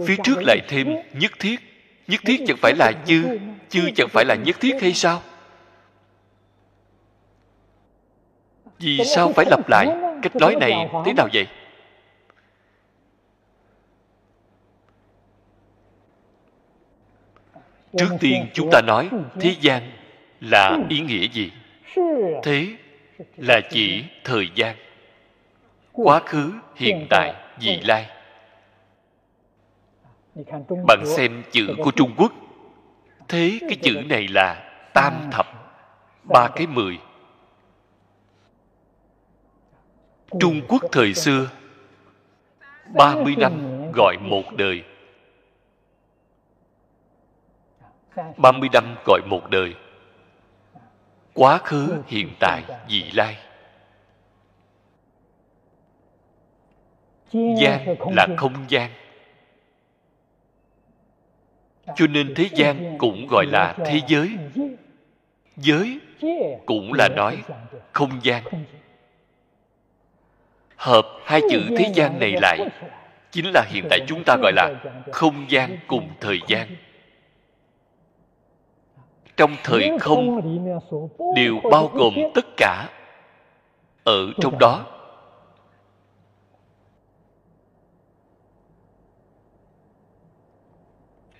phía 0.06 0.16
trước 0.24 0.42
lại 0.42 0.58
thêm 0.68 0.94
nhất 1.12 1.32
thiết. 1.38 1.60
Nhất 2.06 2.20
thiết 2.24 2.40
chẳng 2.46 2.56
phải 2.60 2.72
là 2.76 2.92
chư. 3.06 3.38
chư 3.68 3.90
chẳng 3.94 4.08
phải 4.10 4.24
là 4.24 4.34
nhất 4.34 4.56
thiết 4.60 4.82
hay 4.82 4.92
sao? 4.92 5.22
Vì 8.78 9.00
sao 9.04 9.32
phải 9.32 9.46
lặp 9.50 9.68
lại 9.68 9.86
cách 10.22 10.36
nói 10.36 10.56
này 10.60 10.88
thế 11.04 11.12
nào 11.16 11.28
vậy 11.32 11.46
trước 17.96 18.08
tiên 18.20 18.46
chúng 18.52 18.68
ta 18.72 18.80
nói 18.86 19.10
thế 19.40 19.54
gian 19.60 19.82
là 20.40 20.78
ý 20.88 21.00
nghĩa 21.00 21.28
gì? 21.28 21.50
Thế 22.42 22.66
là 23.36 23.60
chỉ 23.70 24.04
thời 24.24 24.48
gian. 24.54 24.76
Quá 25.92 26.20
khứ 26.26 26.52
hiện 26.76 27.06
tại. 27.10 27.34
vị 27.60 27.80
lai. 27.84 28.06
Bạn 30.86 31.02
xem 31.06 31.42
chữ 31.50 31.66
của 31.84 31.90
trung 31.90 32.14
quốc. 32.16 32.32
Thế 33.28 33.58
cái 33.60 33.76
chữ 33.82 34.02
này 34.08 34.28
là 34.28 34.70
tam 34.94 35.14
thập 35.30 35.46
ba 36.32 36.48
cái 36.56 36.66
mười. 36.66 36.98
Trung 40.40 40.60
quốc 40.68 40.82
thời 40.92 41.14
xưa 41.14 41.50
ba 42.94 43.14
mươi 43.14 43.34
năm 43.38 43.52
gọi 43.92 44.16
một 44.20 44.52
đời 44.56 44.84
ba 48.36 48.52
mươi 48.52 48.68
năm 48.72 48.94
gọi 49.06 49.20
một 49.26 49.50
đời. 49.50 49.74
Quá 51.34 51.58
khứ, 51.58 52.02
hiện 52.06 52.28
tại, 52.40 52.62
vị 52.88 53.10
lai. 53.14 53.36
Gian 57.32 57.96
là 58.16 58.26
không 58.36 58.54
gian. 58.68 58.90
Cho 61.96 62.06
nên 62.06 62.34
thế 62.34 62.48
gian 62.52 62.98
cũng 62.98 63.26
gọi 63.30 63.46
là 63.46 63.74
thế 63.86 64.00
giới. 64.06 64.30
Giới 65.56 66.00
cũng 66.66 66.92
là 66.92 67.08
nói 67.08 67.42
không 67.92 68.10
gian. 68.22 68.44
Hợp 70.76 71.06
hai 71.24 71.40
chữ 71.50 71.62
thế 71.78 71.92
gian 71.94 72.20
này 72.20 72.34
lại 72.42 72.68
chính 73.30 73.46
là 73.54 73.64
hiện 73.68 73.86
tại 73.90 74.00
chúng 74.06 74.22
ta 74.26 74.36
gọi 74.42 74.52
là 74.52 74.74
không 75.12 75.46
gian 75.48 75.78
cùng 75.86 76.08
thời 76.20 76.40
gian 76.48 76.76
trong 79.42 79.56
thời 79.64 79.90
không 80.00 80.40
đều 81.36 81.60
bao 81.70 81.90
gồm 81.94 82.14
tất 82.34 82.46
cả 82.56 82.88
ở 84.04 84.32
trong 84.40 84.58
đó. 84.58 84.86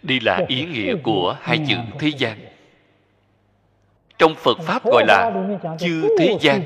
Đây 0.03 0.21
là 0.21 0.41
ý 0.49 0.65
nghĩa 0.65 0.95
của 1.03 1.37
hai 1.41 1.59
chữ 1.69 1.77
thế 1.99 2.09
gian. 2.19 2.39
trong 4.19 4.35
phật 4.35 4.59
pháp 4.61 4.85
gọi 4.85 5.05
là 5.07 5.33
chư 5.79 6.17
thế 6.19 6.37
gian. 6.41 6.63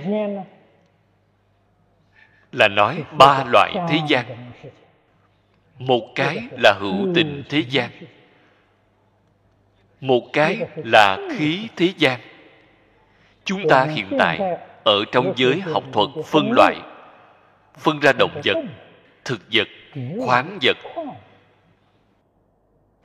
là 2.53 2.69
nói 2.69 3.05
ba 3.19 3.45
loại 3.45 3.75
thế 3.89 3.99
gian. 4.09 4.25
một 5.79 6.03
cái 6.15 6.39
là 6.51 6.73
hữu 6.81 7.15
tình 7.15 7.43
thế 7.49 7.65
gian 7.69 7.91
một 10.01 10.23
cái 10.33 10.59
là 10.77 11.19
khí 11.37 11.69
thế 11.77 11.93
gian. 11.97 12.21
Chúng 13.45 13.69
ta 13.69 13.85
hiện 13.85 14.07
tại 14.19 14.59
ở 14.85 15.05
trong 15.13 15.33
giới 15.37 15.61
học 15.61 15.85
thuật 15.93 16.09
phân 16.27 16.53
loại, 16.53 16.77
phân 17.79 18.01
ra 18.01 18.13
động 18.19 18.41
vật, 18.45 18.57
thực 19.25 19.41
vật, 19.53 19.69
khoáng 20.27 20.59
vật. 20.63 20.77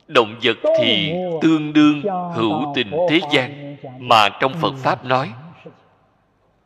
Động 0.08 0.34
vật 0.42 0.56
thì 0.78 1.12
tương 1.42 1.72
đương 1.72 2.02
hữu 2.34 2.72
tình 2.74 2.90
thế 3.08 3.20
gian 3.32 3.76
mà 3.98 4.28
trong 4.40 4.52
phật 4.60 4.74
pháp 4.76 5.04
nói. 5.04 5.32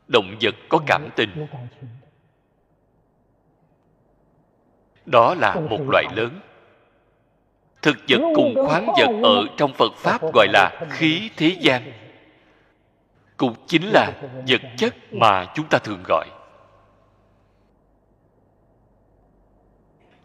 Động 0.08 0.36
vật 0.40 0.54
có 0.68 0.78
cảm 0.86 1.08
tình. 1.16 1.46
Đó 5.06 5.34
là 5.34 5.54
một 5.70 5.80
loại 5.90 6.04
lớn 6.16 6.40
thực 7.86 7.96
vật 8.08 8.20
cùng 8.34 8.54
khoáng 8.66 8.86
vật 8.86 9.20
ở 9.22 9.46
trong 9.56 9.72
phật 9.72 9.92
pháp 9.96 10.22
gọi 10.34 10.46
là 10.48 10.86
khí 10.90 11.30
thế 11.36 11.56
gian. 11.60 11.92
Cũng 13.36 13.54
chính 13.66 13.82
là 13.82 14.12
vật 14.48 14.60
chất 14.76 14.94
mà 15.12 15.46
chúng 15.54 15.66
ta 15.68 15.78
thường 15.78 16.02
gọi. 16.08 16.26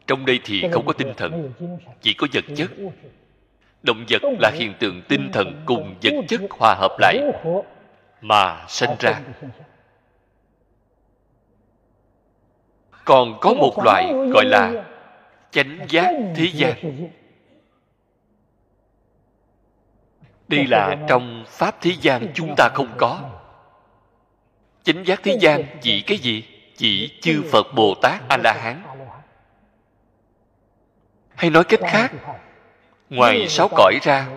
Trong 0.07 0.25
đây 0.25 0.39
thì 0.43 0.63
không 0.71 0.85
có 0.85 0.93
tinh 0.93 1.13
thần 1.17 1.53
chỉ 2.01 2.13
có 2.13 2.27
vật 2.33 2.45
chất. 2.55 2.71
Động 3.83 4.05
vật 4.09 4.21
là 4.39 4.51
hiện 4.53 4.73
tượng 4.79 5.01
tinh 5.07 5.29
thần 5.33 5.61
cùng 5.65 5.95
vật 6.03 6.13
chất 6.27 6.41
hòa 6.49 6.75
hợp 6.75 6.95
lại 6.99 7.19
mà 8.21 8.65
sinh 8.67 8.89
ra. 8.99 9.21
Còn 13.05 13.37
có 13.41 13.53
một 13.53 13.73
loại 13.83 14.13
gọi 14.33 14.45
là 14.45 14.83
chánh 15.51 15.79
giác 15.89 16.11
thế 16.35 16.47
gian 16.53 17.07
đây 20.51 20.67
là 20.67 20.95
trong 21.07 21.45
pháp 21.47 21.75
thế 21.81 21.91
gian 22.01 22.27
chúng 22.33 22.53
ta 22.57 22.69
không 22.73 22.93
có. 22.97 23.29
Chánh 24.83 25.05
giác 25.05 25.19
thế 25.23 25.37
gian 25.41 25.63
chỉ 25.81 26.01
cái 26.01 26.17
gì? 26.17 26.43
Chỉ 26.77 27.19
chư 27.21 27.43
phật 27.51 27.67
bồ 27.75 27.95
tát 28.01 28.21
a 28.29 28.37
la 28.37 28.53
hán 28.53 28.83
hay 31.41 31.49
nói 31.49 31.63
cách 31.63 31.79
khác, 31.83 32.11
ngoài 33.09 33.47
sáu 33.47 33.67
cõi 33.67 33.99
ra, 34.01 34.27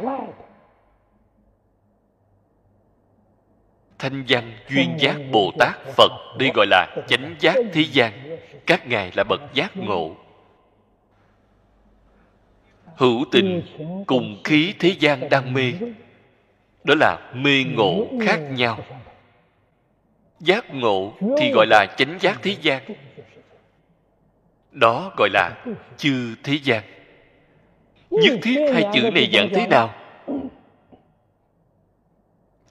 thanh 3.98 4.24
văn 4.28 4.52
duyên 4.68 4.96
giác 4.98 5.16
bồ 5.32 5.52
tát 5.58 5.74
phật 5.96 6.12
đây 6.38 6.50
gọi 6.54 6.66
là 6.66 6.96
chánh 7.08 7.34
giác 7.40 7.56
thế 7.72 7.84
gian. 7.92 8.36
Các 8.66 8.86
ngài 8.86 9.12
là 9.16 9.24
bậc 9.28 9.40
giác 9.54 9.76
ngộ. 9.76 10.16
Hữu 12.96 13.24
tình 13.32 13.62
cùng 14.06 14.40
khí 14.44 14.74
thế 14.78 14.94
gian 14.98 15.28
đang 15.28 15.52
mê 15.52 15.72
đó 16.84 16.94
là 16.94 17.18
mê 17.34 17.64
ngộ 17.64 18.06
khác 18.26 18.40
nhau. 18.50 18.78
giác 20.40 20.74
ngộ 20.74 21.12
thì 21.38 21.52
gọi 21.54 21.66
là 21.66 21.86
chánh 21.96 22.18
giác 22.20 22.38
thế 22.42 22.56
gian. 22.62 22.82
Đó 24.72 25.12
gọi 25.16 25.28
là 25.32 25.64
chư 25.96 26.34
thế 26.42 26.58
gian. 26.62 26.82
Nhất 28.10 28.38
thiết 28.42 28.70
hai 28.72 28.84
chữ 28.94 29.10
này 29.14 29.30
giảng 29.32 29.48
thế 29.54 29.66
nào? 29.66 29.94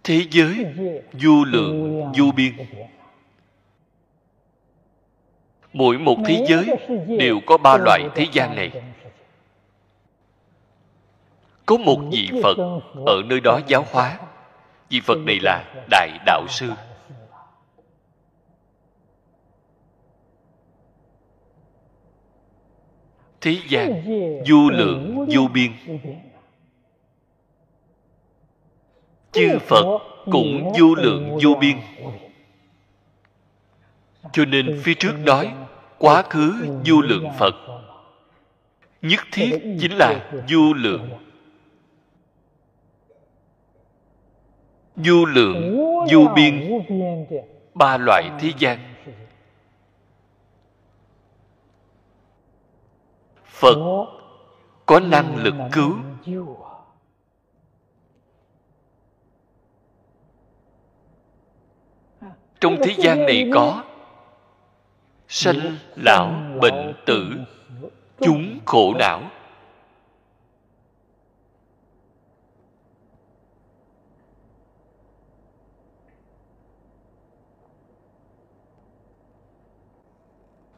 Thế 0.04 0.22
giới 0.32 0.66
vô 1.14 1.44
lượng 1.44 2.04
vô 2.18 2.32
biên. 2.36 2.54
Mỗi 5.74 5.98
một 5.98 6.18
thế 6.26 6.46
giới 6.48 6.66
đều 7.20 7.40
có 7.46 7.58
ba 7.58 7.78
loại 7.78 8.02
thế 8.16 8.28
gian 8.32 8.56
này 8.56 8.72
có 11.66 11.78
một 11.78 12.02
vị 12.12 12.30
phật 12.44 12.58
ở 13.06 13.22
nơi 13.26 13.40
đó 13.40 13.60
giáo 13.68 13.86
hóa. 13.92 14.20
Vị 14.90 15.02
phật 15.02 15.18
này 15.26 15.40
là 15.42 15.84
đại 15.90 16.10
đạo 16.26 16.46
sư. 16.50 16.72
Thế 23.42 23.58
gian 23.70 24.04
vô 24.50 24.70
lượng 24.70 25.28
vô 25.36 25.48
biên. 25.54 25.72
chư 29.32 29.60
phật 29.60 30.00
cũng 30.32 30.72
vô 30.80 30.96
lượng 30.96 31.38
vô 31.44 31.56
biên. 31.60 31.78
cho 34.34 34.46
nên 34.46 34.82
phía 34.84 34.94
trước 34.94 35.14
nói 35.26 35.54
quá 35.98 36.24
khứ 36.30 36.54
vô 36.86 37.02
lượng 37.02 37.28
phật. 37.40 37.56
nhất 39.02 39.20
thiết 39.32 39.60
chính 39.82 39.92
là 39.92 40.32
vô 40.50 40.74
lượng 40.74 41.10
vô 44.96 45.26
lượng 45.26 45.78
vô 46.12 46.28
biên, 46.36 46.84
ba 47.74 47.98
loại 47.98 48.30
thế 48.40 48.52
gian. 48.58 48.80
Phật 53.46 54.06
có 54.86 55.00
năng 55.00 55.36
lực 55.36 55.54
cứu. 55.72 55.98
Trong 62.60 62.78
thế 62.84 62.94
gian 62.98 63.26
này 63.26 63.50
có 63.54 63.84
sanh, 65.28 65.78
lão, 65.96 66.34
bệnh 66.62 66.94
tử, 67.06 67.32
chúng 68.20 68.60
khổ 68.66 68.94
não. 68.94 69.22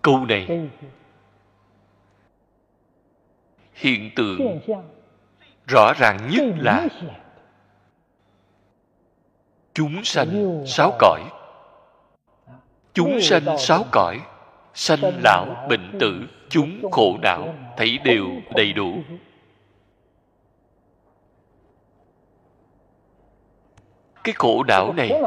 Câu 0.05 0.25
này. 0.25 0.69
Hiện 3.73 4.11
tượng 4.15 4.59
rõ 5.67 5.93
ràng 5.93 6.29
nhất 6.31 6.43
là 6.57 6.87
chúng 9.73 10.03
sanh 10.03 10.63
sáu 10.67 10.91
cõi. 10.99 11.21
Chúng 12.93 13.21
sanh 13.21 13.57
sáu 13.57 13.83
cõi 13.91 14.21
sanh 14.73 15.21
lão 15.23 15.67
bệnh 15.69 15.97
tử 15.99 16.27
chúng 16.49 16.91
khổ 16.91 17.17
não 17.21 17.53
thấy 17.77 17.97
đều 18.03 18.27
đầy 18.55 18.73
đủ. 18.73 18.93
Cái 24.23 24.33
khổ 24.37 24.63
não 24.67 24.93
này 24.93 25.21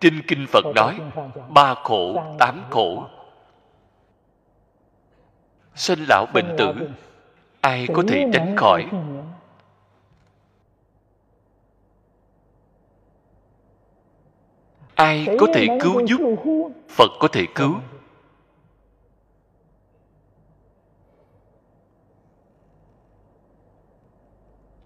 trên 0.00 0.22
kinh 0.28 0.46
phật 0.48 0.64
nói 0.74 1.00
ba 1.48 1.74
khổ 1.74 2.22
tám 2.38 2.62
khổ 2.70 3.06
sanh 5.80 6.04
lão 6.08 6.26
bệnh 6.34 6.54
tử 6.58 6.72
ai 7.60 7.86
có 7.94 8.02
thể 8.08 8.24
tránh 8.32 8.56
khỏi? 8.56 8.86
ai 14.94 15.26
có 15.38 15.46
thể 15.54 15.66
cứu 15.80 16.06
giúp? 16.06 16.20
phật 16.88 17.10
có 17.20 17.28
thể 17.28 17.46
cứu. 17.54 17.74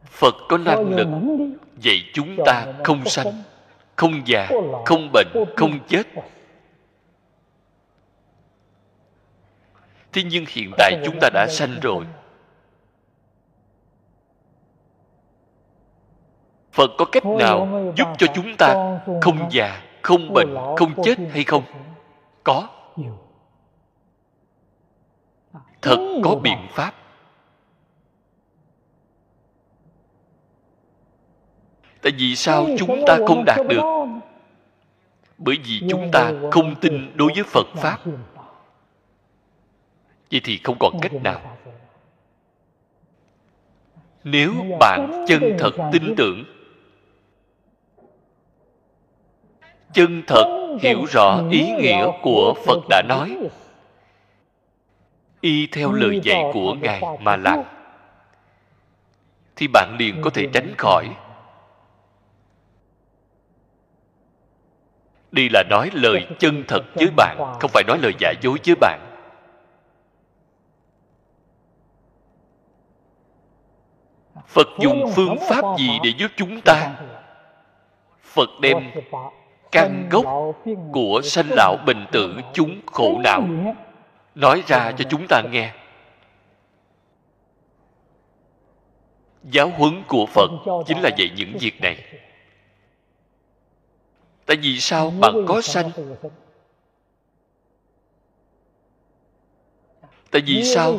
Phật 0.04 0.34
có 0.48 0.58
năng 0.58 0.94
lực 0.94 1.08
dạy 1.78 1.96
chúng 2.14 2.36
ta 2.46 2.66
không 2.84 3.04
sanh 3.04 3.42
không 3.96 4.22
già 4.26 4.48
không 4.86 5.10
bệnh 5.12 5.28
không 5.56 5.78
chết 5.88 6.06
thế 10.14 10.22
nhưng 10.30 10.44
hiện 10.48 10.70
tại 10.78 11.00
chúng 11.04 11.18
ta 11.20 11.30
đã 11.34 11.46
sanh 11.50 11.80
rồi. 11.82 12.06
phật 16.72 16.90
có 16.98 17.04
cách 17.12 17.26
nào 17.26 17.92
giúp 17.96 18.08
cho 18.18 18.26
chúng 18.34 18.56
ta 18.56 19.00
không 19.22 19.48
già 19.50 19.82
không 20.02 20.32
bệnh 20.32 20.54
không 20.76 21.02
chết 21.04 21.18
hay 21.30 21.44
không? 21.44 21.62
có. 22.44 22.68
Thật 25.82 25.96
có 26.24 26.34
biện 26.34 26.58
pháp. 26.70 26.94
Tại 32.02 32.12
vì 32.18 32.36
sao 32.36 32.66
chúng 32.78 33.00
ta 33.06 33.18
không 33.26 33.44
đạt 33.44 33.58
được? 33.68 33.82
bởi 35.38 35.56
vì 35.64 35.80
chúng 35.90 36.10
ta 36.12 36.32
không 36.50 36.74
tin 36.80 37.16
đối 37.16 37.32
với 37.34 37.44
phật 37.44 37.66
pháp 37.76 37.98
vậy 40.30 40.40
thì 40.44 40.60
không 40.64 40.76
còn 40.80 40.98
cách 41.02 41.12
nào. 41.12 41.56
Nếu 44.24 44.52
bạn 44.80 45.24
chân 45.28 45.56
thật 45.58 45.72
tin 45.92 46.14
tưởng 46.16 46.44
chân 49.94 50.22
thật 50.26 50.76
hiểu 50.80 51.04
rõ 51.04 51.40
ý 51.50 51.72
nghĩa 51.72 52.06
của 52.22 52.54
phật 52.66 52.80
đã 52.88 53.02
nói. 53.08 53.36
y 55.40 55.66
theo 55.66 55.92
lời 55.92 56.20
dạy 56.24 56.44
của 56.52 56.74
ngài 56.74 57.02
mà 57.20 57.36
làm 57.36 57.58
thì 59.56 59.68
bạn 59.68 59.96
liền 59.98 60.22
có 60.22 60.30
thể 60.30 60.48
tránh 60.52 60.74
khỏi. 60.78 61.08
đây 65.32 65.48
là 65.52 65.62
nói 65.70 65.90
lời 65.92 66.26
chân 66.38 66.64
thật 66.68 66.82
với 66.94 67.10
bạn 67.16 67.36
không 67.60 67.70
phải 67.74 67.82
nói 67.86 67.98
lời 67.98 68.12
giả 68.18 68.32
dối 68.40 68.58
với 68.66 68.74
bạn 68.80 69.13
phật 74.46 74.68
dùng 74.80 75.12
phương 75.14 75.36
pháp 75.48 75.64
gì 75.78 75.88
để 76.04 76.12
giúp 76.18 76.30
chúng 76.36 76.60
ta? 76.60 76.96
phật 78.34 78.50
đem 78.60 78.90
căn 79.72 80.08
gốc 80.10 80.24
của 80.92 81.20
sanh 81.24 81.46
lão 81.50 81.76
bệnh 81.86 82.06
tử 82.12 82.34
chúng 82.52 82.80
khổ 82.86 83.20
não. 83.24 83.42
Nói 84.34 84.62
ra 84.66 84.92
cho 84.98 85.04
chúng 85.10 85.26
ta 85.28 85.42
nghe. 85.50 85.72
Giáo 89.42 89.68
huấn 89.76 90.02
của 90.08 90.26
phật 90.26 90.50
chính 90.86 91.00
là 91.00 91.10
dạy 91.16 91.30
những 91.36 91.56
việc 91.60 91.80
này. 91.80 92.04
tại 94.46 94.56
vì 94.56 94.80
sao 94.80 95.10
bạn 95.20 95.34
có 95.48 95.60
sanh? 95.60 95.90
tại 100.30 100.42
vì 100.46 100.64
sao 100.64 100.98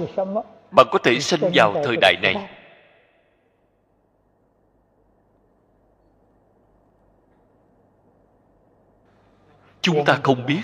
bạn 0.71 0.87
có 0.91 0.99
thể 1.03 1.19
sinh 1.19 1.41
vào 1.53 1.73
thời 1.83 1.97
đại 2.01 2.15
này 2.21 2.54
chúng 9.85 10.05
ta 10.05 10.19
không 10.23 10.45
biết. 10.45 10.61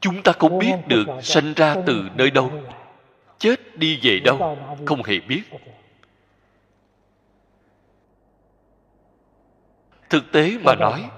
Chúng 0.00 0.22
ta 0.22 0.32
không 0.32 0.58
biết 0.58 0.74
được 0.86 1.06
sanh 1.22 1.52
ra 1.56 1.76
từ 1.86 2.02
nơi 2.14 2.30
đâu. 2.30 2.50
Chết 3.38 3.76
đi 3.76 3.98
về 4.02 4.20
đâu, 4.24 4.58
không 4.86 5.02
hề 5.02 5.20
biết. 5.20 5.42
Thực 10.10 10.32
tế 10.32 10.58
mà 10.64 10.74
nói, 10.74 11.10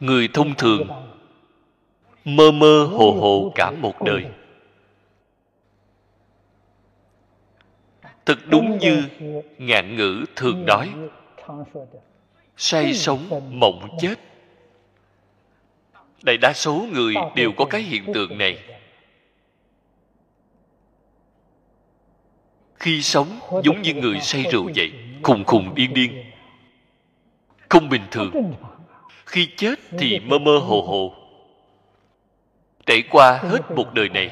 người 0.00 0.28
thông 0.32 0.54
thường 0.54 0.88
mơ 2.24 2.50
mơ 2.50 2.84
hồ 2.90 3.12
hồ 3.20 3.52
cả 3.54 3.70
một 3.70 4.02
đời. 4.02 4.24
Thật 8.26 8.38
đúng 8.46 8.78
như 8.78 9.04
ngạn 9.58 9.96
ngữ 9.96 10.24
thường 10.36 10.66
nói, 10.66 10.92
say 12.56 12.94
sống 12.94 13.50
mộng 13.60 13.96
chết 14.00 14.31
đại 16.22 16.36
đa 16.36 16.52
số 16.52 16.86
người 16.92 17.14
đều 17.34 17.52
có 17.52 17.64
cái 17.64 17.82
hiện 17.82 18.12
tượng 18.14 18.38
này. 18.38 18.58
khi 22.74 23.02
sống 23.02 23.40
giống 23.64 23.82
như 23.82 23.94
người 23.94 24.20
say 24.20 24.44
rượu 24.52 24.70
vậy 24.74 24.92
khùng 25.22 25.44
khùng 25.44 25.74
điên. 25.74 25.94
điên 25.94 26.24
không 27.68 27.88
bình 27.88 28.02
thường. 28.10 28.54
Khi 29.26 29.48
chết 29.56 29.74
thì 29.98 30.20
mơ 30.20 30.38
mơ 30.38 30.58
hồ 30.58 30.82
hồ. 30.82 31.14
Trải 32.86 33.02
qua 33.10 33.38
hết 33.42 33.70
một 33.76 33.94
đời 33.94 34.08
này 34.08 34.30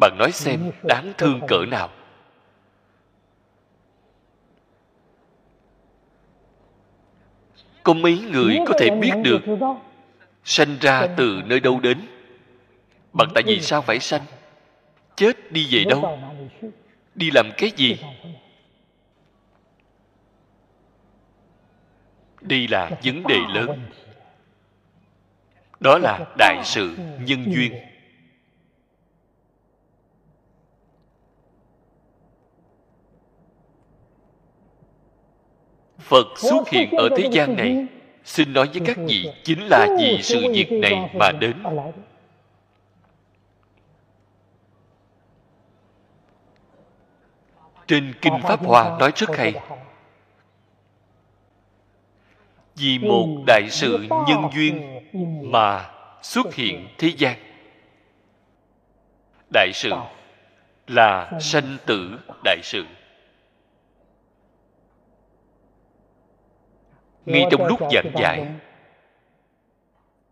bạn 0.00 0.18
nói 0.18 0.32
xem 0.32 0.70
đáng 0.82 1.12
thương 1.18 1.40
cỡ 1.48 1.64
nào 1.70 1.90
có 7.90 7.94
mấy 7.94 8.18
người 8.18 8.58
có 8.66 8.74
thể 8.78 8.90
biết 8.90 9.12
được 9.22 9.42
sanh 10.44 10.76
ra 10.80 11.06
từ 11.16 11.42
nơi 11.46 11.60
đâu 11.60 11.80
đến? 11.80 11.98
bạn 13.12 13.28
tại 13.34 13.42
vì 13.46 13.60
sao 13.60 13.82
phải 13.82 13.98
sanh? 14.00 14.20
Chết 15.16 15.52
đi 15.52 15.66
về 15.70 15.84
đâu? 15.88 16.18
đi 17.14 17.30
làm 17.30 17.50
cái 17.56 17.72
gì? 17.76 17.98
Đây 22.40 22.68
là 22.68 22.90
vấn 23.04 23.26
đề 23.26 23.38
lớn. 23.54 23.80
đó 25.80 25.98
là 25.98 26.18
đại 26.38 26.60
sự 26.64 26.96
nhân 27.20 27.44
duyên 27.52 27.72
phật 36.10 36.38
xuất 36.38 36.68
hiện 36.68 36.90
ở 36.90 37.08
thế 37.16 37.28
gian 37.32 37.56
này. 37.56 37.86
Xin 38.24 38.52
nói 38.52 38.68
với 38.72 38.82
các 38.86 38.96
vị 38.96 39.30
chính 39.44 39.66
là 39.70 39.86
vì 39.98 40.18
sự 40.22 40.52
việc 40.52 40.72
này 40.72 41.10
mà 41.14 41.32
đến. 41.40 41.56
Trên 47.86 48.14
kinh 48.22 48.40
pháp 48.42 48.60
hoa 48.60 48.98
nói 48.98 49.12
rất 49.16 49.36
hay. 49.36 49.54
Vì 52.76 52.98
một 52.98 53.26
đại 53.46 53.62
sự 53.70 53.98
nhân 54.28 54.50
duyên 54.54 55.00
mà 55.52 55.90
xuất 56.22 56.54
hiện 56.54 56.88
thế 56.98 57.12
gian. 57.16 57.36
Đại 59.52 59.70
sự 59.74 59.90
là 60.86 61.30
sanh 61.40 61.76
tử 61.86 62.18
đại 62.44 62.58
sự 62.62 62.84
ngay 67.26 67.46
trong 67.50 67.66
lúc 67.66 67.80
giảng 67.92 68.12
giải 68.16 68.46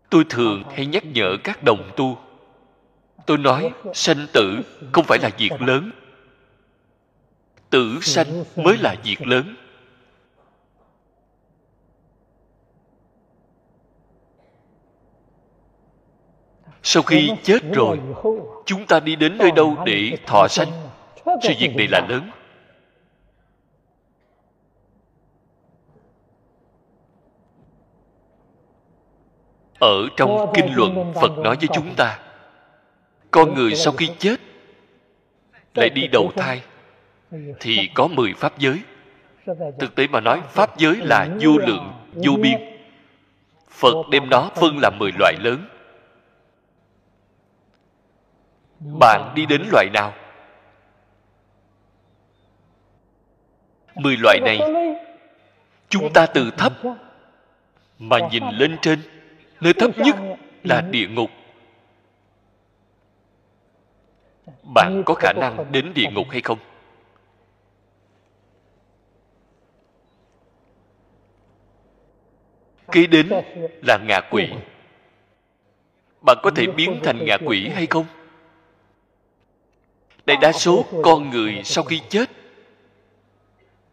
tôi 0.09 0.23
thường 0.29 0.63
hay 0.75 0.85
nhắc 0.85 1.03
nhở 1.05 1.37
các 1.43 1.63
đồng 1.63 1.91
tu. 1.95 2.17
Tôi 3.25 3.37
nói 3.37 3.71
sanh 3.93 4.27
tử 4.33 4.61
không 4.91 5.05
phải 5.07 5.19
là 5.21 5.29
việc 5.37 5.61
lớn. 5.61 5.91
tử 7.69 7.99
sanh 8.01 8.43
mới 8.55 8.77
là 8.77 8.95
việc 9.03 9.27
lớn. 9.27 9.55
Sau 16.83 17.03
khi 17.03 17.31
chết 17.43 17.59
rồi 17.73 17.99
chúng 18.65 18.85
ta 18.85 18.99
đi 18.99 19.15
đến 19.15 19.37
nơi 19.37 19.51
đâu 19.51 19.77
để 19.85 20.17
thọ 20.25 20.47
sanh? 20.49 20.71
sự 21.43 21.53
việc 21.59 21.75
này 21.75 21.87
là 21.91 22.07
lớn 22.09 22.31
ở 29.79 30.07
trong 30.17 30.51
kinh 30.53 30.73
luận 30.75 31.13
phật 31.21 31.37
nói 31.37 31.55
với 31.55 31.69
chúng 31.73 31.95
ta 31.95 32.19
con 33.31 33.53
người 33.53 33.75
sau 33.75 33.93
khi 33.93 34.09
chết 34.19 34.35
lại 35.75 35.89
đi 35.89 36.07
đầu 36.07 36.31
thai 36.35 36.61
thì 37.59 37.89
có 37.93 38.07
mười 38.07 38.33
pháp 38.33 38.57
giới. 38.57 38.79
Thực 39.79 39.95
tế 39.95 40.07
mà 40.07 40.19
nói 40.19 40.41
pháp 40.49 40.77
giới 40.77 40.95
là 40.95 41.27
vô 41.41 41.57
lượng 41.57 41.93
vô 42.13 42.33
biên. 42.41 42.57
phật 43.69 43.95
đem 44.11 44.29
nó 44.29 44.49
phân 44.55 44.79
làm 44.81 44.99
mười 44.99 45.11
loại 45.19 45.33
lớn. 45.39 45.65
Bạn 48.79 49.31
đi 49.35 49.45
đến 49.45 49.63
loại 49.71 49.89
nào? 49.93 50.13
Mười 53.95 54.17
loại 54.17 54.39
này 54.39 54.59
chúng 55.89 56.13
ta 56.13 56.25
từ 56.25 56.51
thấp 56.57 56.73
mà 57.99 58.17
nhìn 58.31 58.43
lên 58.49 58.77
trên 58.81 58.99
nơi 59.61 59.73
thấp 59.73 59.97
nhất 59.97 60.15
là 60.63 60.81
địa 60.81 61.07
ngục. 61.07 61.29
Bạn 64.63 65.03
có 65.05 65.13
khả 65.13 65.33
năng 65.33 65.71
đến 65.71 65.93
địa 65.93 66.09
ngục 66.11 66.27
hay 66.29 66.41
không? 66.41 66.59
Kế 72.91 73.07
đến 73.07 73.29
là 73.87 73.97
ngạ 74.07 74.19
quỷ. 74.31 74.49
Bạn 76.21 76.37
có 76.43 76.51
thể 76.55 76.67
biến 76.67 76.99
thành 77.03 77.25
ngạ 77.25 77.37
quỷ 77.45 77.69
hay 77.73 77.87
không? 77.87 78.05
Đại 80.25 80.37
đa 80.41 80.51
số 80.51 80.85
con 81.03 81.29
người 81.29 81.61
sau 81.63 81.83
khi 81.83 82.01
chết 82.09 82.29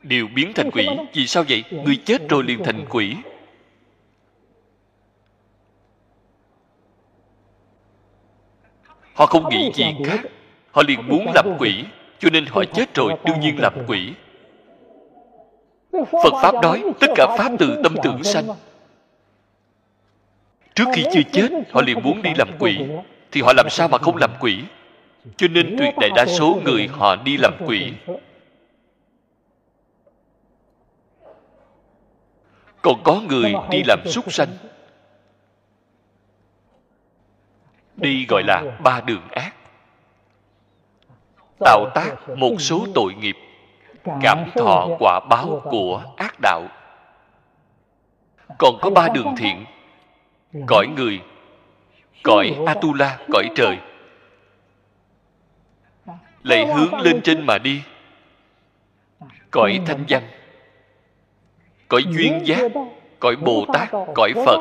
đều 0.02 0.26
biến 0.34 0.52
thành 0.54 0.70
quỷ. 0.70 0.88
vì 1.12 1.26
sao 1.26 1.44
vậy? 1.48 1.64
Người 1.70 1.96
chết 1.96 2.28
rồi 2.28 2.44
liền 2.44 2.64
thành 2.64 2.84
quỷ 2.88 3.16
họ 9.16 9.26
không 9.26 9.48
nghĩ 9.48 9.72
gì 9.74 9.84
khác. 10.04 10.20
họ 10.70 10.82
liền 10.88 11.08
muốn 11.08 11.26
làm 11.34 11.46
quỷ 11.58 11.84
cho 12.18 12.30
nên 12.30 12.46
họ 12.46 12.64
chết 12.74 12.94
rồi 12.94 13.12
đương 13.24 13.40
nhiên 13.40 13.56
làm 13.58 13.72
quỷ. 13.86 14.12
Phật 15.92 16.32
pháp 16.42 16.54
nói 16.62 16.82
tất 17.00 17.06
cả 17.14 17.36
pháp 17.38 17.52
từ 17.58 17.80
tâm 17.82 17.96
tưởng 18.02 18.24
sanh. 18.24 18.44
trước 20.74 20.84
khi 20.94 21.04
chưa 21.12 21.22
chết 21.32 21.48
họ 21.72 21.82
liền 21.82 22.02
muốn 22.02 22.22
đi 22.22 22.30
làm 22.38 22.48
quỷ. 22.58 22.78
thì 23.32 23.42
họ 23.42 23.52
làm 23.56 23.70
sao 23.70 23.88
mà 23.88 23.98
không 23.98 24.16
làm 24.16 24.30
quỷ? 24.40 24.58
cho 25.36 25.48
nên 25.48 25.76
tuyệt 25.78 25.94
đại 26.00 26.10
đa 26.16 26.26
số 26.26 26.58
người 26.64 26.88
họ 26.92 27.16
đi 27.16 27.36
làm 27.36 27.52
quỷ. 27.66 27.92
còn 32.82 33.02
có 33.04 33.20
người 33.28 33.54
đi 33.70 33.82
làm 33.86 34.00
súc 34.06 34.32
sanh 34.32 34.48
đi 37.96 38.26
gọi 38.28 38.42
là 38.42 38.62
ba 38.84 39.00
đường 39.00 39.28
ác. 39.30 39.54
Tạo 41.58 41.90
tác 41.94 42.28
một 42.36 42.56
số 42.58 42.86
tội 42.94 43.14
nghiệp, 43.14 43.36
cảm 44.22 44.50
thọ 44.54 44.88
quả 44.98 45.20
báo 45.30 45.62
của 45.64 46.02
ác 46.16 46.34
đạo. 46.42 46.62
Còn 48.58 48.78
có 48.80 48.90
ba 48.90 49.08
đường 49.14 49.34
thiện, 49.36 49.64
cõi 50.66 50.86
người, 50.96 51.20
cõi 52.22 52.56
atula, 52.66 53.18
cõi 53.32 53.50
trời. 53.54 53.78
Lại 56.42 56.66
hướng 56.66 56.94
lên 56.94 57.20
trên 57.24 57.46
mà 57.46 57.58
đi. 57.58 57.82
Cõi 59.50 59.80
thanh 59.86 60.04
văn, 60.08 60.22
cõi 61.88 62.02
duyên 62.10 62.40
giác, 62.44 62.72
cõi 63.20 63.36
bồ 63.36 63.66
tát, 63.72 63.88
cõi 64.14 64.32
phật. 64.46 64.60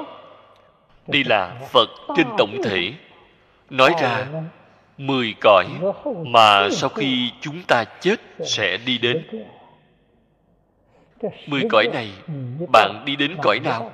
Đây 1.08 1.24
là 1.24 1.56
phật 1.72 1.90
trên 2.16 2.28
tổng 2.38 2.58
thể 2.64 2.94
nói 3.70 3.94
ra 4.02 4.28
mười 4.98 5.36
cõi 5.42 5.66
mà 6.26 6.70
sau 6.72 6.90
khi 6.90 7.32
chúng 7.42 7.64
ta 7.68 7.84
chết 7.84 8.16
sẽ 8.46 8.78
đi 8.78 8.98
đến 8.98 9.26
mười 11.48 11.62
cõi 11.70 11.88
này 11.94 12.12
bạn 12.72 13.04
đi 13.06 13.16
đến 13.16 13.38
cõi 13.42 13.60
nào? 13.60 13.92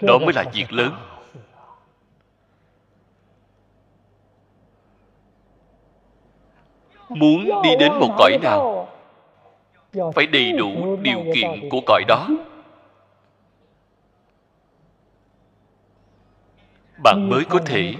đó 0.00 0.18
mới 0.18 0.32
là 0.32 0.44
việc 0.52 0.72
lớn. 0.72 0.92
muốn 7.08 7.62
đi 7.62 7.70
đến 7.78 7.92
một 7.92 8.14
cõi 8.18 8.38
nào 8.42 8.88
phải 10.14 10.26
đầy 10.26 10.52
đủ 10.52 10.96
điều 11.02 11.24
kiện 11.34 11.68
của 11.70 11.80
cõi 11.86 12.04
đó 12.08 12.28
bạn 17.02 17.28
mới 17.28 17.44
có 17.44 17.58
thể 17.66 17.94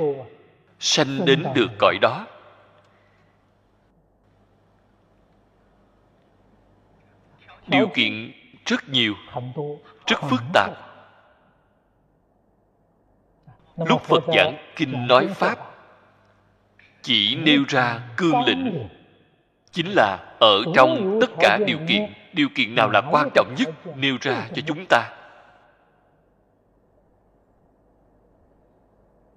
sanh 0.79 1.25
đến 1.25 1.45
được 1.55 1.71
cõi 1.79 1.99
đó. 2.01 2.27
Điều 7.67 7.89
kiện 7.95 8.33
rất 8.67 8.89
nhiều 8.89 9.15
rất 10.07 10.21
phức 10.31 10.41
tạp. 10.53 10.71
lúc 13.77 14.03
phật 14.03 14.25
giảng 14.37 14.73
kinh 14.77 15.07
nói 15.07 15.29
pháp 15.29 15.59
chỉ 17.03 17.35
nêu 17.35 17.65
ra 17.69 18.01
cương 18.17 18.43
lĩnh. 18.47 18.89
chính 19.73 19.87
là 19.97 20.37
ở 20.41 20.63
trong 20.75 21.19
tất 21.21 21.31
cả 21.41 21.59
điều 21.67 21.79
kiện 21.89 22.13
điều 22.33 22.49
kiện 22.55 22.75
nào 22.75 22.91
là 22.91 23.03
quan 23.11 23.29
trọng 23.35 23.55
nhất 23.59 23.69
nêu 23.97 24.17
ra 24.21 24.49
cho 24.55 24.63
chúng 24.67 24.87
ta 24.89 25.20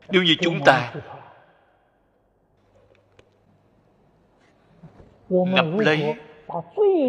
nếu 0.10 0.24
như 0.24 0.36
chúng 0.42 0.60
ta 0.66 0.94
nắm 5.30 5.80
lấy 5.80 6.16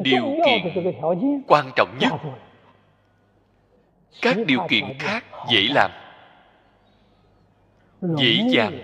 điều 0.04 0.36
kiện 0.46 1.42
quan 1.46 1.70
trọng 1.76 1.98
nhất, 2.00 2.12
các 4.22 4.36
điều 4.46 4.60
kiện 4.68 4.84
khác 4.98 5.24
dễ 5.50 5.68
làm, 5.74 5.90
dễ 8.00 8.44
dàng, 8.50 8.78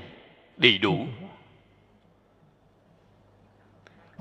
đầy 0.57 0.79
đủ. 0.79 0.97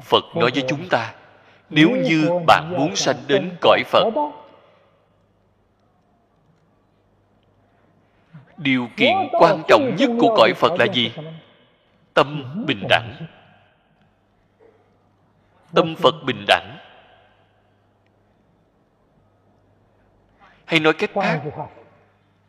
Phật 0.02 0.24
nói 0.36 0.52
với 0.54 0.64
chúng 0.68 0.90
ta, 0.90 1.16
nếu 1.70 1.90
như 1.90 2.30
bạn 2.48 2.74
muốn 2.78 2.96
sanh 2.96 3.18
đến 3.28 3.50
cõi 3.62 3.84
phật 3.86 4.04
điều 8.60 8.88
kiện 8.98 9.16
quan 9.32 9.64
trọng 9.68 9.96
nhất 9.96 10.10
của 10.20 10.36
cõi 10.38 10.54
phật 10.54 10.72
là 10.80 10.86
gì? 10.94 11.12
Tâm 12.14 12.64
bình 12.68 12.84
đẳng. 12.90 13.26
Tâm 15.74 15.96
phật 15.96 16.16
bình 16.26 16.46
đẳng. 16.48 16.78
Hay 20.66 20.80
nói 20.80 20.94
cách 20.94 21.12
khác 21.14 21.42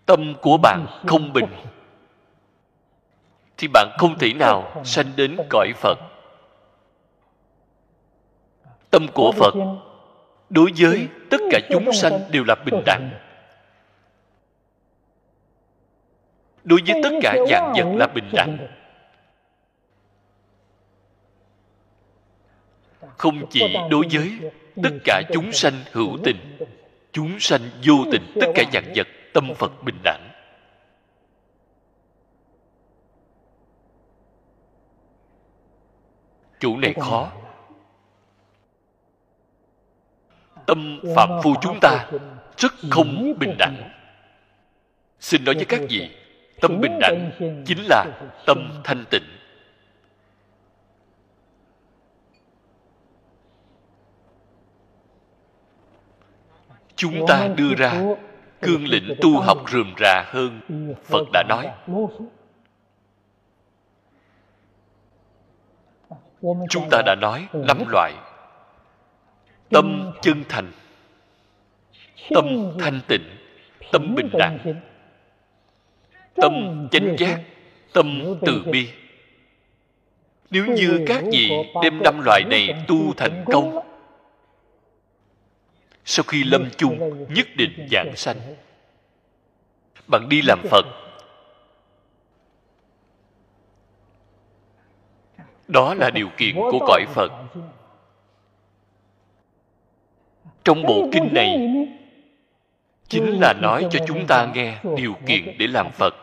tâm 0.06 0.34
của 0.42 0.58
bạn 0.62 0.86
không 1.06 1.32
bình. 1.32 1.46
Thì 3.56 3.68
bạn 3.68 3.88
không 3.98 4.18
thể 4.18 4.32
nào 4.32 4.82
sanh 4.84 5.06
đến 5.16 5.36
cõi 5.48 5.72
phật. 5.76 5.98
tâm 8.90 9.06
của 9.14 9.32
phật 9.32 9.54
đối 10.50 10.70
với 10.78 11.08
tất 11.30 11.40
cả 11.50 11.60
chúng 11.70 11.92
sanh 11.92 12.20
đều 12.30 12.44
là 12.44 12.54
bình 12.54 12.82
đẳng 12.86 13.10
đối 16.64 16.80
với 16.86 17.00
tất 17.02 17.10
cả 17.22 17.36
dạng 17.48 17.72
vật 17.76 17.96
là 17.96 18.06
bình 18.06 18.30
đẳng. 18.32 18.58
Không 23.16 23.46
chỉ 23.50 23.76
đối 23.90 24.06
với 24.12 24.52
tất 24.82 24.90
cả 25.04 25.22
chúng 25.32 25.52
sanh 25.52 25.74
hữu 25.92 26.18
tình 26.24 26.58
chúng 27.12 27.40
sanh 27.40 27.60
vô 27.84 27.94
tình 28.12 28.22
tất 28.40 28.46
cả 28.54 28.64
dạng 28.72 28.92
vật 28.96 29.06
tâm 29.32 29.54
phật 29.56 29.82
bình 29.82 29.98
đẳng. 30.04 30.30
Chủ 36.60 36.76
này 36.76 36.94
khó. 37.00 37.32
tâm 40.66 41.00
phạm 41.16 41.28
phu 41.42 41.54
chúng 41.60 41.78
ta 41.80 42.10
rất 42.56 42.72
không 42.90 43.34
bình 43.38 43.54
đẳng. 43.58 43.90
xin 45.20 45.44
nói 45.44 45.54
với 45.54 45.64
các 45.64 45.80
vị 45.88 46.19
tâm 46.60 46.80
bình 46.80 46.98
đẳng 47.00 47.30
chính 47.66 47.78
là 47.88 48.06
tâm 48.46 48.80
thanh 48.84 49.04
tịnh. 49.10 49.22
Chúng 56.96 57.26
ta 57.28 57.48
đưa 57.56 57.74
ra 57.74 58.02
cương 58.60 58.84
lĩnh 58.88 59.14
tu 59.20 59.40
học 59.40 59.58
rườm 59.72 59.94
rà 59.98 60.24
hơn 60.26 60.60
phật 61.04 61.26
đã 61.32 61.42
nói. 61.48 61.68
chúng 66.70 66.88
ta 66.90 67.02
đã 67.06 67.14
nói 67.14 67.48
năm 67.52 67.78
loại. 67.88 68.12
Tâm 69.70 70.12
chân 70.22 70.44
thành 70.48 70.72
tâm 72.30 72.46
thanh 72.78 73.00
tịnh 73.08 73.22
tâm 73.92 74.14
bình 74.14 74.30
đẳng 74.38 74.58
tâm 76.34 76.88
chánh 76.90 77.16
giác 77.18 77.40
tâm 77.92 78.38
từ 78.46 78.64
bi. 78.72 78.88
Nếu 80.50 80.66
như 80.66 81.04
các 81.06 81.24
vị 81.32 81.50
đem 81.82 82.02
năm 82.02 82.20
loại 82.24 82.42
này 82.50 82.84
tu 82.88 83.14
thành 83.16 83.44
công 83.52 83.80
sau 86.04 86.24
khi 86.28 86.44
lâm 86.44 86.68
chung 86.76 87.26
nhất 87.34 87.46
định 87.56 87.88
giảng 87.90 88.16
sanh 88.16 88.36
bạn 90.06 90.28
đi 90.28 90.42
làm 90.42 90.62
phật. 90.70 90.86
đó 95.68 95.94
là 95.94 96.10
điều 96.10 96.28
kiện 96.36 96.54
của 96.54 96.78
cõi 96.86 97.04
phật. 97.14 97.32
trong 100.64 100.82
bộ 100.82 101.08
kinh 101.12 101.28
này 101.32 101.58
chính 103.10 103.40
là 103.40 103.52
nói 103.52 103.86
cho 103.90 103.98
chúng 104.06 104.26
ta 104.26 104.48
nghe 104.54 104.78
điều 104.96 105.14
kiện 105.26 105.58
để 105.58 105.66
làm 105.66 105.90
phật. 105.90 106.14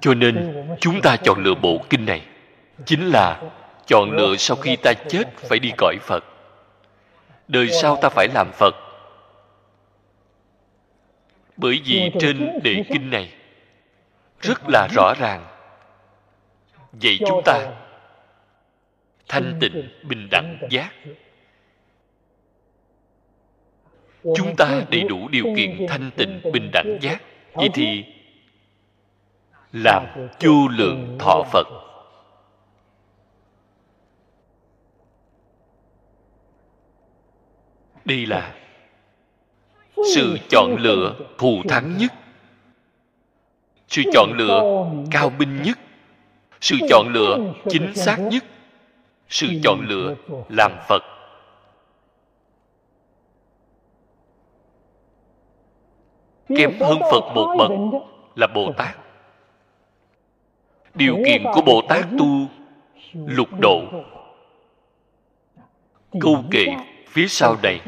Cho 0.00 0.14
nên 0.14 0.66
chúng 0.80 1.00
ta 1.02 1.16
chọn 1.16 1.42
lựa 1.42 1.54
bộ 1.54 1.78
kinh 1.90 2.06
này. 2.06 2.22
Chính 2.84 3.08
là 3.08 3.42
chọn 3.86 4.10
lựa 4.10 4.36
sau 4.36 4.56
khi 4.56 4.76
ta 4.76 4.92
chết 5.08 5.24
phải 5.36 5.58
đi 5.58 5.70
cõi 5.76 5.96
phật. 6.02 6.24
Đời 7.48 7.68
sau 7.70 7.98
ta 8.02 8.08
phải 8.08 8.28
làm 8.34 8.50
phật. 8.52 8.74
Bởi 11.56 11.80
vì 11.84 12.10
trên 12.20 12.60
đề 12.62 12.84
kinh 12.92 13.10
này 13.10 13.32
rất 14.40 14.68
là 14.68 14.88
rõ 14.94 15.14
ràng. 15.18 15.46
Vậy 16.92 17.18
chúng 17.26 17.42
ta 17.44 17.70
thanh 19.28 19.58
tịnh 19.60 19.88
bình 20.02 20.28
đẳng 20.30 20.58
giác 20.70 20.90
chúng 24.34 24.56
ta 24.56 24.84
đầy 24.90 25.02
đủ 25.02 25.28
điều 25.28 25.44
kiện 25.56 25.86
thanh 25.88 26.10
tịnh 26.16 26.40
bình 26.52 26.70
đẳng 26.72 26.98
giác. 27.00 27.22
vậy 27.54 27.68
thì 27.74 28.04
làm 29.72 30.06
chu 30.38 30.68
lượng 30.68 31.16
thọ 31.18 31.42
phật. 31.52 31.66
Đây 38.04 38.26
là 38.26 38.54
sự 40.14 40.38
chọn 40.48 40.76
lựa 40.78 41.14
thù 41.38 41.62
thắng 41.68 41.96
nhất. 41.96 42.12
Sự 43.88 44.02
chọn 44.12 44.32
lựa 44.32 44.86
cao 45.10 45.30
minh 45.38 45.62
nhất. 45.62 45.78
Sự 46.60 46.76
chọn 46.90 47.08
lựa 47.08 47.54
chính 47.68 47.94
xác 47.94 48.18
nhất. 48.18 48.44
Sự 49.28 49.46
chọn 49.62 49.80
lựa 49.88 50.14
làm 50.48 50.72
phật 50.88 51.15
kém 56.48 56.80
hơn 56.80 56.98
phật 57.10 57.34
một 57.34 57.54
bậc 57.58 57.70
là 58.36 58.46
bồ 58.46 58.72
tát. 58.72 58.96
Điều 60.94 61.16
kiện 61.26 61.42
của 61.54 61.62
bồ 61.62 61.82
tát 61.88 62.06
tu 62.18 62.46
lục 63.12 63.48
độ. 63.60 63.82
Câu 66.20 66.44
kệ 66.50 66.66
phía 67.08 67.26
sau 67.28 67.56
này 67.62 67.80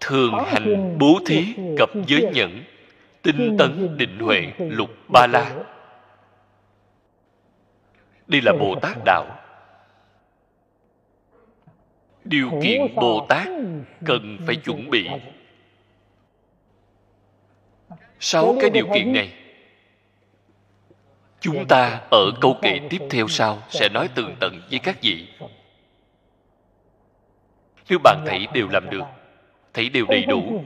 thường 0.00 0.32
hành 0.46 0.98
bố 0.98 1.18
thí 1.26 1.54
cập 1.78 1.90
giới 2.06 2.30
nhẫn 2.34 2.64
tinh 3.22 3.56
tấn 3.58 3.96
định 3.98 4.18
huệ 4.18 4.52
lục 4.58 4.90
ba 5.08 5.26
la. 5.26 5.54
đây 8.26 8.40
là 8.44 8.52
bồ 8.60 8.74
tát 8.82 8.96
đạo. 9.04 9.26
Điều 12.24 12.50
kiện 12.62 12.94
bồ 12.94 13.26
tát 13.28 13.48
cần 14.04 14.38
phải 14.46 14.56
chuẩn 14.56 14.90
bị 14.90 15.08
sáu 18.24 18.56
cái 18.60 18.70
điều 18.70 18.86
kiện 18.94 19.12
này. 19.12 19.32
Chúng 21.40 21.66
ta 21.68 22.00
ở 22.10 22.30
câu 22.40 22.56
kệ 22.62 22.80
tiếp 22.90 22.98
theo 23.10 23.28
sau 23.28 23.58
sẽ 23.70 23.88
nói 23.88 24.08
tường 24.14 24.36
tận 24.40 24.60
với 24.70 24.78
các 24.78 25.02
vị. 25.02 25.28
Nếu 27.88 27.98
bạn 28.04 28.24
thấy 28.26 28.46
đều 28.54 28.68
làm 28.68 28.90
được 28.90 29.04
thấy 29.74 29.88
đều 29.88 30.06
đầy 30.08 30.24
đủ 30.24 30.62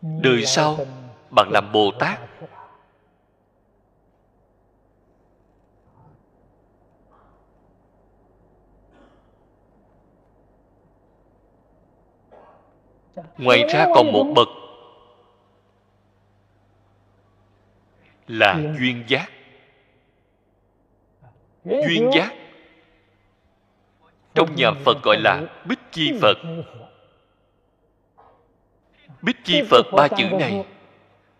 đời 0.00 0.46
sau 0.46 0.78
bạn 1.30 1.50
làm 1.52 1.72
bồ 1.72 1.90
tát. 1.98 2.20
Ngoài 13.38 13.64
ra 13.68 13.86
còn 13.94 14.12
một 14.12 14.24
bậc 14.34 14.48
là 18.28 18.60
duyên 18.78 19.04
giác. 19.08 19.30
Duyên 21.64 22.10
giác. 22.14 22.34
Trong 24.34 24.54
nhà 24.54 24.70
phật 24.84 25.02
gọi 25.02 25.16
là 25.20 25.42
bích 25.64 25.78
chi 25.90 26.12
phật. 26.20 26.38
bích 29.22 29.36
chi 29.44 29.62
phật 29.70 29.82
ba 29.92 30.08
chữ 30.08 30.24
này 30.40 30.64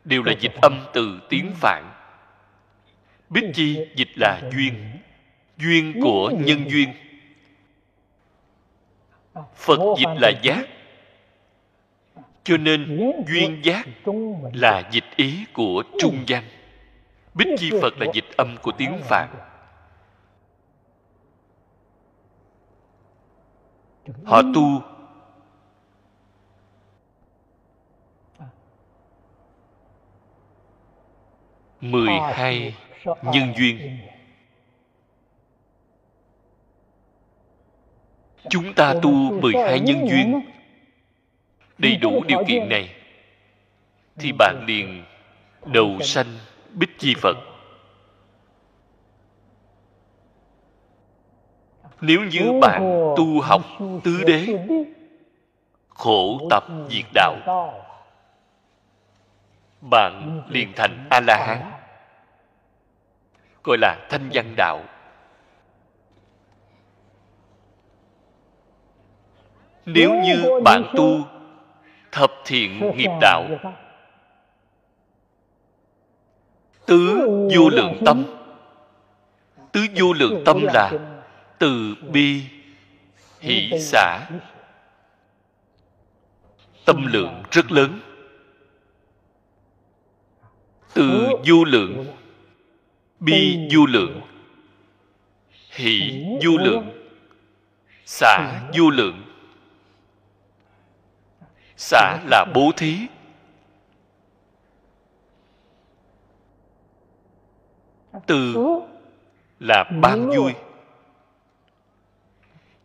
đều 0.04 0.22
là 0.22 0.32
dịch 0.40 0.54
âm 0.62 0.86
từ 0.92 1.20
tiếng 1.28 1.52
phạn. 1.54 1.90
Bích 3.30 3.44
chi 3.54 3.78
dịch 3.96 4.10
là 4.16 4.40
duyên. 4.52 4.98
duyên 5.56 6.00
của 6.02 6.30
nhân 6.30 6.70
duyên. 6.70 6.88
Phật 9.54 9.78
dịch 9.98 10.20
là 10.20 10.32
giác. 10.42 10.66
cho 12.44 12.56
nên 12.56 13.12
duyên 13.28 13.60
giác 13.64 13.86
là 14.52 14.88
dịch 14.92 15.04
ý 15.16 15.44
của 15.52 15.82
trung 15.98 16.24
văn 16.28 16.44
bích 17.34 17.48
chi 17.58 17.70
phật 17.82 17.98
là 17.98 18.06
dịch 18.14 18.36
âm 18.36 18.56
của 18.62 18.72
tiếng 18.78 18.98
phạn. 19.02 19.28
Họ 24.24 24.42
tu. 24.54 24.82
Mười 31.80 32.08
hai 32.08 32.74
nhân 33.22 33.52
duyên. 33.56 33.98
Chúng 38.48 38.74
ta 38.74 38.94
tu 39.02 39.10
mười 39.40 39.52
hai 39.52 39.80
nhân 39.80 40.08
duyên. 40.08 40.40
Đầy 41.78 41.96
đủ 41.96 42.24
điều 42.26 42.44
kiện 42.48 42.68
này, 42.68 42.94
thì 44.16 44.32
bạn 44.38 44.64
liền 44.66 45.04
đầu 45.66 45.98
sanh 46.00 46.38
bích 46.74 46.98
chi 46.98 47.14
phật. 47.20 47.36
Nếu 52.00 52.20
như 52.20 52.60
bạn 52.60 53.14
tu 53.16 53.40
học 53.40 53.62
tứ 54.04 54.22
đế, 54.26 54.66
khổ 55.88 56.40
tập 56.50 56.64
diệt 56.90 57.04
đạo, 57.14 57.36
bạn 59.80 60.42
liền 60.48 60.72
thành 60.76 61.06
a 61.10 61.20
la 61.20 61.36
hán 61.46 61.72
gọi 63.64 63.78
là 63.78 64.06
thanh 64.10 64.30
văn 64.32 64.54
đạo. 64.56 64.82
Nếu 69.86 70.14
như 70.14 70.60
bạn 70.64 70.92
tu 70.96 71.20
thập 72.12 72.32
thiện 72.44 72.96
nghiệp 72.96 73.10
đạo 73.20 73.44
tứ 76.86 77.28
vô 77.56 77.68
lượng 77.68 78.02
tâm. 78.06 78.24
Tứ 79.72 79.86
vô 79.96 80.12
lượng 80.12 80.42
tâm 80.46 80.60
là 80.62 80.92
từ 81.58 81.94
bi 82.12 82.42
hỷ 83.40 83.70
xả. 83.80 84.28
Tâm 86.84 87.06
lượng 87.06 87.42
rất 87.50 87.72
lớn. 87.72 88.00
Từ 90.94 91.28
vô 91.46 91.64
lượng. 91.64 92.06
bi 93.20 93.68
vô 93.74 93.86
lượng. 93.86 94.20
Hỷ 95.70 96.24
vô 96.44 96.56
lượng. 96.56 96.90
xả. 98.06 98.60
vô 98.78 98.90
lượng. 98.90 99.22
Xả 101.76 102.18
là 102.30 102.44
bố 102.54 102.70
thí 102.76 102.98
từ 108.26 108.54
là 109.60 109.84
ban 110.00 110.30
vui. 110.30 110.52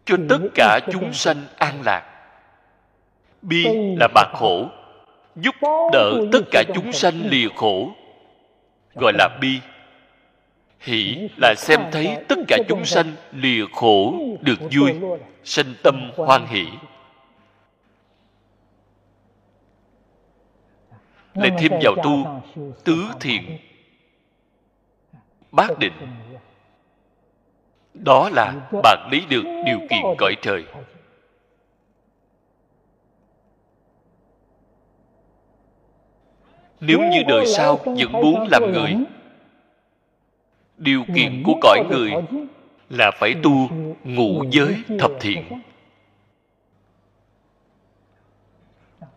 Cho 0.05 0.17
tất 0.29 0.39
cả 0.55 0.79
chúng 0.91 1.13
sanh 1.13 1.43
an 1.57 1.81
lạc. 1.85 2.03
Bi 3.41 3.65
là 3.99 4.07
bạc 4.15 4.31
khổ. 4.33 4.69
Giúp 5.35 5.55
đỡ 5.93 6.13
tất 6.31 6.41
cả 6.51 6.63
chúng 6.75 6.91
sanh 6.91 7.21
lìa 7.29 7.47
khổ. 7.55 7.91
Gọi 8.95 9.13
là 9.17 9.37
bi. 9.41 9.59
Hỷ 10.79 11.29
là 11.37 11.55
xem 11.57 11.79
thấy 11.91 12.17
tất 12.27 12.39
cả 12.47 12.57
chúng 12.67 12.85
sanh 12.85 13.15
lìa 13.31 13.65
khổ 13.73 14.13
được 14.41 14.59
vui. 14.71 14.95
sanh 15.43 15.73
tâm 15.83 16.11
hoan 16.15 16.45
hỷ. 16.45 16.65
Lại 21.33 21.51
thêm 21.59 21.71
vào 21.83 21.95
tu 22.03 22.41
tứ 22.83 23.05
thiện 23.19 23.57
bát 25.51 25.79
định. 25.79 25.93
Đó 27.93 28.29
là 28.29 28.69
bạn 28.83 29.09
lấy 29.11 29.21
được 29.29 29.43
điều 29.65 29.79
kiện 29.79 30.01
cõi 30.17 30.35
trời. 30.41 30.65
Nếu 36.79 36.99
như 36.99 37.23
đời 37.27 37.45
sau 37.45 37.75
vẫn 37.75 38.11
muốn 38.11 38.47
làm 38.51 38.71
người, 38.71 38.95
điều 40.77 41.03
kiện 41.15 41.43
của 41.45 41.53
cõi 41.61 41.83
người 41.89 42.11
là 42.89 43.11
phải 43.19 43.35
tu 43.43 43.69
ngũ 44.03 44.43
giới 44.51 44.83
thập 44.99 45.11
thiện. 45.19 45.43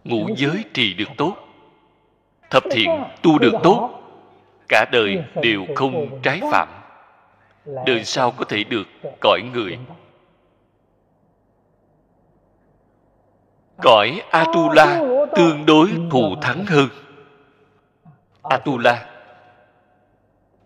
Ngũ 0.05 0.29
giới 0.37 0.65
trì 0.75 0.95
được 0.95 1.09
tốt, 1.17 1.37
thập 2.51 2.63
thiện 2.71 2.91
tu 3.23 3.39
được 3.39 3.53
tốt 3.63 4.02
cả 4.73 4.85
đời 4.93 5.25
đều 5.43 5.67
không 5.75 6.21
trái 6.23 6.41
phạm. 6.51 6.69
Đời 7.87 8.05
sau 8.05 8.31
có 8.31 8.45
thể 8.45 8.65
được 8.65 8.85
cõi 9.21 9.41
người. 9.53 9.79
cõi 13.83 14.23
atula 14.31 15.01
tương 15.37 15.67
đối 15.67 15.91
thù 16.11 16.37
thắng 16.43 16.67
hơn. 16.67 16.89
Atula. 18.43 19.09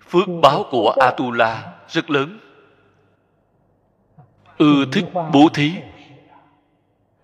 phước 0.09 0.28
báo 0.43 0.65
của 0.70 0.95
atula 1.01 1.74
rất 1.89 2.11
lớn. 2.11 2.39
Ưa 4.59 4.85
thích 4.93 5.05
bố 5.33 5.49
thí. 5.55 5.73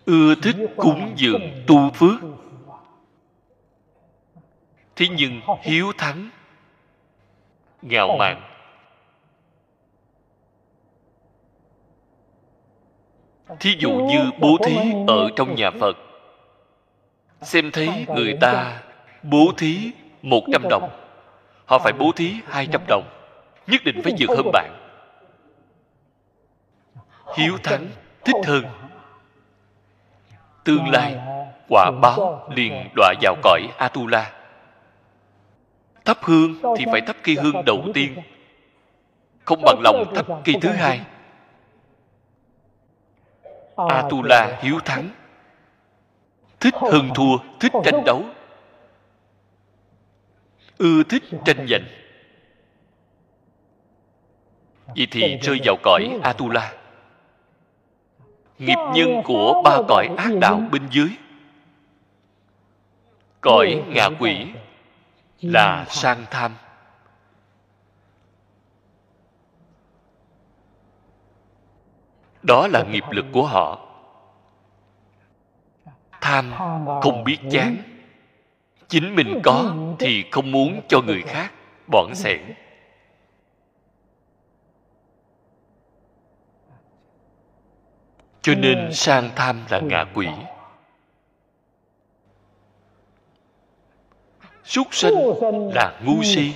ưa 0.05 0.35
thích 0.35 0.55
cúng 0.77 1.13
dường 1.15 1.41
tu 1.67 1.89
phước. 1.89 2.19
thế 4.95 5.07
nhưng 5.17 5.41
hiếu 5.61 5.91
thắng 5.97 6.29
ngạo 7.83 8.17
mạn. 8.19 8.41
Thí 13.59 13.75
dụ 13.79 13.91
như 13.91 14.31
bố 14.39 14.57
thí 14.65 14.77
ở 15.07 15.29
trong 15.35 15.55
nhà 15.55 15.71
phật. 15.79 15.97
Xem 17.41 17.71
thấy 17.71 18.05
người 18.15 18.37
ta 18.41 18.81
bố 19.23 19.51
thí 19.57 19.91
một 20.21 20.43
trăm 20.53 20.69
đồng. 20.69 20.89
họ 21.65 21.79
phải 21.79 21.93
bố 21.93 22.11
thí 22.15 22.33
hai 22.47 22.67
trăm 22.71 22.81
đồng 22.87 23.03
nhất 23.67 23.81
định 23.85 24.01
phải 24.03 24.13
vượt 24.19 24.29
hơn 24.37 24.51
bạn 24.53 24.71
hiếu 27.35 27.57
thắng 27.63 27.87
thích 28.25 28.35
hơn 28.45 28.65
tương 30.63 30.89
lai 30.89 31.15
quả 31.69 31.91
báo 32.01 32.47
liền 32.55 32.89
đọa 32.95 33.13
vào 33.21 33.35
cõi 33.43 33.61
atula 33.77 34.31
thắp 36.05 36.17
hương 36.21 36.55
thì 36.77 36.85
phải 36.91 37.01
thắp 37.01 37.15
cây 37.23 37.35
hương 37.35 37.65
đầu 37.65 37.85
tiên. 37.93 38.15
không? 39.45 39.61
Bằng 39.65 39.81
lòng 39.81 40.13
thắp 40.15 40.25
cây 40.45 40.55
thứ 40.61 40.69
hai. 40.69 41.01
Atula 43.75 44.59
hiếu 44.61 44.79
thắng. 44.85 45.09
Thích 46.59 46.73
hơn 46.81 47.09
thua 47.15 47.37
thích 47.59 47.71
tranh 47.83 48.03
đấu. 48.05 48.23
Ưa 50.77 51.03
thích 51.09 51.23
tranh 51.45 51.67
giành. 51.69 51.83
Vậy 54.87 55.07
thì 55.11 55.37
rơi 55.37 55.59
vào 55.65 55.75
cõi 55.83 56.19
atula. 56.23 56.73
Nghiệp 58.59 58.77
nhân 58.93 59.21
của 59.23 59.61
ba 59.65 59.77
cõi 59.87 60.09
ác 60.17 60.31
đạo 60.41 60.61
bên 60.71 60.81
dưới. 60.91 61.09
Cõi 63.41 63.83
ngạ 63.87 64.09
quỷ 64.19 64.47
là 65.43 65.85
sang 65.89 66.25
tham. 66.31 66.55
Đó 72.43 72.67
là 72.67 72.83
nghiệp 72.83 73.03
lực 73.11 73.25
của 73.31 73.45
họ. 73.47 73.79
Tham 76.21 76.51
không 77.01 77.23
biết 77.23 77.37
chán. 77.51 77.77
Chính 78.87 79.15
mình 79.15 79.41
có 79.43 79.75
thì 79.99 80.25
không 80.31 80.51
muốn 80.51 80.81
cho 80.89 81.01
người 81.01 81.21
khác 81.21 81.51
bỏn 81.91 82.15
sẻn 82.15 82.53
cho 88.41 88.55
nên 88.55 88.93
sang 88.93 89.29
tham 89.35 89.65
là 89.69 89.79
ngạ 89.79 90.05
quỷ 90.13 90.27
súc 94.63 94.87
sinh 94.91 95.13
là 95.75 95.99
ngu 96.05 96.23
si. 96.23 96.53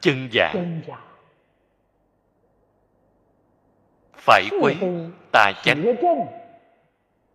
Chân 0.00 0.28
giả. 0.32 0.54
Phải 4.14 4.48
quấy 4.60 4.76
tà 5.32 5.52
chánh. 5.62 5.84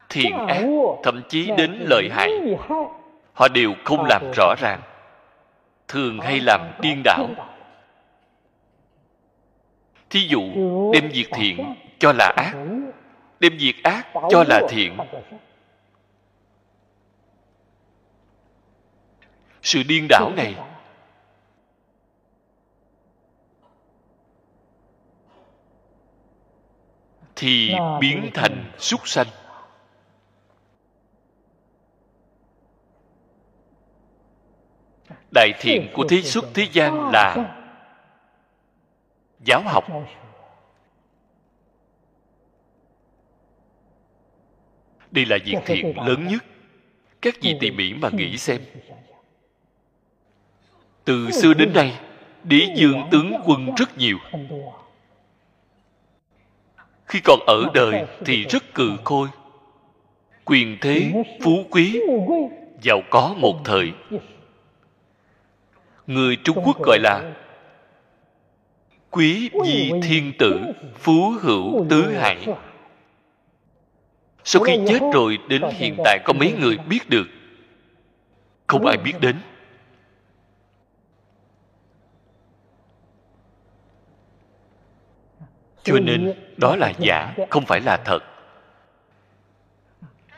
Thiện 0.09 0.47
ác, 0.47 0.65
thậm 1.03 1.21
chí 1.29 1.51
đến 1.57 1.71
lợi 1.79 2.09
hại. 2.11 2.29
Họ 3.33 3.47
đều 3.47 3.73
không 3.85 4.05
làm 4.05 4.31
rõ 4.37 4.55
ràng. 4.61 4.81
Thường 5.87 6.19
hay 6.19 6.39
làm 6.39 6.71
điên 6.81 7.01
đảo. 7.03 7.27
Thí 10.09 10.19
dụ, 10.19 10.41
đem 10.93 11.09
việc 11.13 11.27
thiện 11.31 11.75
cho 11.99 12.13
là 12.13 12.33
ác, 12.35 12.53
đem 13.39 13.57
việc 13.59 13.83
ác 13.83 14.07
cho 14.29 14.43
là 14.47 14.61
thiện. 14.69 14.97
Sự 19.73 19.83
điên 19.83 20.07
đảo 20.09 20.31
này. 20.35 20.55
Thì 27.35 27.73
biến 28.01 28.29
thành 28.33 28.71
súc 28.77 29.07
sanh. 29.07 29.27
Đại 35.31 35.51
thiện 35.59 35.91
của 35.93 36.05
thế 36.09 36.21
xuất 36.21 36.45
thế 36.53 36.67
gian 36.71 37.09
là 37.13 37.55
giáo 39.39 39.61
học. 39.65 39.85
Đây 45.11 45.25
là 45.25 45.37
việc 45.45 45.57
thiện 45.65 45.99
lớn 45.99 46.27
nhất. 46.27 46.43
Các 47.21 47.35
vị 47.41 47.57
tỉ 47.59 47.71
mỉ 47.71 47.93
mà 47.93 48.09
nghĩ 48.13 48.37
xem 48.37 48.61
từ 51.05 51.31
xưa 51.31 51.53
đến 51.53 51.73
nay, 51.73 51.99
đế 52.43 52.67
dương 52.75 53.01
tướng 53.11 53.33
quân 53.45 53.75
rất 53.77 53.97
nhiều. 53.97 54.17
Khi 57.05 57.19
còn 57.23 57.39
ở 57.47 57.65
đời 57.73 58.05
thì 58.25 58.43
rất 58.43 58.73
cừ 58.73 58.91
khôi. 59.03 59.27
Quyền 60.45 60.77
thế, 60.81 61.23
phú 61.41 61.65
quý, 61.69 62.01
giàu 62.81 63.01
có 63.09 63.35
một 63.37 63.61
thời. 63.65 63.91
Người 66.07 66.37
trung 66.43 66.57
quốc 66.63 66.77
gọi 66.85 66.99
là 66.99 67.33
quý 69.11 69.49
di 69.65 69.91
thiên 70.03 70.33
tử, 70.39 70.61
phú 70.99 71.33
hữu 71.41 71.85
tứ 71.89 72.13
hải 72.13 72.37
sau 74.43 74.61
khi 74.63 74.79
chết 74.87 74.99
rồi, 75.13 75.37
đến 75.47 75.61
hiện 75.71 75.95
tại 76.05 76.19
có 76.25 76.33
mấy 76.33 76.53
người 76.59 76.77
biết 76.77 77.09
được? 77.09 77.27
Không 78.67 78.85
ai 78.85 78.97
biết 78.97 79.13
đến. 79.19 79.35
Cho 85.83 85.99
nên, 85.99 86.33
đó 86.57 86.75
là 86.75 86.93
giả, 86.99 87.33
không 87.49 87.65
phải 87.65 87.79
là 87.79 87.97
thật. 88.05 88.19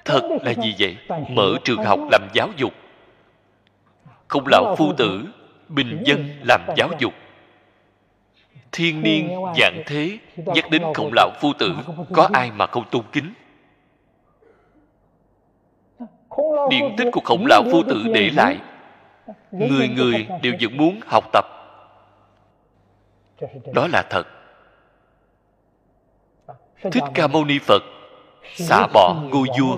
Thật 0.05 0.22
là 0.43 0.53
gì 0.53 0.76
vậy? 0.80 0.97
Mở 1.30 1.55
trường 1.63 1.84
học 1.84 1.99
làm 2.11 2.27
giáo 2.34 2.49
dục. 2.57 2.73
Không 4.27 4.47
lão 4.47 4.76
phu 4.77 4.93
tử, 4.93 5.26
bình 5.67 6.03
dân 6.05 6.30
làm 6.47 6.61
giáo 6.76 6.89
dục. 6.99 7.13
Thiên 8.72 9.01
niên, 9.01 9.30
dạng 9.59 9.84
thế, 9.85 10.17
nhắc 10.35 10.69
đến 10.69 10.81
khổng 10.93 11.11
lão 11.13 11.31
phu 11.41 11.53
tử, 11.53 11.76
có 12.13 12.30
ai 12.34 12.51
mà 12.51 12.67
không 12.67 12.84
tôn 12.91 13.03
kính? 13.11 13.34
Điện 16.69 16.95
tích 16.97 17.07
của 17.11 17.22
khổng 17.23 17.45
lão 17.45 17.63
phu 17.72 17.84
tử 17.84 18.03
để 18.13 18.30
lại. 18.34 18.57
Người 19.51 19.88
người 19.88 20.27
đều 20.41 20.53
vẫn 20.61 20.77
muốn 20.77 20.99
học 21.07 21.23
tập. 21.34 21.45
Đó 23.73 23.88
là 23.88 24.03
thật 24.09 24.27
thích 26.91 27.03
ca 27.14 27.28
mâu 27.28 27.45
ni 27.45 27.60
phật, 27.60 27.84
xả 28.56 28.88
bỏ 28.94 29.16
ngôi 29.32 29.48
vua. 29.60 29.78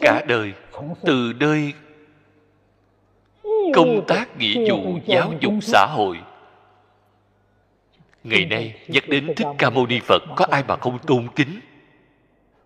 Cả 0.00 0.24
đời, 0.28 0.52
từ 1.04 1.32
nơi 1.40 1.72
công 3.74 4.04
tác 4.08 4.38
nghĩa 4.38 4.70
vụ 4.70 4.98
giáo 5.06 5.32
dục 5.40 5.54
xã 5.62 5.86
hội, 5.86 6.18
ngày 8.24 8.44
nay 8.44 8.74
nhắc 8.88 9.08
đến 9.08 9.34
thích 9.36 9.46
ca 9.58 9.70
mâu 9.70 9.86
ni 9.86 10.00
phật, 10.00 10.22
có 10.36 10.46
ai 10.50 10.62
mà 10.68 10.76
không 10.76 10.98
tôn 11.06 11.28
kính? 11.36 11.60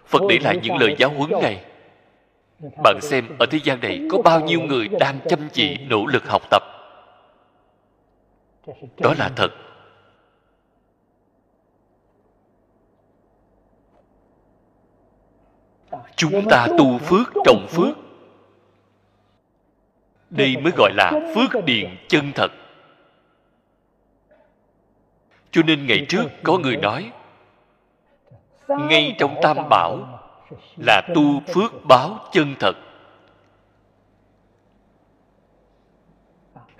Phật 0.07 0.23
để 0.28 0.39
lại 0.39 0.59
những 0.62 0.77
lời 0.77 0.97
giáo 0.98 1.11
huấn 1.11 1.31
này. 1.43 1.65
Bạn 2.85 2.98
xem, 3.02 3.36
ở 3.39 3.47
thế 3.51 3.59
gian 3.65 3.81
này 3.81 4.01
có 4.11 4.23
bao 4.23 4.40
nhiêu 4.40 4.61
người 4.61 4.89
đang 5.01 5.19
chăm 5.28 5.48
chỉ, 5.52 5.77
nỗ 5.89 6.07
lực 6.07 6.28
học 6.28 6.43
tập? 6.51 6.62
Đó 8.98 9.15
là 9.19 9.31
thật. 9.36 9.51
Chúng 16.16 16.48
ta 16.50 16.66
tu 16.78 16.98
phước 16.98 17.32
trồng 17.44 17.66
phước. 17.68 17.96
Đây 20.30 20.56
mới 20.56 20.72
gọi 20.76 20.92
là 20.94 21.12
phước 21.34 21.64
điền 21.64 21.96
chân 22.08 22.32
thật. 22.34 22.52
Cho 25.50 25.62
nên 25.62 25.86
ngày 25.86 26.06
trước 26.08 26.24
có 26.42 26.58
người 26.58 26.76
nói, 26.76 27.12
ngay 28.68 29.16
trong 29.18 29.34
tam 29.42 29.56
bảo 29.70 29.98
là 30.76 31.02
tu 31.14 31.40
phước 31.54 31.72
báo 31.84 32.18
chân 32.32 32.54
thật. 32.60 32.76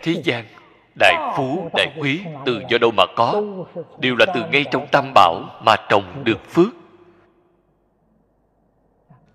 Thế 0.03 0.23
gian, 0.25 0.45
đại 1.01 1.33
phú, 1.37 1.71
đại 1.75 1.93
quý, 2.01 2.21
từ 2.47 2.63
do 2.71 2.79
đâu 2.79 2.91
mà 2.91 3.05
có, 3.17 3.43
đều 3.99 4.17
là 4.17 4.27
từ 4.35 4.43
ngay 4.53 4.65
trong 4.71 4.87
tam 4.93 5.13
bảo 5.15 5.61
mà 5.65 5.77
trồng 5.89 6.25
được 6.25 6.45
phước 6.49 6.80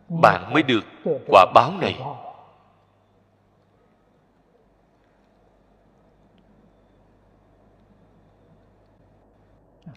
bạn 0.09 0.53
mới 0.53 0.63
được 0.63 0.83
quả 1.27 1.45
báo 1.53 1.71
này. 1.81 1.99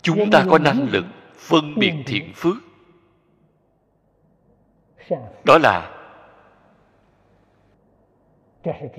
Chúng 0.02 0.30
ta 0.32 0.44
có 0.50 0.58
năng 0.58 0.88
lực 0.90 1.04
phân 1.36 1.74
biệt 1.78 1.92
thiện 2.06 2.32
phước. 2.34 2.56
Đó 5.44 5.58
là 5.62 5.94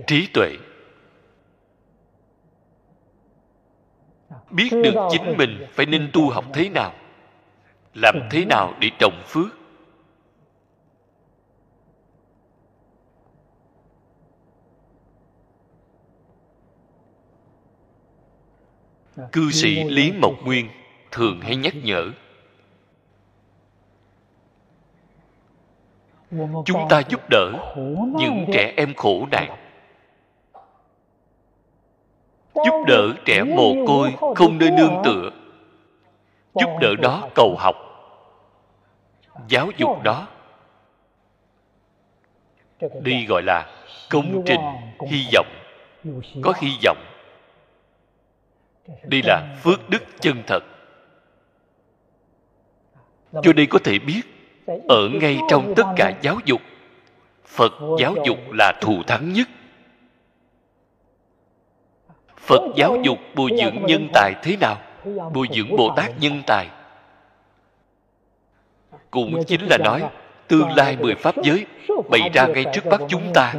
trí 0.07 0.27
tuệ. 0.34 0.49
Biết 4.52 4.69
được 4.72 5.07
chính 5.11 5.38
mình 5.38 5.65
phải 5.72 5.86
nên 5.86 6.10
tu 6.14 6.30
học 6.30 6.45
thế 6.53 6.69
nào, 6.69 6.94
làm 7.94 8.15
thế 8.31 8.45
nào 8.45 8.73
để 8.80 8.90
trồng 8.99 9.22
phước. 9.26 9.59
Cư 19.32 19.52
sĩ 19.52 19.84
lý 19.84 20.12
mộc 20.12 20.34
nguyên 20.44 20.70
thường 21.12 21.41
hay 21.41 21.56
nhắc 21.56 21.74
nhở 21.84 22.12
chúng 26.66 26.88
ta 26.90 27.02
giúp 27.10 27.22
đỡ 27.30 27.74
những 28.16 28.46
trẻ 28.54 28.74
em 28.78 28.94
khổ 28.94 29.28
nạn 29.32 29.58
giúp 32.56 32.84
đỡ 32.88 33.14
trẻ 33.26 33.44
mồ 33.44 33.74
côi 33.88 34.14
không 34.36 34.58
nơi 34.58 34.72
nương 34.72 35.02
tựa 35.04 35.30
giúp 36.56 36.70
đỡ 36.82 36.96
đó 37.02 37.30
cầu 37.36 37.56
học 37.60 37.76
giáo 39.48 39.70
dục 39.78 40.04
đó. 40.04 40.28
Đi 43.02 43.26
gọi 43.26 43.41
là 43.44 43.66
công 44.10 44.44
trình 44.46 44.62
hy 45.08 45.28
vọng. 45.34 45.48
Có 46.44 46.54
hy 46.62 46.70
vọng 46.86 46.98
đây 49.03 49.22
là 49.24 49.56
phước 49.64 49.90
đức 49.90 50.03
chân 50.20 50.44
thật. 50.48 50.64
Cho 53.32 53.53
nên 53.56 53.70
có 53.70 53.80
thể 53.84 53.99
biết, 53.99 54.22
ở 54.88 55.10
ngay 55.22 55.40
trong 55.49 55.74
tất 55.76 55.86
cả 55.95 56.11
giáo 56.22 56.38
dục, 56.45 56.61
phật 57.45 57.74
giáo 57.99 58.16
dục 58.26 58.38
là 58.52 58.74
thù 58.82 59.03
thắng 59.07 59.34
nhất. 59.34 59.48
Phật 62.38 62.61
giáo 62.76 62.98
dục 63.03 63.18
bồi 63.36 63.52
dưỡng 63.64 63.86
nhân 63.86 64.07
tài 64.14 64.34
thế 64.44 64.57
nào? 64.61 64.78
Bồi 65.34 65.48
dưỡng 65.53 65.76
bồ 65.78 65.94
tát 65.95 66.11
nhân 66.20 66.41
tài. 66.48 66.70
Cũng 69.11 69.44
chính 69.48 69.61
là 69.70 69.78
nói, 69.78 70.03
tương 70.48 70.70
lai 70.76 70.98
mười 70.99 71.16
pháp 71.16 71.36
giới 71.44 71.66
bày 72.10 72.30
ra 72.34 72.45
ngay 72.45 72.66
trước 72.74 72.86
mắt 72.86 73.02
chúng 73.10 73.34
ta 73.34 73.53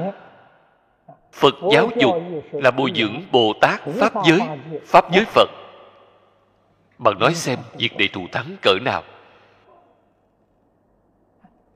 phật 1.33 1.55
giáo 1.73 1.89
dục 1.97 2.15
là 2.53 2.71
bồi 2.71 2.91
dưỡng 2.95 3.23
bồ 3.33 3.53
tát 3.61 3.81
pháp 3.99 4.13
giới 4.25 4.41
pháp 4.87 5.13
giới 5.13 5.25
phật. 5.25 5.49
Bạn 6.99 7.19
nói 7.19 7.35
xem 7.35 7.59
việc 7.79 7.97
này 7.99 8.09
thù 8.13 8.27
thắng 8.33 8.57
cỡ 8.63 8.75
nào. 8.83 9.03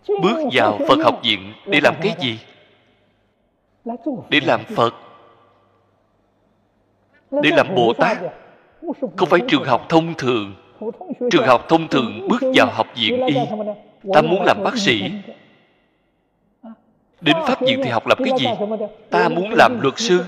Bước 0.08 0.36
vào 0.52 0.78
phật 0.88 0.98
học 1.04 1.20
viện 1.22 1.52
để 1.66 1.80
làm 1.82 1.94
cái 2.02 2.14
gì? 2.20 2.38
Để 4.28 4.40
làm 4.46 4.64
phật. 4.64 4.94
để 7.30 7.50
làm 7.56 7.74
bồ 7.74 7.92
tát 7.92 8.18
không 9.16 9.28
phải 9.28 9.40
trường 9.48 9.64
học 9.64 9.86
thông 9.88 10.14
thường. 10.14 10.54
Trường 11.30 11.46
học 11.46 11.64
thông 11.68 11.88
thường 11.88 12.28
bước 12.28 12.42
vào 12.54 12.70
học 12.72 12.86
viện 12.96 13.26
y 13.26 13.34
ta 14.12 14.22
muốn 14.22 14.42
làm 14.42 14.56
bác 14.64 14.76
sĩ 14.76 15.10
đến 17.24 17.36
pháp 17.46 17.60
viện 17.60 17.80
thì 17.84 17.90
học 17.90 18.06
làm 18.06 18.18
cái 18.24 18.32
gì? 18.38 18.46
Ta 19.10 19.28
muốn 19.28 19.52
làm 19.52 19.80
luật 19.80 19.94
sư. 19.96 20.24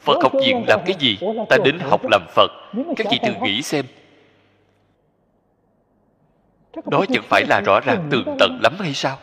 Phật 0.00 0.22
học 0.22 0.32
viện 0.44 0.64
làm 0.68 0.80
cái 0.86 0.96
gì? 0.98 1.18
Ta 1.48 1.56
đến 1.64 1.78
học 1.78 2.00
làm 2.10 2.22
phật. 2.28 2.50
Các 2.96 3.06
vị 3.10 3.18
thử 3.22 3.32
nghĩ 3.42 3.62
xem. 3.62 3.84
Đó 6.86 7.04
chẳng 7.08 7.22
phải 7.28 7.44
là 7.48 7.60
rõ 7.60 7.80
ràng 7.80 8.08
tường 8.10 8.36
tận 8.38 8.58
lắm 8.62 8.72
hay 8.78 8.94
sao? 8.94 9.18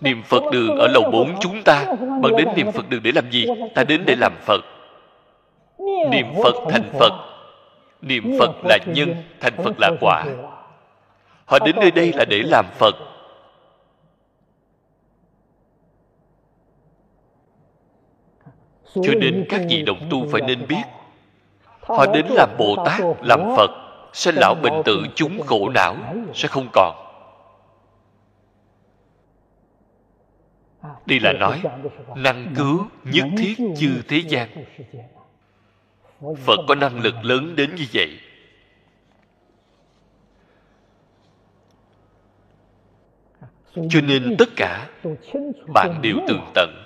Niệm 0.00 0.22
phật 0.22 0.42
đường 0.52 0.78
ở 0.78 0.88
lầu 0.88 1.10
4 1.12 1.34
chúng 1.40 1.62
ta. 1.62 1.84
Bạn 2.22 2.36
đến 2.36 2.48
niệm 2.56 2.72
phật 2.72 2.88
đường 2.88 3.02
để 3.02 3.12
làm 3.14 3.30
gì? 3.30 3.46
Ta 3.74 3.84
đến 3.84 4.02
để 4.06 4.14
làm 4.18 4.32
phật. 4.40 4.60
Niệm 6.10 6.26
phật 6.42 6.54
thành 6.70 6.90
phật. 6.98 7.12
Niệm 8.02 8.36
phật 8.38 8.50
là 8.64 8.78
nhân, 8.86 9.14
thành 9.40 9.54
phật 9.64 9.80
là 9.80 9.90
quả 10.00 10.24
họ 11.44 11.58
đến 11.58 11.76
nơi 11.80 11.90
đây 11.90 12.12
là 12.12 12.24
để 12.24 12.42
làm 12.42 12.66
phật. 12.78 12.94
Cho 18.94 19.12
nên 19.20 19.46
các 19.48 19.60
vị 19.68 19.82
đồng 19.82 20.08
tu 20.10 20.28
phải 20.32 20.40
nên 20.40 20.66
biết 20.66 20.82
họ 21.80 22.06
đến 22.14 22.26
làm 22.30 22.50
bồ 22.58 22.76
tát 22.86 23.00
làm 23.22 23.40
phật 23.56 23.70
sinh 24.12 24.34
lão 24.34 24.54
bệnh 24.54 24.82
tử 24.84 25.02
chúng 25.14 25.40
khổ 25.46 25.68
não 25.68 25.96
sẽ 26.34 26.48
không 26.48 26.68
còn. 26.72 27.04
Đây 31.06 31.20
là 31.20 31.32
nói 31.32 31.62
năng 32.16 32.54
cứu 32.56 32.86
nhất 33.04 33.26
thiết 33.38 33.54
chư 33.78 34.02
thế 34.08 34.22
gian. 34.28 34.48
phật 36.20 36.60
có 36.68 36.74
năng 36.74 37.00
lực 37.00 37.14
lớn 37.22 37.56
đến 37.56 37.74
như 37.74 37.84
vậy 37.92 38.18
cho 43.74 44.00
nên 44.00 44.36
tất 44.38 44.48
cả 44.56 44.88
bạn 45.74 45.98
đều 46.02 46.16
tường 46.28 46.50
tận, 46.54 46.84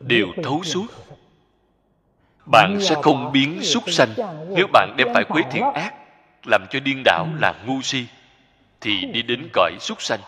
đều 0.00 0.26
thấu 0.42 0.62
suốt. 0.62 0.86
Bạn 2.46 2.78
sẽ 2.80 2.94
không 3.02 3.32
biến 3.32 3.62
súc 3.62 3.90
sanh. 3.90 4.08
Nếu 4.48 4.66
bạn 4.72 4.94
đem 4.96 5.08
phải 5.14 5.24
quế 5.24 5.42
thiện 5.50 5.62
ác, 5.62 5.94
làm 6.46 6.66
cho 6.70 6.80
điên 6.80 7.02
đảo 7.04 7.26
là 7.40 7.54
ngu 7.66 7.82
si, 7.82 8.06
thì 8.80 9.06
đi 9.12 9.22
đến 9.22 9.48
cõi 9.52 9.72
súc 9.80 10.02
sanh. 10.02 10.20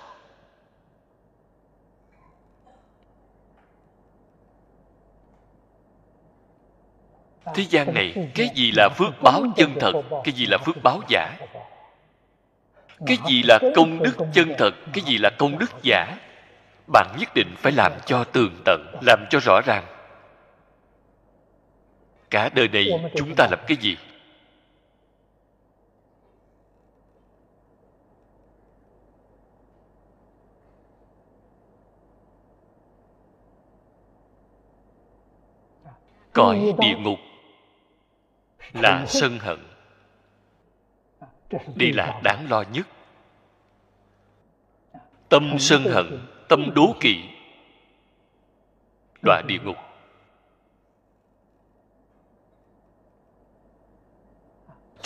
Thế 7.55 7.65
gian 7.71 7.95
này, 7.95 8.31
cái 8.35 8.51
gì 8.55 8.73
là 8.77 8.89
phước 8.97 9.23
báo 9.23 9.43
chân 9.57 9.75
thật, 9.81 9.93
cái 10.25 10.33
gì 10.35 10.47
là 10.47 10.59
phước 10.59 10.83
báo 10.83 11.01
giả? 11.09 11.37
Cái 13.07 13.19
gì 13.29 13.43
là 13.43 13.59
công 13.75 14.03
đức 14.03 14.17
chân 14.33 14.53
thật 14.59 14.75
cái 14.93 15.05
gì 15.05 15.19
là 15.19 15.31
công 15.39 15.59
đức 15.59 15.71
giả? 15.83 16.17
Bạn 16.93 17.17
nhất 17.19 17.29
định 17.35 17.55
phải 17.57 17.73
làm 17.73 17.93
cho 18.07 18.25
tường 18.25 18.63
tận 18.65 18.95
làm 19.03 19.25
cho 19.31 19.39
rõ 19.43 19.61
ràng. 19.67 19.85
Cả 22.31 22.51
đời 22.55 22.69
này 22.69 23.11
chúng 23.17 23.35
ta 23.37 23.47
làm 23.51 23.61
cái 23.67 23.77
gì? 23.77 23.97
Cõi 36.33 36.75
địa 36.79 36.97
ngục 36.99 37.19
là 38.73 39.05
sân 39.07 39.39
hận 39.39 39.59
đây 41.75 41.93
là 41.93 42.21
đáng 42.25 42.47
lo 42.51 42.65
nhất. 42.73 42.87
Tâm 45.29 45.57
sân 45.59 45.83
hận 45.83 46.27
tâm 46.49 46.75
đố 46.75 46.95
kỵ 47.01 47.17
đọa 49.23 49.43
địa 49.49 49.59
ngục. 49.65 49.77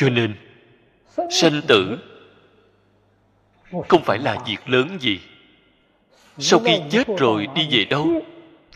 cho 0.01 0.09
nên 0.09 0.35
sanh 1.31 1.61
tử 1.69 1.99
không 3.89 4.03
phải 4.05 4.19
là 4.19 4.43
việc 4.47 4.69
lớn 4.69 4.97
gì. 5.01 5.21
Sau 6.39 6.61
khi 6.65 6.81
chết 6.91 7.07
rồi 7.19 7.47
đi 7.55 7.69
về 7.71 7.85
đâu 7.85 8.09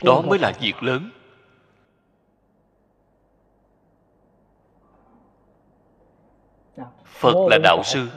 đó 0.02 0.22
mới 0.22 0.38
là 0.38 0.52
việc 0.60 0.82
lớn 0.82 1.10
phật 7.06 7.34
là 7.50 7.58
đạo 7.62 7.82
sư. 7.84 8.08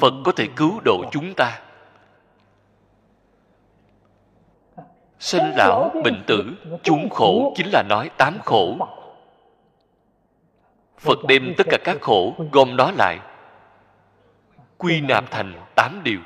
Phật 0.00 0.14
có 0.24 0.32
thể 0.36 0.48
cứu 0.56 0.80
độ 0.84 1.04
chúng 1.10 1.34
ta. 1.34 1.60
Sinh 5.18 5.42
lão 5.56 5.90
bệnh 6.04 6.22
tử, 6.26 6.44
chúng 6.82 7.08
khổ 7.10 7.52
chính 7.56 7.66
là 7.72 7.82
nói 7.88 8.10
tám 8.18 8.38
khổ. 8.44 8.76
Phật 10.98 11.18
đem 11.28 11.54
tất 11.56 11.66
cả 11.70 11.78
các 11.84 11.96
khổ 12.00 12.34
gom 12.52 12.76
nó 12.76 12.90
lại, 12.90 13.18
quy 14.78 15.00
nạp 15.00 15.30
thành 15.30 15.52
tám 15.74 16.00
điều. 16.04 16.20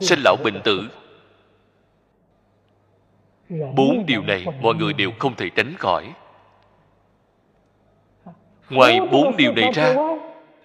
Sinh 0.00 0.20
lão 0.24 0.36
bệnh 0.44 0.60
tử. 0.64 0.88
Bốn 3.50 4.06
điều 4.06 4.22
này 4.22 4.46
mọi 4.62 4.74
người 4.74 4.92
đều 4.92 5.10
không 5.18 5.34
thể 5.36 5.50
tránh 5.56 5.74
khỏi 5.78 6.12
ngoài 8.72 9.00
bốn 9.12 9.36
điều 9.36 9.52
này 9.52 9.70
ra, 9.72 9.94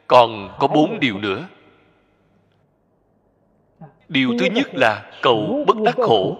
còn 0.07 0.55
có 0.59 0.67
bốn 0.67 0.99
điều 0.99 1.17
nữa. 1.17 1.47
Điều 4.09 4.31
thứ 4.39 4.45
nhất 4.45 4.67
là 4.73 5.11
cầu 5.21 5.63
bất 5.67 5.77
đắc 5.85 5.95
khổ. 5.95 6.37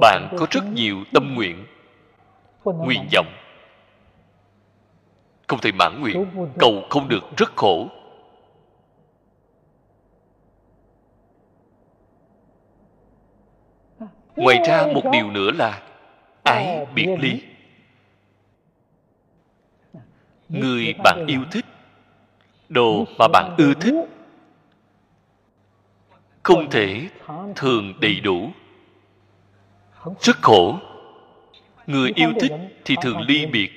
Bạn 0.00 0.28
có 0.38 0.46
rất 0.50 0.64
nhiều 0.72 0.96
tâm 1.12 1.34
nguyện 1.34 1.66
nguyện 2.64 3.08
vọng. 3.14 3.26
Không 5.46 5.58
thể 5.60 5.72
mãn 5.72 6.00
nguyện, 6.00 6.26
cầu 6.58 6.82
không 6.90 7.08
được, 7.08 7.36
rất 7.36 7.56
khổ. 7.56 7.88
Ngoài 14.36 14.58
ra 14.66 14.86
một 14.94 15.02
điều 15.12 15.30
nữa 15.30 15.50
là 15.54 15.82
ái 16.42 16.86
biệt 16.94 17.08
ly 17.18 17.49
người 20.50 20.94
bạn 21.04 21.24
yêu 21.26 21.44
thích. 21.50 21.64
đồ 22.68 23.04
mà 23.18 23.28
bạn 23.28 23.54
ưa 23.58 23.74
thích. 23.74 23.94
Không 26.42 26.70
thể 26.70 27.08
thường 27.56 27.94
đầy 28.00 28.20
đủ. 28.20 28.50
Rất 30.20 30.36
khổ. 30.42 30.78
Người 31.86 32.12
yêu 32.14 32.32
thích 32.40 32.52
thì 32.84 32.96
thường 33.02 33.20
ly 33.20 33.46
biệt. 33.46 33.70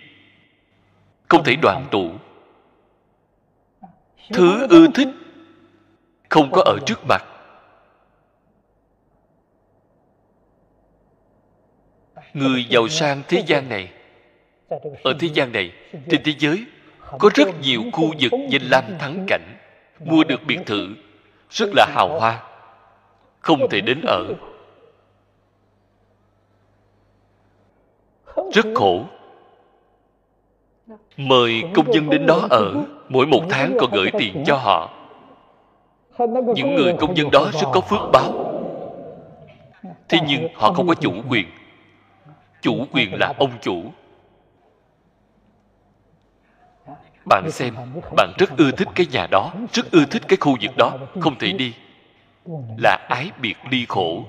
Không 1.27 1.43
thể 1.43 1.55
đoàn 1.61 1.87
tụ. 1.91 2.11
Thứ 4.33 4.67
ưa 4.69 4.87
thích 4.93 5.07
không 6.29 6.51
có 6.51 6.61
ở 6.65 6.77
trước 6.85 6.99
mặt. 7.09 7.23
Người 12.33 12.65
giàu 12.69 12.87
sang 12.87 13.21
thế 13.27 13.43
gian 13.47 13.69
này 13.69 13.91
ở 15.03 15.13
thế 15.19 15.29
gian 15.33 15.51
này, 15.51 15.71
trên 16.09 16.21
thế 16.23 16.33
giới, 16.39 16.65
có 17.19 17.29
rất 17.35 17.47
nhiều 17.61 17.83
khu 17.93 18.13
vực 18.19 18.31
danh 18.49 18.61
lam 18.71 18.83
thắng 18.99 19.25
cảnh. 19.27 19.57
Mua 19.99 20.23
được 20.23 20.41
biệt 20.47 20.59
thự, 20.65 20.87
rất 21.49 21.69
là 21.75 21.85
hào 21.89 22.19
hoa, 22.19 22.43
không 23.39 23.69
thể 23.69 23.81
đến 23.81 24.01
ở. 24.07 24.33
Rất 28.53 28.65
khổ. 28.75 29.05
Mời 31.17 31.63
công 31.73 31.93
dân 31.93 32.09
đến 32.09 32.25
đó 32.25 32.47
ở, 32.49 32.83
mỗi 33.09 33.25
một 33.25 33.41
tháng 33.49 33.77
còn 33.79 33.91
gửi 33.91 34.09
tiền 34.19 34.43
cho 34.45 34.55
họ. 34.55 34.93
Những 36.55 36.75
người 36.75 36.93
công 36.99 37.17
dân 37.17 37.31
đó 37.31 37.51
rất 37.53 37.67
có 37.73 37.81
phước 37.81 37.99
báo. 38.13 38.49
Thế 40.09 40.19
nhưng 40.27 40.47
họ 40.55 40.73
không 40.73 40.87
có 40.87 40.95
chủ 40.95 41.11
quyền. 41.29 41.45
Chủ 42.61 42.85
quyền 42.91 43.19
là 43.19 43.33
ông 43.37 43.51
chủ. 43.61 43.83
Bạn 47.25 47.51
xem, 47.51 47.75
bạn 48.17 48.33
rất 48.37 48.49
ưa 48.57 48.71
thích 48.71 48.87
cái 48.95 49.05
nhà 49.11 49.27
đó, 49.31 49.53
rất 49.73 49.91
ưa 49.91 50.05
thích 50.05 50.21
cái 50.27 50.37
khu 50.41 50.57
vực 50.61 50.77
đó, 50.77 50.97
không 51.19 51.37
thể 51.39 51.51
đi. 51.51 51.73
Là 52.77 53.07
ái 53.09 53.31
biệt 53.41 53.55
ly 53.71 53.85
khổ. 53.89 54.25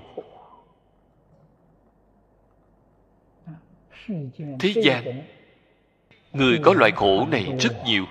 Thế 4.61 4.75
gian, 4.85 5.23
người 6.33 6.59
có 6.63 6.75
loại 6.75 6.91
khổ 6.91 7.27
này 7.31 7.57
rất 7.61 7.73
nhiều. 7.85 8.05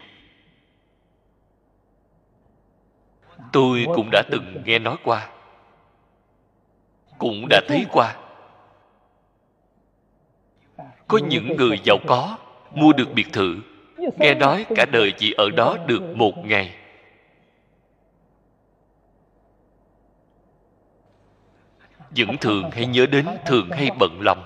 Tôi 3.52 3.86
cũng 3.96 4.10
đã 4.12 4.24
từng 4.32 4.64
nghe 4.66 4.80
nói 4.80 4.98
qua, 5.04 5.30
cũng 7.18 7.48
đã 7.50 7.62
thấy 7.68 7.86
qua. 7.92 8.16
Có 11.08 11.18
những 11.18 11.56
người 11.58 11.80
giàu 11.84 11.98
có, 12.08 12.38
mua 12.72 12.94
được 12.94 13.14
biệt 13.14 13.28
thự 13.34 13.56
nghe 14.18 14.34
nói 14.34 14.66
cả 14.76 14.86
đời 14.86 15.14
chỉ 15.18 15.34
ở 15.38 15.50
đó 15.50 15.78
được 15.88 16.02
một 16.16 16.38
ngày. 16.46 16.76
Vẫn 22.18 22.38
thường 22.42 22.72
hay 22.72 22.86
nhớ 22.86 23.06
đến, 23.06 23.26
thường 23.46 23.70
hay 23.72 23.90
bận 24.00 24.22
lòng. 24.22 24.44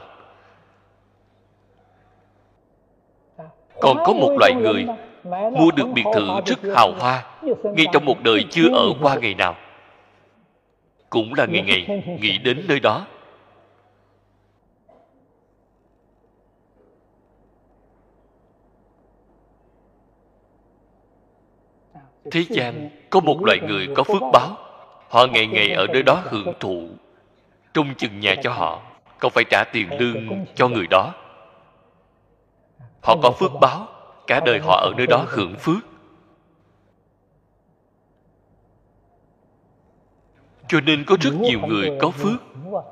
Còn 3.81 3.97
có 4.05 4.13
một 4.13 4.37
loại 4.39 4.53
người 4.53 4.85
mua 5.31 5.71
được 5.75 5.87
biệt 5.93 6.03
thự 6.13 6.27
rất 6.45 6.75
hào 6.75 6.91
hoa 6.99 7.25
ngay 7.63 7.85
trong 7.93 8.05
một 8.05 8.23
đời 8.23 8.45
chưa 8.49 8.69
ở 8.73 8.85
qua 9.01 9.15
ngày 9.15 9.33
nào. 9.33 9.55
Cũng 11.09 11.33
là 11.33 11.45
ngày 11.45 11.61
ngày 11.61 12.03
nghĩ 12.21 12.37
đến 12.37 12.65
nơi 12.67 12.79
đó. 12.79 13.07
Thế 22.31 22.45
gian 22.49 22.89
có 23.09 23.19
một 23.19 23.45
loại 23.45 23.59
người 23.67 23.87
có 23.95 24.03
phước 24.03 24.21
báo. 24.33 24.57
Họ 25.09 25.25
ngày 25.25 25.47
ngày 25.47 25.71
ở 25.71 25.87
nơi 25.87 26.03
đó 26.03 26.21
hưởng 26.23 26.53
thụ 26.59 26.87
trông 27.73 27.95
chừng 27.97 28.19
nhà 28.19 28.35
cho 28.43 28.51
họ 28.51 28.81
không 29.17 29.31
phải 29.31 29.43
trả 29.49 29.63
tiền 29.63 29.87
lương 29.99 30.45
cho 30.55 30.67
người 30.67 30.87
đó. 30.89 31.13
Họ 33.01 33.17
có 33.23 33.31
phước 33.31 33.51
báo 33.61 33.87
cả 34.27 34.39
đời 34.45 34.59
họ 34.59 34.75
ở 34.75 34.91
nơi 34.97 35.07
đó 35.07 35.25
hưởng 35.27 35.55
phước. 35.55 35.77
Cho 40.67 40.81
nên 40.81 41.03
có 41.05 41.17
rất 41.21 41.33
nhiều 41.41 41.59
người 41.67 41.91
có 42.01 42.11
phước 42.11 42.41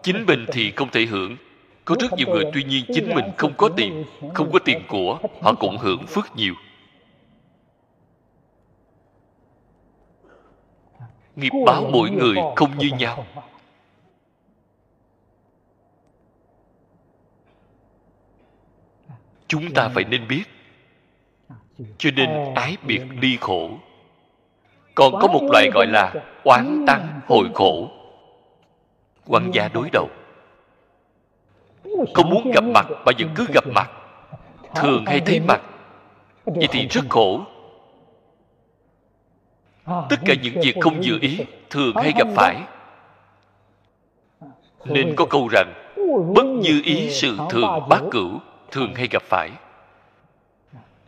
chính 0.03 0.25
mình 0.25 0.45
thì 0.51 0.71
không 0.71 0.89
thể 0.91 1.05
hưởng. 1.05 1.35
Có 1.85 1.95
rất 1.99 2.13
nhiều 2.17 2.27
người 2.27 2.43
tuy 2.53 2.63
nhiên 2.63 2.85
chính 2.93 3.15
mình 3.15 3.25
không 3.37 3.53
có 3.57 3.69
tiền 3.69 4.05
không 4.33 4.51
có 4.51 4.59
tiền 4.59 4.81
của 4.87 5.19
họ 5.41 5.53
cũng 5.53 5.77
hưởng 5.77 6.05
phước 6.07 6.35
nhiều 6.35 6.53
nghiệp 11.35 11.51
báo 11.65 11.89
mỗi 11.91 12.09
người 12.09 12.35
không 12.55 12.77
như 12.77 12.89
nhau. 12.99 13.25
chúng 19.47 19.73
ta 19.73 19.89
phải 19.89 20.03
nên 20.03 20.27
biết 20.27 20.43
cho 21.97 22.09
nên 22.15 22.53
ái 22.55 22.77
biệt 22.83 23.01
ly 23.21 23.37
khổ. 23.41 23.69
Còn 24.95 25.13
có 25.21 25.27
một 25.27 25.43
loại 25.51 25.69
gọi 25.73 25.87
là 25.87 26.13
oán 26.43 26.85
tăng 26.87 27.19
hồi 27.27 27.49
khổ. 27.53 27.89
quan 29.27 29.51
gia 29.53 29.67
đối 29.67 29.89
đầu. 29.93 30.09
Không 32.13 32.29
muốn 32.29 32.51
gặp 32.51 32.63
mặt 32.63 32.85
mà 32.89 33.11
vẫn 33.19 33.29
cứ 33.35 33.45
gặp 33.53 33.63
mặt. 33.67 33.91
Thường 34.75 35.05
hay 35.05 35.19
thấy 35.19 35.39
mặt 35.39 35.61
vậy 36.45 36.67
thì 36.71 36.87
rất 36.87 37.01
khổ 37.09 37.41
tất 39.85 40.17
cả 40.25 40.33
những 40.43 40.61
việc 40.63 40.75
không 40.81 41.03
dự 41.03 41.19
ý 41.21 41.39
thường 41.69 41.95
hay 41.95 42.13
gặp 42.17 42.27
phải. 42.35 42.63
Nên 44.85 45.15
có 45.15 45.25
câu 45.29 45.47
rằng 45.51 45.73
bất 46.35 46.45
như 46.45 46.81
ý 46.85 47.09
sự 47.09 47.37
thường 47.49 47.89
bát 47.89 48.01
cửu 48.11 48.39
thường 48.71 48.95
hay 48.95 49.07
gặp 49.11 49.23
phải. 49.23 49.51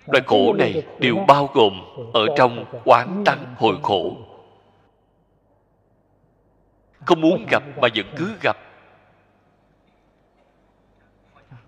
Loại 0.06 0.24
khổ 0.28 0.54
này 0.54 0.84
đều 1.00 1.16
bao 1.28 1.50
gồm 1.54 1.82
ở 2.14 2.28
trong 2.38 2.66
quán 2.84 3.24
tăng 3.26 3.56
hồi 3.58 3.78
khổ. 3.84 4.18
không 7.06 7.22
muốn 7.22 7.46
gặp 7.52 7.64
mà 7.82 7.88
vẫn 7.96 8.06
cứ 8.16 8.34
gặp. 8.42 8.58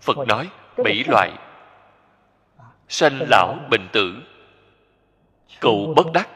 Phật 0.01 0.17
nói 0.27 0.49
bảy 0.83 1.03
loại 1.07 1.31
sanh 2.87 3.19
lão 3.29 3.55
bệnh 3.69 3.87
tử. 3.93 4.15
Cầu 5.59 5.93
bất 5.95 6.11
đắc 6.13 6.29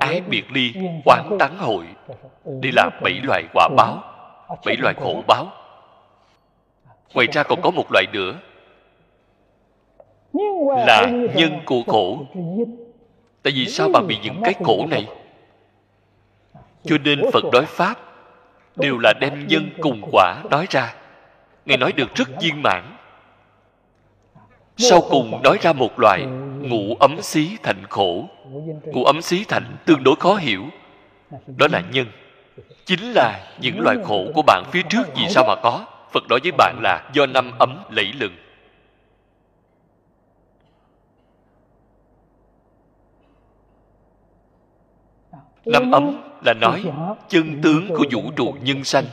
ái 0.00 0.20
biệt 0.20 0.44
ly 0.50 0.72
quán 1.04 1.36
tán 1.38 1.58
hội. 1.58 1.84
Đây 2.44 2.72
là 2.72 2.90
bảy 3.02 3.20
loại 3.22 3.44
quả 3.54 3.68
báo 3.76 4.10
bảy 4.64 4.76
loại 4.76 4.94
khổ 4.94 5.22
báo. 5.26 5.52
Ngoài 7.14 7.26
ra 7.32 7.42
còn 7.42 7.62
có 7.62 7.70
một 7.70 7.92
loại 7.92 8.04
nữa. 8.12 8.38
Là 10.86 11.06
nhân 11.34 11.60
của 11.64 11.82
khổ. 11.86 12.18
tại 13.42 13.52
vì 13.56 13.66
sao 13.66 13.88
bạn 13.88 14.06
bị 14.06 14.18
những 14.22 14.40
cái 14.44 14.54
khổ 14.64 14.86
này? 14.90 15.06
cho 16.84 16.96
nên 17.04 17.20
phật 17.32 17.44
nói 17.52 17.64
pháp 17.66 17.98
đều 18.76 18.98
là 18.98 19.12
đem 19.20 19.46
nhân 19.46 19.70
cùng 19.80 20.02
quả 20.12 20.42
nói 20.50 20.66
ra. 20.70 20.94
Ngài 21.66 21.78
nói 21.78 21.92
được 21.92 22.14
rất 22.14 22.28
viên 22.40 22.62
mãn 22.62 22.96
sau 24.80 25.00
cùng 25.10 25.42
nói 25.42 25.58
ra 25.60 25.72
một 25.72 25.98
loại 25.98 26.26
ngũ 26.60 26.94
ấm 27.00 27.22
xí 27.22 27.56
thành 27.62 27.86
khổ. 27.88 28.28
Ngũ 28.84 29.04
ấm 29.04 29.22
xí 29.22 29.44
thành 29.44 29.76
tương 29.86 30.04
đối 30.04 30.16
khó 30.16 30.34
hiểu. 30.34 30.64
đó 31.46 31.66
là 31.72 31.82
nhân. 31.92 32.06
Chính 32.84 33.12
là 33.12 33.40
những 33.60 33.80
loại 33.80 33.96
khổ 34.04 34.26
của 34.34 34.42
bạn 34.42 34.64
phía 34.72 34.82
trước 34.88 35.02
vì 35.16 35.28
sao 35.28 35.44
mà 35.48 35.54
có? 35.62 35.86
Phật 36.12 36.22
nói 36.28 36.40
với 36.42 36.52
bạn 36.58 36.78
là 36.82 37.10
do 37.12 37.26
năm 37.26 37.50
ấm 37.58 37.84
lẫy 37.90 38.12
lừng. 38.18 38.32
Năm 45.64 45.90
ấm 45.90 46.22
là 46.44 46.54
nói 46.54 46.84
chân 47.28 47.60
tướng 47.62 47.88
của 47.88 48.04
vũ 48.12 48.30
trụ 48.36 48.54
nhân 48.62 48.84
sanh 48.84 49.04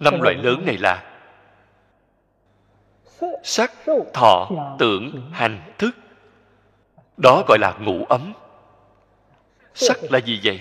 năm 0.00 0.20
loại 0.20 0.34
lớn 0.34 0.66
này 0.66 0.78
là 0.78 1.04
sắc 3.42 3.72
thọ 4.14 4.48
tưởng 4.78 5.30
hành 5.32 5.72
thức. 5.78 5.90
Đó 7.16 7.44
gọi 7.48 7.58
là 7.60 7.74
ngũ 7.80 8.04
ấm. 8.04 8.32
Sắc 9.74 9.96
là 10.10 10.18
gì 10.18 10.40
vậy? 10.44 10.60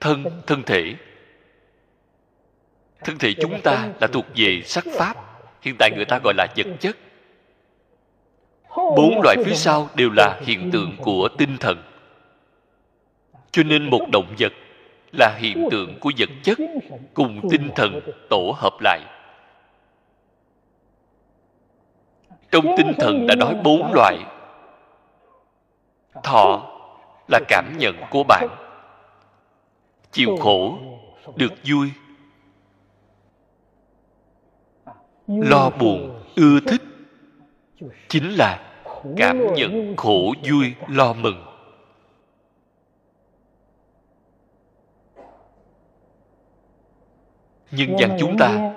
Thân 0.00 0.24
thân 0.46 0.62
thể. 0.62 0.94
Thân 3.04 3.18
thể 3.18 3.34
chúng 3.40 3.60
ta 3.60 3.88
là 4.00 4.06
thuộc 4.06 4.24
về 4.36 4.62
sắc 4.64 4.84
pháp 4.92 5.16
hiện 5.62 5.76
tại 5.78 5.90
người 5.96 6.04
ta 6.04 6.18
gọi 6.24 6.34
là 6.36 6.46
vật 6.56 6.66
chất. 6.80 6.96
Bốn 8.76 9.20
loại 9.22 9.36
phía 9.44 9.54
sau 9.54 9.88
đều 9.94 10.10
là 10.16 10.40
hiện 10.44 10.70
tượng 10.70 10.96
của 10.96 11.28
tinh 11.38 11.56
thần. 11.60 11.82
Cho 13.50 13.62
nên 13.62 13.90
một 13.90 14.06
động 14.12 14.34
vật 14.38 14.52
là 15.12 15.36
hiện 15.38 15.68
tượng 15.70 15.98
của 16.00 16.12
vật 16.18 16.28
chất 16.42 16.58
cùng 17.14 17.48
tinh 17.50 17.70
thần 17.76 18.00
tổ 18.30 18.54
hợp 18.56 18.72
lại. 18.80 19.00
Trong 22.50 22.64
tinh 22.76 22.92
thần 22.98 23.26
đã 23.26 23.34
nói 23.34 23.54
bốn 23.64 23.92
loại, 23.94 24.18
thọ 26.22 26.72
là 27.28 27.40
cảm 27.48 27.74
nhận 27.78 27.96
của 28.10 28.24
bạn, 28.28 28.48
chịu 30.12 30.36
khổ 30.40 30.78
được 31.36 31.52
vui, 31.64 31.90
lo 35.26 35.70
buồn 35.70 36.20
ưa 36.36 36.60
thích 36.66 36.82
chính 38.08 38.30
là 38.30 38.72
cảm 39.16 39.54
nhận 39.54 39.96
khổ 39.96 40.34
vui 40.48 40.74
lo 40.88 41.12
mừng. 41.12 41.45
Nhân 47.70 47.96
gian 47.98 48.16
chúng 48.20 48.36
ta 48.38 48.72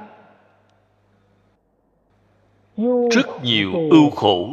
rất 3.12 3.44
nhiều 3.44 3.74
ưu 3.92 4.10
khổ. 4.10 4.50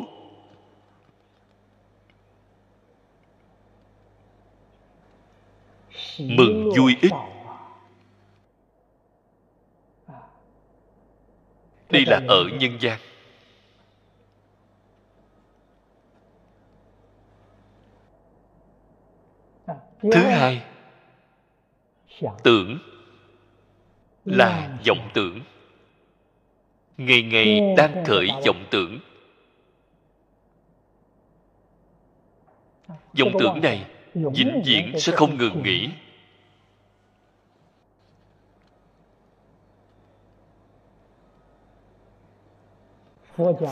Mừng 6.18 6.70
vui 6.76 6.96
ít. 7.00 7.12
đây 11.90 12.04
là 12.06 12.20
ở 12.28 12.44
nhân 12.60 12.78
gian. 12.80 12.98
Thứ 20.02 20.20
hai 20.20 20.62
tưởng 22.44 22.78
là 24.26 24.78
vọng 24.86 25.10
tưởng. 25.14 25.40
Ngày 26.96 27.22
ngày 27.22 27.74
đang 27.76 28.04
khởi 28.04 28.28
vọng 28.46 28.64
tưởng. 28.70 29.00
Vọng 33.18 33.32
tưởng 33.38 33.60
này 33.62 33.84
vĩnh 34.14 34.62
viễn 34.66 35.00
sẽ 35.00 35.12
không 35.16 35.38
ngừng 35.38 35.62
nghỉ. 35.62 35.88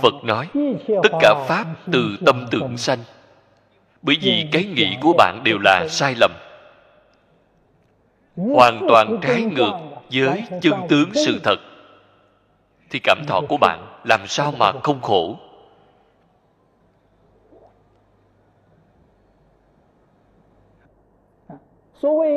Phật 0.02 0.14
nói 0.24 0.48
tất 1.02 1.10
cả 1.20 1.44
pháp 1.48 1.66
từ 1.92 2.16
tâm 2.26 2.46
tưởng 2.50 2.76
sanh. 2.76 2.98
Bởi 4.02 4.16
vì 4.20 4.48
cái 4.52 4.64
nghĩ 4.64 4.96
của 5.00 5.12
bạn 5.18 5.40
đều 5.44 5.58
là 5.58 5.88
sai 5.90 6.14
lầm. 6.14 6.32
Hoàn 8.36 8.86
toàn 8.88 9.18
trái 9.22 9.42
ngược 9.42 9.93
với 10.12 10.44
chân 10.62 10.74
tướng 10.88 11.10
sự 11.14 11.40
thật 11.42 11.56
thì 12.90 12.98
cảm 12.98 13.18
thọ 13.26 13.40
của 13.48 13.56
bạn 13.56 14.00
làm 14.04 14.26
sao 14.26 14.52
mà 14.58 14.72
không 14.82 15.00
khổ? 15.02 15.36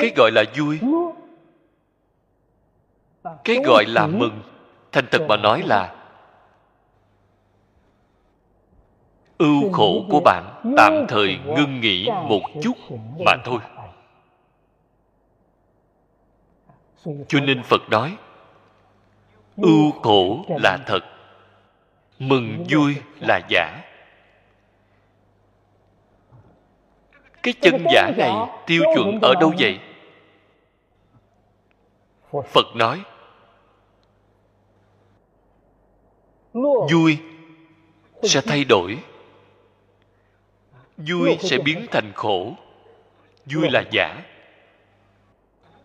Cái 0.00 0.12
gọi 0.16 0.30
là 0.32 0.44
vui 0.56 0.80
cái 3.44 3.56
gọi 3.64 3.84
là 3.88 4.06
mừng. 4.06 4.40
Thành 4.92 5.04
thật 5.10 5.22
mà 5.28 5.36
nói 5.36 5.62
là 5.66 5.94
ưu 9.38 9.72
khổ 9.72 10.04
của 10.10 10.20
bạn 10.20 10.74
tạm 10.76 11.06
thời 11.08 11.38
ngưng 11.46 11.80
nghỉ 11.80 12.08
một 12.28 12.42
chút 12.62 12.76
mà 13.26 13.32
thôi 13.44 13.58
cho 17.04 17.40
nên 17.40 17.62
phật 17.62 17.82
nói, 17.90 18.16
ưu 19.56 19.92
khổ 20.02 20.44
là 20.48 20.78
thật, 20.86 21.00
mừng 22.18 22.64
vui 22.70 22.96
là 23.20 23.40
giả. 23.48 23.84
Cái 27.42 27.54
chân 27.60 27.84
giả 27.94 28.10
này 28.16 28.32
tiêu 28.66 28.82
chuẩn 28.94 29.18
ở 29.22 29.34
đâu 29.40 29.52
vậy? 29.58 29.78
Phật 32.30 32.66
nói, 32.76 33.02
vui 36.92 37.18
sẽ 38.22 38.40
thay 38.40 38.64
đổi, 38.64 38.98
vui 40.96 41.38
sẽ 41.40 41.58
biến 41.58 41.86
thành 41.90 42.12
khổ, 42.14 42.52
vui 43.46 43.70
là 43.70 43.84
giả 43.90 44.22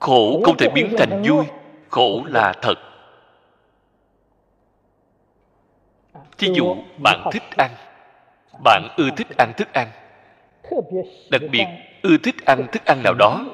khổ 0.03 0.41
không 0.43 0.57
thể 0.57 0.67
biến 0.69 0.95
thành 0.97 1.23
vui 1.25 1.45
khổ 1.89 2.23
là 2.25 2.53
thật. 2.61 2.75
Thí 6.37 6.49
dụ 6.53 6.75
bạn 6.97 7.29
thích 7.31 7.43
ăn 7.57 7.71
bạn 8.63 8.87
ưa 8.97 9.09
thích 9.17 9.27
ăn 9.37 9.53
thức 9.57 9.73
ăn. 9.73 9.87
Đặc 11.31 11.41
biệt 11.51 11.65
ưa 12.01 12.17
thích 12.23 12.35
ăn 12.45 12.67
thức 12.71 12.85
ăn 12.85 13.03
nào 13.03 13.13
đó 13.13 13.45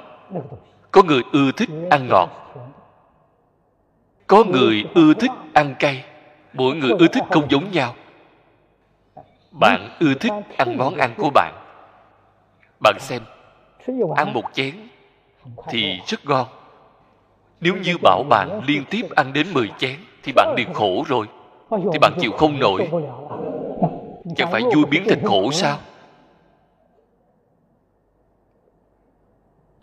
có 0.92 1.04
người 1.04 1.22
ưa 1.32 1.52
thích 1.58 1.70
ăn 1.90 2.08
ngọt 2.08 2.30
có 4.28 4.44
người 4.44 4.86
ưa 4.96 5.14
thích 5.14 5.32
ăn 5.54 5.76
cay 5.80 6.06
mỗi 6.54 6.76
người 6.76 6.92
ưa 7.00 7.08
thích 7.08 7.24
không 7.32 7.52
giống 7.52 7.72
nhau. 7.72 7.96
Bạn 9.52 9.90
ưa 10.00 10.14
thích 10.14 10.34
ăn 10.58 10.78
món 10.78 10.96
ăn 10.96 11.14
của 11.18 11.30
bạn. 11.30 11.54
Bạn 12.80 12.96
xem 13.00 13.22
ăn 14.16 14.34
một 14.34 14.44
chén 14.54 14.76
thì 15.70 16.00
rất 16.08 16.26
ngon. 16.26 16.48
Nếu 17.62 17.76
như 17.76 17.98
bảo 18.02 18.24
bạn 18.30 18.62
liên 18.68 18.84
tiếp 18.90 19.06
ăn 19.16 19.34
đến 19.34 19.48
10 19.54 19.70
chén 19.78 19.96
thì 20.24 20.32
bạn 20.36 20.54
liền 20.58 20.74
khổ 20.74 21.04
rồi. 21.08 21.28
Thì 21.70 22.00
bạn 22.02 22.14
chịu 22.20 22.32
không 22.32 22.60
nổi. 22.60 22.90
chẳng 24.36 24.52
phải 24.52 24.62
vui 24.62 24.86
biến 24.90 25.04
thành 25.10 25.24
khổ 25.24 25.52
sao? 25.52 25.78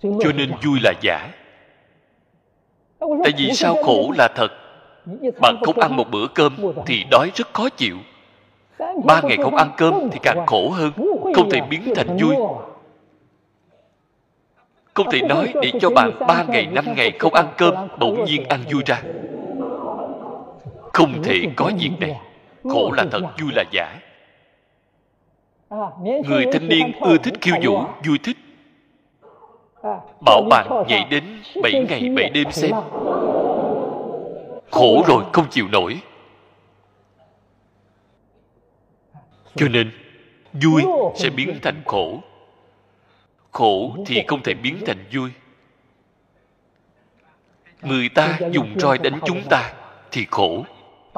Cho 0.02 0.32
nên 0.36 0.52
vui 0.64 0.78
là 0.82 0.92
giả. 1.00 1.32
Tại 3.00 3.32
vì 3.38 3.50
sao 3.52 3.76
khổ 3.82 4.12
là 4.18 4.28
thật? 4.36 4.48
Bạn 5.40 5.56
không 5.62 5.78
ăn 5.78 5.96
một 5.96 6.04
bữa 6.10 6.26
cơm 6.34 6.56
thì 6.86 7.04
đói 7.10 7.30
rất 7.34 7.54
khó 7.54 7.68
chịu. 7.68 7.96
Ba 9.04 9.20
ngày 9.20 9.36
không 9.42 9.56
ăn 9.56 9.70
cơm 9.76 9.94
thì 10.12 10.18
càng 10.22 10.46
khổ 10.46 10.70
hơn. 10.70 10.92
Không 11.34 11.50
thể 11.50 11.60
biến 11.60 11.92
thành 11.96 12.16
vui 12.20 12.36
không 14.96 15.10
thể 15.10 15.20
nói 15.22 15.52
để 15.62 15.72
cho 15.80 15.90
bạn 15.90 16.10
ba 16.28 16.44
ngày, 16.48 16.66
năm 16.66 16.84
ngày 16.96 17.12
không 17.18 17.34
ăn 17.34 17.48
cơm, 17.58 17.74
bỗng 17.98 18.24
nhiên 18.24 18.44
ăn 18.48 18.60
vui 18.72 18.82
ra. 18.86 19.02
Không 20.92 21.22
thể 21.22 21.42
có 21.56 21.70
việc 21.78 21.90
này. 22.00 22.20
Khổ 22.64 22.90
là 22.96 23.04
thật, 23.10 23.20
vui 23.40 23.50
là 23.54 23.64
giả. 23.72 24.00
Người 26.00 26.46
thanh 26.52 26.68
niên 26.68 26.92
ưa 27.00 27.16
thích 27.16 27.34
khiêu 27.40 27.54
vũ 27.62 27.78
vui 28.06 28.18
thích. 28.22 28.36
Bảo 30.26 30.42
bạn 30.50 30.84
nhảy 30.88 31.06
đến 31.10 31.24
bảy 31.62 31.72
ngày, 31.88 32.08
bảy 32.16 32.30
đêm 32.30 32.50
xem. 32.52 32.70
Khổ 34.70 35.04
rồi, 35.06 35.24
không 35.32 35.46
chịu 35.50 35.68
nổi. 35.72 36.00
Cho 39.56 39.68
nên, 39.68 39.90
vui 40.52 40.82
sẽ 41.14 41.30
biến 41.30 41.58
thành 41.62 41.82
khổ 41.84 42.20
khổ 43.56 43.96
thì 44.06 44.22
không 44.26 44.42
thể 44.42 44.54
biến 44.54 44.76
thành 44.86 45.04
vui. 45.12 45.30
Người 47.82 48.08
ta 48.08 48.38
dùng 48.50 48.74
roi 48.78 48.98
đánh 48.98 49.20
chúng 49.24 49.42
ta 49.50 49.72
thì 50.12 50.26
khổ. 50.30 50.64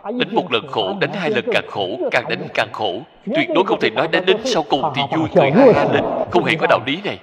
Đánh 0.04 0.34
một 0.34 0.52
lần 0.52 0.66
khổ, 0.66 0.96
đánh 1.00 1.12
hai 1.12 1.30
lần 1.30 1.44
càng 1.52 1.66
khổ, 1.70 1.98
càng 2.10 2.24
đánh 2.28 2.48
càng 2.54 2.68
khổ. 2.72 3.02
Tuyệt 3.34 3.48
đối 3.54 3.64
không 3.64 3.80
thể 3.80 3.90
nói 3.90 4.08
đánh 4.08 4.26
đến 4.26 4.36
sau 4.44 4.62
cùng 4.62 4.82
thì 4.94 5.02
vui 5.16 5.28
cười 5.34 5.50
ha 5.50 5.64
ha 5.74 5.84
lên. 5.92 6.04
Không 6.30 6.44
hề 6.44 6.54
có 6.54 6.66
đạo 6.66 6.80
lý 6.86 7.00
này. 7.04 7.18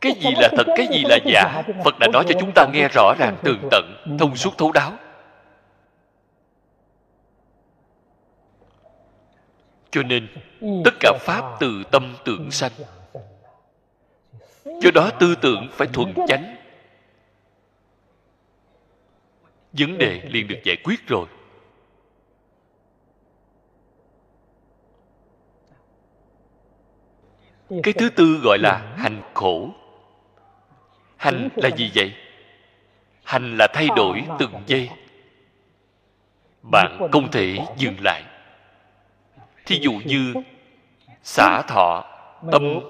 Cái 0.00 0.12
gì 0.12 0.30
là 0.36 0.48
thật, 0.56 0.66
cái 0.76 0.86
gì 0.86 1.04
là 1.04 1.18
giả, 1.24 1.62
phật 1.84 1.98
đã 1.98 2.08
nói 2.12 2.24
cho 2.28 2.34
chúng 2.40 2.52
ta 2.54 2.66
nghe 2.72 2.88
rõ 2.88 3.14
ràng 3.18 3.36
tường 3.42 3.68
tận, 3.70 4.16
thông 4.18 4.36
suốt 4.36 4.58
thấu 4.58 4.72
đáo. 4.72 4.92
Cho 9.90 10.02
nên 10.02 10.28
tất 10.84 10.94
cả 11.00 11.12
pháp 11.20 11.56
từ 11.60 11.82
tâm 11.90 12.16
tưởng 12.24 12.50
sanh. 12.50 12.72
Do 14.64 14.90
đó 14.94 15.10
tư 15.20 15.34
tưởng 15.34 15.68
phải 15.72 15.88
thuần 15.88 16.14
chánh. 16.28 16.56
Vấn 19.72 19.98
đề 19.98 20.20
liền 20.24 20.48
được 20.48 20.58
giải 20.64 20.76
quyết 20.84 21.06
rồi. 21.06 21.26
Cái 27.82 27.94
thứ 27.98 28.10
tư 28.10 28.40
gọi 28.44 28.58
là 28.58 28.94
hành 28.96 29.22
khổ. 29.34 29.68
Hành 31.16 31.48
là 31.56 31.70
gì 31.76 31.90
vậy? 31.94 32.14
Hành 33.24 33.56
là 33.56 33.66
thay 33.72 33.88
đổi 33.96 34.22
từng 34.38 34.62
giây. 34.66 34.90
Bạn 36.62 37.08
không 37.12 37.30
thể 37.30 37.58
dừng 37.76 37.96
lại 38.00 38.24
thí 39.70 39.78
dụ 39.80 39.92
như 40.04 40.34
xả 41.22 41.62
thọ 41.62 42.04
tâm 42.52 42.80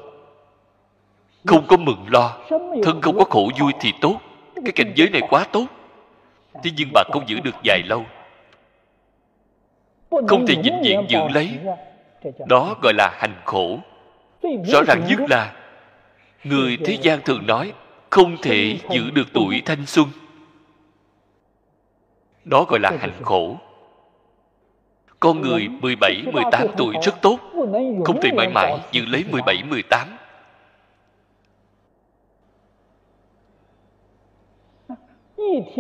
không 1.47 1.67
có 1.67 1.77
mừng 1.77 2.07
lo 2.09 2.37
thân 2.83 3.01
không 3.03 3.19
có 3.19 3.25
khổ 3.25 3.51
vui 3.61 3.73
thì 3.81 3.93
tốt. 4.01 4.21
Cái 4.55 4.73
cảnh 4.73 4.93
giới 4.97 5.11
này 5.11 5.23
quá 5.31 5.47
tốt. 5.53 5.67
Thế 6.63 6.71
nhưng 6.77 6.89
bạn 6.93 7.11
không 7.13 7.29
giữ 7.29 7.41
được 7.41 7.55
dài 7.63 7.83
lâu. 7.87 8.05
Không 10.11 10.47
thể 10.47 10.55
vĩnh 10.65 10.81
viễn 10.83 11.07
giữ 11.09 11.19
lấy. 11.35 11.51
đó 12.49 12.77
gọi 12.83 12.95
là 12.95 13.09
hành 13.19 13.35
khổ. 13.45 13.79
Rõ 14.43 14.83
ràng 14.87 15.05
nhất 15.09 15.21
là 15.31 15.55
người 16.45 16.79
thế 16.85 16.99
gian 17.03 17.21
thường 17.25 17.47
nói 17.47 17.73
không 18.11 18.37
thể 18.43 18.79
giữ 18.91 19.11
được 19.11 19.29
tuổi 19.33 19.63
thanh 19.65 19.87
xuân. 19.87 20.07
Đó 22.45 22.65
gọi 22.69 22.81
là 22.81 22.93
hành 23.01 23.23
khổ 23.23 23.57
con 25.21 25.41
người 25.41 25.69
17, 25.69 26.23
18 26.33 26.67
tuổi 26.77 26.95
rất 27.03 27.15
tốt 27.23 27.39
Không 28.05 28.21
thể 28.23 28.33
mãi 28.33 28.49
mãi 28.49 28.79
giữ 28.93 29.05
lấy 29.07 29.25
17, 29.31 29.63
18 29.63 30.09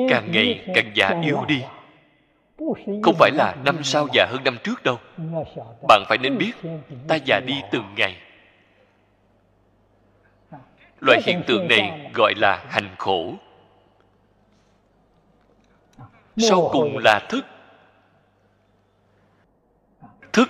Càng 0.08 0.32
ngày 0.32 0.64
càng 0.74 0.90
già 0.94 1.20
yếu 1.22 1.44
đi. 1.48 1.62
Không 3.02 3.14
phải 3.18 3.30
là 3.30 3.56
năm 3.64 3.82
sau 3.82 4.08
già 4.12 4.26
hơn 4.30 4.44
năm 4.44 4.56
trước 4.64 4.82
đâu. 4.84 4.98
Bạn 5.88 6.04
phải 6.08 6.18
nên 6.18 6.38
biết 6.38 6.52
Ta 7.08 7.16
già 7.16 7.40
đi 7.40 7.54
từng 7.70 7.84
ngày. 7.96 8.16
Loại 11.00 11.20
hiện 11.24 11.42
tượng 11.46 11.68
này 11.68 12.10
gọi 12.14 12.34
là 12.36 12.64
hành 12.68 12.88
khổ. 12.98 13.34
Sau 16.36 16.68
cùng 16.72 16.98
là 16.98 17.18
thức 17.28 17.44
thức 20.32 20.48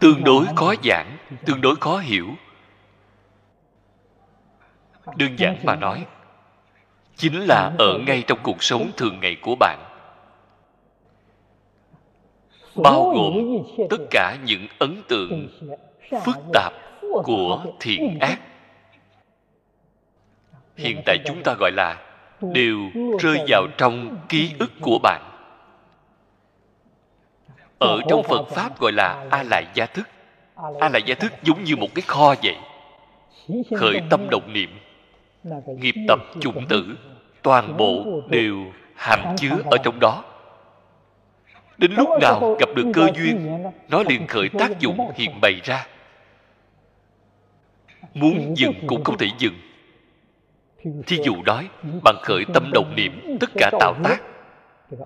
tương 0.00 0.24
đối 0.24 0.46
khó 0.56 0.74
giảng, 0.84 1.16
tương 1.46 1.60
đối 1.60 1.76
khó 1.76 1.98
hiểu. 1.98 2.26
Đơn 5.16 5.36
giản 5.38 5.56
mà 5.64 5.76
nói, 5.76 6.06
chính 7.16 7.40
là 7.40 7.72
ở 7.78 7.98
ngay 8.06 8.24
trong 8.26 8.38
cuộc 8.42 8.62
sống 8.62 8.90
thường 8.96 9.20
ngày 9.20 9.36
của 9.42 9.54
bạn. 9.60 9.78
Bao 12.74 13.12
gồm 13.14 13.34
tất 13.90 14.00
cả 14.10 14.36
những 14.44 14.66
ấn 14.78 15.02
tượng, 15.08 15.48
phức 16.10 16.36
tạp 16.52 16.72
của 17.00 17.64
thiện 17.80 18.18
ác. 18.20 18.40
Hiện 20.76 21.02
tại 21.06 21.18
chúng 21.24 21.42
ta 21.42 21.54
gọi 21.58 21.70
là 21.72 21.96
đều 22.40 22.78
rơi 23.20 23.38
vào 23.48 23.66
trong 23.78 24.16
ký 24.28 24.52
ức 24.58 24.70
của 24.80 24.98
bạn 25.02 25.29
ở 27.80 28.00
trong 28.08 28.22
phật 28.22 28.48
pháp 28.48 28.80
gọi 28.80 28.92
là 28.92 29.26
a 29.30 29.42
lại 29.42 29.64
gia 29.74 29.86
thức. 29.86 30.08
A 30.80 30.88
lại 30.88 31.02
gia 31.06 31.14
thức 31.14 31.32
giống 31.42 31.64
như 31.64 31.76
một 31.76 31.88
cái 31.94 32.02
kho 32.06 32.34
vậy. 32.42 32.56
Khởi 33.76 34.00
tâm 34.10 34.26
động 34.30 34.52
niệm 34.52 34.70
nghiệp 35.66 35.94
tập 36.08 36.18
chủng 36.40 36.66
tử 36.68 36.96
toàn 37.42 37.76
bộ 37.76 38.22
đều 38.28 38.56
hàm 38.94 39.36
chứa 39.36 39.56
ở 39.70 39.76
trong 39.84 40.00
đó. 40.00 40.24
Đến 41.78 41.92
lúc 41.96 42.08
nào 42.20 42.56
gặp 42.60 42.68
được 42.74 42.86
cơ 42.94 43.06
duyên 43.16 43.62
nó 43.88 44.02
liền 44.02 44.26
khởi 44.26 44.48
tác 44.58 44.80
dụng 44.80 45.10
hiện 45.14 45.40
bày 45.40 45.60
ra. 45.64 45.86
Muốn 48.14 48.54
dừng 48.56 48.74
cũng 48.86 49.04
không 49.04 49.18
thể 49.18 49.26
dừng. 49.38 49.54
Thí 51.06 51.18
dụ 51.24 51.42
nói 51.42 51.68
bằng 52.04 52.16
khởi 52.22 52.44
tâm 52.54 52.70
động 52.74 52.92
niệm 52.96 53.36
tất 53.40 53.50
cả 53.58 53.70
tạo 53.80 53.94
tác 54.04 54.22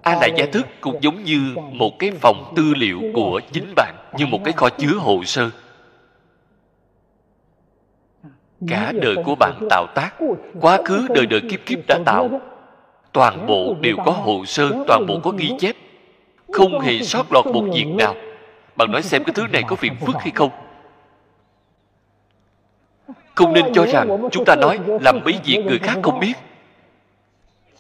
a 0.03 0.15
lại 0.15 0.33
gia 0.37 0.47
thức 0.47 0.67
cũng 0.81 0.99
giống 1.01 1.25
như 1.25 1.55
một 1.73 1.99
cái 1.99 2.11
phòng 2.11 2.53
tư 2.57 2.75
liệu 2.77 3.01
của 3.15 3.41
chính 3.53 3.73
bạn, 3.77 3.95
như 4.19 4.27
một 4.27 4.41
cái 4.45 4.53
kho 4.53 4.69
chứa 4.69 4.95
hồ 4.99 5.25
sơ. 5.25 5.51
Cả 8.69 8.93
đời 9.03 9.17
của 9.25 9.35
bạn 9.35 9.67
tạo 9.71 9.87
tác, 9.95 10.11
quá 10.61 10.79
khứ 10.85 11.07
đời 11.15 11.27
đời 11.27 11.41
kiếp 11.51 11.67
kiếp 11.67 11.79
đã 11.89 11.99
tạo. 12.07 12.41
Toàn 13.13 13.47
bộ 13.47 13.75
đều 13.81 13.97
có 14.05 14.13
hồ 14.13 14.45
sơ, 14.45 14.71
toàn 14.89 15.07
bộ 15.07 15.21
có 15.23 15.31
ghi 15.31 15.51
chép. 15.59 15.77
Không 16.53 16.81
hề 16.81 16.99
sót 16.99 17.33
lọt 17.33 17.47
một 17.47 17.65
việc 17.75 17.87
nào. 17.87 18.15
Bạn 18.77 18.93
nói 18.93 19.03
xem 19.03 19.25
cái 19.25 19.35
thứ 19.35 19.43
này 19.53 19.63
có 19.69 19.77
phiền 19.77 19.95
phức 20.01 20.17
hay 20.17 20.31
không? 20.35 20.51
Không 23.35 23.53
nên 23.53 23.65
cho 23.75 23.87
rằng 23.87 24.29
chúng 24.33 24.45
ta 24.45 24.57
nói 24.57 24.79
làm 25.01 25.21
mấy 25.25 25.35
việc 25.45 25.65
người 25.67 25.79
khác 25.79 25.97
không 26.03 26.21
biết. 26.21 26.35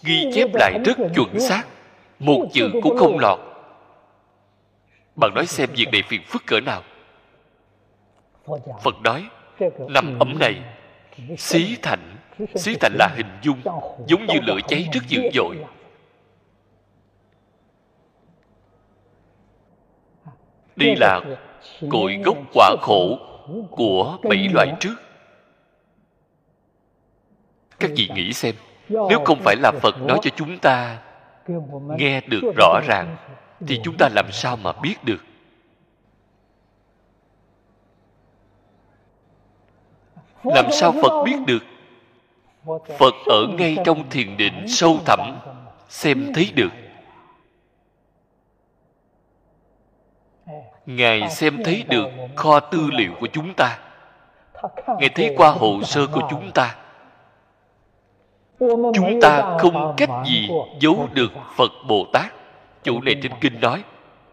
Ghi 0.02 0.30
chép 0.34 0.48
lại 0.54 0.78
rất 0.84 0.96
chuẩn 1.14 1.40
xác 1.40 1.62
một 2.24 2.46
chữ 2.52 2.70
cũng 2.82 2.96
không 2.96 3.18
lọt. 3.18 3.38
Bạn 5.16 5.30
nói 5.34 5.46
xem 5.46 5.70
việc 5.72 5.86
này 5.92 6.02
phiền 6.08 6.22
phức 6.26 6.42
cỡ 6.46 6.60
nào. 6.60 6.82
Phật 8.82 8.94
nói 9.04 9.28
năm 9.88 10.18
ấm 10.18 10.38
này 10.38 10.62
xí 11.38 11.76
thành 11.82 12.16
xí 12.54 12.74
thành 12.80 12.92
là 12.98 13.08
hình 13.16 13.38
dung 13.42 13.60
giống 14.06 14.26
như 14.26 14.40
lửa 14.46 14.58
cháy 14.68 14.88
rất 14.92 15.00
dữ 15.08 15.22
dội. 15.34 15.56
Đây 20.76 20.94
là 21.00 21.20
cội 21.90 22.16
gốc 22.24 22.36
quả 22.54 22.76
khổ 22.80 23.18
của 23.70 24.18
bảy 24.22 24.48
loại 24.54 24.72
trước. 24.80 24.94
Các 27.80 27.90
vị 27.96 28.08
nghĩ 28.14 28.32
xem 28.32 28.54
nếu 28.88 29.24
không 29.24 29.38
phải 29.44 29.56
là 29.56 29.72
phật 29.82 30.02
nói. 30.02 30.18
cho 30.22 30.30
chúng 30.36 30.58
ta 30.58 31.02
nghe 31.98 32.20
được 32.20 32.40
rõ 32.56 32.80
ràng 32.86 33.16
thì 33.66 33.80
chúng 33.84 33.96
ta 33.98 34.08
làm 34.14 34.32
sao 34.32 34.56
mà 34.56 34.72
biết 34.82 34.94
được? 35.04 35.24
Làm 40.44 40.72
sao 40.72 40.92
phật 41.02 41.22
biết 41.24 41.36
được? 41.46 41.62
Phật 42.98 43.14
ở 43.26 43.46
ngay 43.58 43.76
trong 43.84 44.10
thiền 44.10 44.36
định 44.36 44.64
sâu 44.68 44.98
thẳm 45.06 45.38
xem 45.88 46.32
thấy 46.34 46.52
được. 46.54 46.70
Ngài 50.86 51.30
xem 51.30 51.62
thấy 51.64 51.84
được 51.88 52.08
kho 52.36 52.60
tư 52.60 52.88
liệu 52.92 53.12
của 53.20 53.28
chúng 53.32 53.54
ta. 53.54 53.78
ngài 55.00 55.08
thấy 55.08 55.34
qua 55.36 55.50
hồ 55.50 55.82
sơ 55.82 56.06
của 56.06 56.22
chúng 56.30 56.50
ta 56.54 56.83
chúng 58.94 59.20
ta 59.22 59.56
không 59.58 59.94
cách 59.96 60.10
gì 60.26 60.48
giấu 60.80 61.08
được 61.12 61.32
phật 61.56 61.72
bồ 61.88 62.06
tát. 62.12 62.32
Chủ 62.82 63.00
này 63.00 63.14
trên 63.22 63.32
kinh 63.40 63.60
nói, 63.60 63.82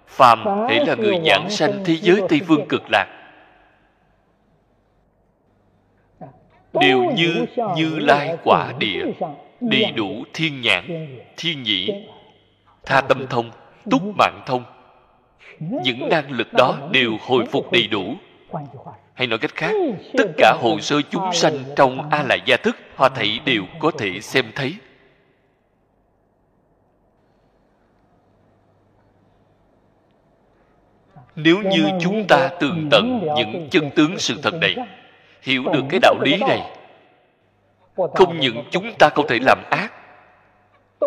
phàm 0.07 0.67
hễ 0.69 0.85
là 0.85 0.95
người 0.95 1.19
giảng 1.25 1.49
sanh 1.49 1.71
thế 1.85 1.95
giới 1.95 2.21
tây 2.29 2.41
phương 2.47 2.67
cực 2.69 2.83
lạc. 2.91 3.05
Đều 6.73 7.03
như 7.15 7.45
như 7.75 7.99
lai 7.99 8.37
quả 8.43 8.73
địa, 8.79 9.03
đầy 9.61 9.91
đủ 9.91 10.23
thiên 10.33 10.61
nhãn, 10.61 11.17
thiên 11.37 11.63
nhĩ, 11.63 11.89
tha 12.85 13.01
tâm 13.01 13.27
thông, 13.29 13.51
túc 13.91 14.01
mạng 14.17 14.41
thông. 14.45 14.63
Những 15.59 16.09
năng 16.09 16.31
lực 16.31 16.53
đó 16.53 16.77
đều 16.91 17.11
hồi 17.27 17.45
phục 17.45 17.71
đầy 17.71 17.87
đủ 17.87 18.13
hay 19.13 19.27
nói 19.27 19.39
cách 19.39 19.55
khác 19.55 19.75
tất 20.17 20.25
cả 20.37 20.53
hồ 20.61 20.79
sơ 20.79 21.01
chúng 21.09 21.33
sanh 21.33 21.57
trong 21.75 22.09
a 22.09 22.23
la 22.23 22.35
gia 22.45 22.57
thức 22.57 22.75
họ 22.95 23.09
thảy 23.09 23.39
đều 23.45 23.63
có 23.79 23.91
thể 23.97 24.19
xem 24.21 24.45
thấy. 24.55 24.75
Nếu 31.35 31.57
như 31.61 31.89
chúng 32.01 32.25
ta 32.27 32.49
tường 32.59 32.87
tận 32.91 33.27
những 33.35 33.67
chân 33.71 33.89
tướng 33.95 34.19
sự 34.19 34.35
thật 34.43 34.53
này 34.53 34.75
hiểu 35.41 35.63
được 35.73 35.83
cái 35.89 35.99
đạo 36.01 36.15
lý 36.21 36.37
này 36.37 36.61
không 37.95 38.39
những 38.39 38.63
chúng 38.71 38.93
ta 38.99 39.09
không 39.09 39.27
thể 39.27 39.39
làm 39.41 39.63
ác 39.69 39.91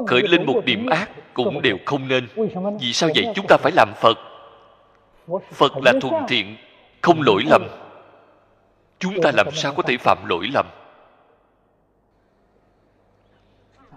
khởi 0.07 0.23
lên 0.23 0.47
một 0.47 0.63
điểm 0.65 0.87
ác 0.87 1.11
cũng 1.35 1.63
đều 1.63 1.77
không 1.85 2.09
nên. 2.09 2.29
Vì 2.81 2.93
sao 2.93 3.11
vậy? 3.15 3.27
chúng 3.35 3.47
ta 3.49 3.57
phải 3.57 3.73
làm 3.77 3.93
phật. 3.97 4.19
Phật 5.53 5.73
là 5.85 5.93
thuận 6.01 6.15
thiện 6.29 6.57
không 7.05 7.23
lỗi 7.23 7.43
lầm. 7.47 7.63
Chúng 8.99 9.15
ta 9.23 9.31
làm 9.35 9.47
sao 9.53 9.75
có 9.75 9.83
thể 9.83 9.97
phạm 9.97 10.27
lỗi 10.29 10.49
lầm? 10.53 10.67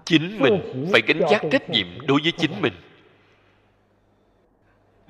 Chính 0.05 0.37
mình 0.39 0.87
phải 0.91 1.01
gánh 1.07 1.21
giác 1.31 1.41
trách 1.51 1.69
nhiệm 1.69 1.87
đối 2.07 2.19
với 2.23 2.31
chính 2.31 2.61
mình. 2.61 2.73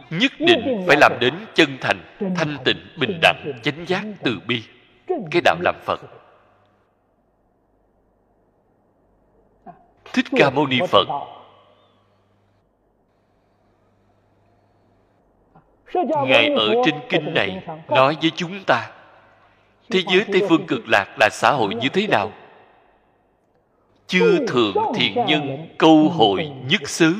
Nhất 0.09 0.31
định 0.39 0.83
phải 0.87 0.97
làm 0.99 1.11
đến 1.19 1.33
chân 1.53 1.77
thành 1.81 2.17
thanh 2.19 2.57
tịnh 2.65 2.87
bình 2.99 3.19
đẳng 3.21 3.59
chánh 3.63 3.85
giác 3.87 4.03
từ 4.23 4.39
bi. 4.47 4.63
Cái 5.31 5.41
đạo 5.45 5.55
làm 5.61 5.75
phật. 5.85 5.99
Thích 10.13 10.25
ca 10.37 10.49
mâu 10.49 10.67
ni 10.67 10.79
phật 10.89 11.07
ngài 16.27 16.49
ở 16.49 16.75
trên 16.85 16.95
kinh 17.09 17.33
này 17.33 17.63
nói 17.87 18.17
với 18.21 18.31
chúng 18.35 18.63
ta 18.63 18.89
thế 19.89 20.01
giới 20.13 20.25
tây 20.31 20.41
phương 20.49 20.65
cực 20.67 20.87
lạc 20.87 21.15
là 21.19 21.29
xã 21.31 21.51
hội 21.51 21.75
như 21.75 21.89
thế 21.89 22.07
nào? 22.07 22.31
Chư 24.07 24.45
thượng 24.47 24.75
thiện 24.95 25.25
nhân 25.27 25.67
câu 25.77 26.09
hội 26.09 26.51
nhất 26.69 26.89
xứ. 26.89 27.15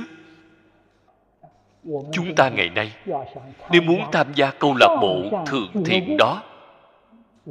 Chúng 2.11 2.35
ta 2.35 2.49
ngày 2.49 2.69
nay 2.69 2.91
nếu 3.71 3.81
muốn 3.81 4.01
tham 4.11 4.27
gia 4.35 4.51
câu 4.51 4.75
lạc 4.79 4.97
bộ 5.01 5.43
thượng 5.45 5.83
thiện 5.85 6.17
đó 6.17 6.43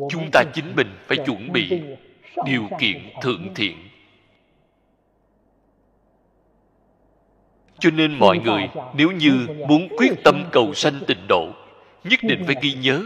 chúng 0.09 0.31
ta 0.33 0.43
chính 0.55 0.77
mình 0.77 0.89
phải 1.07 1.17
chuẩn 1.27 1.53
bị 1.53 1.83
điều 2.45 2.63
kiện 2.79 3.11
thượng 3.23 3.55
thiện 3.55 3.77
cho 7.79 7.91
nên 7.91 8.19
mọi 8.19 8.39
người 8.39 8.69
nếu 8.95 9.11
như 9.11 9.47
muốn 9.69 9.89
quyết 9.97 10.13
tâm 10.25 10.45
cầu 10.53 10.75
sanh 10.75 11.01
tịnh 11.07 11.27
độ 11.29 11.49
nhất 12.05 12.21
định 12.23 12.43
phải 12.47 12.55
ghi 12.63 12.73
nhớ 12.73 13.03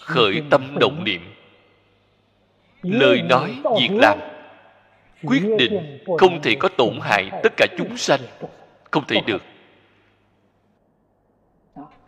khởi 0.00 0.42
tâm 0.50 0.76
động 0.80 1.04
niệm 1.04 1.20
lời 2.82 3.22
nói 3.22 3.56
việc 3.80 3.90
làm 3.92 4.18
quyết 5.22 5.42
định 5.58 5.98
không 6.18 6.42
thể 6.42 6.54
có 6.54 6.68
tổn 6.68 6.98
hại 7.02 7.30
tất 7.42 7.52
cả 7.56 7.66
chúng 7.78 7.96
sanh 7.96 8.20
không 8.90 9.04
thể 9.08 9.20
được 9.26 9.42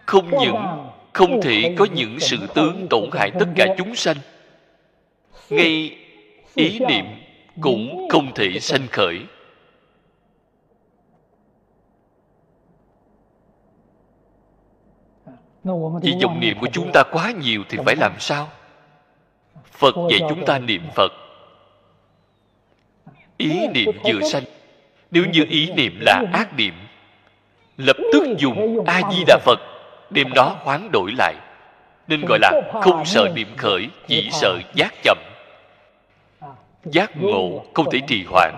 không 0.06 0.30
những 0.30 0.56
không 1.12 1.40
thể 1.42 1.74
có 1.78 1.86
những 1.94 2.20
sự 2.20 2.36
tướng 2.54 2.86
tổn 2.90 3.10
hại 3.12 3.30
tất 3.30 3.46
cả 3.56 3.66
chúng 3.78 3.94
sanh 3.94 4.16
ngay 5.50 5.98
ý 6.54 6.78
niệm 6.78 7.04
cũng 7.60 8.08
không 8.10 8.34
thể 8.34 8.58
sanh 8.60 8.86
khởi 8.90 9.18
vì 16.02 16.14
dòng 16.18 16.40
niệm 16.40 16.58
của 16.60 16.68
chúng 16.72 16.90
ta 16.92 17.02
quá 17.12 17.32
nhiều 17.42 17.62
thì 17.68 17.78
phải 17.86 17.96
làm 17.96 18.12
sao? 18.18 18.48
Phật 19.72 19.94
dạy 20.10 20.20
chúng 20.28 20.44
ta 20.46 20.58
niệm 20.58 20.82
phật. 20.94 21.12
Ý 23.36 23.68
niệm 23.74 23.90
vừa 24.04 24.20
sanh. 24.28 24.44
Nếu 25.10 25.24
như 25.32 25.46
ý 25.48 25.70
niệm 25.72 25.98
là 26.00 26.22
ác 26.32 26.56
niệm 26.56 26.74
lập 27.76 27.96
tức 28.12 28.26
dùng 28.38 28.84
a 28.86 29.00
di 29.12 29.24
đà 29.26 29.38
phật 29.38 29.60
đem 30.10 30.28
nó 30.34 30.56
hoán 30.58 30.88
đổi 30.92 31.12
lại. 31.18 31.34
Nên 32.08 32.24
gọi 32.28 32.38
là 32.42 32.62
không 32.82 33.04
sợ 33.04 33.28
niệm 33.34 33.48
khởi 33.56 33.88
chỉ 34.06 34.28
sợ 34.32 34.58
giác 34.74 34.94
chậm. 35.02 35.18
Giác 36.84 37.10
ngộ 37.16 37.64
không 37.74 37.90
thể 37.90 38.00
trì 38.06 38.24
hoãn. 38.24 38.54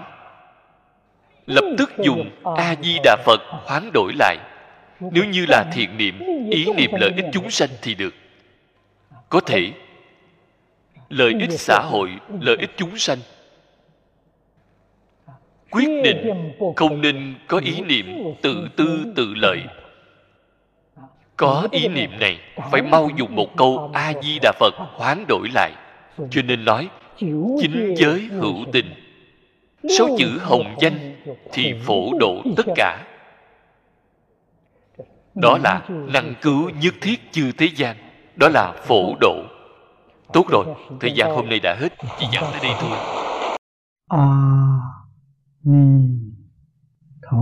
Lập 1.47 1.65
tức 1.78 1.93
dùng 1.99 2.31
a 2.57 2.74
di 2.83 2.99
đà 3.05 3.16
phật 3.24 3.41
hoán 3.49 3.91
đổi 3.93 4.12
lại 4.19 4.37
nếu 5.01 5.24
như 5.24 5.47
là 5.48 5.64
thiện 5.73 5.97
niệm, 5.97 6.20
ý 6.51 6.66
niệm 6.77 6.90
lợi 7.01 7.12
ích 7.16 7.24
chúng 7.32 7.51
sanh 7.51 7.70
thì 7.82 7.94
được. 7.94 8.14
Có 9.28 9.40
thể, 9.40 9.73
lợi 11.09 11.35
ích 11.40 11.52
xã 11.52 11.78
hội, 11.78 12.10
lợi 12.40 12.56
ích 12.60 12.70
chúng 12.77 12.98
sanh. 12.98 13.18
Quyết 15.70 15.89
định 16.05 16.52
không 16.77 17.01
nên 17.01 17.35
có 17.47 17.59
ý 17.59 17.81
niệm 17.81 18.35
tự 18.43 18.68
tư, 18.77 19.12
tự 19.16 19.35
lợi. 19.35 19.62
Có 21.36 21.68
ý 21.70 21.89
niệm 21.89 22.10
này, 22.20 22.39
phải 22.70 22.82
mau 22.82 23.10
dùng 23.16 23.35
một 23.35 23.56
câu 23.56 23.90
a 23.94 24.12
di 24.23 24.39
đà 24.43 24.52
phật 24.60 24.74
hoán 24.77 25.24
đổi 25.28 25.48
lại. 25.55 25.73
Cho 26.31 26.43
nên 26.43 26.64
nói, 26.64 26.89
chính 27.60 27.94
giới 27.97 28.20
hữu 28.20 28.64
tình. 28.73 28.86
Sáu 29.98 30.09
chữ 30.18 30.39
hồng 30.40 30.77
danh 30.81 31.16
thì 31.52 31.74
phổ 31.85 32.10
độ 32.20 32.43
tất 32.56 32.66
cả 32.77 33.02
đó 35.36 35.58
là 35.58 35.88
năng 35.88 36.34
cứu 36.42 36.70
nhất 36.70 36.94
thiết 37.00 37.32
chư 37.32 37.52
thế 37.52 37.68
gian. 37.76 37.96
Đó 38.36 38.48
là 38.48 38.72
phổ 38.86 39.14
độ. 39.20 39.42
Tốt 40.32 40.44
rồi. 40.48 40.66
Thời 41.00 41.12
gian 41.12 41.30
hôm 41.30 41.48
nay 41.48 41.60
đã 41.62 41.76
hết. 41.80 41.88
Chỉ 42.18 42.26
giảng 42.32 42.44
tới 42.52 42.60
đây 42.62 42.72
thôi. 42.80 42.90
A 44.08 44.26
ni 45.62 46.08
tho 47.30 47.38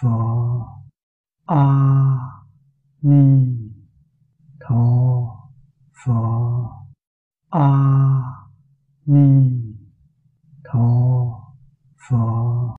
pho. 0.00 0.66
A 1.46 1.64
ni 3.02 3.56
tho 4.68 4.76
pho. 6.04 6.70
A 7.50 7.70
ni 9.06 9.50
tho 10.64 10.88
pho. 12.08 12.59